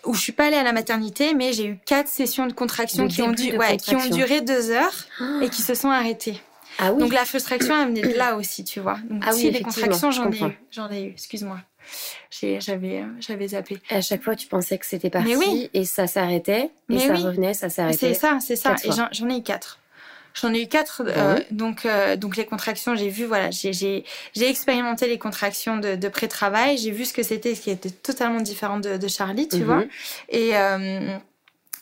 Où 0.05 0.13
je 0.13 0.21
suis 0.21 0.31
pas 0.31 0.47
allée 0.47 0.55
à 0.55 0.63
la 0.63 0.71
maternité, 0.71 1.33
mais 1.33 1.53
j'ai 1.53 1.65
eu 1.65 1.79
quatre 1.85 2.07
sessions 2.07 2.47
de 2.47 2.53
contraction 2.53 3.07
qui 3.07 3.21
ont, 3.21 3.33
qui 3.33 3.95
ont 3.95 4.09
duré 4.09 4.41
deux 4.41 4.71
heures 4.71 5.05
et 5.41 5.49
qui 5.49 5.61
se 5.61 5.73
sont 5.73 5.89
arrêtées. 5.89 6.41
Ah 6.79 6.93
oui. 6.93 7.01
Donc 7.01 7.13
la 7.13 7.25
frustration, 7.25 7.79
elle 7.79 7.89
venait 7.89 8.01
de 8.01 8.17
là 8.17 8.35
aussi, 8.37 8.63
tu 8.63 8.79
vois. 8.79 8.97
Donc 9.09 9.23
ah 9.27 9.31
oui, 9.35 9.51
les 9.51 9.61
contractions, 9.61 10.11
j'en 10.11 10.31
ai 10.31 10.39
eu. 10.39 10.59
J'en 10.71 10.89
ai 10.89 11.03
eu, 11.03 11.11
excuse-moi 11.11 11.59
j'avais, 12.59 13.03
j'avais 13.19 13.47
zappé. 13.49 13.79
à 13.89 14.01
chaque 14.01 14.23
fois, 14.23 14.35
tu 14.35 14.47
pensais 14.47 14.77
que 14.77 14.85
c'était 14.85 15.09
parti 15.09 15.69
et 15.73 15.85
ça 15.85 16.07
s'arrêtait 16.07 16.71
et 16.89 16.99
ça 16.99 17.15
revenait, 17.15 17.53
ça 17.53 17.69
s'arrêtait. 17.69 17.97
C'est 17.97 18.13
ça, 18.13 18.37
c'est 18.39 18.55
ça. 18.55 18.75
Et 18.83 18.89
j'en, 18.91 19.29
ai 19.29 19.37
eu 19.37 19.43
quatre. 19.43 19.79
J'en 20.33 20.53
ai 20.53 20.61
eu 20.61 20.67
quatre. 20.67 21.03
Euh, 21.05 21.39
donc, 21.51 21.85
euh, 21.85 22.15
donc 22.15 22.37
les 22.37 22.45
contractions, 22.45 22.95
j'ai 22.95 23.09
vu, 23.09 23.25
voilà, 23.25 23.51
j'ai, 23.51 23.73
j'ai, 23.73 24.03
expérimenté 24.35 25.07
les 25.07 25.17
contractions 25.17 25.77
de, 25.77 25.95
de 25.95 26.07
pré-travail. 26.07 26.77
J'ai 26.77 26.91
vu 26.91 27.05
ce 27.05 27.13
que 27.13 27.23
c'était, 27.23 27.53
ce 27.53 27.61
qui 27.61 27.69
était 27.69 27.89
totalement 27.89 28.41
différent 28.41 28.79
de, 28.79 28.97
de 28.97 29.07
Charlie, 29.07 29.47
tu 29.47 29.57
mhm. 29.57 29.63
vois. 29.63 29.83
Et, 30.29 30.57
euh, 30.57 31.17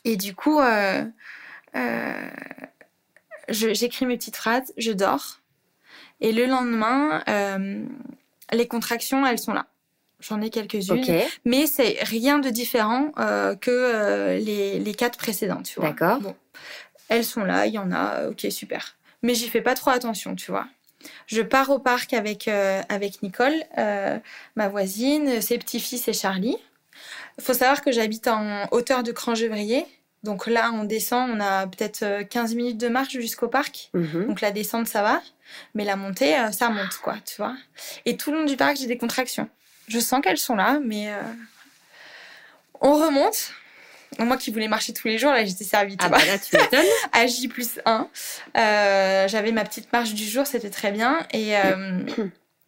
et 0.03 0.17
du 0.17 0.33
coup, 0.35 0.59
j'écris 3.49 4.05
mes 4.05 4.17
petites 4.17 4.37
phrases, 4.37 4.73
je 4.77 4.91
dors. 4.91 5.39
Et 6.21 6.33
le 6.33 6.47
lendemain, 6.47 7.23
les 8.51 8.67
contractions, 8.67 9.25
elles 9.25 9.39
sont 9.39 9.53
là. 9.53 9.67
J'en 10.19 10.41
ai 10.41 10.49
quelques-unes, 10.49 11.05
mais 11.45 11.65
c'est 11.65 11.97
rien 12.01 12.39
de 12.39 12.49
différent 12.49 13.13
euh, 13.19 13.55
que 13.55 13.71
euh, 13.71 14.37
les, 14.37 14.79
les 14.79 14.93
quatre 14.93 15.17
précédentes, 15.17 15.63
tu 15.63 15.79
vois. 15.79 15.89
D'accord. 15.89 16.19
Bon. 16.19 16.35
Elles 17.07 17.23
sont 17.23 17.43
là, 17.43 17.67
il 17.67 17.73
y 17.73 17.77
en 17.77 17.91
a, 17.91 18.27
ok, 18.27 18.45
super. 18.49 18.97
Mais 19.23 19.33
j'y 19.33 19.47
fais 19.47 19.61
pas 19.61 19.75
trop 19.75 19.91
attention, 19.91 20.35
tu 20.35 20.51
vois. 20.51 20.67
Je 21.27 21.41
pars 21.41 21.69
au 21.69 21.79
parc 21.79 22.11
avec, 22.11 22.49
euh, 22.49 22.81
avec 22.89 23.23
Nicole, 23.23 23.53
ma 23.77 24.67
voisine, 24.67 25.41
ses 25.41 25.57
petits-fils 25.57 26.07
et 26.09 26.13
Charlie. 26.13 26.57
Il 27.37 27.43
faut 27.43 27.53
savoir 27.53 27.81
que 27.81 27.91
j'habite 27.93 28.27
en 28.27 28.67
hauteur 28.71 29.03
de 29.03 29.13
Crangevrier. 29.13 29.85
Donc 30.23 30.47
là, 30.47 30.71
on 30.73 30.83
descend, 30.83 31.31
on 31.31 31.39
a 31.39 31.65
peut-être 31.65 32.23
15 32.23 32.55
minutes 32.55 32.77
de 32.77 32.89
marche 32.89 33.13
jusqu'au 33.13 33.47
parc. 33.47 33.89
Mhm. 33.93 34.27
Donc 34.27 34.41
la 34.41 34.51
descente, 34.51 34.87
ça 34.87 35.01
va. 35.01 35.21
Mais 35.75 35.85
la 35.85 35.95
montée, 35.95 36.35
ça 36.51 36.69
monte, 36.69 36.99
quoi, 37.01 37.15
tu 37.25 37.37
vois. 37.37 37.55
Et 38.05 38.17
tout 38.17 38.33
le 38.33 38.39
long 38.39 38.45
du 38.45 38.57
parc, 38.57 38.75
j'ai 38.75 38.87
des 38.87 38.97
contractions. 38.97 39.49
Je 39.89 39.99
sens 39.99 40.21
qu'elles 40.21 40.37
sont 40.37 40.55
là, 40.55 40.79
mais 40.83 41.11
euh, 41.11 41.21
on 42.79 42.93
remonte. 42.93 43.53
Moi 44.17 44.37
qui 44.37 44.51
voulais 44.51 44.67
marcher 44.67 44.93
tous 44.93 45.07
les 45.07 45.17
jours, 45.17 45.31
là 45.31 45.45
j'étais 45.45 45.63
servie. 45.63 45.95
Ah 45.99 46.09
bah 46.09 46.17
là 46.25 46.37
tu 46.37 46.55
m'étonnes. 46.55 46.85
à 47.11 47.25
J 47.27 47.47
plus 47.47 47.79
1. 47.85 48.07
Euh, 48.57 49.27
j'avais 49.27 49.51
ma 49.51 49.63
petite 49.63 49.91
marche 49.93 50.13
du 50.13 50.25
jour, 50.25 50.45
c'était 50.45 50.69
très 50.69 50.91
bien. 50.91 51.25
Et, 51.31 51.55
euh, 51.57 51.99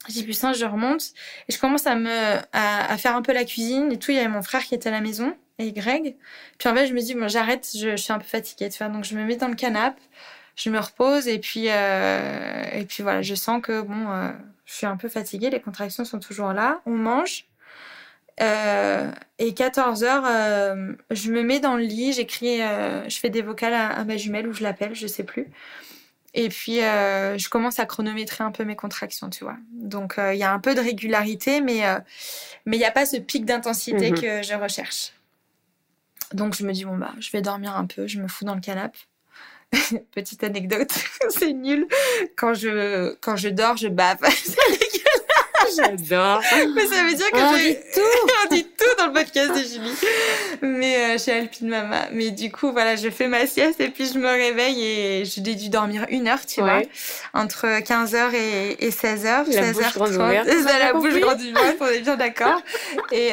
J 0.08 0.24
plus 0.24 0.44
1, 0.44 0.54
je 0.54 0.66
remonte 0.66 1.02
et 1.48 1.52
je 1.52 1.60
commence 1.60 1.88
à 1.88 1.96
me 1.96 2.38
à, 2.54 2.98
faire 2.98 3.16
un 3.16 3.22
peu 3.22 3.34
la 3.34 3.44
cuisine 3.44 3.92
et 3.92 4.00
tout. 4.00 4.12
Il 4.12 4.18
y 4.18 4.20
avait 4.20 4.28
mon 4.28 4.44
frère 4.44 4.64
qui 4.64 4.76
était 4.76 4.90
à 4.90 4.92
la 4.92 5.02
maison 5.02 5.36
et 5.60 5.72
Greg. 5.74 6.16
Puis 6.58 6.70
en 6.70 6.76
fait, 6.76 6.88
je 6.88 6.94
me 6.94 7.02
dis 7.02 7.16
bon, 7.16 7.28
j'arrête, 7.28 7.70
je, 7.76 7.96
suis 7.98 8.14
un 8.14 8.20
peu 8.20 8.26
fatiguée, 8.26 8.70
tu 8.70 8.78
vois. 8.78 8.90
Donc 8.90 9.04
je 9.04 9.16
me 9.16 9.24
mets 9.26 9.36
dans 9.36 9.48
le 9.48 9.56
canapé, 9.56 10.00
je 10.56 10.70
me 10.70 10.80
repose 10.80 11.28
et 11.28 11.40
puis 11.40 11.66
euh, 11.68 12.66
et 12.72 12.86
puis 12.86 13.04
voilà, 13.04 13.22
je 13.22 13.36
sens 13.36 13.62
que 13.62 13.82
bon, 13.82 14.34
je 14.72 14.78
suis 14.78 14.86
un 14.86 14.96
peu 14.96 15.10
fatiguée, 15.10 15.50
les 15.50 15.60
contractions 15.60 16.06
sont 16.06 16.20
toujours 16.20 16.54
là. 16.54 16.80
On 16.86 16.96
mange. 16.96 17.46
Euh, 18.42 19.12
et 19.38 19.54
14 19.54 20.04
heures, 20.06 20.24
euh, 20.26 20.94
je 21.12 21.30
me 21.32 21.44
mets 21.44 21.60
dans 21.60 21.76
le 21.76 21.84
lit, 21.84 22.14
j'écris, 22.14 22.62
euh, 22.62 23.08
je 23.10 23.20
fais 23.20 23.30
des 23.30 23.42
vocales 23.42 23.74
à, 23.74 23.90
à, 23.90 24.06
ma 24.06 24.16
jumelle 24.16 24.48
ou 24.48 24.54
je 24.54 24.64
l'appelle, 24.64 24.96
je 24.96 25.08
sais 25.08 25.26
plus. 25.26 25.48
Et 26.34 26.48
puis, 26.48 26.78
je 26.78 27.50
commence 27.50 27.80
à 27.80 27.86
chronométrer 27.86 28.46
un 28.46 28.52
peu 28.52 28.64
mes 28.64 28.78
contractions, 28.78 29.30
tu 29.30 29.44
vois. 29.44 29.58
Donc, 29.74 30.16
il 30.18 30.38
y 30.38 30.44
a 30.44 30.54
un 30.54 30.60
peu 30.60 30.74
de 30.74 30.80
régularité, 30.80 31.60
mais 31.60 31.82
mais 32.66 32.78
il 32.78 32.80
n'y 32.80 32.86
a 32.86 32.92
pas 32.92 33.06
ce 33.06 33.18
pic 33.18 33.44
d'intensité 33.44 34.12
mhm. 34.12 34.22
que 34.22 34.42
je 34.42 34.54
recherche. 34.54 35.12
Donc, 36.34 36.56
je 36.56 36.66
me 36.66 36.72
dis, 36.72 36.86
bon, 36.86 36.98
bah, 36.98 37.12
je 37.20 37.30
vais 37.32 37.42
dormir 37.42 37.76
un 37.76 37.86
peu, 37.86 38.08
je 38.08 38.22
me 38.22 38.30
fous 38.30 38.46
dans 38.46 38.56
le 38.56 38.62
canapé. 38.62 38.98
Petite 40.14 40.44
anecdote, 40.44 40.92
c'est 41.30 41.54
nul. 41.54 41.88
Quand 42.36 42.54
je, 42.54 43.16
quand 43.22 43.38
je 43.38 43.50
dors, 43.50 43.78
je 43.78 43.88
bave. 43.88 44.18
J'adore. 45.78 46.42
Mais 46.76 46.86
ça 46.86 47.04
veut 47.04 47.14
dire 47.14 47.32
que 47.32 47.38
on 47.38 47.56
dit 47.56 47.78
tout. 47.94 48.30
on 48.44 48.54
dit 48.54 48.68
tout 48.78 48.96
dans 48.98 49.08
le 49.08 49.14
podcast 49.14 49.52
de 49.52 49.60
Julie. 49.60 49.96
Mais 50.62 50.98
euh, 50.98 51.18
chez 51.18 51.32
Alpine 51.32 51.70
Mama. 51.70 52.08
Mais 52.12 52.32
du 52.32 52.52
coup, 52.52 52.72
voilà, 52.72 52.98
je 52.98 53.10
fais 53.10 53.28
ma 53.28 53.48
sieste 53.48 53.80
et 53.80 53.90
puis 53.90 54.12
je 54.12 54.18
me 54.18 54.28
réveille 54.28 54.84
et 54.84 55.24
j'ai 55.24 55.42
dû 55.42 55.70
dormir 55.70 56.06
une 56.10 56.28
heure, 56.28 56.46
tu 56.46 56.62
vois, 56.62 56.82
entre 57.34 57.68
15h 57.68 58.34
et, 58.34 58.90
16h, 58.90 59.50
16h30. 59.50 60.46
C'est 60.46 60.80
la 60.80 60.94
bouche 60.94 61.20
grande 61.20 61.42
ouverte, 61.42 61.78
on 61.80 61.88
est 61.88 62.02
bien 62.02 62.18
d'accord. 62.18 62.62
et, 63.14 63.32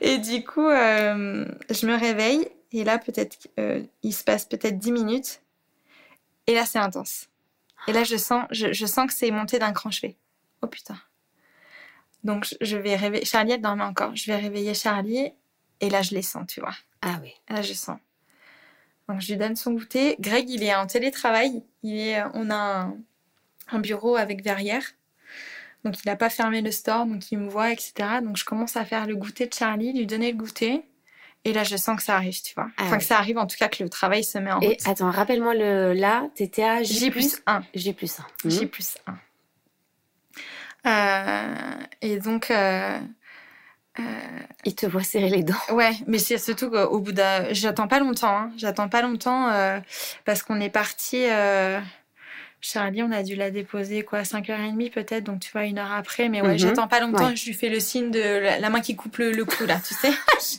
et 0.00 0.18
du 0.18 0.42
coup, 0.44 0.68
euh, 0.68 1.44
je 1.68 1.86
me 1.86 1.98
réveille 1.98 2.48
et 2.72 2.84
là, 2.84 2.98
peut-être, 2.98 3.48
euh, 3.58 3.82
il 4.02 4.12
se 4.12 4.24
passe 4.24 4.44
peut-être 4.44 4.78
10 4.78 4.92
minutes. 4.92 5.42
Et 6.46 6.54
là, 6.54 6.66
c'est 6.66 6.78
intense. 6.78 7.28
Et 7.88 7.92
là, 7.92 8.04
je 8.04 8.16
sens, 8.16 8.46
je, 8.50 8.72
je 8.72 8.86
sens 8.86 9.06
que 9.06 9.12
c'est 9.12 9.30
monté 9.30 9.58
d'un 9.58 9.72
cran. 9.72 9.90
Je 9.90 10.06
oh 10.62 10.66
putain. 10.66 10.98
Donc, 12.24 12.54
je 12.60 12.76
vais 12.76 12.96
réveiller. 12.96 13.24
Charlie, 13.24 13.52
elle 13.52 13.62
dormait 13.62 13.84
encore. 13.84 14.14
Je 14.14 14.26
vais 14.26 14.36
réveiller 14.36 14.74
Charlie. 14.74 15.32
Et 15.80 15.88
là, 15.88 16.02
je 16.02 16.14
les 16.14 16.22
sens, 16.22 16.46
tu 16.46 16.60
vois. 16.60 16.74
Ah 17.02 17.18
oui. 17.22 17.34
Là, 17.48 17.62
je 17.62 17.72
sens. 17.72 17.98
Donc, 19.08 19.20
je 19.20 19.32
lui 19.32 19.38
donne 19.38 19.56
son 19.56 19.72
goûter. 19.72 20.16
Greg, 20.20 20.48
il 20.48 20.62
est 20.62 20.74
en 20.74 20.86
télétravail. 20.86 21.64
Il 21.82 21.96
est, 21.96 22.22
on 22.34 22.50
a 22.50 22.92
un, 23.72 23.78
bureau 23.78 24.16
avec 24.16 24.44
verrière. 24.44 24.84
Donc, 25.84 25.96
il 26.04 26.06
n'a 26.06 26.16
pas 26.16 26.28
fermé 26.28 26.60
le 26.60 26.70
store. 26.70 27.06
Donc, 27.06 27.32
il 27.32 27.38
me 27.38 27.48
voit, 27.48 27.72
etc. 27.72 27.92
Donc, 28.22 28.36
je 28.36 28.44
commence 28.44 28.76
à 28.76 28.84
faire 28.84 29.06
le 29.06 29.16
goûter 29.16 29.46
de 29.46 29.54
Charlie, 29.54 29.92
lui 29.92 30.06
donner 30.06 30.30
le 30.30 30.36
goûter. 30.36 30.84
Et 31.44 31.52
là, 31.52 31.64
je 31.64 31.76
sens 31.76 31.96
que 31.96 32.02
ça 32.02 32.16
arrive, 32.16 32.40
tu 32.42 32.54
vois. 32.54 32.68
Ah 32.76 32.84
enfin, 32.84 32.98
que 32.98 33.04
ça 33.04 33.16
arrive, 33.16 33.38
en 33.38 33.46
tout 33.46 33.56
cas, 33.56 33.68
que 33.68 33.82
le 33.82 33.88
travail 33.88 34.24
se 34.24 34.38
met 34.38 34.52
en 34.52 34.60
route. 34.60 34.70
Et 34.70 34.78
attends, 34.84 35.10
rappelle-moi 35.10 35.54
le 35.54 35.94
là, 35.94 36.28
t'étais 36.34 36.64
à 36.64 36.82
J, 36.82 36.98
J 36.98 37.10
plus 37.10 37.42
1. 37.46 37.62
J 37.74 37.92
plus 37.94 38.18
1. 38.44 38.48
J 38.48 38.66
plus 38.66 38.96
1. 39.06 39.14
Euh, 40.86 41.84
et 42.02 42.18
donc. 42.18 42.50
Euh, 42.50 42.98
euh, 43.98 44.02
il 44.64 44.74
te 44.74 44.86
voit 44.86 45.02
serrer 45.02 45.28
les 45.28 45.42
dents. 45.42 45.54
Ouais, 45.72 45.92
mais 46.06 46.18
c'est 46.18 46.38
surtout 46.38 46.70
qu'au 46.70 47.00
bout 47.00 47.12
d'un. 47.12 47.52
J'attends 47.52 47.88
pas 47.88 47.98
longtemps. 47.98 48.36
Hein. 48.36 48.52
J'attends 48.56 48.88
pas 48.88 49.02
longtemps 49.02 49.50
parce 50.24 50.42
qu'on 50.42 50.60
est 50.60 50.70
parti. 50.70 51.24
Charlie, 52.62 53.02
on 53.02 53.10
a 53.10 53.22
dû 53.22 53.36
la 53.36 53.50
déposer 53.50 54.02
quoi 54.02 54.20
5h30 54.22 54.90
peut-être, 54.90 55.24
donc 55.24 55.40
tu 55.40 55.50
vois, 55.50 55.64
une 55.64 55.78
heure 55.78 55.92
après. 55.92 56.28
Mais 56.28 56.42
ouais, 56.42 56.52
mhm. 56.52 56.58
j'attends 56.58 56.88
pas 56.88 57.00
longtemps, 57.00 57.34
je 57.34 57.46
lui 57.46 57.54
fais 57.54 57.70
le 57.70 57.80
signe 57.80 58.10
de 58.10 58.20
la, 58.20 58.70
main 58.70 58.80
qui 58.80 58.96
coupe 58.96 59.16
le, 59.16 59.44
cou 59.44 59.64
là, 59.64 59.80
tu 59.86 59.94
sais. 59.94 60.12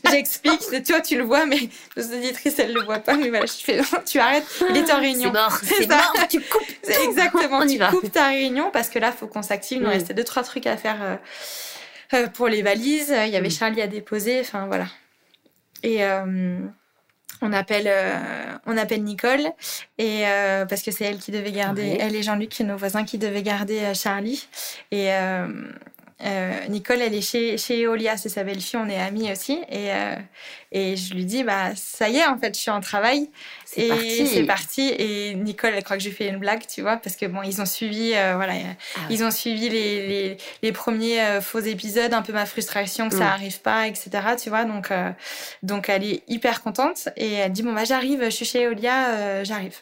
J'explique, 0.09 0.61
tu 0.83 0.91
vois, 0.91 1.01
tu 1.01 1.17
le 1.17 1.23
vois, 1.23 1.45
mais 1.45 1.69
nos 1.95 2.03
auditrices, 2.03 2.57
elles 2.57 2.73
le 2.73 2.81
voient 2.81 2.99
pas. 2.99 3.15
Mais 3.15 3.29
voilà, 3.29 3.45
je 3.45 3.63
fais, 3.63 3.81
tu 4.05 4.19
arrêtes, 4.19 4.63
il 4.69 4.77
est 4.77 4.91
en 4.91 4.99
réunion. 4.99 5.31
C'est 5.31 5.39
mort, 5.39 5.59
c'est 5.61 5.87
mort, 5.87 6.27
tu 6.29 6.41
coupes. 6.41 6.63
Exactement, 7.07 7.65
tu 7.67 7.77
coupes 7.77 8.11
ta 8.11 8.29
réunion 8.29 8.71
parce 8.71 8.89
que 8.89 8.97
là, 8.97 9.11
faut 9.11 9.27
qu'on 9.27 9.43
s'active. 9.43 9.77
Il 9.77 9.83
nous 9.83 9.89
restait 9.89 10.13
deux, 10.13 10.23
trois 10.23 10.43
trucs 10.43 10.65
à 10.65 10.77
faire 10.77 10.97
euh, 11.01 11.15
euh, 12.13 12.27
pour 12.27 12.47
les 12.47 12.63
valises. 12.63 13.13
Il 13.25 13.31
y 13.31 13.35
avait 13.35 13.47
mm. 13.47 13.51
Charlie 13.51 13.81
à 13.81 13.87
déposer, 13.87 14.39
enfin 14.41 14.65
voilà. 14.65 14.87
Et. 15.83 16.03
Euh, 16.03 16.57
on 17.41 17.53
appelle, 17.53 17.87
euh, 17.87 18.17
on 18.65 18.77
appelle 18.77 19.03
Nicole 19.03 19.47
et 19.97 20.27
euh, 20.27 20.65
parce 20.65 20.83
que 20.83 20.91
c'est 20.91 21.05
elle 21.05 21.17
qui 21.17 21.31
devait 21.31 21.51
garder, 21.51 21.97
elle 21.99 22.15
et 22.15 22.23
Jean-Luc, 22.23 22.59
nos 22.61 22.77
voisins 22.77 23.03
qui 23.03 23.17
devaient 23.17 23.41
garder 23.41 23.79
euh, 23.79 23.93
Charlie. 23.93 24.47
Et 24.91 25.09
euh, 26.23 26.67
Nicole, 26.67 27.01
elle 27.01 27.13
est 27.13 27.21
chez, 27.21 27.57
chez 27.57 27.81
Eolia, 27.81 28.17
c'est 28.17 28.29
sa 28.29 28.43
belle-fille, 28.43 28.79
on 28.81 28.89
est 28.89 28.99
amis 28.99 29.31
aussi. 29.31 29.59
Et, 29.69 29.91
euh, 29.91 30.15
et 30.71 30.95
je 30.95 31.13
lui 31.13 31.25
dis, 31.25 31.43
bah, 31.43 31.75
ça 31.75 32.09
y 32.09 32.17
est, 32.17 32.25
en 32.25 32.37
fait, 32.37 32.55
je 32.55 32.61
suis 32.61 32.71
en 32.71 32.81
travail. 32.81 33.29
C'est 33.65 33.87
parti. 33.87 34.27
C'est 34.27 34.43
parti. 34.43 34.93
Et 34.97 35.33
Nicole, 35.35 35.73
elle 35.75 35.83
croit 35.83 35.97
que 35.97 36.03
j'ai 36.03 36.11
fait 36.11 36.27
une 36.27 36.37
blague, 36.37 36.65
tu 36.67 36.81
vois, 36.81 36.97
parce 36.97 37.15
que 37.15 37.25
bon, 37.25 37.41
ils 37.43 37.61
ont 37.61 37.65
suivi, 37.65 38.13
euh, 38.13 38.35
voilà, 38.35 38.53
ah 38.53 38.99
ils 39.09 39.23
ont 39.23 39.31
suivi 39.31 39.69
les, 39.69 40.07
les, 40.07 40.37
les 40.61 40.71
premiers 40.71 41.39
faux 41.41 41.59
épisodes, 41.59 42.13
un 42.13 42.21
peu 42.21 42.33
ma 42.33 42.45
frustration 42.45 43.09
que 43.09 43.15
ça 43.15 43.25
mm. 43.25 43.33
arrive 43.33 43.61
pas, 43.61 43.87
etc., 43.87 44.09
tu 44.41 44.49
vois. 44.49 44.65
Donc, 44.65 44.89
donc, 45.63 45.89
elle 45.89 46.03
est 46.03 46.23
hyper 46.27 46.61
contente 46.61 47.09
et 47.17 47.33
elle 47.33 47.51
dit, 47.51 47.63
bon, 47.63 47.73
bah, 47.73 47.85
j'arrive, 47.85 48.23
je 48.25 48.29
suis 48.29 48.45
chez 48.45 48.63
Eolia, 48.63 49.43
j'arrive. 49.43 49.77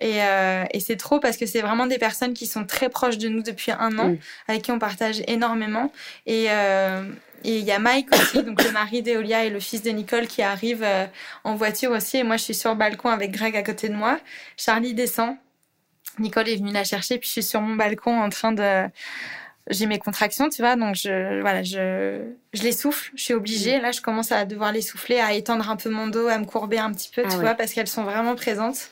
Et, 0.00 0.22
euh, 0.22 0.64
et 0.72 0.80
c'est 0.80 0.96
trop 0.96 1.18
parce 1.20 1.36
que 1.36 1.46
c'est 1.46 1.60
vraiment 1.60 1.86
des 1.86 1.98
personnes 1.98 2.34
qui 2.34 2.46
sont 2.46 2.64
très 2.64 2.88
proches 2.88 3.18
de 3.18 3.28
nous 3.28 3.42
depuis 3.42 3.72
un 3.72 3.98
an, 3.98 4.10
mm. 4.10 4.18
avec 4.48 4.62
qui 4.62 4.72
on 4.72 4.78
partage 4.78 5.22
énormément. 5.26 5.92
Et 6.26 6.46
euh, 6.50 7.02
il 7.44 7.60
y 7.60 7.72
a 7.72 7.78
Mike 7.78 8.14
aussi, 8.14 8.42
donc 8.44 8.62
le 8.62 8.70
mari 8.70 9.02
d'Eolia 9.02 9.44
et 9.44 9.50
le 9.50 9.60
fils 9.60 9.82
de 9.82 9.90
Nicole 9.90 10.26
qui 10.26 10.42
arrivent 10.42 10.84
euh, 10.84 11.06
en 11.44 11.54
voiture 11.54 11.90
aussi. 11.90 12.18
Et 12.18 12.22
moi, 12.22 12.36
je 12.36 12.44
suis 12.44 12.54
sur 12.54 12.70
le 12.70 12.76
balcon 12.76 13.08
avec 13.08 13.32
Greg 13.32 13.56
à 13.56 13.62
côté 13.62 13.88
de 13.88 13.94
moi. 13.94 14.18
Charlie 14.56 14.94
descend. 14.94 15.36
Nicole 16.18 16.48
est 16.48 16.56
venue 16.56 16.72
la 16.72 16.84
chercher, 16.84 17.18
puis 17.18 17.28
je 17.28 17.32
suis 17.32 17.42
sur 17.44 17.60
mon 17.60 17.76
balcon 17.76 18.20
en 18.20 18.28
train 18.28 18.50
de 18.50 18.88
j'ai 19.70 19.86
mes 19.86 19.98
contractions, 19.98 20.48
tu 20.48 20.62
vois, 20.62 20.76
donc 20.76 20.94
je, 20.94 21.40
voilà, 21.40 21.62
je, 21.62 22.22
je 22.54 22.62
les 22.62 22.72
souffle, 22.72 23.10
je 23.14 23.22
suis 23.22 23.34
obligée. 23.34 23.78
Mm. 23.78 23.82
Là, 23.82 23.92
je 23.92 24.00
commence 24.00 24.32
à 24.32 24.44
devoir 24.44 24.72
les 24.72 24.82
souffler, 24.82 25.20
à 25.20 25.34
étendre 25.34 25.68
un 25.68 25.76
peu 25.76 25.90
mon 25.90 26.06
dos, 26.06 26.26
à 26.28 26.38
me 26.38 26.44
courber 26.44 26.78
un 26.78 26.92
petit 26.92 27.10
peu, 27.14 27.22
ah 27.24 27.30
tu 27.30 27.36
vois, 27.36 27.54
parce 27.54 27.72
qu'elles 27.72 27.88
sont 27.88 28.04
vraiment 28.04 28.34
présentes. 28.34 28.90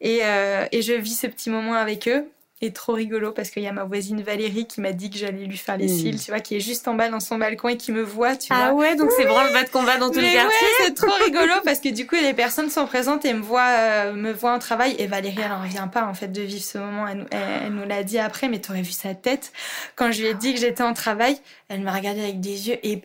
Et, 0.00 0.20
euh, 0.22 0.66
et 0.72 0.82
je 0.82 0.92
vis 0.92 1.14
ce 1.14 1.26
petit 1.26 1.50
moment 1.50 1.74
avec 1.74 2.08
eux. 2.08 2.26
Et 2.62 2.72
trop 2.72 2.94
rigolo 2.94 3.32
parce 3.32 3.50
qu'il 3.50 3.62
y 3.62 3.66
a 3.66 3.72
ma 3.72 3.84
voisine 3.84 4.22
Valérie 4.22 4.66
qui 4.66 4.80
m'a 4.80 4.92
dit 4.92 5.10
que 5.10 5.18
j'allais 5.18 5.44
lui 5.44 5.58
faire 5.58 5.76
les 5.76 5.92
hmm. 5.92 5.98
cils, 5.98 6.22
tu 6.22 6.30
vois, 6.30 6.40
qui 6.40 6.56
est 6.56 6.60
juste 6.60 6.88
en 6.88 6.94
bas 6.94 7.10
dans 7.10 7.20
son 7.20 7.36
balcon 7.36 7.68
et 7.68 7.76
qui 7.76 7.92
me 7.92 8.00
voit, 8.00 8.34
tu 8.34 8.48
ah 8.50 8.56
vois. 8.56 8.64
Ah 8.68 8.74
ouais, 8.74 8.96
donc 8.96 9.10
c'est 9.14 9.24
vraiment 9.24 9.44
le 9.44 9.52
bas 9.52 9.64
de 9.64 9.68
combat 9.68 9.98
dans 9.98 10.08
tous 10.10 10.20
les 10.20 10.32
quartiers. 10.32 10.66
c'est 10.82 10.94
trop 10.94 11.12
rigolo 11.24 11.52
parce 11.66 11.80
que 11.80 11.90
du 11.90 12.06
coup, 12.06 12.14
les 12.14 12.32
personnes 12.32 12.70
sont 12.70 12.86
présentes 12.86 13.26
et 13.26 13.34
me 13.34 13.42
voient, 13.42 13.60
euh, 13.60 14.12
me 14.14 14.32
voient 14.32 14.54
en 14.54 14.58
travail. 14.58 14.96
Et 14.98 15.06
Valérie, 15.06 15.36
elle 15.44 15.52
en 15.52 15.60
revient 15.60 15.86
pas, 15.92 16.06
en 16.06 16.14
fait, 16.14 16.28
de 16.28 16.40
vivre 16.40 16.64
ce 16.64 16.78
moment. 16.78 17.06
Elle, 17.06 17.26
elle, 17.30 17.74
nous 17.74 17.86
l'a 17.86 18.02
dit 18.02 18.18
après, 18.18 18.48
mais 18.48 18.58
t'aurais 18.58 18.80
vu 18.80 18.92
sa 18.92 19.14
tête. 19.14 19.52
Quand 19.94 20.10
je 20.10 20.22
lui 20.22 20.28
ai 20.28 20.34
dit 20.34 20.54
que 20.54 20.60
j'étais 20.60 20.82
en 20.82 20.94
travail, 20.94 21.38
elle 21.68 21.82
m'a 21.82 21.92
regardé 21.92 22.22
avec 22.22 22.40
des 22.40 22.70
yeux 22.70 22.78
et 22.82 23.02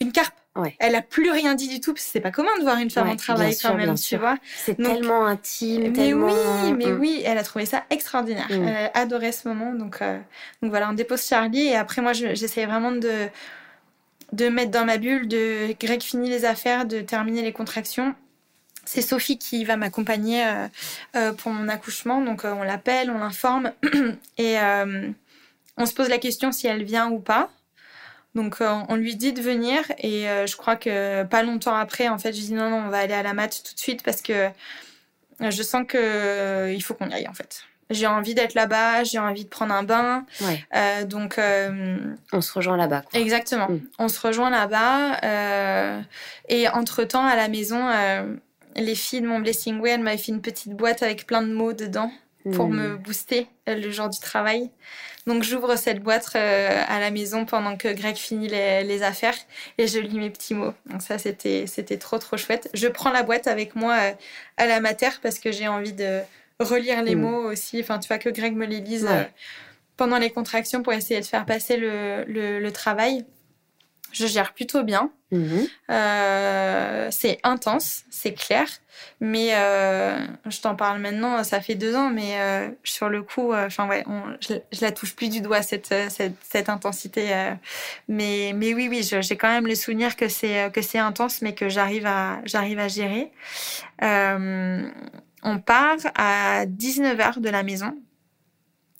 une 0.00 0.10
carpe. 0.10 0.39
Elle 0.78 0.96
a 0.96 1.02
plus 1.02 1.30
rien 1.30 1.54
dit 1.54 1.68
du 1.68 1.80
tout, 1.80 1.92
parce 1.94 2.04
que 2.04 2.10
c'est 2.10 2.20
pas 2.20 2.32
commun 2.32 2.50
de 2.58 2.62
voir 2.62 2.78
une 2.78 2.90
femme 2.90 3.08
en 3.08 3.16
travail 3.16 3.56
quand 3.60 3.74
même, 3.74 3.94
tu 3.94 4.16
vois. 4.16 4.36
C'est 4.56 4.76
tellement 4.76 5.24
intime, 5.24 5.82
mais 5.82 5.92
tellement... 5.92 6.26
oui, 6.64 6.72
mais 6.72 6.86
mm. 6.86 7.00
oui, 7.00 7.22
elle 7.24 7.38
a 7.38 7.44
trouvé 7.44 7.66
ça 7.66 7.84
extraordinaire. 7.90 8.48
Mm. 8.50 8.66
Elle 8.66 8.76
a 8.76 8.98
adoré 8.98 9.32
ce 9.32 9.46
moment, 9.46 9.72
donc 9.72 10.02
euh, 10.02 10.18
donc 10.62 10.70
voilà, 10.70 10.90
on 10.90 10.92
dépose 10.92 11.24
Charlie 11.24 11.68
et 11.68 11.76
après 11.76 12.02
moi 12.02 12.12
j'essaie 12.12 12.66
vraiment 12.66 12.92
de 12.92 13.28
de 14.32 14.48
mettre 14.48 14.70
dans 14.70 14.84
ma 14.84 14.96
bulle, 14.96 15.26
de 15.26 15.74
Greg 15.80 16.02
finit 16.02 16.28
les 16.28 16.44
affaires, 16.44 16.84
de 16.84 17.00
terminer 17.00 17.42
les 17.42 17.52
contractions. 17.52 18.14
C'est 18.84 19.02
Sophie 19.02 19.38
qui 19.38 19.64
va 19.64 19.76
m'accompagner 19.76 20.44
euh, 20.44 20.68
euh, 21.16 21.32
pour 21.32 21.52
mon 21.52 21.68
accouchement, 21.68 22.20
donc 22.20 22.44
on 22.44 22.62
l'appelle, 22.62 23.10
on 23.10 23.18
l'informe 23.18 23.72
et 24.38 24.56
on 25.76 25.86
se 25.86 25.94
pose 25.94 26.08
la 26.08 26.18
question 26.18 26.50
si 26.50 26.66
elle 26.66 26.84
vient 26.84 27.08
ou 27.10 27.20
pas. 27.20 27.50
Donc 28.34 28.60
euh, 28.60 28.74
on 28.88 28.96
lui 28.96 29.16
dit 29.16 29.32
de 29.32 29.40
venir 29.40 29.82
et 29.98 30.28
euh, 30.28 30.46
je 30.46 30.56
crois 30.56 30.76
que 30.76 31.24
pas 31.24 31.42
longtemps 31.42 31.74
après, 31.74 32.08
en 32.08 32.18
fait, 32.18 32.32
je 32.32 32.40
dis 32.40 32.52
non, 32.52 32.70
non, 32.70 32.84
on 32.86 32.88
va 32.88 32.98
aller 32.98 33.14
à 33.14 33.22
la 33.22 33.34
mat 33.34 33.62
tout 33.64 33.74
de 33.74 33.78
suite 33.78 34.02
parce 34.02 34.22
que 34.22 34.48
euh, 35.42 35.50
je 35.50 35.62
sens 35.62 35.84
que 35.86 36.72
il 36.72 36.80
faut 36.82 36.94
qu'on 36.94 37.08
y 37.08 37.14
aille 37.14 37.28
en 37.28 37.34
fait. 37.34 37.64
J'ai 37.88 38.06
envie 38.06 38.34
d'être 38.34 38.54
là-bas, 38.54 39.02
j'ai 39.02 39.18
envie 39.18 39.44
de 39.44 39.48
prendre 39.48 39.74
un 39.74 39.82
bain. 39.82 40.24
Ouais. 40.42 41.04
donc 41.06 41.40
on 42.32 42.40
se 42.40 42.52
rejoint 42.52 42.76
là-bas. 42.76 43.02
Exactement. 43.14 43.68
Mm. 43.68 43.80
On 43.98 44.06
se 44.06 44.20
rejoint 44.20 44.50
là-bas 44.50 46.02
et 46.48 46.68
entre 46.68 47.02
temps 47.02 47.26
à 47.26 47.34
la 47.34 47.48
maison, 47.48 47.88
les 48.76 48.94
filles 48.94 49.22
de 49.22 49.26
mon 49.26 49.40
Blessing 49.40 49.80
Way, 49.80 49.90
elles 49.90 50.02
m'avaient 50.02 50.18
fait 50.18 50.30
une 50.30 50.40
petite 50.40 50.72
boîte 50.72 51.02
avec 51.02 51.26
plein 51.26 51.42
de 51.42 51.52
mots 51.52 51.72
dedans 51.72 52.12
pour 52.52 52.68
me 52.68 52.96
booster 52.96 53.46
le 53.66 53.90
jour 53.90 54.08
du 54.08 54.18
travail. 54.18 54.70
Donc 55.26 55.42
j'ouvre 55.42 55.76
cette 55.76 56.02
boîte 56.02 56.30
euh, 56.34 56.82
à 56.88 56.98
la 56.98 57.10
maison 57.10 57.44
pendant 57.44 57.76
que 57.76 57.92
Greg 57.92 58.16
finit 58.16 58.48
les, 58.48 59.02
affaires 59.02 59.36
et 59.78 59.86
je 59.86 59.98
lis 59.98 60.18
mes 60.18 60.30
petits 60.30 60.54
mots. 60.54 60.72
Donc 60.86 61.02
ça 61.02 61.18
c'était 61.18 61.66
c'était 61.66 61.98
trop 61.98 62.18
trop 62.18 62.36
chouette. 62.36 62.70
Je 62.74 62.88
prends 62.88 63.10
la 63.10 63.22
boîte 63.22 63.46
avec 63.46 63.74
moi 63.74 63.96
euh, 64.00 64.12
à 64.56 64.66
la 64.66 64.80
mater 64.80 65.10
parce 65.22 65.38
que 65.38 65.52
j'ai 65.52 65.68
envie 65.68 65.92
de 65.92 66.20
relire 66.58 67.02
les 67.02 67.14
mm. 67.14 67.20
mots 67.20 67.50
aussi. 67.50 67.80
Enfin 67.80 67.98
tu 67.98 68.08
vois 68.08 68.18
que 68.18 68.30
Greg 68.30 68.56
me 68.56 68.66
les 68.66 68.80
lise. 68.80 69.06
Euh, 69.08 69.24
pendant 69.96 70.16
les 70.16 70.30
contractions 70.30 70.82
pour 70.82 70.94
essayer 70.94 71.20
de 71.20 71.26
faire 71.26 71.44
passer 71.44 71.76
le, 71.76 72.24
le, 72.26 72.70
travail. 72.72 73.26
Je 74.12 74.26
gère 74.26 74.52
plutôt 74.52 74.82
bien. 74.82 75.10
Mhm. 75.32 75.66
Euh, 75.90 77.08
c'est 77.10 77.38
intense, 77.44 78.04
c'est 78.10 78.34
clair. 78.34 78.66
Mais 79.20 79.50
euh, 79.54 80.18
je 80.46 80.60
t'en 80.60 80.74
parle 80.74 81.00
maintenant, 81.00 81.42
ça 81.44 81.60
fait 81.60 81.74
deux 81.74 81.94
ans, 81.94 82.10
mais 82.10 82.40
euh, 82.40 82.68
sur 82.84 83.08
le 83.08 83.22
coup, 83.22 83.54
enfin 83.54 83.88
ouais, 83.88 84.04
je, 84.40 84.54
je, 84.72 84.80
la 84.82 84.92
touche 84.92 85.14
plus 85.14 85.28
du 85.28 85.40
doigt 85.40 85.62
cette 85.62 85.94
cette, 86.10 86.34
cette 86.42 86.68
intensité. 86.68 87.54
mais 88.08 88.52
mais 88.54 88.74
oui 88.74 88.88
oui, 88.90 89.02
j'ai 89.02 89.36
quand 89.36 89.48
même 89.48 89.66
le 89.66 89.74
souvenir 89.74 90.16
que 90.16 90.28
c'est 90.28 90.70
que 90.72 90.82
c'est 90.82 90.98
intense, 90.98 91.40
mais 91.42 91.54
que 91.54 91.68
j'arrive 91.68 92.06
à 92.06 92.40
j'arrive 92.44 92.78
à 92.78 92.88
gérer. 92.88 93.30
on 94.02 95.58
part 95.64 95.98
à 96.16 96.66
19h 96.66 97.40
de 97.40 97.48
la 97.48 97.62
maison 97.62 97.96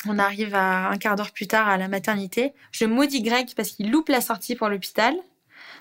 on 0.06 0.18
arrive 0.18 0.54
à 0.54 0.88
un 0.88 0.96
quart 0.96 1.16
d'heure 1.16 1.32
plus 1.32 1.46
tard 1.46 1.68
à 1.68 1.76
la 1.76 1.88
maternité. 1.88 2.52
Je 2.72 2.84
maudis 2.84 3.22
Greg 3.22 3.48
parce 3.56 3.70
qu'il 3.70 3.90
loupe 3.90 4.08
la 4.08 4.20
sortie 4.20 4.56
pour 4.56 4.68
l'hôpital. 4.68 5.14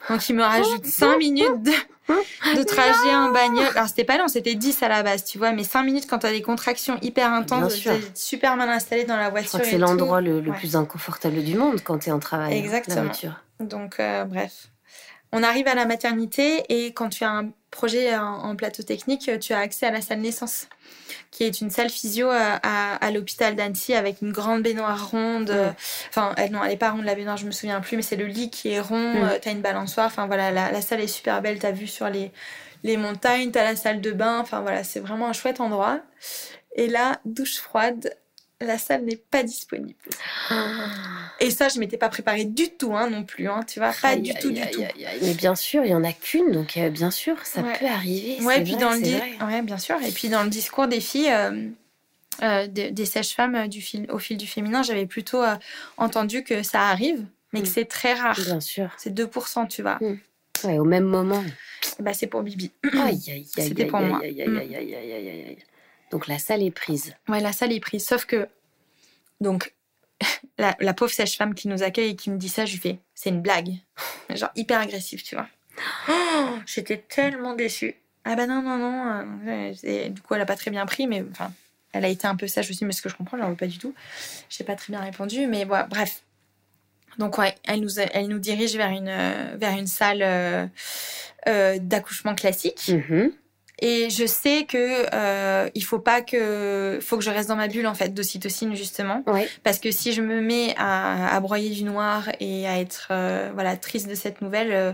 Donc 0.09 0.28
il 0.30 0.36
me 0.36 0.43
rajoute 0.43 0.86
5 0.86 1.17
minutes 1.17 1.63
de, 1.63 2.63
trajet 2.63 3.15
en 3.15 3.32
bagnole. 3.32 3.67
Alors 3.76 3.88
c'était 3.88 4.03
pas 4.03 4.17
long, 4.17 4.28
c'était 4.28 4.55
10 4.55 4.82
à 4.84 4.88
la 4.88 5.03
base, 5.03 5.26
tu 5.26 5.38
vois, 5.38 5.51
mais 5.51 5.63
5 5.63 5.84
minutes 5.84 6.07
quand 6.09 6.20
t'as 6.20 6.32
des 6.32 6.41
contractions 6.41 6.97
hyper 7.01 7.32
intenses, 7.32 7.88
super 8.15 8.55
mal 8.55 8.70
installé 8.70 9.03
dans 9.03 9.17
la 9.17 9.30
voiture. 9.30 9.59
c'est 9.63 9.78
l'endroit 9.78 10.22
le, 10.22 10.41
plus 10.53 10.76
inconfortable 10.76 11.43
du 11.43 11.55
monde 11.55 11.82
quand 11.84 11.99
t'es 11.99 12.11
en 12.11 12.20
travail. 12.20 12.57
Exactement. 12.57 12.95
La 12.95 13.03
voiture. 13.03 13.43
Donc 13.59 13.99
euh, 13.99 14.24
bref. 14.26 14.70
On 15.32 15.44
arrive 15.44 15.68
à 15.68 15.76
la 15.76 15.86
maternité 15.86 16.64
et 16.70 16.94
quand 16.94 17.10
tu 17.10 17.24
as 17.24 17.30
un 17.30 17.52
projet 17.72 18.16
en, 18.18 18.56
plateau 18.56 18.84
technique, 18.84 19.30
tu 19.40 19.54
as 19.54 19.60
accès 19.60 19.86
à 19.86 19.92
la 19.92 20.02
salle 20.02 20.22
naissance, 20.22 20.68
qui 21.30 21.44
est 21.44 21.62
une 21.62 21.70
salle 21.70 21.90
physio 21.90 22.30
à, 22.32 23.12
l'hôpital 23.12 23.56
d'Annecy 23.56 23.94
avec 23.94 24.22
une 24.22 24.32
grande 24.32 24.64
baignoire 24.64 25.12
ronde. 25.12 25.56
Enfin, 26.10 26.34
elle, 26.38 26.52
non, 26.52 26.64
elle 26.64 26.72
n'est 26.72 26.78
pas 26.78 26.92
ronde 26.92 27.06
la 27.06 27.14
baignoire, 27.14 27.38
je 27.38 27.46
me 27.46 27.52
souviens 27.52 27.80
plus, 27.80 27.96
mais 27.96 28.02
c'est 28.02 28.16
le 28.16 28.26
lit 28.26 28.50
qui 28.50 28.70
est 28.70 28.80
rond. 28.80 29.14
Mm. 29.14 29.24
Euh, 29.24 29.40
tu 29.40 29.50
as 29.50 29.52
une 29.52 29.62
balançoire. 29.62 30.08
Enfin 30.08 30.26
voilà, 30.26 30.52
la, 30.52 30.82
salle 30.82 31.02
est 31.02 31.08
super 31.08 31.42
belle. 31.42 31.60
Tu 31.60 31.66
as 31.66 31.72
vu 31.72 31.86
sur 31.86 32.10
les, 32.10 32.32
les 32.84 32.98
montagnes, 32.98 33.52
tu 33.52 33.60
as 33.60 33.64
la 33.64 33.76
salle 33.76 34.02
de 34.02 34.12
bain. 34.12 34.40
Enfin 34.40 34.62
voilà, 34.62 34.84
c'est 34.84 35.00
vraiment 35.00 35.28
un 35.28 35.34
chouette 35.34 35.60
endroit. 35.60 36.00
Et 36.76 36.88
là, 36.88 37.20
douche 37.26 37.60
froide, 37.60 38.16
la 38.62 38.78
salle 38.78 39.05
n'est 39.05 39.16
pas 39.16 39.43
disponible. 39.43 39.99
Et 41.39 41.51
ça, 41.51 41.70
je 41.70 41.80
m'étais 41.80 41.97
pas 41.97 42.10
préparée 42.10 42.45
du 42.45 42.70
tout, 42.70 42.95
hein, 42.95 43.10
non 43.10 43.24
plus, 43.24 43.47
hein, 43.47 43.62
tu 43.66 43.80
vois, 43.80 43.91
pas 44.01 44.16
du 44.18 44.34
tout, 44.34 44.51
du 44.51 44.62
tout. 44.70 44.84
Mais 45.22 45.34
bien 45.34 45.55
sûr, 45.55 45.84
il 45.86 45.91
y 45.91 45.95
en 45.95 46.03
a 46.03 46.12
qu'une, 46.12 46.51
donc 46.51 46.76
euh, 46.78 46.89
bien 46.89 47.12
sûr, 47.12 47.38
ça 47.45 47.64
peut 47.64 47.86
arriver. 47.86 48.43
Ouais, 48.43 48.62
puis 48.64 48.76
dans 48.76 48.91
le 48.91 49.45
ouais, 49.45 49.62
bien 49.62 49.78
sûr. 49.78 49.95
Et 50.03 50.12
puis 50.12 50.30
dans 50.30 50.43
le 50.43 50.49
discours 50.49 50.88
des 50.88 51.01
filles. 51.01 51.32
Euh, 51.32 51.70
euh, 52.41 52.68
des, 52.68 53.05
sages-femmes 53.05 53.68
du 53.68 53.82
fil, 53.82 54.10
au 54.10 54.18
fil 54.18 54.38
du 54.38 54.47
féminin, 54.47 54.82
j'avais 54.82 55.05
plutôt 55.05 55.43
entendu 55.97 56.41
que 56.45 56.64
ça 56.64 56.84
arrive, 56.84 57.26
mais 57.51 57.62
que 57.62 57.68
mm. 57.68 57.72
c'est 57.72 57.84
très 57.84 58.14
rare. 58.14 58.39
Bien 58.39 58.62
sûr. 58.62 58.91
C'est 58.97 59.14
2%, 59.14 59.68
tu 59.68 59.82
vois. 59.82 59.97
Mm. 59.99 60.20
Ouais, 60.64 60.80
au 60.80 60.86
même 60.86 61.03
moment. 61.03 61.43
Bah, 61.99 62.14
c'est 62.14 62.28
pour 62.28 62.43
Bibi. 62.43 62.72
C'était 63.45 63.88
pour 63.88 63.99
moi. 63.99 64.22
Donc 66.12 66.28
la 66.28 66.39
salle 66.39 66.64
est 66.64 66.72
prise. 66.72 67.14
Ouais, 67.28 67.39
la 67.39 67.53
salle 67.53 67.72
est 67.72 67.80
prise. 67.80 68.05
Sauf 68.05 68.26
que, 68.26 68.47
donc, 69.41 69.74
la, 70.57 70.93
pauvre 70.93 71.12
sage-femme 71.12 71.53
qui 71.53 71.68
nous 71.68 71.84
accueille 71.84 72.12
et 72.12 72.16
qui 72.16 72.30
me 72.30 72.38
dit 72.38 72.49
ça, 72.49 72.66
je 72.66 72.74
lui 72.74 72.80
fais, 72.80 72.99
c'est 73.14 73.30
une 73.30 73.41
blague. 73.41 73.76
Genre 74.30 74.51
hyper 74.55 74.80
agressif, 74.80 75.24
tu 75.24 75.36
vois. 75.36 75.47
Oh, 76.10 76.57
j'étais 76.66 76.97
tellement 76.97 77.53
déçue. 77.53 77.95
Ah 78.26 78.36
bah 78.36 78.47
non, 78.47 78.62
non, 78.62 78.78
non. 78.78 79.26
Euh, 79.47 80.10
du 80.10 80.22
coup, 80.22 80.34
elle 80.34 80.41
a 80.41 80.45
pas 80.45 80.55
très 80.55 80.72
bien 80.72 80.86
pris, 80.86 81.07
mais 81.07 81.24
enfin, 81.32 81.51
elle 81.91 82.05
a 82.05 82.10
été 82.10 82.28
un 82.28 82.36
peu 82.36 82.47
sage 82.47 82.70
aussi, 82.70 82.86
mais 82.86 82.93
ce 82.93 83.01
que 83.01 83.10
je 83.10 83.16
comprends, 83.16 83.38
je 83.38 83.43
n'en 83.43 83.49
veux 83.49 83.55
pas 83.55 83.68
du 83.68 83.78
tout. 83.78 83.93
J'ai 84.49 84.64
pas 84.64 84.76
très 84.76 84.91
bien 84.91 85.01
répondu, 85.01 85.47
mais 85.47 85.66
voilà, 85.66 85.86
bref. 85.86 86.24
Donc 87.18 87.38
ouais, 87.38 87.55
elle 87.66 87.82
nous, 87.82 87.99
elle 87.99 88.28
nous 88.28 88.39
dirige 88.39 88.76
vers 88.76 88.89
une, 88.89 89.57
vers 89.57 89.78
une 89.78 89.88
salle 89.88 90.22
euh, 90.22 90.68
euh, 91.47 91.78
d'accouchement 91.80 92.36
classique. 92.36 92.88
Mm-hmm. 92.88 93.32
Et 93.82 94.10
je 94.10 94.26
sais 94.26 94.66
que 94.66 95.06
euh, 95.14 95.70
il 95.74 95.84
faut 95.84 96.00
pas 96.00 96.22
que, 96.22 97.00
faut 97.02 97.18
que 97.18 97.24
je 97.24 97.30
reste 97.30 97.50
dans 97.50 97.56
ma 97.56 97.68
bulle 97.68 97.88
en 97.88 97.94
fait 97.94 98.14
d'ocytocine 98.14 98.76
justement, 98.76 99.24
parce 99.64 99.80
que 99.80 99.92
si 99.92 100.14
je 100.14 100.22
me 100.22 100.42
mets 100.42 100.76
à, 100.78 101.36
à, 101.36 101.40
broyer 101.40 101.70
du 101.70 101.84
noir 101.84 102.30
et 102.40 102.68
à 102.68 102.80
être 102.80 103.08
euh, 103.12 103.50
voilà 103.54 103.78
triste 103.78 104.10
de 104.10 104.16
cette 104.16 104.42
nouvelle, 104.42 104.72
euh, 104.72 104.92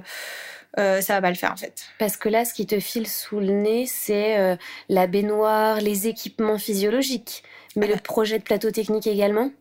euh, 0.78 1.02
ça 1.02 1.14
va 1.14 1.22
pas 1.22 1.30
le 1.30 1.36
faire 1.36 1.52
en 1.52 1.58
fait. 1.58 1.86
Parce 2.00 2.18
que 2.18 2.30
là, 2.30 2.44
ce 2.46 2.54
qui 2.54 2.66
te 2.66 2.80
file 2.80 3.08
sous 3.08 3.40
le 3.40 3.52
nez, 3.52 3.86
c'est 3.86 4.38
euh, 4.38 4.56
la 4.90 5.08
baignoire, 5.08 5.80
les 5.80 6.08
équipements 6.08 6.58
physiologiques, 6.58 7.44
mais 7.76 7.88
le 7.88 7.96
projet 8.04 8.40
de 8.40 8.44
plateau 8.44 8.72
technique 8.72 9.08
également? 9.08 9.52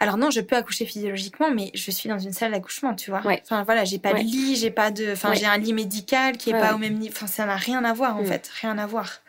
Alors 0.00 0.16
non, 0.16 0.30
je 0.30 0.40
peux 0.40 0.56
accoucher 0.56 0.86
physiologiquement, 0.86 1.50
mais 1.50 1.70
je 1.74 1.90
suis 1.90 2.08
dans 2.08 2.18
une 2.18 2.32
salle 2.32 2.52
d'accouchement, 2.52 2.94
tu 2.94 3.10
vois. 3.10 3.22
Enfin 3.42 3.64
voilà, 3.64 3.84
j'ai 3.84 3.98
pas 3.98 4.12
de 4.12 4.18
lit, 4.18 4.56
j'ai 4.56 4.70
pas 4.70 4.90
de, 4.90 5.12
enfin 5.12 5.34
j'ai 5.34 5.46
un 5.46 5.58
lit 5.58 5.72
médical 5.72 6.36
qui 6.36 6.50
est 6.50 6.58
pas 6.58 6.74
au 6.74 6.78
même 6.78 6.94
niveau. 6.94 7.14
Enfin 7.16 7.26
ça 7.26 7.46
n'a 7.46 7.56
rien 7.56 7.84
à 7.84 7.92
voir 7.92 8.16
en 8.16 8.22
mm. 8.22 8.26
fait, 8.26 8.50
rien 8.60 8.78
à 8.78 8.86
voir. 8.86 9.20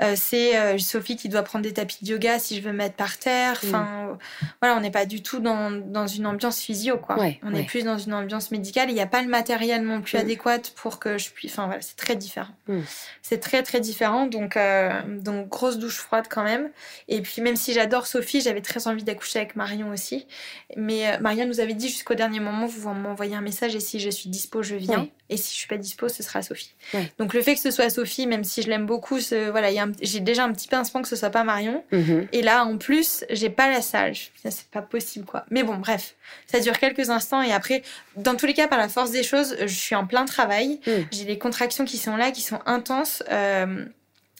Euh, 0.00 0.14
c'est 0.16 0.58
euh, 0.58 0.78
Sophie 0.78 1.16
qui 1.16 1.28
doit 1.28 1.42
prendre 1.42 1.64
des 1.64 1.72
tapis 1.72 2.04
de 2.04 2.10
yoga 2.10 2.38
si 2.38 2.56
je 2.56 2.62
veux 2.62 2.72
mettre 2.72 2.96
par 2.96 3.18
terre. 3.18 3.60
Mm. 3.62 3.68
Enfin, 3.68 4.18
voilà, 4.60 4.76
on 4.76 4.80
n'est 4.80 4.90
pas 4.90 5.06
du 5.06 5.22
tout 5.22 5.40
dans, 5.40 5.70
dans, 5.70 6.06
une 6.06 6.26
ambiance 6.26 6.60
physio, 6.60 6.98
quoi. 6.98 7.16
on 7.42 7.54
est 7.54 7.64
plus 7.64 7.84
dans 7.84 7.98
une 7.98 8.14
ambiance 8.14 8.50
médicale. 8.50 8.90
Il 8.90 8.94
n'y 8.94 9.00
a 9.00 9.06
pas 9.06 9.22
le 9.22 9.28
matériel 9.28 9.82
non 9.82 10.00
plus 10.00 10.16
mm. 10.16 10.20
adéquat 10.20 10.58
pour 10.76 10.98
que 10.98 11.18
je 11.18 11.30
puisse. 11.30 11.52
Enfin, 11.52 11.66
voilà, 11.66 11.80
c'est 11.80 11.96
très 11.96 12.16
différent. 12.16 12.54
Mm. 12.68 12.80
C'est 13.22 13.38
très, 13.38 13.62
très 13.62 13.80
différent. 13.80 14.26
Donc, 14.26 14.56
euh, 14.56 14.90
donc, 15.06 15.48
grosse 15.48 15.78
douche 15.78 15.98
froide 15.98 16.26
quand 16.28 16.44
même. 16.44 16.70
Et 17.08 17.20
puis, 17.22 17.42
même 17.42 17.56
si 17.56 17.72
j'adore 17.72 18.06
Sophie, 18.06 18.40
j'avais 18.40 18.62
très 18.62 18.88
envie 18.88 19.04
d'accoucher 19.04 19.38
avec 19.38 19.56
Marion 19.56 19.90
aussi. 19.90 20.26
Mais 20.76 21.18
Marion 21.20 21.46
nous 21.46 21.60
avait 21.60 21.74
dit 21.74 21.88
jusqu'au 21.88 22.14
dernier 22.14 22.40
moment, 22.40 22.66
vous 22.66 22.88
m'envoyez 22.90 23.34
un 23.34 23.40
message 23.40 23.74
et 23.74 23.80
si 23.80 24.00
je 24.00 24.10
suis 24.10 24.28
dispo, 24.28 24.62
je 24.62 24.76
viens. 24.76 25.08
Et 25.28 25.36
si 25.36 25.52
je 25.52 25.58
suis 25.58 25.68
pas 25.68 25.76
dispo, 25.76 26.08
ce 26.08 26.22
sera 26.22 26.42
Sophie. 26.42 26.74
Donc, 27.18 27.34
le 27.34 27.42
fait 27.42 27.54
que 27.54 27.60
ce 27.60 27.70
soit 27.70 27.90
Sophie, 27.90 28.26
même 28.26 28.44
si 28.44 28.62
je 28.62 28.68
l'aime 28.68 28.86
beaucoup, 28.86 29.18
voilà, 29.50 29.70
y 29.70 29.78
a 29.78 29.86
j'ai 30.00 30.20
déjà 30.20 30.44
un 30.44 30.52
petit 30.52 30.68
pincement 30.68 31.02
que 31.02 31.08
ce 31.08 31.16
soit 31.16 31.30
pas 31.30 31.44
Marion. 31.44 31.84
Mhm. 31.92 32.28
Et 32.32 32.42
là, 32.42 32.64
en 32.64 32.78
plus, 32.78 33.24
j'ai 33.30 33.50
pas 33.50 33.68
la 33.68 33.82
salle. 33.82 34.14
C'est 34.14 34.68
pas 34.70 34.82
possible, 34.82 35.24
quoi. 35.24 35.44
Mais 35.50 35.62
bon, 35.62 35.76
bref, 35.76 36.14
ça 36.46 36.60
dure 36.60 36.78
quelques 36.78 37.10
instants 37.10 37.42
et 37.42 37.52
après, 37.52 37.82
dans 38.16 38.34
tous 38.34 38.46
les 38.46 38.54
cas, 38.54 38.68
par 38.68 38.78
la 38.78 38.88
force 38.88 39.10
des 39.10 39.22
choses, 39.22 39.56
je 39.60 39.66
suis 39.66 39.94
en 39.94 40.06
plein 40.06 40.24
travail. 40.24 40.80
Mhm. 40.86 41.06
J'ai 41.10 41.24
des 41.24 41.38
contractions 41.38 41.84
qui 41.84 41.98
sont 41.98 42.16
là, 42.16 42.30
qui 42.30 42.42
sont 42.42 42.60
intenses. 42.66 43.22
Euh, 43.30 43.84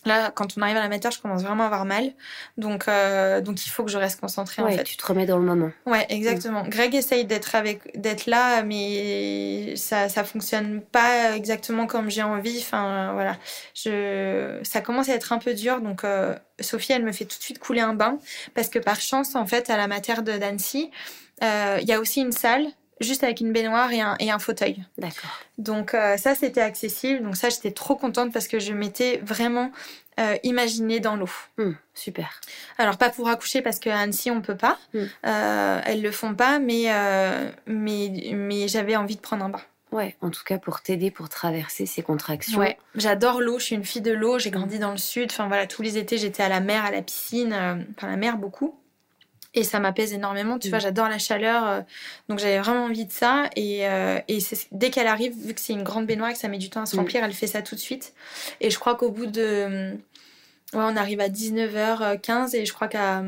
Là, 0.07 0.31
quand 0.31 0.57
on 0.57 0.63
arrive 0.63 0.77
à 0.77 0.81
la 0.81 0.89
matière, 0.89 1.11
je 1.11 1.21
commence 1.21 1.43
vraiment 1.43 1.65
à 1.65 1.67
avoir 1.67 1.85
mal. 1.85 2.13
Donc, 2.57 2.87
euh, 2.87 3.41
donc 3.41 3.67
il 3.67 3.69
faut 3.69 3.85
que 3.85 3.91
je 3.91 3.99
reste 3.99 4.21
concentrée 4.21 4.63
en 4.63 4.71
fait. 4.71 4.85
Tu 4.85 4.97
te 4.97 5.05
remets 5.05 5.27
dans 5.27 5.37
le 5.37 5.45
moment. 5.45 5.73
Ouais, 5.85 6.07
exactement. 6.09 6.63
Mm. 6.63 6.69
Greg 6.69 6.95
essaye 6.95 7.25
d'être 7.25 7.57
avec, 7.57 8.01
d'être 8.01 8.27
là, 8.27 8.63
mais 8.63 9.75
ça, 9.77 10.09
ça 10.09 10.23
fonctionne 10.23 10.81
pas 10.81 11.37
exactement 11.37 11.87
comme 11.87 12.09
j'ai 12.09 12.23
envie. 12.23 12.59
Enfin, 12.61 13.13
voilà. 13.15 13.37
Je, 13.75 14.61
ça 14.63 14.81
commence 14.81 15.09
à 15.09 15.15
être 15.15 15.33
un 15.33 15.39
peu 15.39 15.55
dur. 15.55 15.81
Donc, 15.81 16.05
euh, 16.05 16.37
Sophie, 16.61 16.93
elle 16.93 17.05
me 17.05 17.13
fait 17.13 17.25
tout 17.25 17.37
de 17.37 17.43
suite 17.43 17.59
couler 17.59 17.81
un 17.81 17.95
bain 17.95 18.19
parce 18.55 18.69
que 18.69 18.79
par 18.79 19.01
chance, 19.01 19.35
en 19.35 19.45
fait, 19.45 19.71
à 19.71 19.77
la 19.77 19.89
matière 19.89 20.23
de 20.23 20.39
Dancy, 20.39 20.91
euh, 21.43 21.79
il 21.83 21.89
y 21.89 21.93
a 21.93 22.01
aussi 22.01 22.21
une 22.21 22.33
salle 22.33 22.67
juste 23.01 23.25
avec 23.25 23.41
une 23.41 23.53
baignoire 23.53 23.93
et 23.93 24.01
un, 24.01 24.17
et 24.19 24.31
un 24.31 24.39
fauteuil. 24.39 24.85
D'accord. 24.99 25.31
Donc 25.59 25.95
euh, 25.95 26.17
ça, 26.17 26.35
c'était 26.35 26.61
accessible. 26.61 27.23
Donc 27.23 27.37
ça, 27.37 27.49
j'étais 27.49 27.71
trop 27.71 27.97
contente 27.97 28.33
parce 28.33 28.49
que 28.49 28.59
je 28.59 28.73
m'étais 28.73 29.19
vraiment 29.19 29.71
euh, 30.19 30.37
imaginée 30.43 31.01
dans 31.01 31.17
l'eau. 31.17 31.31
Hmm, 31.59 31.73
super. 31.95 32.41
Alors 32.79 32.97
pas 32.97 33.11
pour 33.11 33.29
accoucher 33.29 33.63
parce 33.63 33.79
qu'à 33.79 33.99
Annecy, 33.99 34.31
on 34.31 34.41
peut 34.41 34.57
pas. 34.57 34.79
Hmm. 34.95 35.05
Euh, 35.27 35.81
elles 35.85 36.03
le 36.03 36.11
font 36.11 36.35
pas, 36.35 36.59
mais, 36.59 36.87
mais, 37.67 38.33
mais 38.35 38.69
j'avais 38.69 38.97
envie 38.97 39.17
de 39.17 39.21
prendre 39.21 39.45
un 39.45 39.51
bain. 39.51 39.63
Ouais, 39.93 40.17
en 40.21 40.31
tout 40.31 40.43
cas 40.45 40.59
pour 40.59 40.83
t'aider 40.83 41.13
pour 41.13 41.29
traverser 41.29 41.87
ces 41.87 42.03
contractions. 42.03 42.59
Ouais, 42.59 42.77
j'adore 42.97 43.41
l'eau, 43.41 43.61
je 43.61 43.67
suis 43.67 43.77
une 43.77 43.85
fille 43.85 44.03
de 44.03 44.13
l'eau, 44.13 44.39
j'ai 44.39 44.51
grandi 44.51 44.79
dans 44.81 44.91
le 44.91 44.97
sud. 44.97 45.31
Enfin 45.31 45.47
voilà, 45.47 45.67
tous 45.67 45.81
les 45.81 45.97
étés 45.97 46.19
j'étais 46.19 46.43
à 46.43 46.49
la 46.49 46.61
mer, 46.61 46.85
à 46.85 46.91
la 46.91 47.03
piscine, 47.03 47.55
enfin 47.97 48.09
la 48.09 48.17
mer 48.17 48.37
beaucoup. 48.37 48.75
Et 49.57 49.65
ça 49.65 49.81
m'apaise 49.81 50.13
énormément. 50.13 50.59
Tu 50.59 50.69
vois, 50.69 50.79
mm. 50.79 50.83
j'adore 50.83 51.09
la 51.09 51.19
chaleur. 51.19 51.67
Euh, 51.67 51.81
donc 52.29 52.39
j'avais 52.39 52.61
vraiment 52.61 52.85
envie 52.85 53.07
de 53.07 53.13
ça. 53.13 53.49
Et, 53.57 53.89
euh, 53.89 54.21
et 54.29 54.39
dès 54.71 54.91
qu'elle 54.91 55.07
arrive, 55.07 55.35
vu 55.35 55.55
que 55.55 55.61
c'est 55.61 55.73
une 55.73 55.83
grande 55.83 56.07
baignoire 56.07 56.31
et 56.31 56.35
que 56.35 56.39
ça 56.39 56.49
met 56.49 56.59
du 56.59 56.71
temps 56.71 56.83
à 56.83 56.87
se 56.87 56.95
mm. 56.95 57.01
remplir, 57.01 57.25
elle 57.25 57.33
fait 57.33 57.47
ça 57.47 57.63
tout 57.63 57.75
de 57.75 57.81
suite. 57.81 58.13
Et 58.61 58.71
je 58.71 58.79
crois 58.79 58.95
qu'au 58.95 59.11
bout 59.11 59.27
de. 59.27 59.93
Ouais, 60.73 60.83
on 60.83 60.97
arrive 60.97 61.21
à 61.21 61.29
19h15 61.29 62.55
et 62.55 62.67
je 62.67 62.73
crois 62.73 62.89
qu'à. 62.89 63.25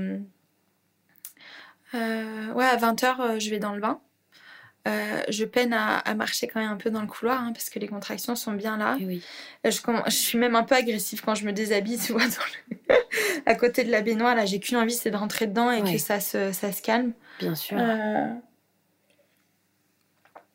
Euh, 1.95 2.53
ouais, 2.53 2.67
à 2.67 2.77
20h, 2.77 3.41
je 3.41 3.51
vais 3.51 3.59
dans 3.59 3.73
le 3.73 3.81
bain. 3.81 3.99
Euh, 4.89 5.23
je 5.29 5.45
peine 5.45 5.73
à, 5.73 6.15
marcher 6.15 6.47
quand 6.47 6.61
même 6.61 6.71
un 6.71 6.77
peu 6.77 6.91
dans 6.91 7.01
le 7.01 7.07
couloir 7.07 7.43
hein, 7.43 7.53
parce 7.53 7.69
que 7.69 7.79
les 7.79 7.89
contractions 7.89 8.35
sont 8.35 8.53
bien 8.53 8.77
là. 8.77 8.97
Oui. 9.01 9.23
Euh, 9.67 9.71
je, 9.71 9.81
je, 10.07 10.11
suis 10.11 10.39
même 10.39 10.57
un 10.57 10.63
peu 10.63 10.75
agressive 10.75 11.21
quand 11.23 11.35
je 11.35 11.45
me 11.45 11.53
déshabille, 11.53 11.99
tu 12.05 12.13
vois, 12.13 12.23
à 13.47 13.55
côté 13.55 13.85
de 13.85 13.91
la 13.91 14.01
baignoire. 14.01 14.35
Là, 14.35 14.47
j'ai 14.47 14.61
qu'une 14.61 14.77
envie, 14.77 14.95
c'est 14.95 15.11
de 15.11 15.17
rentrer 15.17 15.47
dedans 15.47 15.71
et 15.71 15.83
que 15.83 15.99
ça 15.99 16.21
se, 16.21 16.53
ça 16.53 16.73
se 16.73 16.81
calme. 16.83 17.13
Bien 17.39 17.55
sûr. 17.55 17.77
Euh, 17.79 18.29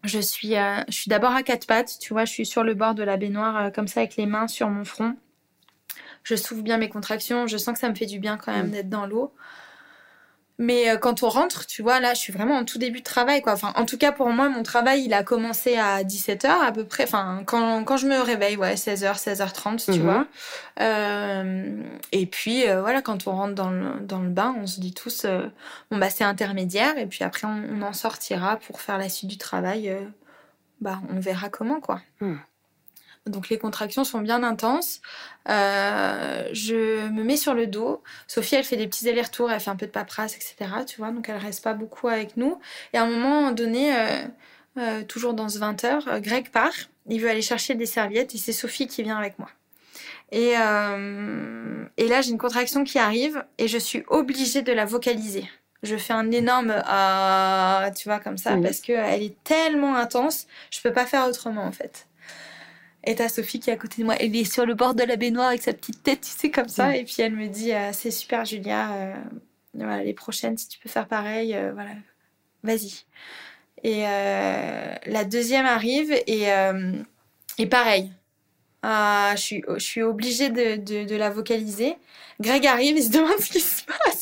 je 0.04 0.20
suis, 0.20 0.56
je 0.88 0.92
suis 0.92 1.10
d'abord 1.10 1.32
à 1.32 1.44
quatre 1.44 1.68
pattes, 1.68 1.98
tu 2.00 2.14
vois, 2.14 2.26
je 2.26 2.32
suis 2.32 2.46
sur 2.46 2.64
le 2.64 2.74
bord 2.74 2.94
de 2.96 3.04
la 3.04 3.18
baignoire 3.18 3.72
comme 3.72 3.88
ça 3.88 4.02
avec 4.02 4.18
les 4.18 4.26
mains 4.26 4.48
sur 4.48 4.70
mon 4.70 4.84
front. 4.84 5.16
Je 6.24 6.36
souffle 6.36 6.62
bien 6.62 6.78
mes 6.78 6.90
contractions, 6.90 7.48
je 7.48 7.58
sens 7.58 7.74
que 7.74 7.80
ça 7.80 7.90
me 7.90 7.96
fait 7.96 8.06
du 8.06 8.20
bien 8.20 8.38
quand 8.38 8.52
même 8.52 8.68
mm. 8.68 8.72
d'être 8.72 8.90
dans 8.90 9.06
l'eau. 9.06 9.34
Mais 10.60 10.90
euh, 10.90 10.98
quand 10.98 11.24
on 11.24 11.30
rentre, 11.30 11.66
tu 11.66 11.82
vois, 11.82 12.00
là, 12.00 12.14
je 12.14 12.20
suis 12.20 12.32
vraiment 12.32 12.58
en 12.58 12.66
tout 12.66 12.78
début 12.78 13.00
de 13.00 13.04
travail, 13.04 13.42
quoi. 13.42 13.54
Enfin, 13.54 13.74
en 13.76 13.86
tout 13.86 13.98
cas, 13.98 14.12
pour 14.12 14.30
moi, 14.30 14.50
mon 14.50 14.62
travail, 14.62 15.04
il 15.04 15.14
a 15.14 15.24
commencé 15.24 15.78
à 15.78 16.04
17h 16.04 16.48
à 16.48 16.72
peu 16.72 16.86
près. 16.86 17.04
Enfin, 17.04 17.42
quand, 17.46 17.84
quand 17.84 17.98
je 17.98 18.06
me 18.06 18.22
réveille, 18.22 18.56
ouais, 18.58 18.76
16h, 18.76 19.20
16h30, 19.20 19.86
tu 19.86 20.00
mhm. 20.00 20.06
vois. 20.06 20.28
Euh, 20.80 21.82
et 22.12 22.28
puis, 22.28 22.68
euh, 22.70 22.82
voilà, 22.82 23.02
quand 23.02 23.26
on 23.26 23.32
rentre 23.32 23.56
dans 23.56 23.72
le, 23.72 24.00
dans 24.02 24.20
le 24.20 24.30
bain, 24.30 24.56
on 24.60 24.68
se 24.68 24.80
dit 24.80 24.94
tous, 24.94 25.26
bon, 25.90 25.98
bah, 25.98 26.12
c'est 26.12 26.24
intermédiaire. 26.24 26.98
Et 26.98 27.08
puis 27.08 27.24
après, 27.24 27.48
on, 27.48 27.82
en 27.82 27.94
sortira 27.94 28.58
pour 28.58 28.80
faire 28.80 29.00
la 29.00 29.10
suite 29.10 29.30
du 29.30 29.38
travail. 29.38 29.92
bah, 30.82 31.02
on 31.10 31.20
verra 31.20 31.50
comment, 31.50 31.80
quoi. 31.80 32.02
Hmm. 32.22 32.36
Donc 33.26 33.48
les 33.50 33.58
contractions 33.58 34.04
sont 34.04 34.20
bien 34.20 34.44
intenses. 34.44 35.02
Euh, 35.48 36.50
je 36.52 37.08
me 37.10 37.24
mets 37.24 37.38
sur 37.38 37.54
le 37.54 37.68
dos. 37.68 38.04
Sophie, 38.28 38.56
elle 38.56 38.66
fait 38.66 38.76
des 38.76 38.88
petits 38.88 39.08
allers-retours, 39.08 39.50
elle 39.50 39.62
fait 39.62 39.70
un 39.70 39.78
peu 39.78 39.86
de 39.86 39.92
paperasse, 39.92 40.36
etc. 40.36 40.56
Tu 40.86 40.98
vois, 40.98 41.12
donc 41.12 41.30
elle 41.30 41.38
reste 41.38 41.64
pas 41.64 41.74
beaucoup 41.74 42.10
avec 42.10 42.36
nous. 42.36 42.60
Et 42.92 42.98
à 42.98 43.04
un 43.04 43.08
moment 43.08 43.52
donné, 43.52 43.96
euh, 43.96 44.24
euh, 44.78 45.04
toujours 45.04 45.34
dans 45.34 45.48
ce 45.48 45.58
20 45.60 45.84
h 45.84 46.22
Greg 46.22 46.50
part. 46.50 46.74
Il 47.08 47.22
veut 47.22 47.30
aller 47.30 47.42
chercher 47.42 47.76
des 47.76 47.86
serviettes 47.86 48.36
et 48.36 48.38
c'est 48.38 48.54
Sophie 48.54 48.88
qui 48.88 49.04
vient 49.04 49.18
avec 49.18 49.40
moi. 49.40 49.50
Et, 50.32 50.54
et 50.54 52.08
là, 52.08 52.22
j'ai 52.22 52.32
une 52.32 52.40
contraction 52.40 52.84
qui 52.84 52.98
arrive 52.98 53.46
et 53.60 53.68
je 53.68 53.78
suis 53.78 54.04
obligée 54.08 54.64
de 54.64 54.72
la 54.72 54.86
vocaliser. 54.86 55.48
Je 55.84 55.98
fais 55.98 56.14
un 56.14 56.32
énorme 56.32 56.74
ah, 56.86 57.92
tu 57.96 58.08
vois, 58.08 58.20
comme 58.20 58.38
ça, 58.38 58.58
parce 58.58 58.80
qu'elle 58.80 59.22
est 59.22 59.44
tellement 59.44 59.96
intense, 59.96 60.48
je 60.72 60.82
peux 60.82 60.94
pas 60.94 61.06
faire 61.06 61.28
autrement 61.28 61.66
en 61.66 61.74
fait. 61.74 62.08
Et 63.06 63.16
t'as 63.16 63.28
Sophie 63.30 63.60
qui 63.60 63.70
est 63.70 63.74
à 63.74 63.78
côté 63.78 64.02
de 64.02 64.06
moi. 64.06 64.16
Elle 64.20 64.36
est 64.36 64.52
sur 64.52 64.66
le 64.66 64.76
bord 64.76 64.96
de 64.96 65.04
la 65.04 65.16
baignoire 65.18 65.50
avec 65.50 65.62
sa 65.62 65.74
petite 65.74 66.04
tête, 66.04 66.22
tu 66.22 66.30
sais, 66.30 66.52
comme 66.52 66.70
ça. 66.70 66.96
Et 66.96 67.04
puis 67.04 67.16
elle 67.20 67.36
me 67.36 67.48
dit 67.48 67.74
euh, 67.74 67.92
C'est 67.92 68.12
super, 68.12 68.46
Julia. 68.46 68.94
Euh, 68.94 69.16
voilà, 69.74 70.04
les 70.04 70.14
prochaines, 70.14 70.58
si 70.58 70.68
tu 70.68 70.80
peux 70.80 70.90
faire 70.90 71.08
pareil, 71.08 71.54
euh, 71.56 71.74
voilà, 71.74 71.92
vas-y. 72.64 73.06
Et 73.84 74.04
la 74.04 75.26
deuxième 75.26 75.66
arrive 75.66 76.14
et, 76.28 76.46
et 77.58 77.66
pareil. 77.66 78.12
Ah, 78.82 79.34
je, 79.36 79.42
suis, 79.42 79.64
je 79.68 79.84
suis 79.84 80.02
obligée 80.02 80.50
de, 80.50 80.78
de, 80.78 81.06
de 81.06 81.16
la 81.16 81.30
vocaliser. 81.30 81.96
Greg 82.40 82.66
arrive 82.66 82.98
et 82.98 83.02
se 83.02 83.12
demande 83.12 83.40
ce 83.40 83.50
qui 83.50 83.60
se 83.60 83.84
passe. 83.84 84.13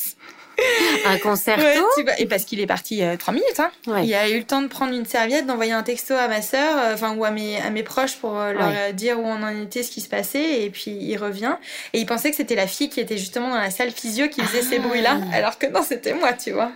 Un 1.06 1.18
concerto. 1.18 1.84
et 2.18 2.26
parce 2.26 2.46
qu'il 2.46 2.60
est 2.60 2.68
parti 2.68 3.04
euh, 3.04 3.18
trois 3.18 3.34
minutes. 3.34 3.60
Hein. 3.60 4.02
Il 4.04 4.14
a 4.14 4.30
eu 4.30 4.40
le 4.40 4.44
temps 4.44 4.62
de 4.62 4.68
prendre 4.68 4.94
une 4.94 5.06
serviette, 5.06 5.46
d'envoyer 5.46 5.74
un 5.74 5.84
texto 5.84 6.14
à 6.14 6.28
ma 6.28 6.42
sœur, 6.42 6.78
euh, 6.78 6.94
enfin 6.94 7.16
ou 7.16 7.26
à 7.26 7.32
mes, 7.32 7.60
à 7.62 7.70
mes 7.70 7.84
proches 7.84 8.16
pour 8.18 8.38
euh, 8.40 8.54
leur 8.54 8.94
dire 8.94 9.20
où 9.20 9.24
on 9.24 9.44
en 9.44 9.62
était, 9.62 9.84
ce 9.84 9.92
qui 9.92 10.02
se 10.02 10.10
passait. 10.10 10.64
Et 10.64 10.70
puis 10.70 10.92
il 10.92 11.18
revient. 11.18 11.56
Et 11.94 12.00
il 12.00 12.06
pensait 12.06 12.30
que 12.30 12.36
c'était 12.36 12.56
la 12.56 12.68
fille 12.68 12.90
qui 12.90 13.00
était 13.00 13.18
justement 13.18 13.50
dans 13.50 13.60
la 13.60 13.72
salle 13.72 13.92
physio 13.92 14.28
qui 14.28 14.42
faisait 14.42 14.62
ces 14.62 14.78
ah. 14.78 14.88
bruits-là, 14.88 15.20
alors 15.34 15.58
que 15.58 15.68
non, 15.68 15.82
c'était 15.84 16.14
moi, 16.14 16.34
tu 16.34 16.52
vois. 16.52 16.72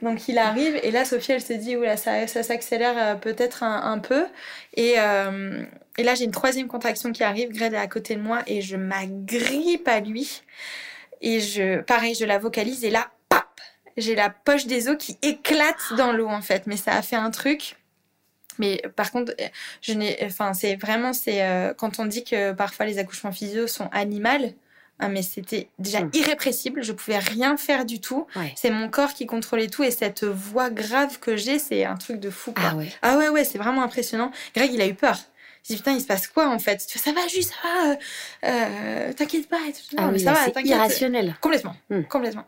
Donc 0.00 0.26
il 0.28 0.38
arrive 0.38 0.80
et 0.82 0.90
là 0.90 1.04
Sophie 1.04 1.32
elle 1.32 1.42
se 1.42 1.52
dit 1.52 1.76
oula 1.76 1.98
ça, 1.98 2.26
ça 2.26 2.42
s'accélère 2.42 3.20
peut-être 3.20 3.62
un, 3.62 3.98
peu 3.98 4.24
et, 4.72 4.94
et 5.98 6.02
là 6.02 6.14
j'ai 6.14 6.24
une 6.24 6.30
troisième 6.30 6.66
contraction 6.66 7.12
qui 7.12 7.22
arrive, 7.22 7.50
Greg 7.50 7.74
est 7.74 7.76
à 7.76 7.86
côté 7.86 8.14
de 8.14 8.22
moi 8.22 8.38
et 8.46 8.62
je 8.62 8.78
m'agrippe 8.78 9.86
à 9.86 10.00
lui 10.00 10.40
et 11.20 11.40
je 11.40 11.82
pareil 11.82 12.14
je 12.14 12.24
la 12.24 12.38
vocalise 12.38 12.86
et 12.86 12.90
là 12.90 13.10
j'ai 13.96 14.14
la 14.14 14.30
poche 14.30 14.66
des 14.66 14.88
os 14.88 14.96
qui 14.98 15.18
éclate 15.22 15.94
dans 15.96 16.12
l'eau 16.12 16.28
en 16.28 16.42
fait. 16.42 16.66
Mais 16.66 16.76
ça 16.76 16.94
a 16.94 17.02
fait 17.02 17.16
un 17.16 17.30
truc. 17.30 17.76
Mais 18.58 18.82
par 18.96 19.10
contre, 19.10 19.34
je 19.82 19.92
n'ai, 19.92 20.18
enfin, 20.24 20.54
c'est 20.54 20.76
vraiment, 20.76 21.12
c'est 21.12 21.42
euh, 21.42 21.74
quand 21.74 21.98
on 21.98 22.06
dit 22.06 22.24
que 22.24 22.52
parfois 22.52 22.86
les 22.86 22.98
accouchements 22.98 23.32
physio 23.32 23.66
sont 23.66 23.88
animaux. 23.92 24.54
Hein, 24.98 25.08
mais 25.08 25.20
c'était 25.20 25.68
déjà 25.78 26.00
hmm. 26.00 26.10
irrépressible. 26.14 26.82
Je 26.82 26.92
pouvais 26.92 27.18
rien 27.18 27.56
faire 27.56 27.84
du 27.84 28.00
tout. 28.00 28.26
C'est 28.54 28.70
mon 28.70 28.88
corps 28.88 29.12
qui 29.12 29.26
contrôlait 29.26 29.68
tout 29.68 29.84
et 29.84 29.90
cette 29.90 30.24
voix 30.24 30.70
grave 30.70 31.18
que 31.18 31.36
j'ai, 31.36 31.58
c'est 31.58 31.84
un 31.84 31.96
truc 31.96 32.18
de 32.18 32.30
fou. 32.30 32.54
Ah 32.56 32.74
ouais. 32.74 32.90
Ah 33.02 33.18
ouais, 33.18 33.28
ouais, 33.28 33.44
c'est 33.44 33.58
vraiment 33.58 33.82
impressionnant. 33.82 34.30
Greg, 34.54 34.72
il 34.72 34.80
a 34.80 34.86
eu 34.86 34.94
peur. 34.94 35.18
Il 35.68 35.72
dit 35.72 35.76
putain, 35.76 35.92
il 35.92 36.00
se 36.00 36.06
passe 36.06 36.28
quoi 36.28 36.48
en 36.48 36.58
fait? 36.58 36.80
Ça 36.80 37.12
va 37.12 37.26
juste, 37.26 37.52
ça 37.52 37.68
va, 37.68 37.90
euh, 37.90 37.96
euh, 38.44 39.12
t'inquiète 39.12 39.48
pas. 39.48 39.58
Et 39.68 39.72
tout. 39.72 39.96
Ah 39.98 40.08
oui, 40.12 40.20
ça 40.20 40.32
va, 40.32 40.44
c'est 40.44 40.62
irrationnel. 40.64 41.34
Complètement, 41.40 41.74
hmm. 41.90 42.02
complètement. 42.04 42.46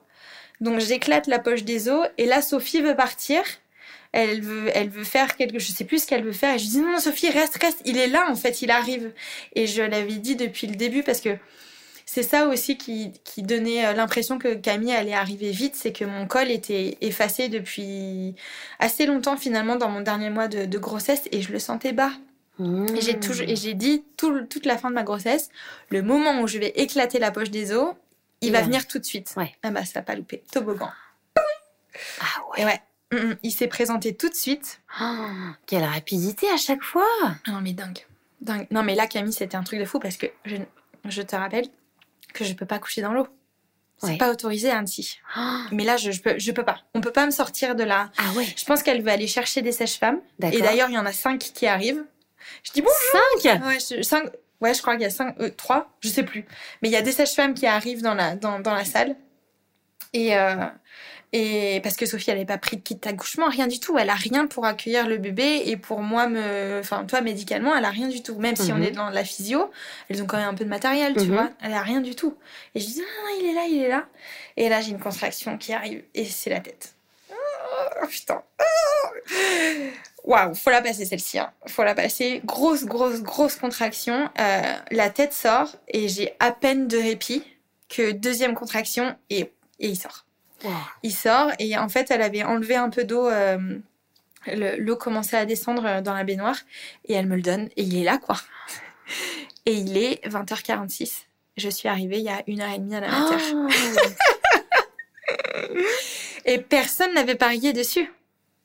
Donc 0.61 0.81
j'éclate 0.81 1.27
la 1.27 1.39
poche 1.39 1.65
des 1.65 1.89
os 1.89 2.07
et 2.19 2.27
là 2.27 2.43
Sophie 2.43 2.81
veut 2.81 2.97
partir. 2.97 3.43
Elle 4.13 4.41
veut, 4.41 4.71
elle 4.75 4.89
veut 4.89 5.05
faire 5.05 5.37
quelque, 5.37 5.59
je 5.59 5.71
sais 5.71 5.85
plus 5.85 6.03
ce 6.03 6.07
qu'elle 6.07 6.25
veut 6.25 6.33
faire. 6.33 6.55
Et 6.55 6.59
je 6.59 6.67
dis 6.67 6.81
non, 6.81 6.99
Sophie, 6.99 7.29
reste, 7.29 7.59
reste. 7.63 7.83
Il 7.85 7.99
est 7.99 8.07
là 8.07 8.27
en 8.31 8.37
fait, 8.37 8.63
il 8.63 8.71
arrive. 8.71 9.13
Et 9.55 9.67
je 9.67 9.83
l'avais 9.83 10.15
dit 10.15 10.35
depuis 10.35 10.67
le 10.67 10.77
début 10.77 11.03
parce 11.03 11.21
que 11.21 11.37
c'est 12.11 12.23
ça 12.23 12.49
aussi 12.49 12.79
qui, 12.79 13.13
qui 13.23 13.43
donnait 13.43 13.85
euh, 13.85 13.93
l'impression 13.93 14.39
que 14.39 14.55
Camille 14.55 14.95
allait 14.95 15.13
arriver 15.13 15.51
vite, 15.51 15.75
c'est 15.77 15.93
que 15.93 16.07
mon 16.07 16.27
col 16.27 16.51
était 16.51 16.97
effacé 17.03 17.51
depuis 17.51 18.35
assez 18.79 19.05
longtemps 19.05 19.37
finalement 19.37 19.77
dans 19.77 19.91
mon 19.91 20.01
dernier 20.01 20.31
mois 20.31 20.49
de, 20.49 20.79
grossesse 20.79 21.25
et 21.33 21.43
je 21.43 21.53
le 21.53 21.59
sentais 21.59 21.93
bas. 21.93 22.13
Toujours, 23.21 23.47
et 23.47 23.57
j'ai 23.57 23.75
dit 23.75 24.05
toute 24.17 24.65
la 24.65 24.79
fin 24.79 24.89
de 24.89 24.95
ma 24.95 25.03
grossesse, 25.03 25.51
le 25.91 26.01
moment 26.01 26.41
où 26.41 26.47
je 26.47 26.59
vais 26.59 26.73
éclater 26.77 27.19
la 27.19 27.31
poche 27.31 27.51
des 27.51 27.73
os, 27.75 27.93
il 28.41 28.53
va 28.53 28.63
venir 28.63 28.87
tout 28.87 28.99
de 28.99 29.05
suite. 29.05 29.35
Ouais. 29.37 29.55
Ah 29.63 29.71
bah, 29.71 29.85
ça 29.85 30.01
va 30.01 30.03
pas 30.03 30.15
louper. 30.15 30.43
Toboggan. 30.53 30.91
Ah 32.21 32.25
ouais. 32.51 32.63
Et 32.63 32.65
ouais. 32.65 32.81
Mm, 33.13 33.31
mm. 33.31 33.37
Il 33.43 33.53
s'est 33.53 33.69
présenté 33.69 34.15
tout 34.15 34.29
de 34.29 34.35
suite. 34.35 34.81
Oh, 35.01 35.27
quelle 35.67 35.85
rapidité 35.85 36.49
à 36.51 36.57
chaque 36.57 36.83
fois. 36.83 37.07
Ah 37.23 37.35
non, 37.51 37.61
mais 37.61 37.73
dingue. 37.73 38.07
dingue. 38.41 38.67
Non, 38.71 38.83
mais 38.83 38.95
là, 38.95 39.07
Camille, 39.07 39.33
c'était 39.33 39.57
un 39.57 39.63
truc 39.63 39.81
de 39.81 39.85
fou 39.85 39.99
parce 39.99 40.17
que 40.17 40.27
je, 40.45 40.57
je 41.07 41.23
te 41.23 41.35
rappelle 41.35 41.67
que 42.35 42.45
je 42.45 42.53
peux 42.53 42.67
pas 42.67 42.79
coucher 42.79 43.03
dans 43.03 43.13
l'eau. 43.13 43.27
C'est 44.01 44.17
pas 44.17 44.31
autorisé 44.31 44.71
Annecy. 44.71 45.19
Oh. 45.37 45.41
Mais 45.73 45.83
là, 45.83 45.97
je, 45.97 46.13
je, 46.13 46.21
peux, 46.21 46.39
je 46.39 46.53
peux 46.53 46.65
pas. 46.65 46.83
On 46.95 47.01
peut 47.01 47.11
pas 47.11 47.27
me 47.27 47.33
sortir 47.33 47.75
de 47.75 47.83
là. 47.83 48.13
Ah 48.17 48.31
ouais. 48.37 48.47
Je 48.57 48.65
pense 48.65 48.85
qu'elle 48.85 49.03
veut 49.03 49.11
aller 49.11 49.27
chercher 49.27 49.61
des 49.61 49.73
sèches-femmes. 49.73 50.21
Et 50.53 50.61
d'ailleurs, 50.61 50.89
il 50.89 50.95
y 50.95 50.99
en 50.99 51.07
a 51.07 51.13
cinq 51.13 51.41
qui 51.41 51.67
arrivent. 51.67 52.05
Je 52.63 52.71
dis 52.71 52.81
bonjour. 52.81 53.23
Cinq? 53.43 53.67
Ouais, 53.67 54.03
cinq. 54.05 54.31
Ouais, 54.61 54.75
je 54.75 54.83
crois 54.83 54.95
qu'il 54.95 55.03
y 55.03 55.07
a 55.07 55.11
cinq, 55.11 55.37
euh, 55.41 55.51
trois, 55.51 55.91
je 56.01 56.09
sais 56.09 56.25
plus. 56.25 56.45
Mais 56.83 56.89
il 56.89 56.93
y 56.93 56.97
a 56.97 57.03
des 57.03 57.13
sages-femmes 57.13 57.55
qui 57.55 57.67
arrivent 57.67 58.03
dans 58.03 58.15
la, 58.15 58.37
dans, 58.37 58.61
dans 58.61 58.75
la 58.75 58.85
salle. 58.85 59.17
Et, 60.13 60.37
euh, 60.37 60.67
et 61.33 61.81
parce 61.83 61.97
que 61.97 62.07
Sophie, 62.07 62.31
elle 62.31 62.37
n'avait 62.37 62.47
pas 62.47 62.59
pris 62.59 62.77
de 62.77 62.83
kit 62.83 62.97
d'accouchement, 62.97 63.49
rien 63.49 63.67
du 63.67 63.79
tout. 63.79 63.99
Elle 63.99 64.11
a 64.11 64.15
rien 64.15 64.47
pour 64.47 64.65
accueillir 64.65 65.07
le 65.07 65.19
bébé. 65.19 65.63
Et 65.67 65.77
pour 65.77 66.01
moi, 66.01 66.27
me, 66.27 66.79
enfin, 66.81 67.05
toi, 67.05 67.21
médicalement, 67.21 67.77
elle 67.77 67.85
a 67.85 67.91
rien 67.91 68.09
du 68.09 68.23
tout. 68.23 68.37
Même 68.39 68.57
si 68.57 68.73
on 68.73 68.77
mhm. 68.77 68.83
est 68.85 68.91
dans 68.91 69.11
la 69.11 69.25
physio, 69.25 69.71
elles 70.09 70.23
ont 70.23 70.27
quand 70.27 70.39
même 70.39 70.49
un 70.49 70.55
peu 70.55 70.65
de 70.65 70.71
matériel, 70.71 71.15
tu 71.15 71.25
mhm. 71.25 71.33
vois. 71.33 71.51
Elle 71.61 71.75
a 71.75 71.83
rien 71.83 72.01
du 72.01 72.15
tout. 72.15 72.37
Et 72.75 72.81
je 72.81 72.87
dis, 72.87 73.03
ah, 73.03 73.31
il 73.41 73.47
est 73.47 73.55
là, 73.55 73.67
il 73.69 73.83
est 73.83 73.89
là. 73.89 74.07
Et 74.57 74.69
là, 74.69 74.81
j'ai 74.81 74.91
une 74.91 75.01
contraction 75.01 75.59
qui 75.59 75.73
arrive. 75.73 76.03
Et 76.15 76.25
c'est 76.25 76.51
la 76.51 76.61
tête. 76.61 76.95
Oh, 78.03 78.07
putain. 78.07 78.43
Oh 78.61 79.09
Waouh, 80.25 80.55
faut 80.55 80.71
la 80.71 80.83
passer 80.83 81.05
celle-ci. 81.05 81.39
Hein. 81.39 81.51
Faut 81.67 81.85
la 81.85 81.95
passer. 81.95 82.43
Grosse, 82.45 82.85
grosse, 82.85 83.23
grosse 83.23 83.57
contraction. 83.57 84.29
Euh, 84.39 84.75
la 84.91 85.11
tête 85.11 85.33
sort 85.33 85.69
et 85.89 86.09
j'ai 86.09 86.35
à 86.39 86.53
peine 86.53 86.87
de 86.89 86.99
répit 86.99 87.43
que 87.89 88.13
deuxième 88.13 88.55
contraction 88.55 89.17
et, 89.31 89.53
et 89.79 89.89
il 89.89 89.97
sort. 89.97 90.27
Il 91.03 91.15
sort 91.15 91.51
et 91.59 91.79
en 91.79 91.89
fait, 91.89 92.11
elle 92.11 92.21
avait 92.21 92.43
enlevé 92.43 92.75
un 92.77 92.91
peu 92.91 93.05
d'eau. 93.05 93.29
Euh, 93.29 93.79
l'eau 94.47 94.97
commençait 94.97 95.37
à 95.37 95.47
descendre 95.47 95.87
euh, 95.87 96.01
dans 96.01 96.15
la 96.15 96.25
baignoire 96.25 96.57
et 97.05 97.15
elle 97.15 97.27
me 97.27 97.37
le 97.37 97.43
donne 97.43 97.69
et 97.77 97.83
il 97.83 97.97
est 97.97 98.05
là 98.05 98.19
quoi. 98.19 98.37
Et 99.67 99.73
il 99.73 99.97
est 99.97 100.27
20h46. 100.27 101.25
Je 101.57 101.69
suis 101.69 101.89
arrivée 101.89 102.19
il 102.19 102.25
y 102.25 102.29
a 102.29 102.43
une 102.47 102.61
heure 102.61 102.73
et 102.73 102.79
demie 102.79 102.97
à 102.97 103.01
la 103.01 103.09
mater. 103.09 103.37
Oh. 103.55 103.69
et 106.49 106.59
personne 106.59 107.15
n'avait 107.15 107.37
parié 107.37 107.73
dessus 107.73 108.11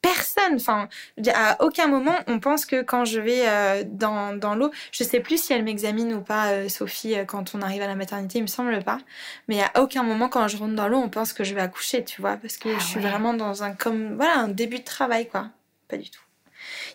personne. 0.04 0.56
Enfin, 0.56 0.90
à 1.34 1.64
aucun 1.64 1.88
moment 1.88 2.16
on 2.28 2.40
pense 2.40 2.68
que 2.68 2.84
quand 2.84 3.06
je 3.06 3.20
vais 3.20 3.48
euh, 3.48 3.84
dans, 3.88 4.38
dans 4.38 4.54
l'eau, 4.54 4.70
je 4.92 5.04
sais 5.04 5.22
plus 5.22 5.42
si 5.42 5.54
elle 5.54 5.64
m'examine 5.64 6.14
ou 6.14 6.22
pas, 6.22 6.52
euh, 6.52 6.70
Sophie, 6.70 7.16
euh, 7.16 7.26
quand 7.26 7.56
on 7.56 7.62
arrive 7.64 7.82
à 7.82 7.88
la 7.88 7.96
maternité, 7.96 8.38
il 8.38 8.44
me 8.44 8.48
semble 8.48 8.84
pas. 8.84 9.00
Mais 9.48 9.64
à 9.64 9.82
aucun 9.82 10.04
moment 10.04 10.30
quand 10.30 10.48
je 10.48 10.58
rentre 10.58 10.76
dans 10.76 10.88
l'eau, 10.88 11.00
on 11.00 11.10
pense 11.10 11.34
que 11.34 11.44
je 11.44 11.56
vais 11.56 11.62
accoucher, 11.62 12.04
tu 12.04 12.22
vois, 12.22 12.38
parce 12.38 12.58
que 12.58 12.70
ah 12.70 12.80
je 12.80 12.86
suis 12.86 13.00
vraiment 13.00 13.34
dans 13.34 13.64
un 13.64 13.74
comme 13.74 14.16
voilà 14.16 14.38
un 14.38 14.50
début 14.50 14.80
de 14.80 14.84
travail 14.84 15.28
quoi. 15.28 15.50
Pas 15.88 15.98
du 15.98 16.10
tout. 16.10 16.22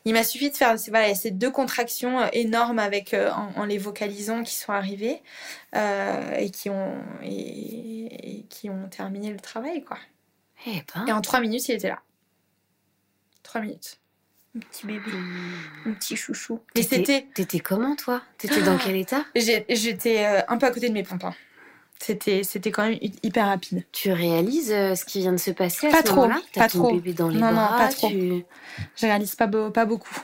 Il 0.04 0.12
m'a 0.12 0.24
suffi 0.24 0.50
de 0.50 0.56
faire 0.56 0.76
voilà, 0.88 1.14
ces 1.14 1.30
deux 1.30 1.50
contractions 1.50 2.26
énormes 2.32 2.78
avec 2.78 3.14
en, 3.56 3.64
les 3.64 3.76
vocalisant 3.78 4.42
qui 4.42 4.54
sont 4.54 4.72
arrivées 4.72 5.22
et 5.74 6.50
qui 6.50 6.70
ont 6.70 6.94
et, 7.22 8.46
qui 8.48 8.70
ont 8.70 8.88
terminé 8.88 9.30
le 9.30 9.40
travail 9.40 9.82
quoi. 9.84 9.98
Eh 10.66 10.82
ben. 10.94 11.06
Et 11.06 11.12
en 11.12 11.20
trois 11.20 11.40
minutes, 11.40 11.68
il 11.68 11.76
était 11.76 11.88
là. 11.88 12.00
Trois 13.42 13.60
minutes. 13.60 13.98
Un 14.56 14.60
petit 14.60 14.86
bébé. 14.86 15.10
Un 15.86 15.92
petit 15.92 16.16
chouchou. 16.16 16.60
Et 16.74 16.82
c'était. 16.82 17.28
T'étais 17.34 17.60
comment, 17.60 17.94
toi? 17.96 18.22
T'étais 18.38 18.62
dans 18.62 18.78
quel 18.78 18.96
état? 18.96 19.24
J'étais 19.34 20.24
euh, 20.24 20.40
un 20.48 20.58
peu 20.58 20.66
à 20.66 20.70
côté 20.70 20.88
de 20.88 20.94
mes 20.94 21.02
pompons. 21.02 21.34
C'était, 22.00 22.42
c'était 22.44 22.70
quand 22.70 22.88
même 22.88 22.98
hyper 23.00 23.46
rapide. 23.46 23.84
Tu 23.92 24.12
réalises 24.12 24.72
euh, 24.72 24.94
ce 24.94 25.04
qui 25.04 25.20
vient 25.20 25.32
de 25.32 25.38
se 25.38 25.50
passer 25.50 25.88
à 25.88 25.90
pas 25.90 25.98
ce 25.98 26.04
trop, 26.04 26.22
moment-là? 26.22 26.40
Pas 26.54 26.68
trop. 26.68 26.94
bébé 26.94 27.12
dans 27.12 27.28
les 27.28 27.40
non, 27.40 27.52
bras, 27.52 27.72
non, 27.72 27.78
pas 27.78 27.88
trop. 27.88 28.08
Je 28.10 29.06
réalise 29.06 29.34
pas, 29.34 29.48
pas 29.48 29.84
beaucoup. 29.84 30.16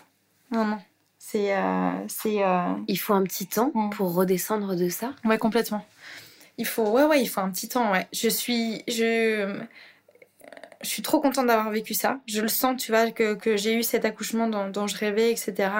Non, 0.51 0.65
non. 0.65 0.78
C'est, 1.19 1.56
euh, 1.56 1.93
c'est. 2.09 2.40
Il 2.89 2.97
faut 2.97 3.15
un 3.15 3.24
petit 3.24 3.47
temps 3.47 3.73
mm. 3.74 3.90
pour 3.90 4.15
redescendre 4.15 4.77
de 4.77 4.89
ça? 4.89 5.15
Ouais, 5.24 5.39
complètement. 5.39 5.85
Il 6.59 6.66
faut, 6.66 6.89
ouais, 6.90 7.05
ouais, 7.05 7.20
il 7.20 7.27
faut 7.27 7.40
un 7.40 7.51
petit 7.51 7.69
temps. 7.69 7.90
Ouais. 7.93 8.06
Je 8.12 8.28
suis, 8.28 8.85
je 8.86 9.61
je 10.85 10.89
suis 10.89 11.02
trop 11.02 11.20
contente 11.20 11.47
d'avoir 11.47 11.70
vécu 11.70 11.94
ça. 11.94 12.19
Je 12.27 12.40
le 12.40 12.48
sens, 12.48 12.81
tu 12.81 12.93
vois, 12.93 13.11
que, 13.11 13.35
que 13.35 13.56
j'ai 13.56 13.74
eu 13.74 13.82
cet 13.82 14.05
accouchement 14.05 14.47
dont, 14.48 14.69
dont, 14.69 14.86
je 14.86 14.97
rêvais, 14.97 15.31
etc. 15.32 15.70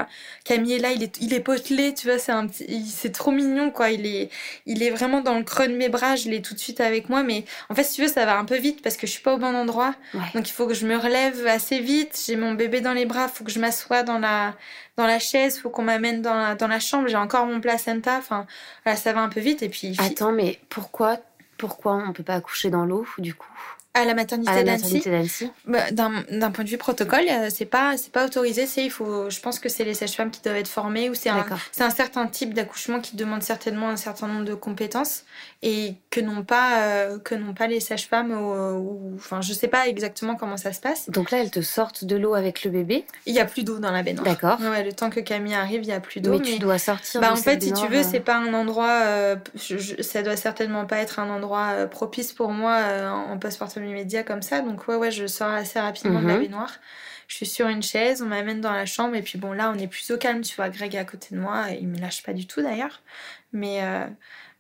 Camille 0.45 0.75
est 0.75 0.79
là, 0.79 0.93
il 0.93 1.03
est, 1.03 1.19
il 1.21 1.35
est 1.35 1.41
potelé, 1.41 1.95
tu 1.95 2.09
vois, 2.09 2.19
c'est 2.19 2.33
un 2.33 2.47
petit, 2.47 2.87
c'est 2.87 3.13
trop 3.13 3.31
mignon, 3.31 3.71
quoi. 3.71 3.91
Il 3.91 4.07
est, 4.07 4.31
il 4.67 4.83
est 4.83 4.91
vraiment 4.91 5.21
dans 5.21 5.37
le 5.37 5.45
creux 5.45 5.69
de 5.69 5.77
mes 5.77 5.89
bras, 5.89 6.17
je 6.17 6.29
l'ai 6.29 6.43
tout 6.43 6.55
de 6.55 6.59
suite 6.59 6.81
avec 6.81 7.09
moi, 7.09 7.23
mais 7.23 7.45
en 7.69 7.75
fait, 7.75 7.85
si 7.85 7.97
tu 7.97 8.03
veux, 8.03 8.09
ça 8.09 8.25
va 8.25 8.39
un 8.39 8.45
peu 8.45 8.57
vite 8.57 8.83
parce 8.83 8.97
que 8.97 9.07
je 9.07 9.13
suis 9.13 9.23
pas 9.23 9.35
au 9.35 9.39
bon 9.39 9.55
endroit. 9.55 9.95
Donc, 10.35 10.49
il 10.49 10.53
faut 10.53 10.67
que 10.67 10.75
je 10.75 10.87
me 10.87 10.97
relève 10.97 11.47
assez 11.47 11.81
vite. 11.81 12.21
J'ai 12.27 12.37
mon 12.37 12.55
bébé 12.55 12.81
dans 12.81 12.93
les 12.93 13.07
bras, 13.07 13.29
faut 13.29 13.45
que 13.45 13.51
je 13.51 13.61
m'assoie 13.61 14.03
dans 14.03 14.19
la, 14.19 14.55
dans 14.97 15.07
la 15.07 15.19
chaise, 15.19 15.59
faut 15.59 15.71
qu'on 15.71 15.83
m'amène 15.83 16.23
dans 16.23 16.35
la, 16.35 16.55
dans 16.55 16.69
la 16.69 16.81
chambre. 16.81 17.09
J'ai 17.09 17.17
encore 17.17 17.47
mon 17.47 17.61
placenta. 17.61 18.17
Enfin, 18.19 18.47
voilà, 18.85 18.99
ça 18.99 19.13
va 19.13 19.21
un 19.21 19.29
peu 19.29 19.41
vite. 19.41 19.63
Et 19.63 19.69
puis. 19.69 19.95
Attends, 19.99 20.33
mais 20.33 20.59
pourquoi, 20.69 21.19
pourquoi 21.59 21.95
on 21.95 22.13
peut 22.13 22.23
pas 22.23 22.35
accoucher 22.35 22.71
dans 22.71 22.85
l'eau, 22.85 23.07
du 23.19 23.35
coup? 23.35 23.53
À 23.95 24.05
la 24.05 24.15
maternité 24.15 24.65
d'Annecy. 24.65 25.51
Bah, 25.67 25.91
D'un 25.93 26.51
point 26.51 26.65
de 26.65 26.69
vue 26.69 26.79
protocole, 26.79 27.25
euh, 27.31 27.49
c'est 27.49 27.65
pas 27.65 27.97
c'est 27.97 28.11
pas 28.11 28.27
autorisé. 28.27 28.67
C'est 28.67 28.85
il 28.85 28.91
faut. 28.91 29.31
Je 29.31 29.41
pense 29.41 29.61
que 29.61 29.69
c'est 29.69 29.85
les 29.85 29.95
sages-femmes 29.95 30.33
qui 30.33 30.41
doivent 30.43 30.57
être 30.57 30.69
formées 30.69 31.09
ou 31.09 31.15
c'est 31.15 31.31
un 31.31 31.47
c'est 31.71 31.85
un 31.85 31.91
certain 31.91 32.27
type 32.27 32.55
d'accouchement 32.55 33.01
qui 33.01 33.15
demande 33.15 33.43
certainement 33.43 33.89
un 33.89 33.97
certain 33.97 34.27
nombre 34.27 34.45
de 34.45 34.55
compétences 34.55 35.25
et 35.63 35.95
que 36.11 36.21
n'ont 36.21 36.43
pas 36.43 36.83
euh, 36.83 37.19
que 37.21 37.37
n'ont 37.37 37.55
pas 37.55 37.69
les 37.69 37.79
sages-femmes 37.79 38.33
ou, 38.33 39.15
enfin 39.15 39.41
je 39.41 39.53
sais 39.53 39.69
pas 39.69 39.87
exactement 39.87 40.35
comment 40.35 40.57
ça 40.57 40.73
se 40.73 40.81
passe. 40.81 41.09
Donc 41.09 41.31
là, 41.31 41.39
elles 41.39 41.53
te 41.53 41.63
sortent 41.63 42.05
de 42.05 42.17
l'eau 42.17 42.35
avec 42.35 42.65
le 42.65 42.73
bébé. 42.73 43.07
Il 43.27 43.35
y 43.35 43.41
a 43.41 43.45
plus 43.45 43.63
d'eau 43.63 43.79
dans 43.79 43.93
la 43.93 44.03
baignoire. 44.03 44.25
D'accord. 44.25 44.59
Ouais, 44.61 44.83
le 44.83 44.93
temps 44.93 45.11
que 45.11 45.21
Camille 45.21 45.55
arrive, 45.55 45.83
il 45.83 45.89
y 45.89 45.93
a 45.93 46.01
plus 46.01 46.21
d'eau. 46.21 46.33
Mais, 46.33 46.41
tu 46.41 46.59
dois 46.59 46.79
sortir. 46.79 47.21
Bah 47.21 47.33
en 47.33 47.37
fait, 47.37 47.63
si 47.63 47.73
tu 47.73 47.87
veux, 47.87 48.03
c'est 48.03 48.21
pas 48.21 48.37
un 48.37 48.53
endroit. 48.55 49.37
ça 50.01 50.23
doit 50.23 50.37
certainement 50.37 50.85
pas 50.85 50.99
être 50.99 51.21
un 51.21 51.31
endroit 51.31 51.87
propice 51.87 52.33
pour 52.33 52.51
moi 52.51 52.81
en 53.31 53.39
postpartum 53.39 53.84
immédiat 53.87 54.23
comme 54.23 54.43
ça. 54.43 54.61
Donc 54.61 54.89
ouais, 54.89 54.97
ouais, 54.97 55.11
je 55.11 55.27
sors 55.27 55.51
assez 55.51 55.81
rapidement 55.81 56.21
de 56.21 56.27
la 56.27 56.35
mhm. 56.35 56.43
baignoire. 56.43 56.73
Je 57.27 57.37
suis 57.37 57.47
sur 57.47 57.69
une 57.69 57.83
chaise, 57.83 58.23
on 58.23 58.27
m'amène 58.27 58.61
dans 58.61 58.73
la 58.73 58.87
chambre 58.87 59.15
et 59.15 59.23
puis 59.23 59.39
bon 59.39 59.53
là 59.53 59.73
on 59.75 59.79
est 59.79 59.87
plus 59.87 60.11
au 60.11 60.19
calme, 60.19 60.43
tu 60.43 60.55
vois, 60.57 60.69
Greg 60.69 60.95
est 60.95 60.99
à 60.99 61.05
côté 61.05 61.35
de 61.35 61.41
moi, 61.41 61.71
il 61.71 61.89
me 61.89 61.99
lâche 61.99 62.23
pas 62.23 62.35
du 62.35 62.47
tout 62.47 62.61
d'ailleurs. 62.61 63.03
Mais 63.53 63.83
euh, 63.83 64.07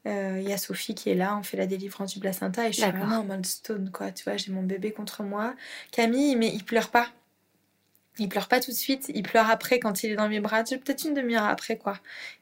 euh, 0.06 0.38
il 0.40 0.48
y 0.48 0.52
a 0.52 0.56
Sophie 0.56 0.94
qui 0.94 1.10
est 1.10 1.14
là, 1.14 1.36
on 1.38 1.42
fait 1.42 1.58
la 1.58 1.66
délivrance 1.66 2.14
du 2.14 2.20
placenta 2.20 2.66
et 2.66 2.72
je 2.72 2.80
suis 2.80 2.90
vraiment 2.90 3.18
en 3.18 3.24
mode 3.24 3.44
stone 3.44 3.90
quoi, 3.92 4.12
tu 4.12 4.24
vois, 4.24 4.36
j'ai 4.38 4.50
mon 4.50 4.62
bébé 4.62 4.92
contre 4.92 5.22
moi. 5.22 5.54
Camille, 5.92 6.36
mais 6.36 6.48
il 6.48 6.64
pleure 6.64 6.88
pas. 6.88 7.08
Il 8.18 8.28
pleure 8.28 8.46
pas 8.46 8.60
tout 8.60 8.70
de 8.70 8.76
suite, 8.76 9.10
il 9.12 9.24
pleure 9.24 9.50
après 9.50 9.80
quand 9.80 10.04
il 10.04 10.12
est 10.12 10.14
dans 10.14 10.28
mes 10.28 10.38
bras, 10.38 10.62
peut-être 10.62 11.04
une 11.04 11.14
demi-heure 11.14 11.44
après 11.44 11.76
quoi. 11.76 11.98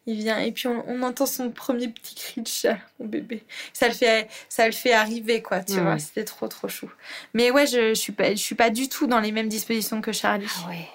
Il 0.06 0.16
vient 0.16 0.38
et 0.38 0.52
puis 0.52 0.68
on, 0.68 1.02
entend 1.02 1.24
son 1.24 1.50
premier 1.50 1.88
petit 1.88 2.14
cri 2.14 2.42
de 2.42 2.46
chat, 2.46 2.76
mon 3.00 3.06
bébé. 3.06 3.42
Ça 3.72 3.88
le 3.88 3.94
fait, 3.94 4.28
ça 4.50 4.66
le 4.66 4.72
fait 4.72 4.92
arriver 4.92 5.40
quoi, 5.40 5.60
tu 5.60 5.80
vois. 5.80 5.98
C'était 5.98 6.24
trop 6.24 6.46
trop 6.48 6.68
chou. 6.68 6.90
Mais 7.32 7.50
ouais, 7.50 7.66
je, 7.66 7.90
je 7.90 7.94
suis 7.94 8.12
pas, 8.12 8.30
je 8.30 8.40
suis 8.40 8.54
pas 8.54 8.68
du 8.68 8.90
tout 8.90 9.06
dans 9.06 9.20
les 9.20 9.32
mêmes 9.32 9.48
dispositions 9.48 10.02
que 10.02 10.12
Charlie. 10.12 10.46
Ah 10.62 10.68
ouais, 10.68 10.88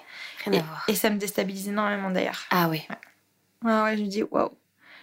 rien 0.44 0.60
à 0.60 0.62
voir. 0.62 0.84
Et 0.86 0.94
ça 0.94 1.10
me 1.10 1.18
déstabilise 1.18 1.68
énormément 1.68 2.10
d'ailleurs. 2.10 2.46
Ah 2.50 2.68
ouais. 2.68 2.86
Ouais, 3.64 3.72
ouais, 3.72 3.82
ouais 3.82 3.96
je 3.96 4.02
me 4.02 4.08
dis 4.08 4.22
waouh 4.22 4.52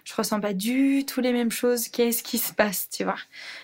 je 0.05 0.13
ressens 0.13 0.39
pas 0.39 0.53
du 0.53 1.03
tout 1.05 1.19
les 1.19 1.33
mêmes 1.33 1.51
choses. 1.51 1.87
Qu'est-ce 1.87 2.21
qui 2.21 2.37
se 2.37 2.53
passe, 2.53 2.87
tu 2.89 3.03
vois? 3.03 3.17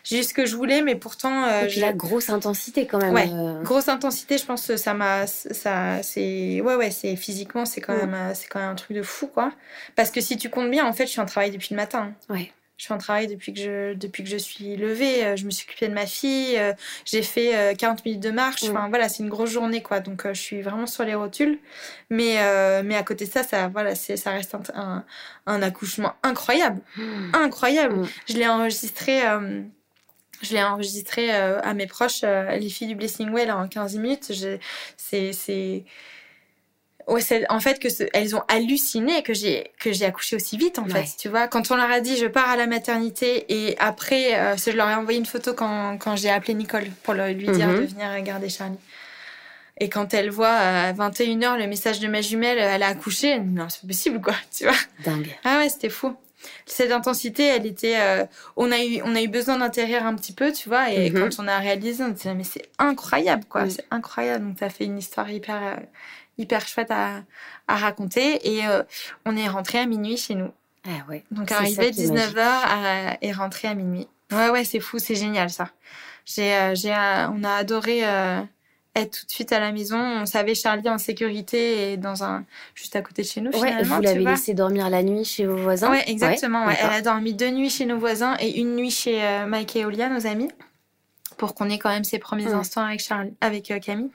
J'ai 0.04 0.20
eu 0.20 0.24
ce 0.24 0.34
que 0.34 0.48
je 0.48 0.56
voulais, 0.56 0.82
mais 0.82 0.96
pourtant. 0.96 1.46
Euh, 1.46 1.68
Et 1.68 1.80
la 1.80 1.94
grosse 1.94 2.32
intensité 2.32 2.88
quand 2.88 2.98
même. 2.98 3.14
Ouais, 3.14 3.30
euh. 3.32 3.62
grosse 3.62 3.88
intensité. 3.88 4.40
Je 4.40 4.46
pense 4.46 4.66
que 4.66 4.76
ça 4.76 4.96
m'a, 4.96 5.28
ça, 5.28 6.02
c'est, 6.02 6.60
ouais, 6.62 6.76
ouais, 6.76 6.90
c'est 6.90 7.16
physiquement, 7.16 7.66
c'est 7.66 7.80
quand 7.80 7.94
mm. 7.94 8.00
même, 8.00 8.14
euh, 8.16 8.32
c'est 8.34 8.48
quand 8.48 8.60
même 8.60 8.70
un 8.70 8.76
truc 8.76 8.98
de 8.98 9.04
fou, 9.04 9.28
quoi. 9.28 9.52
Parce 9.96 10.10
que 10.10 10.20
si 10.20 10.36
tu 10.36 10.50
comptes 10.50 10.72
bien, 10.72 10.86
en 10.86 10.94
fait, 10.94 11.06
je 11.06 11.12
suis 11.12 11.22
en 11.22 11.28
travail 11.28 11.52
depuis 11.52 11.70
le 11.72 11.78
matin. 11.78 12.12
Ouais. 12.28 12.52
Je 12.82 12.86
suis 12.86 12.94
en 12.96 12.98
travail 12.98 13.28
depuis 13.28 13.54
que 13.54 13.60
je, 13.60 13.94
depuis 13.94 14.24
que 14.24 14.30
je 14.30 14.38
suis 14.38 14.76
levée. 14.76 15.24
Euh, 15.24 15.36
je 15.36 15.46
me 15.46 15.52
suis 15.52 15.68
occupée 15.70 15.88
de 15.88 15.94
ma 15.94 16.08
fille. 16.08 16.58
Euh, 16.58 16.74
j'ai 17.06 17.22
fait 17.22 17.76
40 17.78 18.00
euh, 18.00 18.02
minutes 18.04 18.24
de 18.24 18.32
marche. 18.32 18.64
Enfin, 18.64 18.90
voilà, 18.90 19.08
c'est 19.08 19.22
une 19.22 19.30
grosse 19.30 19.52
journée, 19.52 19.84
quoi. 19.84 20.00
Donc, 20.00 20.24
je 20.26 20.34
suis 20.42 20.64
vraiment 20.64 20.88
sur 20.88 21.04
les 21.04 21.14
rotules. 21.14 21.60
Mais, 22.10 22.38
mais 22.82 22.96
à 22.96 23.04
côté 23.04 23.28
de 23.28 23.30
ça, 23.30 23.44
ça, 23.44 23.68
voilà, 23.68 23.94
ça 23.94 24.32
reste 24.32 24.56
un, 24.74 25.06
un, 25.46 25.62
accouchement 25.62 26.16
incroyable. 26.24 26.82
Hmm. 26.98 27.36
Incroyable. 27.36 27.98
Hmm. 27.98 28.08
Je 28.28 28.34
l'ai 28.34 28.48
enregistré. 28.48 29.22
je 30.42 30.52
l'ai 30.52 30.64
enregistré 30.64 31.30
à 31.30 31.76
mes 31.76 31.86
proches, 31.86 32.24
les 32.24 32.70
filles 32.70 32.88
du 32.88 32.96
Blessing 32.96 33.30
Well, 33.30 33.52
en 33.52 33.68
15 33.68 33.96
minutes. 33.98 34.32
C'est 34.98 35.86
Ouais, 37.12 37.22
en 37.50 37.60
fait 37.60 37.78
que 37.80 37.90
elles 38.14 38.38
ont 38.38 38.44
halluciné 38.48 39.22
que 39.22 39.34
j'ai 39.34 39.72
que 39.82 39.92
j'ai 39.92 40.06
accouché 40.06 40.38
aussi 40.38 40.56
vite 40.56 40.80
en 40.80 40.86
fait, 40.86 41.06
tu 41.20 41.28
vois. 41.28 41.50
Quand 41.50 41.70
on 41.70 41.76
leur 41.76 41.92
a 41.92 42.00
dit 42.00 42.16
je 42.16 42.26
pars 42.26 42.50
à 42.50 42.56
la 42.56 42.68
maternité 42.68 43.46
et 43.50 43.76
après 43.80 44.40
euh, 44.40 44.56
je 44.56 44.72
leur 44.72 44.88
ai 44.88 44.96
envoyé 44.96 45.20
une 45.20 45.26
photo 45.26 45.54
quand, 45.54 45.98
quand 45.98 46.16
j'ai 46.16 46.30
appelé 46.30 46.54
Nicole 46.54 46.86
pour 47.04 47.14
lui 47.14 47.50
dire 47.50 47.68
mhm. 47.68 47.82
de 47.82 47.86
venir 47.86 48.22
garder 48.22 48.48
Charlie. 48.48 48.78
Et 49.82 49.90
quand 49.90 50.14
elle 50.14 50.30
voit 50.30 50.48
à 50.48 50.94
21h 50.94 51.58
le 51.58 51.68
message 51.68 52.00
de 52.00 52.08
ma 52.08 52.22
jumelle, 52.22 52.58
elle 52.58 52.84
a 52.84 52.88
accouché, 52.88 53.40
non, 53.40 53.68
c'est 53.68 53.86
possible 53.86 54.22
quoi, 54.22 54.36
tu 54.56 54.64
vois. 54.64 54.78
Dingue. 55.04 55.36
Ah 55.44 55.58
ouais, 55.58 55.68
c'était 55.68 55.90
fou. 55.90 56.16
Cette 56.66 56.94
intensité, 56.94 57.44
elle 57.44 57.66
était 57.66 57.98
euh, 58.00 58.24
on 58.56 58.72
a 58.72 58.82
eu 58.82 59.02
on 59.04 59.16
a 59.16 59.22
eu 59.22 59.28
besoin 59.28 59.58
d'intérieur 59.58 60.06
un 60.06 60.16
petit 60.16 60.34
peu, 60.34 60.54
tu 60.54 60.70
vois, 60.70 60.92
et 60.92 61.10
mhm. 61.10 61.20
quand 61.20 61.44
on 61.44 61.48
a 61.50 61.58
réalisé, 61.58 62.04
on 62.04 62.10
disait 62.10 62.34
mais 62.36 62.46
c'est 62.46 62.70
incroyable 62.80 63.44
quoi, 63.50 63.70
c'est 63.70 63.86
incroyable. 63.92 64.48
Donc 64.48 64.60
ça 64.60 64.70
fait 64.70 64.86
une 64.86 64.98
histoire 64.98 65.30
hyper 65.30 65.56
euh, 65.62 65.76
hyper 66.42 66.68
chouette 66.68 66.92
à, 66.92 67.22
à 67.68 67.78
raconter. 67.78 68.56
Et 68.56 68.66
euh, 68.68 68.84
on 69.26 69.38
est 69.38 69.48
rentré 69.48 69.80
à 69.80 69.86
minuit 69.86 70.18
chez 70.18 70.36
nous. 70.36 70.52
Ah 70.86 71.06
ouais. 71.10 71.24
Donc 71.32 71.52
arrivé 71.52 71.92
19h 71.92 73.18
et 73.22 73.32
rentré 73.32 73.68
à 73.68 73.76
minuit. 73.76 74.08
Ouais, 74.32 74.50
ouais, 74.50 74.64
c'est 74.64 74.80
fou, 74.80 74.98
c'est 75.00 75.16
génial 75.16 75.50
ça. 75.50 75.70
J'ai, 76.26 76.54
euh, 76.54 76.76
j'ai, 76.76 76.94
euh, 76.94 77.28
on 77.30 77.44
a 77.44 77.56
adoré 77.56 78.02
être 78.94 79.20
tout 79.20 79.26
de 79.26 79.32
suite 79.32 79.54
à 79.54 79.60
la 79.60 79.72
maison. 79.72 79.98
On 79.98 80.26
savait 80.26 80.56
Charlie 80.56 80.90
en 80.90 80.98
sécurité 80.98 81.94
et 81.94 81.98
dans 81.98 82.24
un 82.24 82.46
juste 82.76 82.96
à 82.96 83.02
côté 83.02 83.22
de 83.22 83.28
chez 83.28 83.42
nous. 83.42 83.52
Ouais, 83.52 83.84
vous 83.84 84.02
l'avez 84.02 84.24
laissé 84.24 84.54
dormir 84.54 84.90
la 84.90 85.04
nuit 85.04 85.24
chez 85.24 85.46
vos 85.46 85.56
voisins. 85.56 85.92
Ouais, 85.92 86.04
exactement. 86.10 86.70
Elle 86.70 86.90
a 86.90 87.02
dormi 87.02 87.34
deux 87.34 87.52
nuits 87.52 87.70
chez 87.70 87.86
nos 87.86 88.00
voisins 88.00 88.36
et 88.40 88.60
une 88.60 88.76
nuit 88.76 88.92
chez 88.92 89.22
Mike 89.48 89.76
et 89.76 89.86
Olia, 89.86 90.10
nos 90.10 90.26
amis, 90.26 90.50
pour 91.38 91.54
qu'on 91.54 91.70
ait 91.70 91.80
quand 91.80 91.90
même 91.90 92.04
ses 92.04 92.20
premiers 92.20 92.52
instants 92.52 92.86
avec 92.86 93.02
Charlie, 93.02 93.34
avec 93.40 93.72
Camille. 93.82 94.12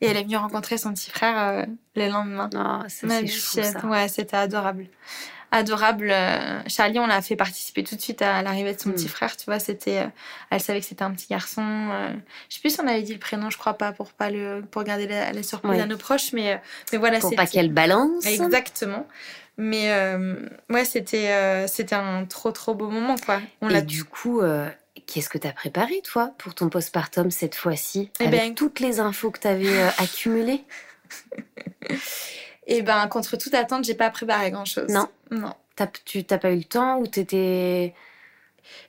Et 0.00 0.06
elle 0.06 0.16
est 0.16 0.24
venue 0.24 0.36
rencontrer 0.36 0.78
son 0.78 0.92
petit 0.92 1.10
frère 1.10 1.38
euh, 1.38 1.64
le 1.94 2.08
lendemain. 2.08 2.50
Oh, 2.54 2.86
c'est 2.88 3.26
chou, 3.26 3.62
ça. 3.62 3.86
Ouais, 3.86 4.08
c'était 4.08 4.36
adorable. 4.36 4.86
Adorable. 5.52 6.10
Euh, 6.10 6.60
Charlie, 6.66 6.98
on 6.98 7.06
l'a 7.06 7.22
fait 7.22 7.36
participer 7.36 7.82
tout 7.82 7.96
de 7.96 8.00
suite 8.00 8.20
à 8.20 8.42
l'arrivée 8.42 8.74
de 8.74 8.80
son 8.80 8.90
petit 8.90 9.06
hmm. 9.06 9.08
frère. 9.08 9.36
Tu 9.36 9.46
vois, 9.46 9.58
c'était. 9.58 10.00
Euh, 10.00 10.08
elle 10.50 10.60
savait 10.60 10.80
que 10.80 10.86
c'était 10.86 11.04
un 11.04 11.12
petit 11.12 11.28
garçon. 11.28 11.62
je 12.48 12.54
sais 12.54 12.60
plus 12.60 12.70
si 12.70 12.80
on 12.80 12.86
avait 12.86 13.02
dit 13.02 13.14
le 13.14 13.18
prénom, 13.18 13.48
je 13.48 13.56
crois 13.56 13.74
pas, 13.74 13.92
pour 13.92 14.12
pas 14.12 14.30
le, 14.30 14.62
pour 14.70 14.84
garder 14.84 15.06
la, 15.06 15.42
surprise 15.42 15.80
à 15.80 15.86
nos 15.86 15.96
proches, 15.96 16.32
mais 16.32 16.60
mais 16.92 16.98
voilà. 16.98 17.20
Pour 17.20 17.34
pas 17.34 17.46
qu'elle 17.46 17.72
balance. 17.72 18.26
Exactement. 18.26 19.06
Mais 19.56 19.90
ouais, 20.68 20.84
c'était 20.84 21.66
c'était 21.68 21.94
un 21.94 22.26
trop 22.26 22.50
trop 22.50 22.74
beau 22.74 22.90
moment 22.90 23.16
quoi. 23.24 23.40
On 23.62 23.70
Et 23.70 23.82
du 23.82 24.04
coup, 24.04 24.42
Qu'est-ce 25.06 25.28
que 25.28 25.38
tu 25.38 25.46
as 25.46 25.52
préparé, 25.52 26.00
toi, 26.02 26.32
pour 26.38 26.54
ton 26.54 26.68
postpartum 26.68 27.30
cette 27.30 27.54
fois-ci 27.54 28.10
eh 28.20 28.26
Avec 28.26 28.40
ben, 28.40 28.54
toutes 28.54 28.80
les 28.80 29.00
infos 29.00 29.30
que 29.30 29.40
tu 29.40 29.48
avais 29.48 29.68
euh, 29.68 29.88
accumulées? 29.98 30.64
Eh 32.66 32.82
ben, 32.82 33.06
contre 33.08 33.36
toute 33.36 33.54
attente, 33.54 33.84
j'ai 33.84 33.94
pas 33.94 34.10
préparé 34.10 34.50
grand-chose. 34.50 34.88
Non? 34.88 35.08
Non. 35.30 35.54
tu 36.04 36.24
t'as 36.24 36.38
pas 36.38 36.52
eu 36.52 36.58
le 36.58 36.64
temps 36.64 36.98
ou 36.98 37.06
t'étais... 37.06 37.94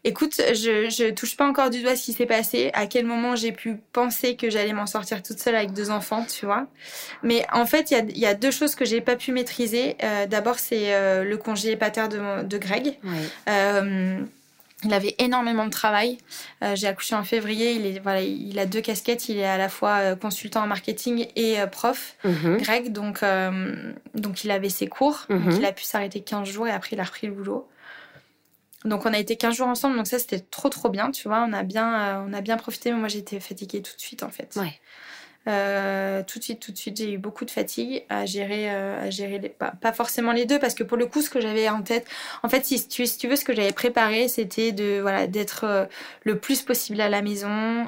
Écoute, 0.04 0.42
je, 0.54 0.90
je 0.90 1.12
touche 1.12 1.38
pas 1.38 1.48
encore 1.48 1.70
du 1.70 1.84
doigt 1.84 1.96
ce 1.96 2.06
qui 2.06 2.14
s'est 2.14 2.26
passé, 2.26 2.72
à 2.74 2.88
quel 2.88 3.06
moment 3.06 3.36
j'ai 3.36 3.52
pu 3.52 3.76
penser 3.94 4.36
que 4.36 4.50
j'allais 4.50 4.74
m'en 4.74 4.88
sortir 4.88 5.22
toute 5.22 5.38
seule 5.38 5.54
avec 5.54 5.72
deux 5.74 5.92
enfants, 5.92 6.26
tu 6.26 6.48
vois. 6.48 6.66
Mais 7.22 7.46
en 7.52 7.68
fait, 7.68 7.92
il 7.92 8.18
y 8.18 8.26
a, 8.26 8.34
deux 8.34 8.50
choses 8.50 8.74
que 8.74 8.86
j'ai 8.86 9.02
pas 9.02 9.16
pu 9.16 9.32
maîtriser. 9.32 9.96
Euh, 10.04 10.26
d'abord, 10.26 10.58
c'est 10.58 10.96
euh, 10.96 11.24
le 11.24 11.38
congé 11.38 11.76
pater 11.76 12.08
de, 12.08 12.44
de 12.44 12.58
Greg. 12.58 12.98
Il 14.88 14.93
avait 14.93 15.15
énormément 15.19 15.65
de 15.65 15.69
travail. 15.69 16.18
Euh, 16.64 16.76
j'ai 16.76 16.88
accouché 16.88 17.14
en 17.14 17.23
février. 17.23 17.73
Il, 17.73 17.85
est, 17.85 17.99
voilà, 17.99 18.22
il 18.22 18.57
a 18.57 18.65
deux 18.65 18.80
casquettes. 18.80 19.27
Il 19.27 19.38
est 19.38 19.45
à 19.45 19.57
la 19.57 19.68
fois 19.68 19.97
euh, 19.97 20.15
consultant 20.15 20.64
en 20.64 20.68
marketing 20.68 21.27
et 21.35 21.59
euh, 21.59 21.68
prof, 21.68 22.15
mhm. 22.23 22.57
grec. 22.57 22.93
Donc, 22.93 23.19
donc, 24.15 24.43
il 24.45 24.51
avait 24.51 24.69
ses 24.69 24.88
cours. 24.88 25.26
Donc, 25.30 25.43
mhm. 25.43 25.57
il 25.57 25.65
a 25.65 25.73
pu 25.73 25.84
s'arrêter 25.84 26.22
15 26.22 26.47
jours 26.47 26.68
et 26.68 26.72
après, 26.72 26.95
il 26.95 26.99
a 27.01 27.03
repris 27.03 27.27
le 27.27 27.34
boulot. 27.34 27.68
Donc, 28.85 29.05
on 29.05 29.14
a 29.14 29.19
été 29.19 29.35
15 29.35 29.57
jours 29.57 29.68
ensemble. 29.68 29.97
Donc, 29.97 30.07
ça, 30.07 30.19
c'était 30.19 30.39
trop, 30.39 30.69
trop 30.69 30.89
bien. 30.89 31.11
Tu 31.11 31.27
vois, 31.27 31.45
on 31.47 31.51
a 31.51 31.64
bien, 31.64 32.23
on 32.26 32.31
a 32.31 32.39
bien 32.39 32.55
profité. 32.55 32.91
Mais 32.91 32.97
moi, 32.97 33.09
j'étais 33.09 33.41
fatiguée 33.41 33.81
tout 33.81 33.93
de 33.93 34.01
suite, 34.01 34.23
en 34.23 34.30
fait. 34.30 34.55
Ouais. 34.55 34.80
Euh, 35.48 36.24
tout 36.28 36.40
de 36.40 36.44
suite, 36.44 36.60
tout 36.60 36.72
de 36.72 36.78
suite, 36.78 36.98
j'ai 36.98 37.14
eu 37.14 37.18
beaucoup 37.18 37.45
de 37.45 37.52
fatigue 37.52 38.03
à 38.10 38.26
gérer, 38.26 38.69
euh, 38.69 39.07
à 39.07 39.10
gérer 39.10 39.40
les, 39.40 39.49
pas, 39.49 39.72
pas, 39.80 39.94
forcément 39.94 40.34
les 40.34 40.45
deux, 40.45 40.60
parce 40.60 40.74
que 40.74 40.84
pour 40.84 40.98
le 40.98 41.06
coup, 41.06 41.22
ce 41.22 41.30
que 41.30 41.40
j'avais 41.40 41.69
en 41.69 41.82
tête, 41.82 42.06
en 42.44 42.49
fait, 42.49 42.65
si 42.65 42.86
tu, 42.88 43.06
si 43.06 43.18
tu 43.18 43.28
veux, 43.28 43.38
ce 43.38 43.45
que 43.45 43.56
j'avais 43.56 43.72
préparé, 43.72 44.28
c'était 44.28 44.74
de 44.74 44.99
voilà 44.99 45.26
d'être 45.28 45.64
euh, 45.64 45.86
le 46.24 46.38
plus 46.38 46.64
possible 46.64 46.99
à 46.99 47.07
la 47.07 47.22
maison, 47.22 47.86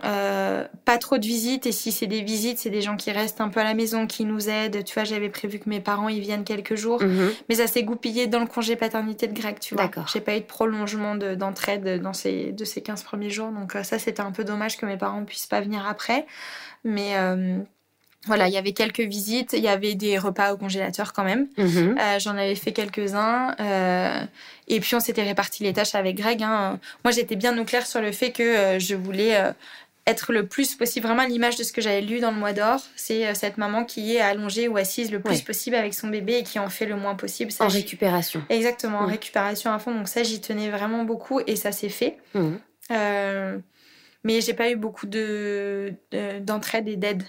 pas 0.85 0.97
trop 0.99 1.17
de 1.17 1.25
visites, 1.25 1.65
et 1.65 1.71
si 1.71 1.91
c'est 1.91 2.07
des 2.07 2.21
visites, 2.21 2.59
c'est 2.59 2.69
des 2.69 2.81
gens 2.81 2.95
qui 2.95 3.11
restent 3.11 3.41
un 3.41 3.49
peu 3.49 3.59
à 3.59 3.63
la 3.63 3.73
maison, 3.73 4.07
qui 4.07 4.25
nous 4.25 4.49
aident. 4.49 4.83
Tu 4.83 4.93
vois, 4.93 5.03
j'avais 5.03 5.29
prévu 5.29 5.59
que 5.59 5.69
mes 5.69 5.81
parents 5.81 6.09
ils 6.09 6.21
viennent 6.21 6.43
quelques 6.43 6.75
jours, 6.75 7.01
mhm. 7.01 7.31
mais 7.49 7.55
ça 7.55 7.67
s'est 7.67 7.83
goupillé 7.83 8.27
dans 8.27 8.39
le 8.39 8.47
congé 8.47 8.75
paternité 8.75 9.27
de 9.27 9.33
Greg, 9.33 9.59
tu 9.59 9.75
vois. 9.75 9.83
D'accord. 9.83 10.07
J'ai 10.11 10.21
pas 10.21 10.35
eu 10.37 10.39
de 10.39 10.45
prolongement 10.45 11.15
d'entraide 11.15 12.01
dans 12.01 12.13
ces 12.13 12.51
de 12.51 12.65
ces 12.65 12.81
15 12.81 13.03
premiers 13.03 13.29
jours, 13.29 13.49
donc 13.49 13.73
ça 13.83 13.99
c'était 13.99 14.21
un 14.21 14.31
peu 14.31 14.43
dommage 14.43 14.77
que 14.77 14.85
mes 14.85 14.97
parents 14.97 15.25
puissent 15.25 15.47
pas 15.47 15.61
venir 15.61 15.85
après. 15.87 16.25
Mais 16.83 17.15
voilà, 18.25 18.47
il 18.47 18.53
y 18.53 18.57
avait 18.57 18.73
quelques 18.73 18.99
visites, 18.99 19.53
il 19.53 19.63
y 19.63 19.69
avait 19.69 19.95
des 19.95 20.17
repas 20.17 20.53
au 20.53 20.57
congélateur 20.57 21.13
quand 21.13 21.23
même. 21.23 21.47
Mhm. 21.57 21.97
Euh, 21.97 22.19
j'en 22.19 22.35
avais 22.35 22.55
fait 22.55 22.73
quelques-uns. 22.73 23.55
Euh, 23.59 24.21
et 24.67 24.79
puis 24.81 24.95
on 24.95 24.99
s'était 24.99 25.23
réparti 25.23 25.63
les 25.63 25.71
tâches 25.71 25.95
avec 25.95 26.17
Greg. 26.17 26.43
Hein. 26.43 26.79
Moi, 27.05 27.11
j'étais 27.11 27.37
bien 27.37 27.57
au 27.57 27.63
clair 27.63 27.87
sur 27.87 28.01
le 28.01 28.11
fait 28.11 28.31
que 28.31 28.43
euh, 28.43 28.79
je 28.79 28.93
voulais 28.93 29.37
être 30.05 30.33
le 30.33 30.45
plus 30.45 30.75
possible. 30.75 31.07
Vraiment, 31.07 31.25
l'image 31.25 31.55
de 31.55 31.63
ce 31.63 31.71
que 31.71 31.81
j'avais 31.81 32.01
lu 32.01 32.19
dans 32.19 32.31
le 32.31 32.37
mois 32.37 32.51
d'or, 32.51 32.81
c'est 32.97 33.33
cette 33.35 33.57
maman 33.57 33.85
qui 33.85 34.15
est 34.17 34.21
allongée 34.21 34.67
ou 34.67 34.75
assise 34.75 35.11
le 35.11 35.21
plus 35.21 35.41
possible 35.41 35.77
avec 35.77 35.93
son 35.93 36.09
bébé 36.09 36.39
et 36.39 36.43
qui 36.43 36.59
en 36.59 36.69
fait 36.69 36.87
le 36.87 36.97
moins 36.97 37.15
possible. 37.15 37.53
en 37.59 37.67
récupération. 37.67 38.43
Exactement, 38.49 38.99
en 38.99 39.05
récupération 39.05 39.71
à 39.71 39.79
fond. 39.79 39.93
Donc 39.93 40.09
ça, 40.09 40.23
j'y 40.23 40.41
tenais 40.41 40.69
vraiment 40.69 41.05
beaucoup 41.05 41.39
et 41.47 41.55
ça 41.55 41.71
s'est 41.71 41.89
fait. 41.89 42.17
Mhm. 42.33 42.59
Mais 44.23 44.41
j'ai 44.41 44.53
pas 44.53 44.69
eu 44.69 44.75
beaucoup 44.75 45.07
de 45.07 45.93
d'entraide 46.41 46.87
et 46.87 46.95
d'aide 46.95 47.23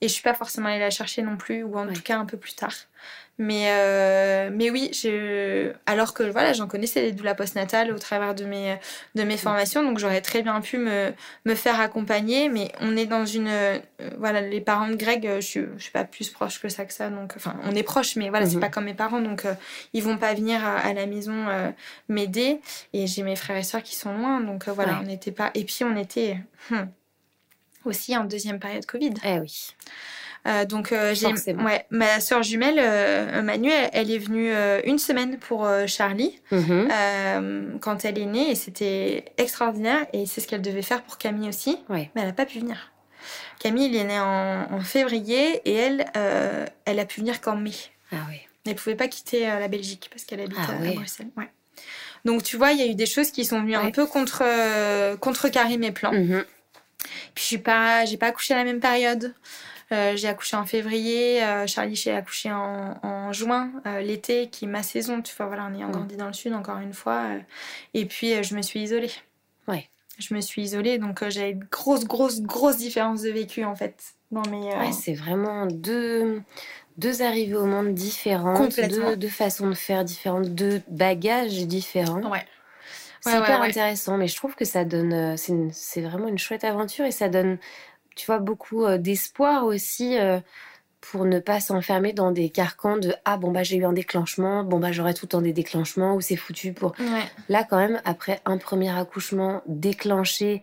et 0.00 0.08
je 0.08 0.12
suis 0.12 0.22
pas 0.22 0.34
forcément 0.34 0.68
allée 0.68 0.78
la 0.78 0.90
chercher 0.90 1.22
non 1.22 1.36
plus, 1.36 1.62
ou 1.62 1.76
en 1.78 1.92
tout 1.92 2.02
cas 2.02 2.18
un 2.18 2.26
peu 2.26 2.36
plus 2.36 2.54
tard. 2.54 2.74
Mais, 3.40 3.70
euh, 3.70 4.50
mais 4.52 4.68
oui, 4.68 4.90
je... 4.92 5.72
alors 5.86 6.12
que 6.12 6.24
voilà, 6.24 6.52
j'en 6.52 6.66
connaissais 6.66 7.02
les 7.02 7.12
doulas 7.12 7.36
postnatales 7.36 7.92
au 7.92 7.98
travers 7.98 8.34
de 8.34 8.44
mes, 8.44 8.76
de 9.14 9.22
mes 9.22 9.36
formations, 9.36 9.84
donc 9.84 9.98
j'aurais 9.98 10.20
très 10.20 10.42
bien 10.42 10.60
pu 10.60 10.76
me, 10.76 11.12
me 11.44 11.54
faire 11.54 11.78
accompagner. 11.80 12.48
Mais 12.48 12.72
on 12.80 12.96
est 12.96 13.06
dans 13.06 13.24
une. 13.24 13.46
Euh, 13.46 13.78
voilà, 14.18 14.40
les 14.40 14.60
parents 14.60 14.88
de 14.88 14.96
Greg, 14.96 15.28
je 15.36 15.40
suis, 15.40 15.60
je 15.76 15.82
suis 15.82 15.92
pas 15.92 16.04
plus 16.04 16.30
proche 16.30 16.60
que 16.60 16.68
ça 16.68 16.84
que 16.84 16.92
ça. 16.92 17.10
Donc, 17.10 17.34
enfin, 17.36 17.54
on 17.64 17.74
est 17.76 17.84
proche, 17.84 18.16
mais 18.16 18.28
voilà, 18.28 18.46
c'est 18.46 18.56
mhm. 18.56 18.60
pas 18.60 18.70
comme 18.70 18.84
mes 18.84 18.94
parents, 18.94 19.20
donc 19.20 19.44
euh, 19.44 19.54
ils 19.92 20.02
vont 20.02 20.18
pas 20.18 20.34
venir 20.34 20.64
à, 20.64 20.92
la 20.92 21.06
maison 21.06 21.46
m'aider. 22.08 22.60
Et 22.92 23.06
j'ai 23.06 23.22
mes 23.22 23.36
frères 23.36 23.56
et 23.56 23.62
sœurs 23.62 23.84
qui 23.84 23.94
sont 23.94 24.12
loin, 24.16 24.40
donc 24.40 24.68
voilà, 24.68 24.98
on 25.00 25.04
n'était 25.04 25.32
pas. 25.32 25.52
Et 25.54 25.64
puis 25.64 25.84
on 25.84 25.96
était. 25.96 26.38
Hmm, 26.70 26.86
aussi 27.84 28.16
en 28.16 28.24
deuxième 28.24 28.58
période 28.58 28.84
Covid. 28.84 29.14
Eh 29.24 29.38
oui. 29.38 29.74
Euh, 30.46 30.64
donc 30.64 30.92
euh, 30.92 31.14
j'ai 31.14 31.26
ouais, 31.26 31.84
ma 31.90 32.20
soeur 32.20 32.42
jumelle 32.42 32.78
euh, 32.78 33.42
Manu 33.42 33.70
elle, 33.92 34.10
est 34.10 34.18
venue 34.18 34.52
une 34.84 34.98
semaine 34.98 35.38
pour 35.38 35.68
Charlie 35.86 36.38
mhm. 36.50 37.78
quand 37.80 38.04
elle 38.04 38.18
est 38.18 38.26
née 38.26 38.50
et 38.50 38.54
c'était 38.54 39.32
extraordinaire 39.36 40.06
et 40.12 40.26
c'est 40.26 40.40
ce 40.40 40.46
qu'elle 40.46 40.62
devait 40.62 40.82
faire 40.82 41.02
pour 41.02 41.18
Camille 41.18 41.48
aussi. 41.48 41.78
Mais 41.88 42.10
elle 42.14 42.26
n'a 42.26 42.32
pas 42.32 42.46
pu 42.46 42.60
venir. 42.60 42.92
Camille 43.58 43.86
il 43.86 43.96
est 43.96 44.04
né 44.04 44.20
en, 44.20 44.80
février 44.80 45.60
et 45.64 45.74
elle 45.74 46.06
elle 46.84 47.00
a 47.00 47.04
pu 47.04 47.20
venir 47.20 47.40
qu'en 47.40 47.56
mai. 47.56 47.72
Ah 48.12 48.16
oui 48.28 48.36
elle 48.66 48.74
pouvait 48.74 48.96
pas 48.96 49.08
quitter 49.08 49.46
la 49.46 49.66
Belgique 49.66 50.10
parce 50.10 50.24
qu'elle 50.24 50.40
habite 50.40 50.58
ah 50.60 50.72
à, 50.72 50.92
Bruxelles 50.92 51.28
ouais. 51.38 51.48
donc 52.26 52.42
tu 52.42 52.58
vois 52.58 52.72
il 52.72 52.78
y 52.78 52.82
a 52.82 52.86
eu 52.86 52.94
des 52.94 53.06
choses 53.06 53.30
qui 53.30 53.46
sont 53.46 53.62
venues 53.62 53.76
un 53.76 53.90
peu 53.90 54.06
contre 54.06 54.44
contrecarrer 55.16 55.78
mes 55.78 55.90
plans. 55.90 56.12
Mhm. 56.12 56.44
Puis 57.34 57.42
je 57.42 57.48
suis 57.48 57.58
pas, 57.58 58.04
j'ai 58.04 58.16
pas 58.16 58.26
accouché 58.26 58.54
à 58.54 58.58
la 58.58 58.64
même 58.64 58.80
période. 58.80 59.34
Euh, 59.90 60.16
j'ai 60.16 60.28
accouché 60.28 60.56
en 60.56 60.66
février, 60.66 61.42
euh, 61.42 61.66
Charlie 61.66 61.94
j'ai 61.94 62.12
accouché 62.12 62.52
en, 62.52 62.98
en 63.02 63.32
juin, 63.32 63.70
euh, 63.86 64.00
l'été 64.00 64.48
qui 64.48 64.66
est 64.66 64.68
ma 64.68 64.82
saison. 64.82 65.22
Tu 65.22 65.34
vois, 65.34 65.46
voilà, 65.46 65.68
on 65.70 65.74
ayant 65.74 65.88
grandi 65.88 66.16
dans 66.16 66.26
le 66.26 66.34
sud 66.34 66.52
encore 66.52 66.78
une 66.78 66.92
fois. 66.92 67.24
et 67.94 68.04
puis 68.04 68.42
je 68.42 68.54
me 68.54 68.62
suis 68.62 68.80
isolée. 68.80 69.10
Ouais. 69.66 69.88
Je 70.18 70.34
me 70.34 70.40
suis 70.40 70.62
isolée, 70.62 70.98
donc 70.98 71.26
j'ai 71.28 71.50
une 71.50 71.64
grosse, 71.70 72.04
grosse, 72.04 72.42
grosse 72.42 72.76
différence 72.76 73.22
de 73.22 73.30
vécu 73.30 73.64
en 73.64 73.76
fait. 73.76 74.02
Dans 74.30 74.42
mes, 74.50 74.58
Ouais, 74.76 74.92
c'est 74.92 75.14
vraiment 75.14 75.64
deux, 75.64 76.42
deux 76.98 77.22
arrivées 77.22 77.54
au 77.56 77.64
monde 77.64 77.94
différentes, 77.94 78.78
deux, 78.78 79.16
deux 79.16 79.28
façons 79.28 79.68
de 79.70 79.74
faire 79.74 80.04
différentes, 80.04 80.50
deux 80.54 80.82
bagages 80.88 81.66
différents. 81.66 82.30
Ouais. 82.30 82.44
C'est 83.20 83.38
hyper 83.38 83.62
intéressant, 83.62 84.16
mais 84.16 84.28
je 84.28 84.36
trouve 84.36 84.54
que 84.54 84.64
ça 84.64 84.84
donne. 84.84 85.12
Euh, 85.12 85.70
c'est 85.72 86.00
vraiment 86.00 86.28
une 86.28 86.38
chouette 86.38 86.64
aventure 86.64 87.04
et 87.04 87.10
ça 87.10 87.28
donne, 87.28 87.58
tu 88.18 88.26
vois, 88.26 88.38
beaucoup 88.40 88.84
euh, 88.84 88.98
d'espoir 88.98 89.64
aussi 89.64 90.18
euh, 90.18 90.40
pour 91.00 91.24
ne 91.24 91.38
pas 91.38 91.60
s'enfermer 91.60 92.12
dans 92.12 92.32
des 92.32 92.50
carcans 92.50 92.98
de 92.98 93.14
ah 93.24 93.36
bon 93.38 93.52
bah 93.52 93.62
j'ai 93.62 93.76
eu 93.76 93.84
un 93.84 93.92
déclenchement, 93.92 94.64
bon 94.64 94.80
bah 94.80 94.90
j'aurai 94.90 95.14
tout 95.14 95.26
le 95.26 95.28
temps 95.28 95.40
des 95.40 95.52
déclenchements 95.52 96.16
ou 96.16 96.20
c'est 96.20 96.36
foutu 96.36 96.72
pour. 96.72 96.92
Là 97.48 97.64
quand 97.64 97.78
même 97.78 98.02
après 98.04 98.40
un 98.44 98.58
premier 98.58 98.90
accouchement 98.90 99.62
déclenché. 99.66 100.62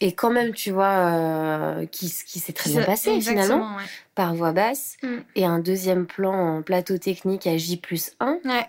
Et 0.00 0.12
quand 0.12 0.30
même, 0.30 0.52
tu 0.52 0.72
vois, 0.72 1.76
qui, 1.90 2.12
qui 2.26 2.40
s'est 2.40 2.52
très 2.52 2.70
bien 2.70 2.82
passé 2.82 3.20
finalement, 3.20 3.76
par 4.14 4.34
voix 4.34 4.52
basse. 4.52 4.96
Mm. 5.02 5.16
Et 5.36 5.44
un 5.46 5.60
deuxième 5.60 6.06
plan 6.06 6.56
en 6.56 6.62
plateau 6.62 6.98
technique 6.98 7.46
à 7.46 7.56
J 7.56 7.76
plus 7.76 8.12
1. 8.18 8.38
Ouais. 8.44 8.66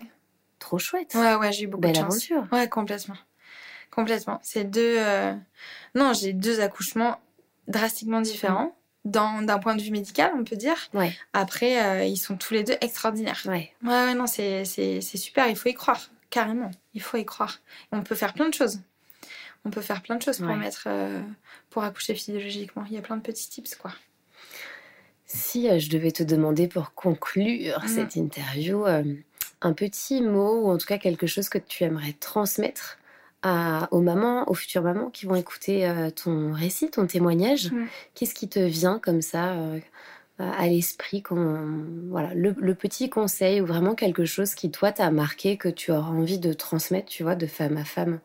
Trop 0.60 0.78
chouette. 0.78 1.14
Ouais, 1.14 1.34
ouais, 1.34 1.52
j'ai 1.52 1.64
eu 1.64 1.66
beaucoup 1.66 1.82
Belle 1.82 1.92
de 1.92 1.96
chance. 1.98 2.30
aventure. 2.30 2.46
Ouais, 2.52 2.68
complètement. 2.68 3.16
Complètement. 3.90 4.38
C'est 4.42 4.64
deux. 4.64 4.96
Euh, 4.98 5.34
non, 5.94 6.12
j'ai 6.12 6.32
deux 6.32 6.60
accouchements 6.60 7.18
drastiquement 7.68 8.20
différents. 8.20 8.76
dans 9.04 9.42
D'un 9.42 9.58
point 9.58 9.76
de 9.76 9.82
vue 9.82 9.90
médical, 9.90 10.32
on 10.36 10.44
peut 10.44 10.56
dire. 10.56 10.76
Ouais. 10.94 11.12
Après, 11.32 11.84
euh, 11.84 12.04
ils 12.04 12.16
sont 12.16 12.36
tous 12.36 12.54
les 12.54 12.64
deux 12.64 12.76
extraordinaires. 12.80 13.42
Ouais. 13.46 13.72
Ouais, 13.82 13.90
ouais 13.90 14.14
non, 14.14 14.26
c'est 14.26 14.64
super. 15.00 15.48
Il 15.48 15.56
faut 15.56 15.68
y 15.68 15.74
croire. 15.74 16.10
Carrément. 16.30 16.70
Il 16.94 17.02
faut 17.02 17.16
y 17.16 17.24
croire. 17.24 17.60
on 17.92 18.02
peut 18.02 18.14
faire 18.14 18.34
plein 18.34 18.48
de 18.48 18.54
choses. 18.54 18.80
On 19.64 19.70
peut 19.70 19.80
faire 19.80 20.02
plein 20.02 20.16
de 20.16 20.22
choses 20.22 20.38
pour 20.38 20.54
mettre. 20.54 20.84
Euh, 20.86 21.20
pour 21.70 21.82
accoucher 21.82 22.14
physiologiquement. 22.14 22.84
Il 22.88 22.94
y 22.94 22.98
a 22.98 23.02
plein 23.02 23.16
de 23.16 23.22
petits 23.22 23.48
tips, 23.48 23.74
quoi. 23.74 23.92
Si 25.26 25.68
je 25.80 25.90
devais 25.90 26.12
te 26.12 26.22
demander 26.22 26.68
pour 26.68 26.94
conclure 26.94 27.82
mm. 27.82 27.88
cette 27.88 28.16
interview, 28.16 28.84
un 28.86 29.72
petit 29.72 30.22
mot 30.22 30.62
ou 30.62 30.70
en 30.70 30.78
tout 30.78 30.86
cas 30.86 30.98
quelque 30.98 31.26
chose 31.26 31.48
que 31.48 31.58
tu 31.58 31.84
aimerais 31.84 32.12
transmettre 32.12 32.98
à, 33.42 33.88
aux 33.90 34.00
mamans, 34.00 34.48
aux 34.50 34.54
futures 34.54 34.82
mamans 34.82 35.10
qui 35.10 35.26
vont 35.26 35.36
écouter 35.36 35.86
euh, 35.86 36.10
ton 36.10 36.52
récit, 36.52 36.90
ton 36.90 37.06
témoignage. 37.06 37.70
Qu'est-ce 38.14 38.34
qui 38.34 38.48
te 38.48 38.58
vient 38.58 38.98
comme 38.98 39.22
ça 39.22 39.52
euh, 39.52 39.78
à 40.38 40.66
l'esprit 40.66 41.22
voilà, 41.30 42.34
le, 42.34 42.74
petit 42.74 43.08
conseil 43.08 43.60
ou 43.60 43.66
vraiment 43.66 43.94
quelque 43.94 44.24
chose 44.24 44.54
qui 44.54 44.70
toi 44.70 44.92
t'a 44.92 45.10
marqué 45.10 45.56
que 45.56 45.68
tu 45.68 45.92
auras 45.92 46.10
envie 46.10 46.38
de 46.38 46.52
transmettre, 46.52 47.08
tu 47.08 47.22
vois, 47.22 47.36
de 47.36 47.46
femme 47.46 47.76
à 47.76 47.84
femme? 47.84 48.20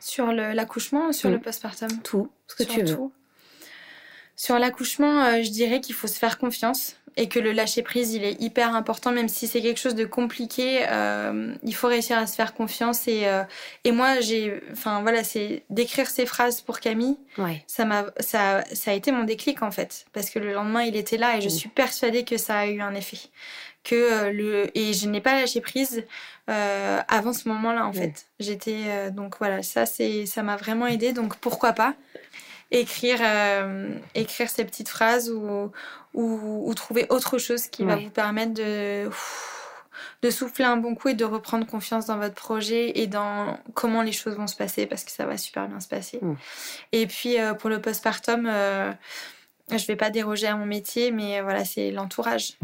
Sur 0.00 0.32
l'accouchement 0.32 1.12
sur 1.12 1.28
le 1.30 1.38
mm. 1.38 1.42
postpartum? 1.42 1.88
Tout, 2.02 2.30
ce 2.46 2.56
que 2.56 2.62
tu 2.64 2.82
veux. 2.82 2.98
Sur 4.36 4.58
l'accouchement, 4.58 5.24
euh, 5.24 5.42
je 5.42 5.50
dirais 5.50 5.80
qu'il 5.80 5.94
faut 5.94 6.06
se 6.06 6.18
faire 6.18 6.38
confiance 6.38 6.96
et 7.16 7.28
que 7.28 7.38
le 7.38 7.52
lâcher 7.52 7.82
prise, 7.82 8.14
il 8.14 8.24
est 8.24 8.40
hyper 8.40 8.74
important, 8.74 9.12
même 9.12 9.28
si 9.28 9.46
c'est 9.46 9.60
quelque 9.60 9.80
chose 9.80 9.94
de 9.94 10.04
compliqué. 10.04 10.84
Euh, 10.88 11.54
il 11.62 11.74
faut 11.74 11.88
réussir 11.88 12.16
à 12.16 12.26
se 12.26 12.34
faire 12.34 12.54
confiance 12.54 13.06
et 13.06 13.26
euh, 13.26 13.42
et 13.84 13.92
moi 13.92 14.20
j'ai, 14.20 14.62
enfin 14.72 15.02
voilà, 15.02 15.22
c'est 15.22 15.64
d'écrire 15.70 16.08
ces 16.08 16.26
phrases 16.26 16.60
pour 16.60 16.80
Camille. 16.80 17.16
Ouais. 17.38 17.62
Ça 17.66 17.84
m'a, 17.84 18.06
ça 18.20 18.64
ça 18.72 18.90
a 18.90 18.94
été 18.94 19.12
mon 19.12 19.24
déclic 19.24 19.62
en 19.62 19.70
fait, 19.70 20.06
parce 20.12 20.30
que 20.30 20.38
le 20.38 20.52
lendemain 20.52 20.82
il 20.82 20.96
était 20.96 21.18
là 21.18 21.36
et 21.36 21.40
je 21.40 21.48
suis 21.48 21.68
persuadée 21.68 22.24
que 22.24 22.36
ça 22.36 22.58
a 22.58 22.66
eu 22.66 22.80
un 22.80 22.94
effet. 22.94 23.18
Que 23.84 24.30
le 24.30 24.76
et 24.78 24.92
je 24.92 25.08
n'ai 25.08 25.20
pas 25.20 25.40
lâché 25.40 25.60
prise 25.60 26.04
avant 26.46 27.32
ce 27.32 27.48
moment-là 27.48 27.86
en 27.86 27.92
fait. 27.92 28.26
J'étais 28.38 29.10
donc 29.10 29.36
voilà, 29.38 29.62
ça 29.62 29.86
c'est 29.86 30.24
ça 30.24 30.42
m'a 30.42 30.56
vraiment 30.56 30.86
aidé. 30.86 31.12
Donc 31.12 31.36
pourquoi 31.38 31.72
pas 31.72 31.94
écrire, 32.72 33.20
euh, 33.22 33.94
écrire 34.14 34.50
ces 34.50 34.64
petites 34.64 34.88
phrases 34.88 35.30
ou, 35.30 35.70
ou, 36.14 36.74
trouver 36.74 37.06
autre 37.10 37.38
chose 37.38 37.68
qui 37.68 37.84
va 37.84 37.96
vous 37.96 38.10
permettre 38.10 38.54
de, 38.54 39.08
de 40.22 40.30
souffler 40.30 40.64
un 40.64 40.78
bon 40.78 40.94
coup 40.94 41.08
et 41.08 41.14
de 41.14 41.24
reprendre 41.24 41.66
confiance 41.66 42.06
dans 42.06 42.16
votre 42.16 42.34
projet 42.34 42.98
et 42.98 43.06
dans 43.06 43.58
comment 43.74 44.02
les 44.02 44.12
choses 44.12 44.36
vont 44.36 44.46
se 44.46 44.56
passer 44.56 44.86
parce 44.86 45.04
que 45.04 45.12
ça 45.12 45.26
va 45.26 45.36
super 45.36 45.68
bien 45.68 45.80
se 45.80 45.88
passer. 45.88 46.18
Mm. 46.20 46.34
Et 46.92 47.06
puis 47.06 47.38
euh, 47.38 47.54
pour 47.54 47.70
le 47.70 47.80
postpartum, 47.80 48.46
euh, 48.46 48.90
je 49.70 49.86
vais 49.86 49.96
pas 49.96 50.10
déroger 50.10 50.46
à 50.46 50.56
mon 50.56 50.66
métier, 50.66 51.12
mais 51.12 51.40
voilà, 51.42 51.64
c'est 51.64 51.90
l'entourage. 51.90 52.56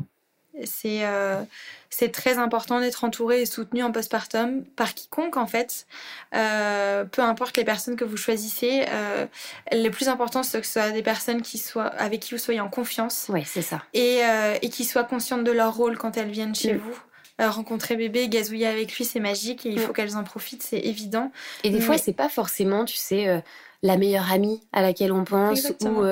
C'est 0.64 1.04
euh, 1.04 1.42
c'est 1.90 2.10
très 2.10 2.38
important 2.38 2.80
d'être 2.80 3.04
entouré 3.04 3.42
et 3.42 3.46
soutenu 3.46 3.82
en 3.82 3.92
postpartum 3.92 4.64
par 4.76 4.94
quiconque 4.94 5.36
en 5.36 5.46
fait. 5.46 5.86
Euh, 6.34 7.04
peu 7.04 7.22
importe 7.22 7.56
les 7.56 7.64
personnes 7.64 7.96
que 7.96 8.04
vous 8.04 8.16
choisissez, 8.16 8.84
euh, 8.88 9.26
le 9.72 9.88
plus 9.88 10.08
important 10.08 10.42
c'est 10.42 10.60
que 10.60 10.66
ce 10.66 10.74
soit 10.74 10.90
des 10.90 11.02
personnes 11.02 11.42
qui 11.42 11.58
soient 11.58 11.86
avec 11.86 12.20
qui 12.20 12.34
vous 12.34 12.40
soyez 12.40 12.60
en 12.60 12.68
confiance. 12.68 13.26
Oui, 13.28 13.42
c'est 13.44 13.62
ça. 13.62 13.82
Et, 13.94 14.20
et 14.62 14.68
qui 14.68 14.84
soient 14.84 15.04
conscientes 15.04 15.44
de 15.44 15.52
leur 15.52 15.74
rôle 15.74 15.96
quand 15.96 16.16
elles 16.16 16.30
viennent 16.30 16.54
chez 16.54 16.74
mm. 16.74 16.78
vous. 16.78 16.98
rencontrer 17.38 17.96
bébé, 17.96 18.28
gazouiller 18.28 18.66
avec 18.66 18.94
lui, 18.96 19.04
c'est 19.04 19.20
magique 19.20 19.64
et 19.64 19.70
il 19.70 19.80
faut 19.80 19.92
mm. 19.92 19.94
qu'elles 19.94 20.16
en 20.16 20.24
profitent, 20.24 20.62
c'est 20.62 20.80
évident. 20.80 21.32
Et 21.64 21.70
des 21.70 21.80
fois, 21.80 21.98
c'est 21.98 22.12
pas 22.12 22.28
forcément, 22.28 22.84
tu 22.84 22.96
sais, 22.96 23.42
la 23.82 23.96
meilleure 23.96 24.30
amie 24.30 24.60
à 24.72 24.82
laquelle 24.82 25.12
on 25.12 25.24
pense 25.24 25.72
ou 25.80 26.04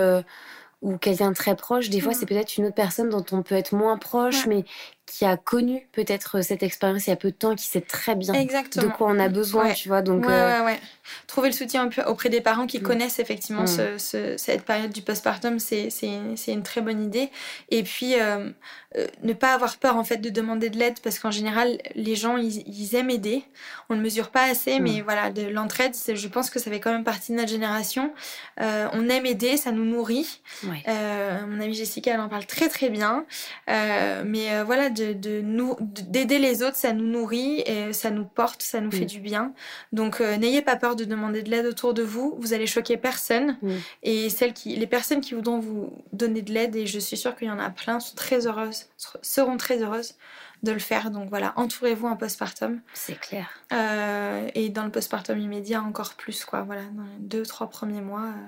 ou 0.87 0.99
quelqu'un 0.99 1.33
très 1.33 1.57
proche. 1.57 1.91
Des 1.91 2.01
fois, 2.01 2.15
c'est 2.15 2.27
peut-être 2.27 2.57
une 2.59 2.67
autre 2.67 2.77
personne 2.77 3.11
dont 3.11 3.25
on 3.33 3.43
peut 3.43 3.57
être 3.57 3.75
moins 3.75 3.99
proche, 3.99 4.47
mais 4.47 4.65
qui 5.05 5.25
a 5.25 5.37
connu 5.37 5.89
peut-être 5.91 6.43
cette 6.43 6.63
expérience 6.63 7.09
il 7.09 7.11
y 7.11 7.13
a 7.13 7.17
peu 7.17 7.33
de 7.33 7.37
temps, 7.37 7.57
qui 7.57 7.65
sait 7.65 7.81
très 7.81 8.15
bien 8.15 8.33
de 8.33 8.87
quoi 8.87 9.09
on 9.09 9.19
a 9.19 9.29
besoin, 9.29 9.73
tu 9.73 9.89
vois. 9.89 10.03
Donc, 10.03 10.25
euh, 10.27 10.75
Trouver 11.27 11.49
le 11.49 11.55
soutien 11.55 11.91
auprès 12.07 12.29
des 12.29 12.41
parents 12.41 12.69
qui 12.69 12.79
mm. 12.79 12.83
connaissent 12.83 13.19
effectivement 13.19 13.65
mm. 13.65 13.99
ce, 13.99 14.35
cette 14.37 14.65
période 14.65 14.93
du 14.93 15.03
postpartum, 15.03 15.59
c'est 15.59 15.91
une 16.47 16.63
très 16.63 16.81
bonne 16.81 17.03
idée. 17.03 17.31
Et 17.71 17.83
puis, 17.83 18.21
euh, 18.21 18.51
euh, 18.99 19.07
ne 19.23 19.33
pas 19.35 19.53
avoir 19.53 19.77
peur 19.77 19.97
en 19.97 20.05
fait 20.05 20.19
de 20.19 20.31
demander 20.31 20.71
de 20.71 20.79
l'aide 20.79 21.01
parce 21.01 21.19
qu'en 21.19 21.31
général 21.31 21.79
les 21.95 22.17
gens 22.17 22.37
ils, 22.39 22.95
aiment 22.95 23.11
aider. 23.11 23.43
On 23.91 23.95
ne 23.95 24.01
mesure 24.01 24.31
pas 24.31 24.45
assez, 24.45 24.81
mais 24.81 25.03
voilà, 25.03 25.31
de 25.31 25.43
l'entraide, 25.43 25.93
je 25.95 26.29
pense 26.29 26.51
que 26.51 26.59
ça 26.59 26.71
fait 26.71 26.81
quand 26.81 26.93
même 26.93 27.05
partie 27.05 27.33
de 27.33 27.37
notre 27.37 27.51
génération. 27.51 28.13
Euh, 28.61 28.89
on 28.93 29.09
aime 29.09 29.27
aider, 29.27 29.57
ça 29.57 29.73
nous 29.73 29.85
nourrit. 29.85 30.41
Euh, 30.89 31.47
mon 31.47 31.61
amie 31.61 31.75
Jessica, 31.75 32.15
elle 32.15 32.21
en 32.21 32.29
parle 32.29 32.47
très 32.47 32.69
très 32.69 32.89
bien. 32.89 33.27
mais 33.67 34.63
voilà, 34.65 34.89
de, 34.89 35.13
de 35.13 35.41
nous, 35.41 35.77
d'aider 35.81 36.39
les 36.39 36.63
autres, 36.63 36.77
ça 36.77 36.93
nous 36.93 37.07
nourrit 37.07 37.61
et 37.67 37.93
ça 37.93 38.11
nous 38.11 38.25
porte, 38.25 38.63
ça 38.63 38.81
nous 38.81 38.91
fait 38.91 39.05
du 39.05 39.21
bien. 39.21 39.53
Donc 39.93 40.21
n'ayez 40.21 40.63
pas 40.63 40.77
peur 40.77 40.97
de 40.97 41.05
demander 41.05 41.43
de 41.43 41.51
l'aide 41.51 41.67
autour 41.67 41.93
de 41.93 42.03
vous. 42.03 42.37
Vous 42.39 42.55
allez 42.55 42.67
choquer 42.67 42.97
personne. 42.97 43.59
Et 44.03 44.31
celles 44.31 44.55
qui, 44.55 44.77
les 44.77 44.87
personnes 44.87 45.21
qui 45.21 45.35
voudront 45.35 45.59
vous 45.59 45.93
donner 46.13 46.43
de 46.43 46.53
l'aide, 46.53 46.77
et 46.77 46.87
je 46.87 46.99
suis 46.99 47.17
sûre 47.17 47.37
qu'il 47.37 47.49
y 47.49 47.51
en 47.51 47.59
a 47.59 47.71
plein, 47.71 48.01
sont 48.01 48.15
très 48.15 48.47
heureuses 48.47 48.86
seront 49.23 49.57
très 49.57 49.83
heureuses 49.83 50.15
de 50.63 50.73
le 50.73 50.79
faire. 50.79 51.11
Donc 51.11 51.29
voilà, 51.29 51.53
entourez-vous 51.57 52.07
en 52.07 52.17
postpartum. 52.17 52.81
C'est 52.95 53.19
clair. 53.19 53.49
Euh, 53.73 54.49
et 54.55 54.69
dans 54.69 54.85
le 54.85 54.91
postpartum 54.91 55.39
immédiat, 55.39 55.83
encore 55.83 56.15
plus, 56.15 56.45
quoi. 56.45 56.63
Voilà, 56.63 56.83
dans 56.83 57.05
les 57.05 57.19
deux, 57.21 57.45
trois 57.45 57.69
premiers 57.69 58.01
mois, 58.01 58.25
euh, 58.25 58.47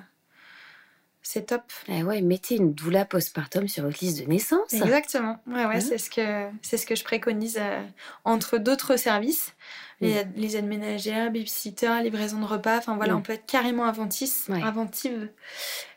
c'est 1.23 1.47
top. 1.47 1.63
Eh 1.89 2.03
ouais, 2.03 2.23
mettez 2.23 2.57
une 2.57 2.73
doula 2.73 3.05
postpartum 3.05 3.69
sur 3.69 3.85
votre 3.85 3.99
liste 4.01 4.21
de 4.21 4.25
naissance. 4.25 4.73
Exactement. 4.73 5.43
Ouais, 5.47 5.67
ouais, 5.67 5.77
hein 5.77 5.81
c'est 5.81 5.99
ce 5.99 6.09
que 6.11 6.49
c'est 6.63 6.79
ce 6.79 6.87
que 6.87 6.95
je 6.95 7.05
préconise 7.05 7.59
euh, 7.61 7.83
entre 8.25 8.59
d'autres 8.59 8.97
services. 8.97 9.53
Les, 10.01 10.25
mm. 10.25 10.33
les 10.37 10.57
aides 10.57 10.67
ménagères, 10.67 11.27
babysitter, 11.27 12.03
livraison 12.03 12.41
de 12.41 12.47
repas. 12.47 12.79
Enfin 12.79 12.97
voilà, 12.97 13.13
mm. 13.15 13.19
on 13.19 13.21
peut 13.21 13.33
être 13.35 13.47
carrément 13.47 13.85
inventif, 13.85 14.49
inventive. 14.49 15.29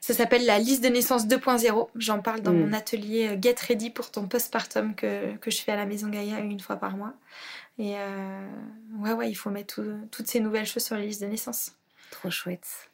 Ça 0.01 0.15
s'appelle 0.15 0.47
la 0.47 0.57
liste 0.57 0.83
de 0.83 0.89
naissance 0.89 1.27
2.0. 1.27 1.89
J'en 1.95 2.19
parle 2.21 2.41
dans 2.41 2.51
mm. 2.51 2.59
mon 2.59 2.73
atelier 2.73 3.29
euh, 3.29 3.37
Get 3.39 3.55
Ready 3.67 3.91
pour 3.91 4.09
ton 4.09 4.27
postpartum 4.27 4.95
que, 4.95 5.35
que 5.37 5.51
je 5.51 5.61
fais 5.61 5.71
à 5.71 5.75
la 5.75 5.85
Maison 5.85 6.09
Gaïa 6.09 6.39
une 6.39 6.59
fois 6.59 6.75
par 6.75 6.97
mois. 6.97 7.13
Et 7.77 7.93
euh, 7.95 8.47
ouais, 8.97 9.13
ouais, 9.13 9.29
il 9.29 9.35
faut 9.35 9.51
mettre 9.51 9.79
toutes 10.09 10.27
ces 10.27 10.39
nouvelles 10.39 10.65
choses 10.65 10.83
sur 10.83 10.95
la 10.95 11.05
liste 11.05 11.21
de 11.21 11.27
naissance. 11.27 11.73
Trop 12.09 12.31
chouette. 12.31 12.89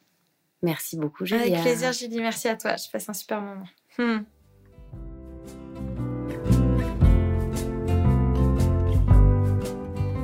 Merci 0.62 0.98
beaucoup, 0.98 1.24
Julia. 1.24 1.42
Avec 1.42 1.62
plaisir, 1.62 1.92
Julie. 1.92 2.20
Merci 2.20 2.48
à 2.48 2.56
toi. 2.56 2.76
Je 2.76 2.90
passe 2.90 3.08
un 3.08 3.14
super 3.14 3.40
moment. 3.40 3.66
Hmm. 3.96 4.24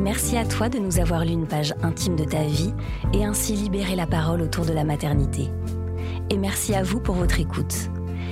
Merci 0.00 0.36
à 0.36 0.44
toi 0.44 0.68
de 0.68 0.78
nous 0.78 0.98
avoir 0.98 1.24
lu 1.24 1.32
une 1.32 1.48
page 1.48 1.74
intime 1.82 2.14
de 2.14 2.24
ta 2.24 2.42
vie 2.42 2.74
et 3.14 3.24
ainsi 3.24 3.54
libérer 3.54 3.96
la 3.96 4.06
parole 4.06 4.42
autour 4.42 4.66
de 4.66 4.72
la 4.74 4.84
maternité. 4.84 5.48
Et 6.30 6.38
merci 6.38 6.74
à 6.74 6.82
vous 6.82 7.00
pour 7.00 7.14
votre 7.14 7.40
écoute. 7.40 7.90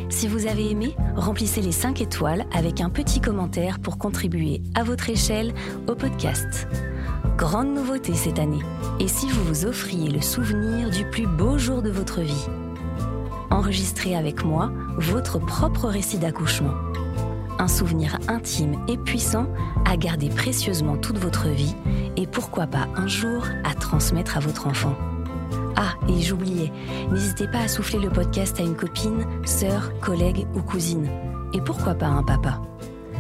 Si 0.09 0.29
vous 0.29 0.47
avez 0.47 0.71
aimé, 0.71 0.95
remplissez 1.17 1.63
les 1.63 1.73
5 1.73 2.01
étoiles 2.01 2.45
avec 2.53 2.81
un 2.81 2.91
petit 2.91 3.21
commentaire 3.21 3.79
pour 3.79 3.99
contribuer 3.99 4.63
à 4.75 4.83
votre 4.83 5.09
échelle 5.09 5.55
au 5.89 5.95
podcast. 5.95 6.69
Grande 7.37 7.75
nouveauté 7.75 8.15
cette 8.15 8.39
année. 8.39 8.63
Et 9.01 9.09
si 9.09 9.29
vous 9.29 9.43
vous 9.45 9.65
offriez 9.65 10.11
le 10.11 10.21
souvenir 10.21 10.91
du 10.91 11.05
plus 11.07 11.27
beau 11.27 11.59
jour 11.59 11.83
de 11.83 11.91
votre 11.91 12.21
vie? 12.21 12.47
Enregistrez 13.51 14.17
avec 14.17 14.45
moi 14.45 14.71
votre 14.97 15.39
propre 15.39 15.89
récit 15.89 16.19
d'accouchement. 16.19 16.75
Un 17.59 17.69
souvenir 17.69 18.19
intime 18.29 18.85
et 18.89 18.97
puissant 18.97 19.47
à 19.85 19.97
garder 19.97 20.29
précieusement 20.29 20.97
toute 20.97 21.19
votre 21.19 21.49
vie 21.49 21.75
et 22.17 22.27
pourquoi 22.27 22.67
pas 22.67 22.89
un 22.97 23.07
jour 23.07 23.47
à 23.65 23.75
transmettre 23.75 24.37
à 24.37 24.41
votre 24.41 24.67
enfant. 24.67 24.97
Ah, 25.77 25.95
et 26.09 26.21
j'oubliais, 26.21 26.73
n'hésitez 27.11 27.47
pas 27.49 27.61
à 27.61 27.69
souffler 27.69 27.99
le 27.99 28.11
podcast 28.11 28.59
à 28.61 28.63
une 28.63 28.77
copine, 28.77 29.27
sœur, 29.45 29.93
collègue 30.01 30.47
ou 30.55 30.63
cousine. 30.63 31.09
Et 31.55 31.61
pourquoi 31.61 31.95
pas 31.95 32.07
un 32.07 32.23
papa? 32.23 32.61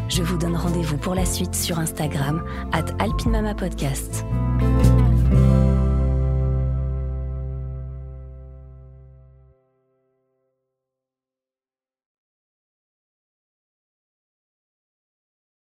Je 0.08 0.22
vous 0.22 0.36
donne 0.36 0.56
rendez-vous 0.56 0.98
pour 0.98 1.14
la 1.14 1.24
suite 1.24 1.54
sur 1.54 1.78
Instagram, 1.78 2.44
at 2.72 2.86
Alpinmama 2.98 3.54
Podcast. 3.54 4.24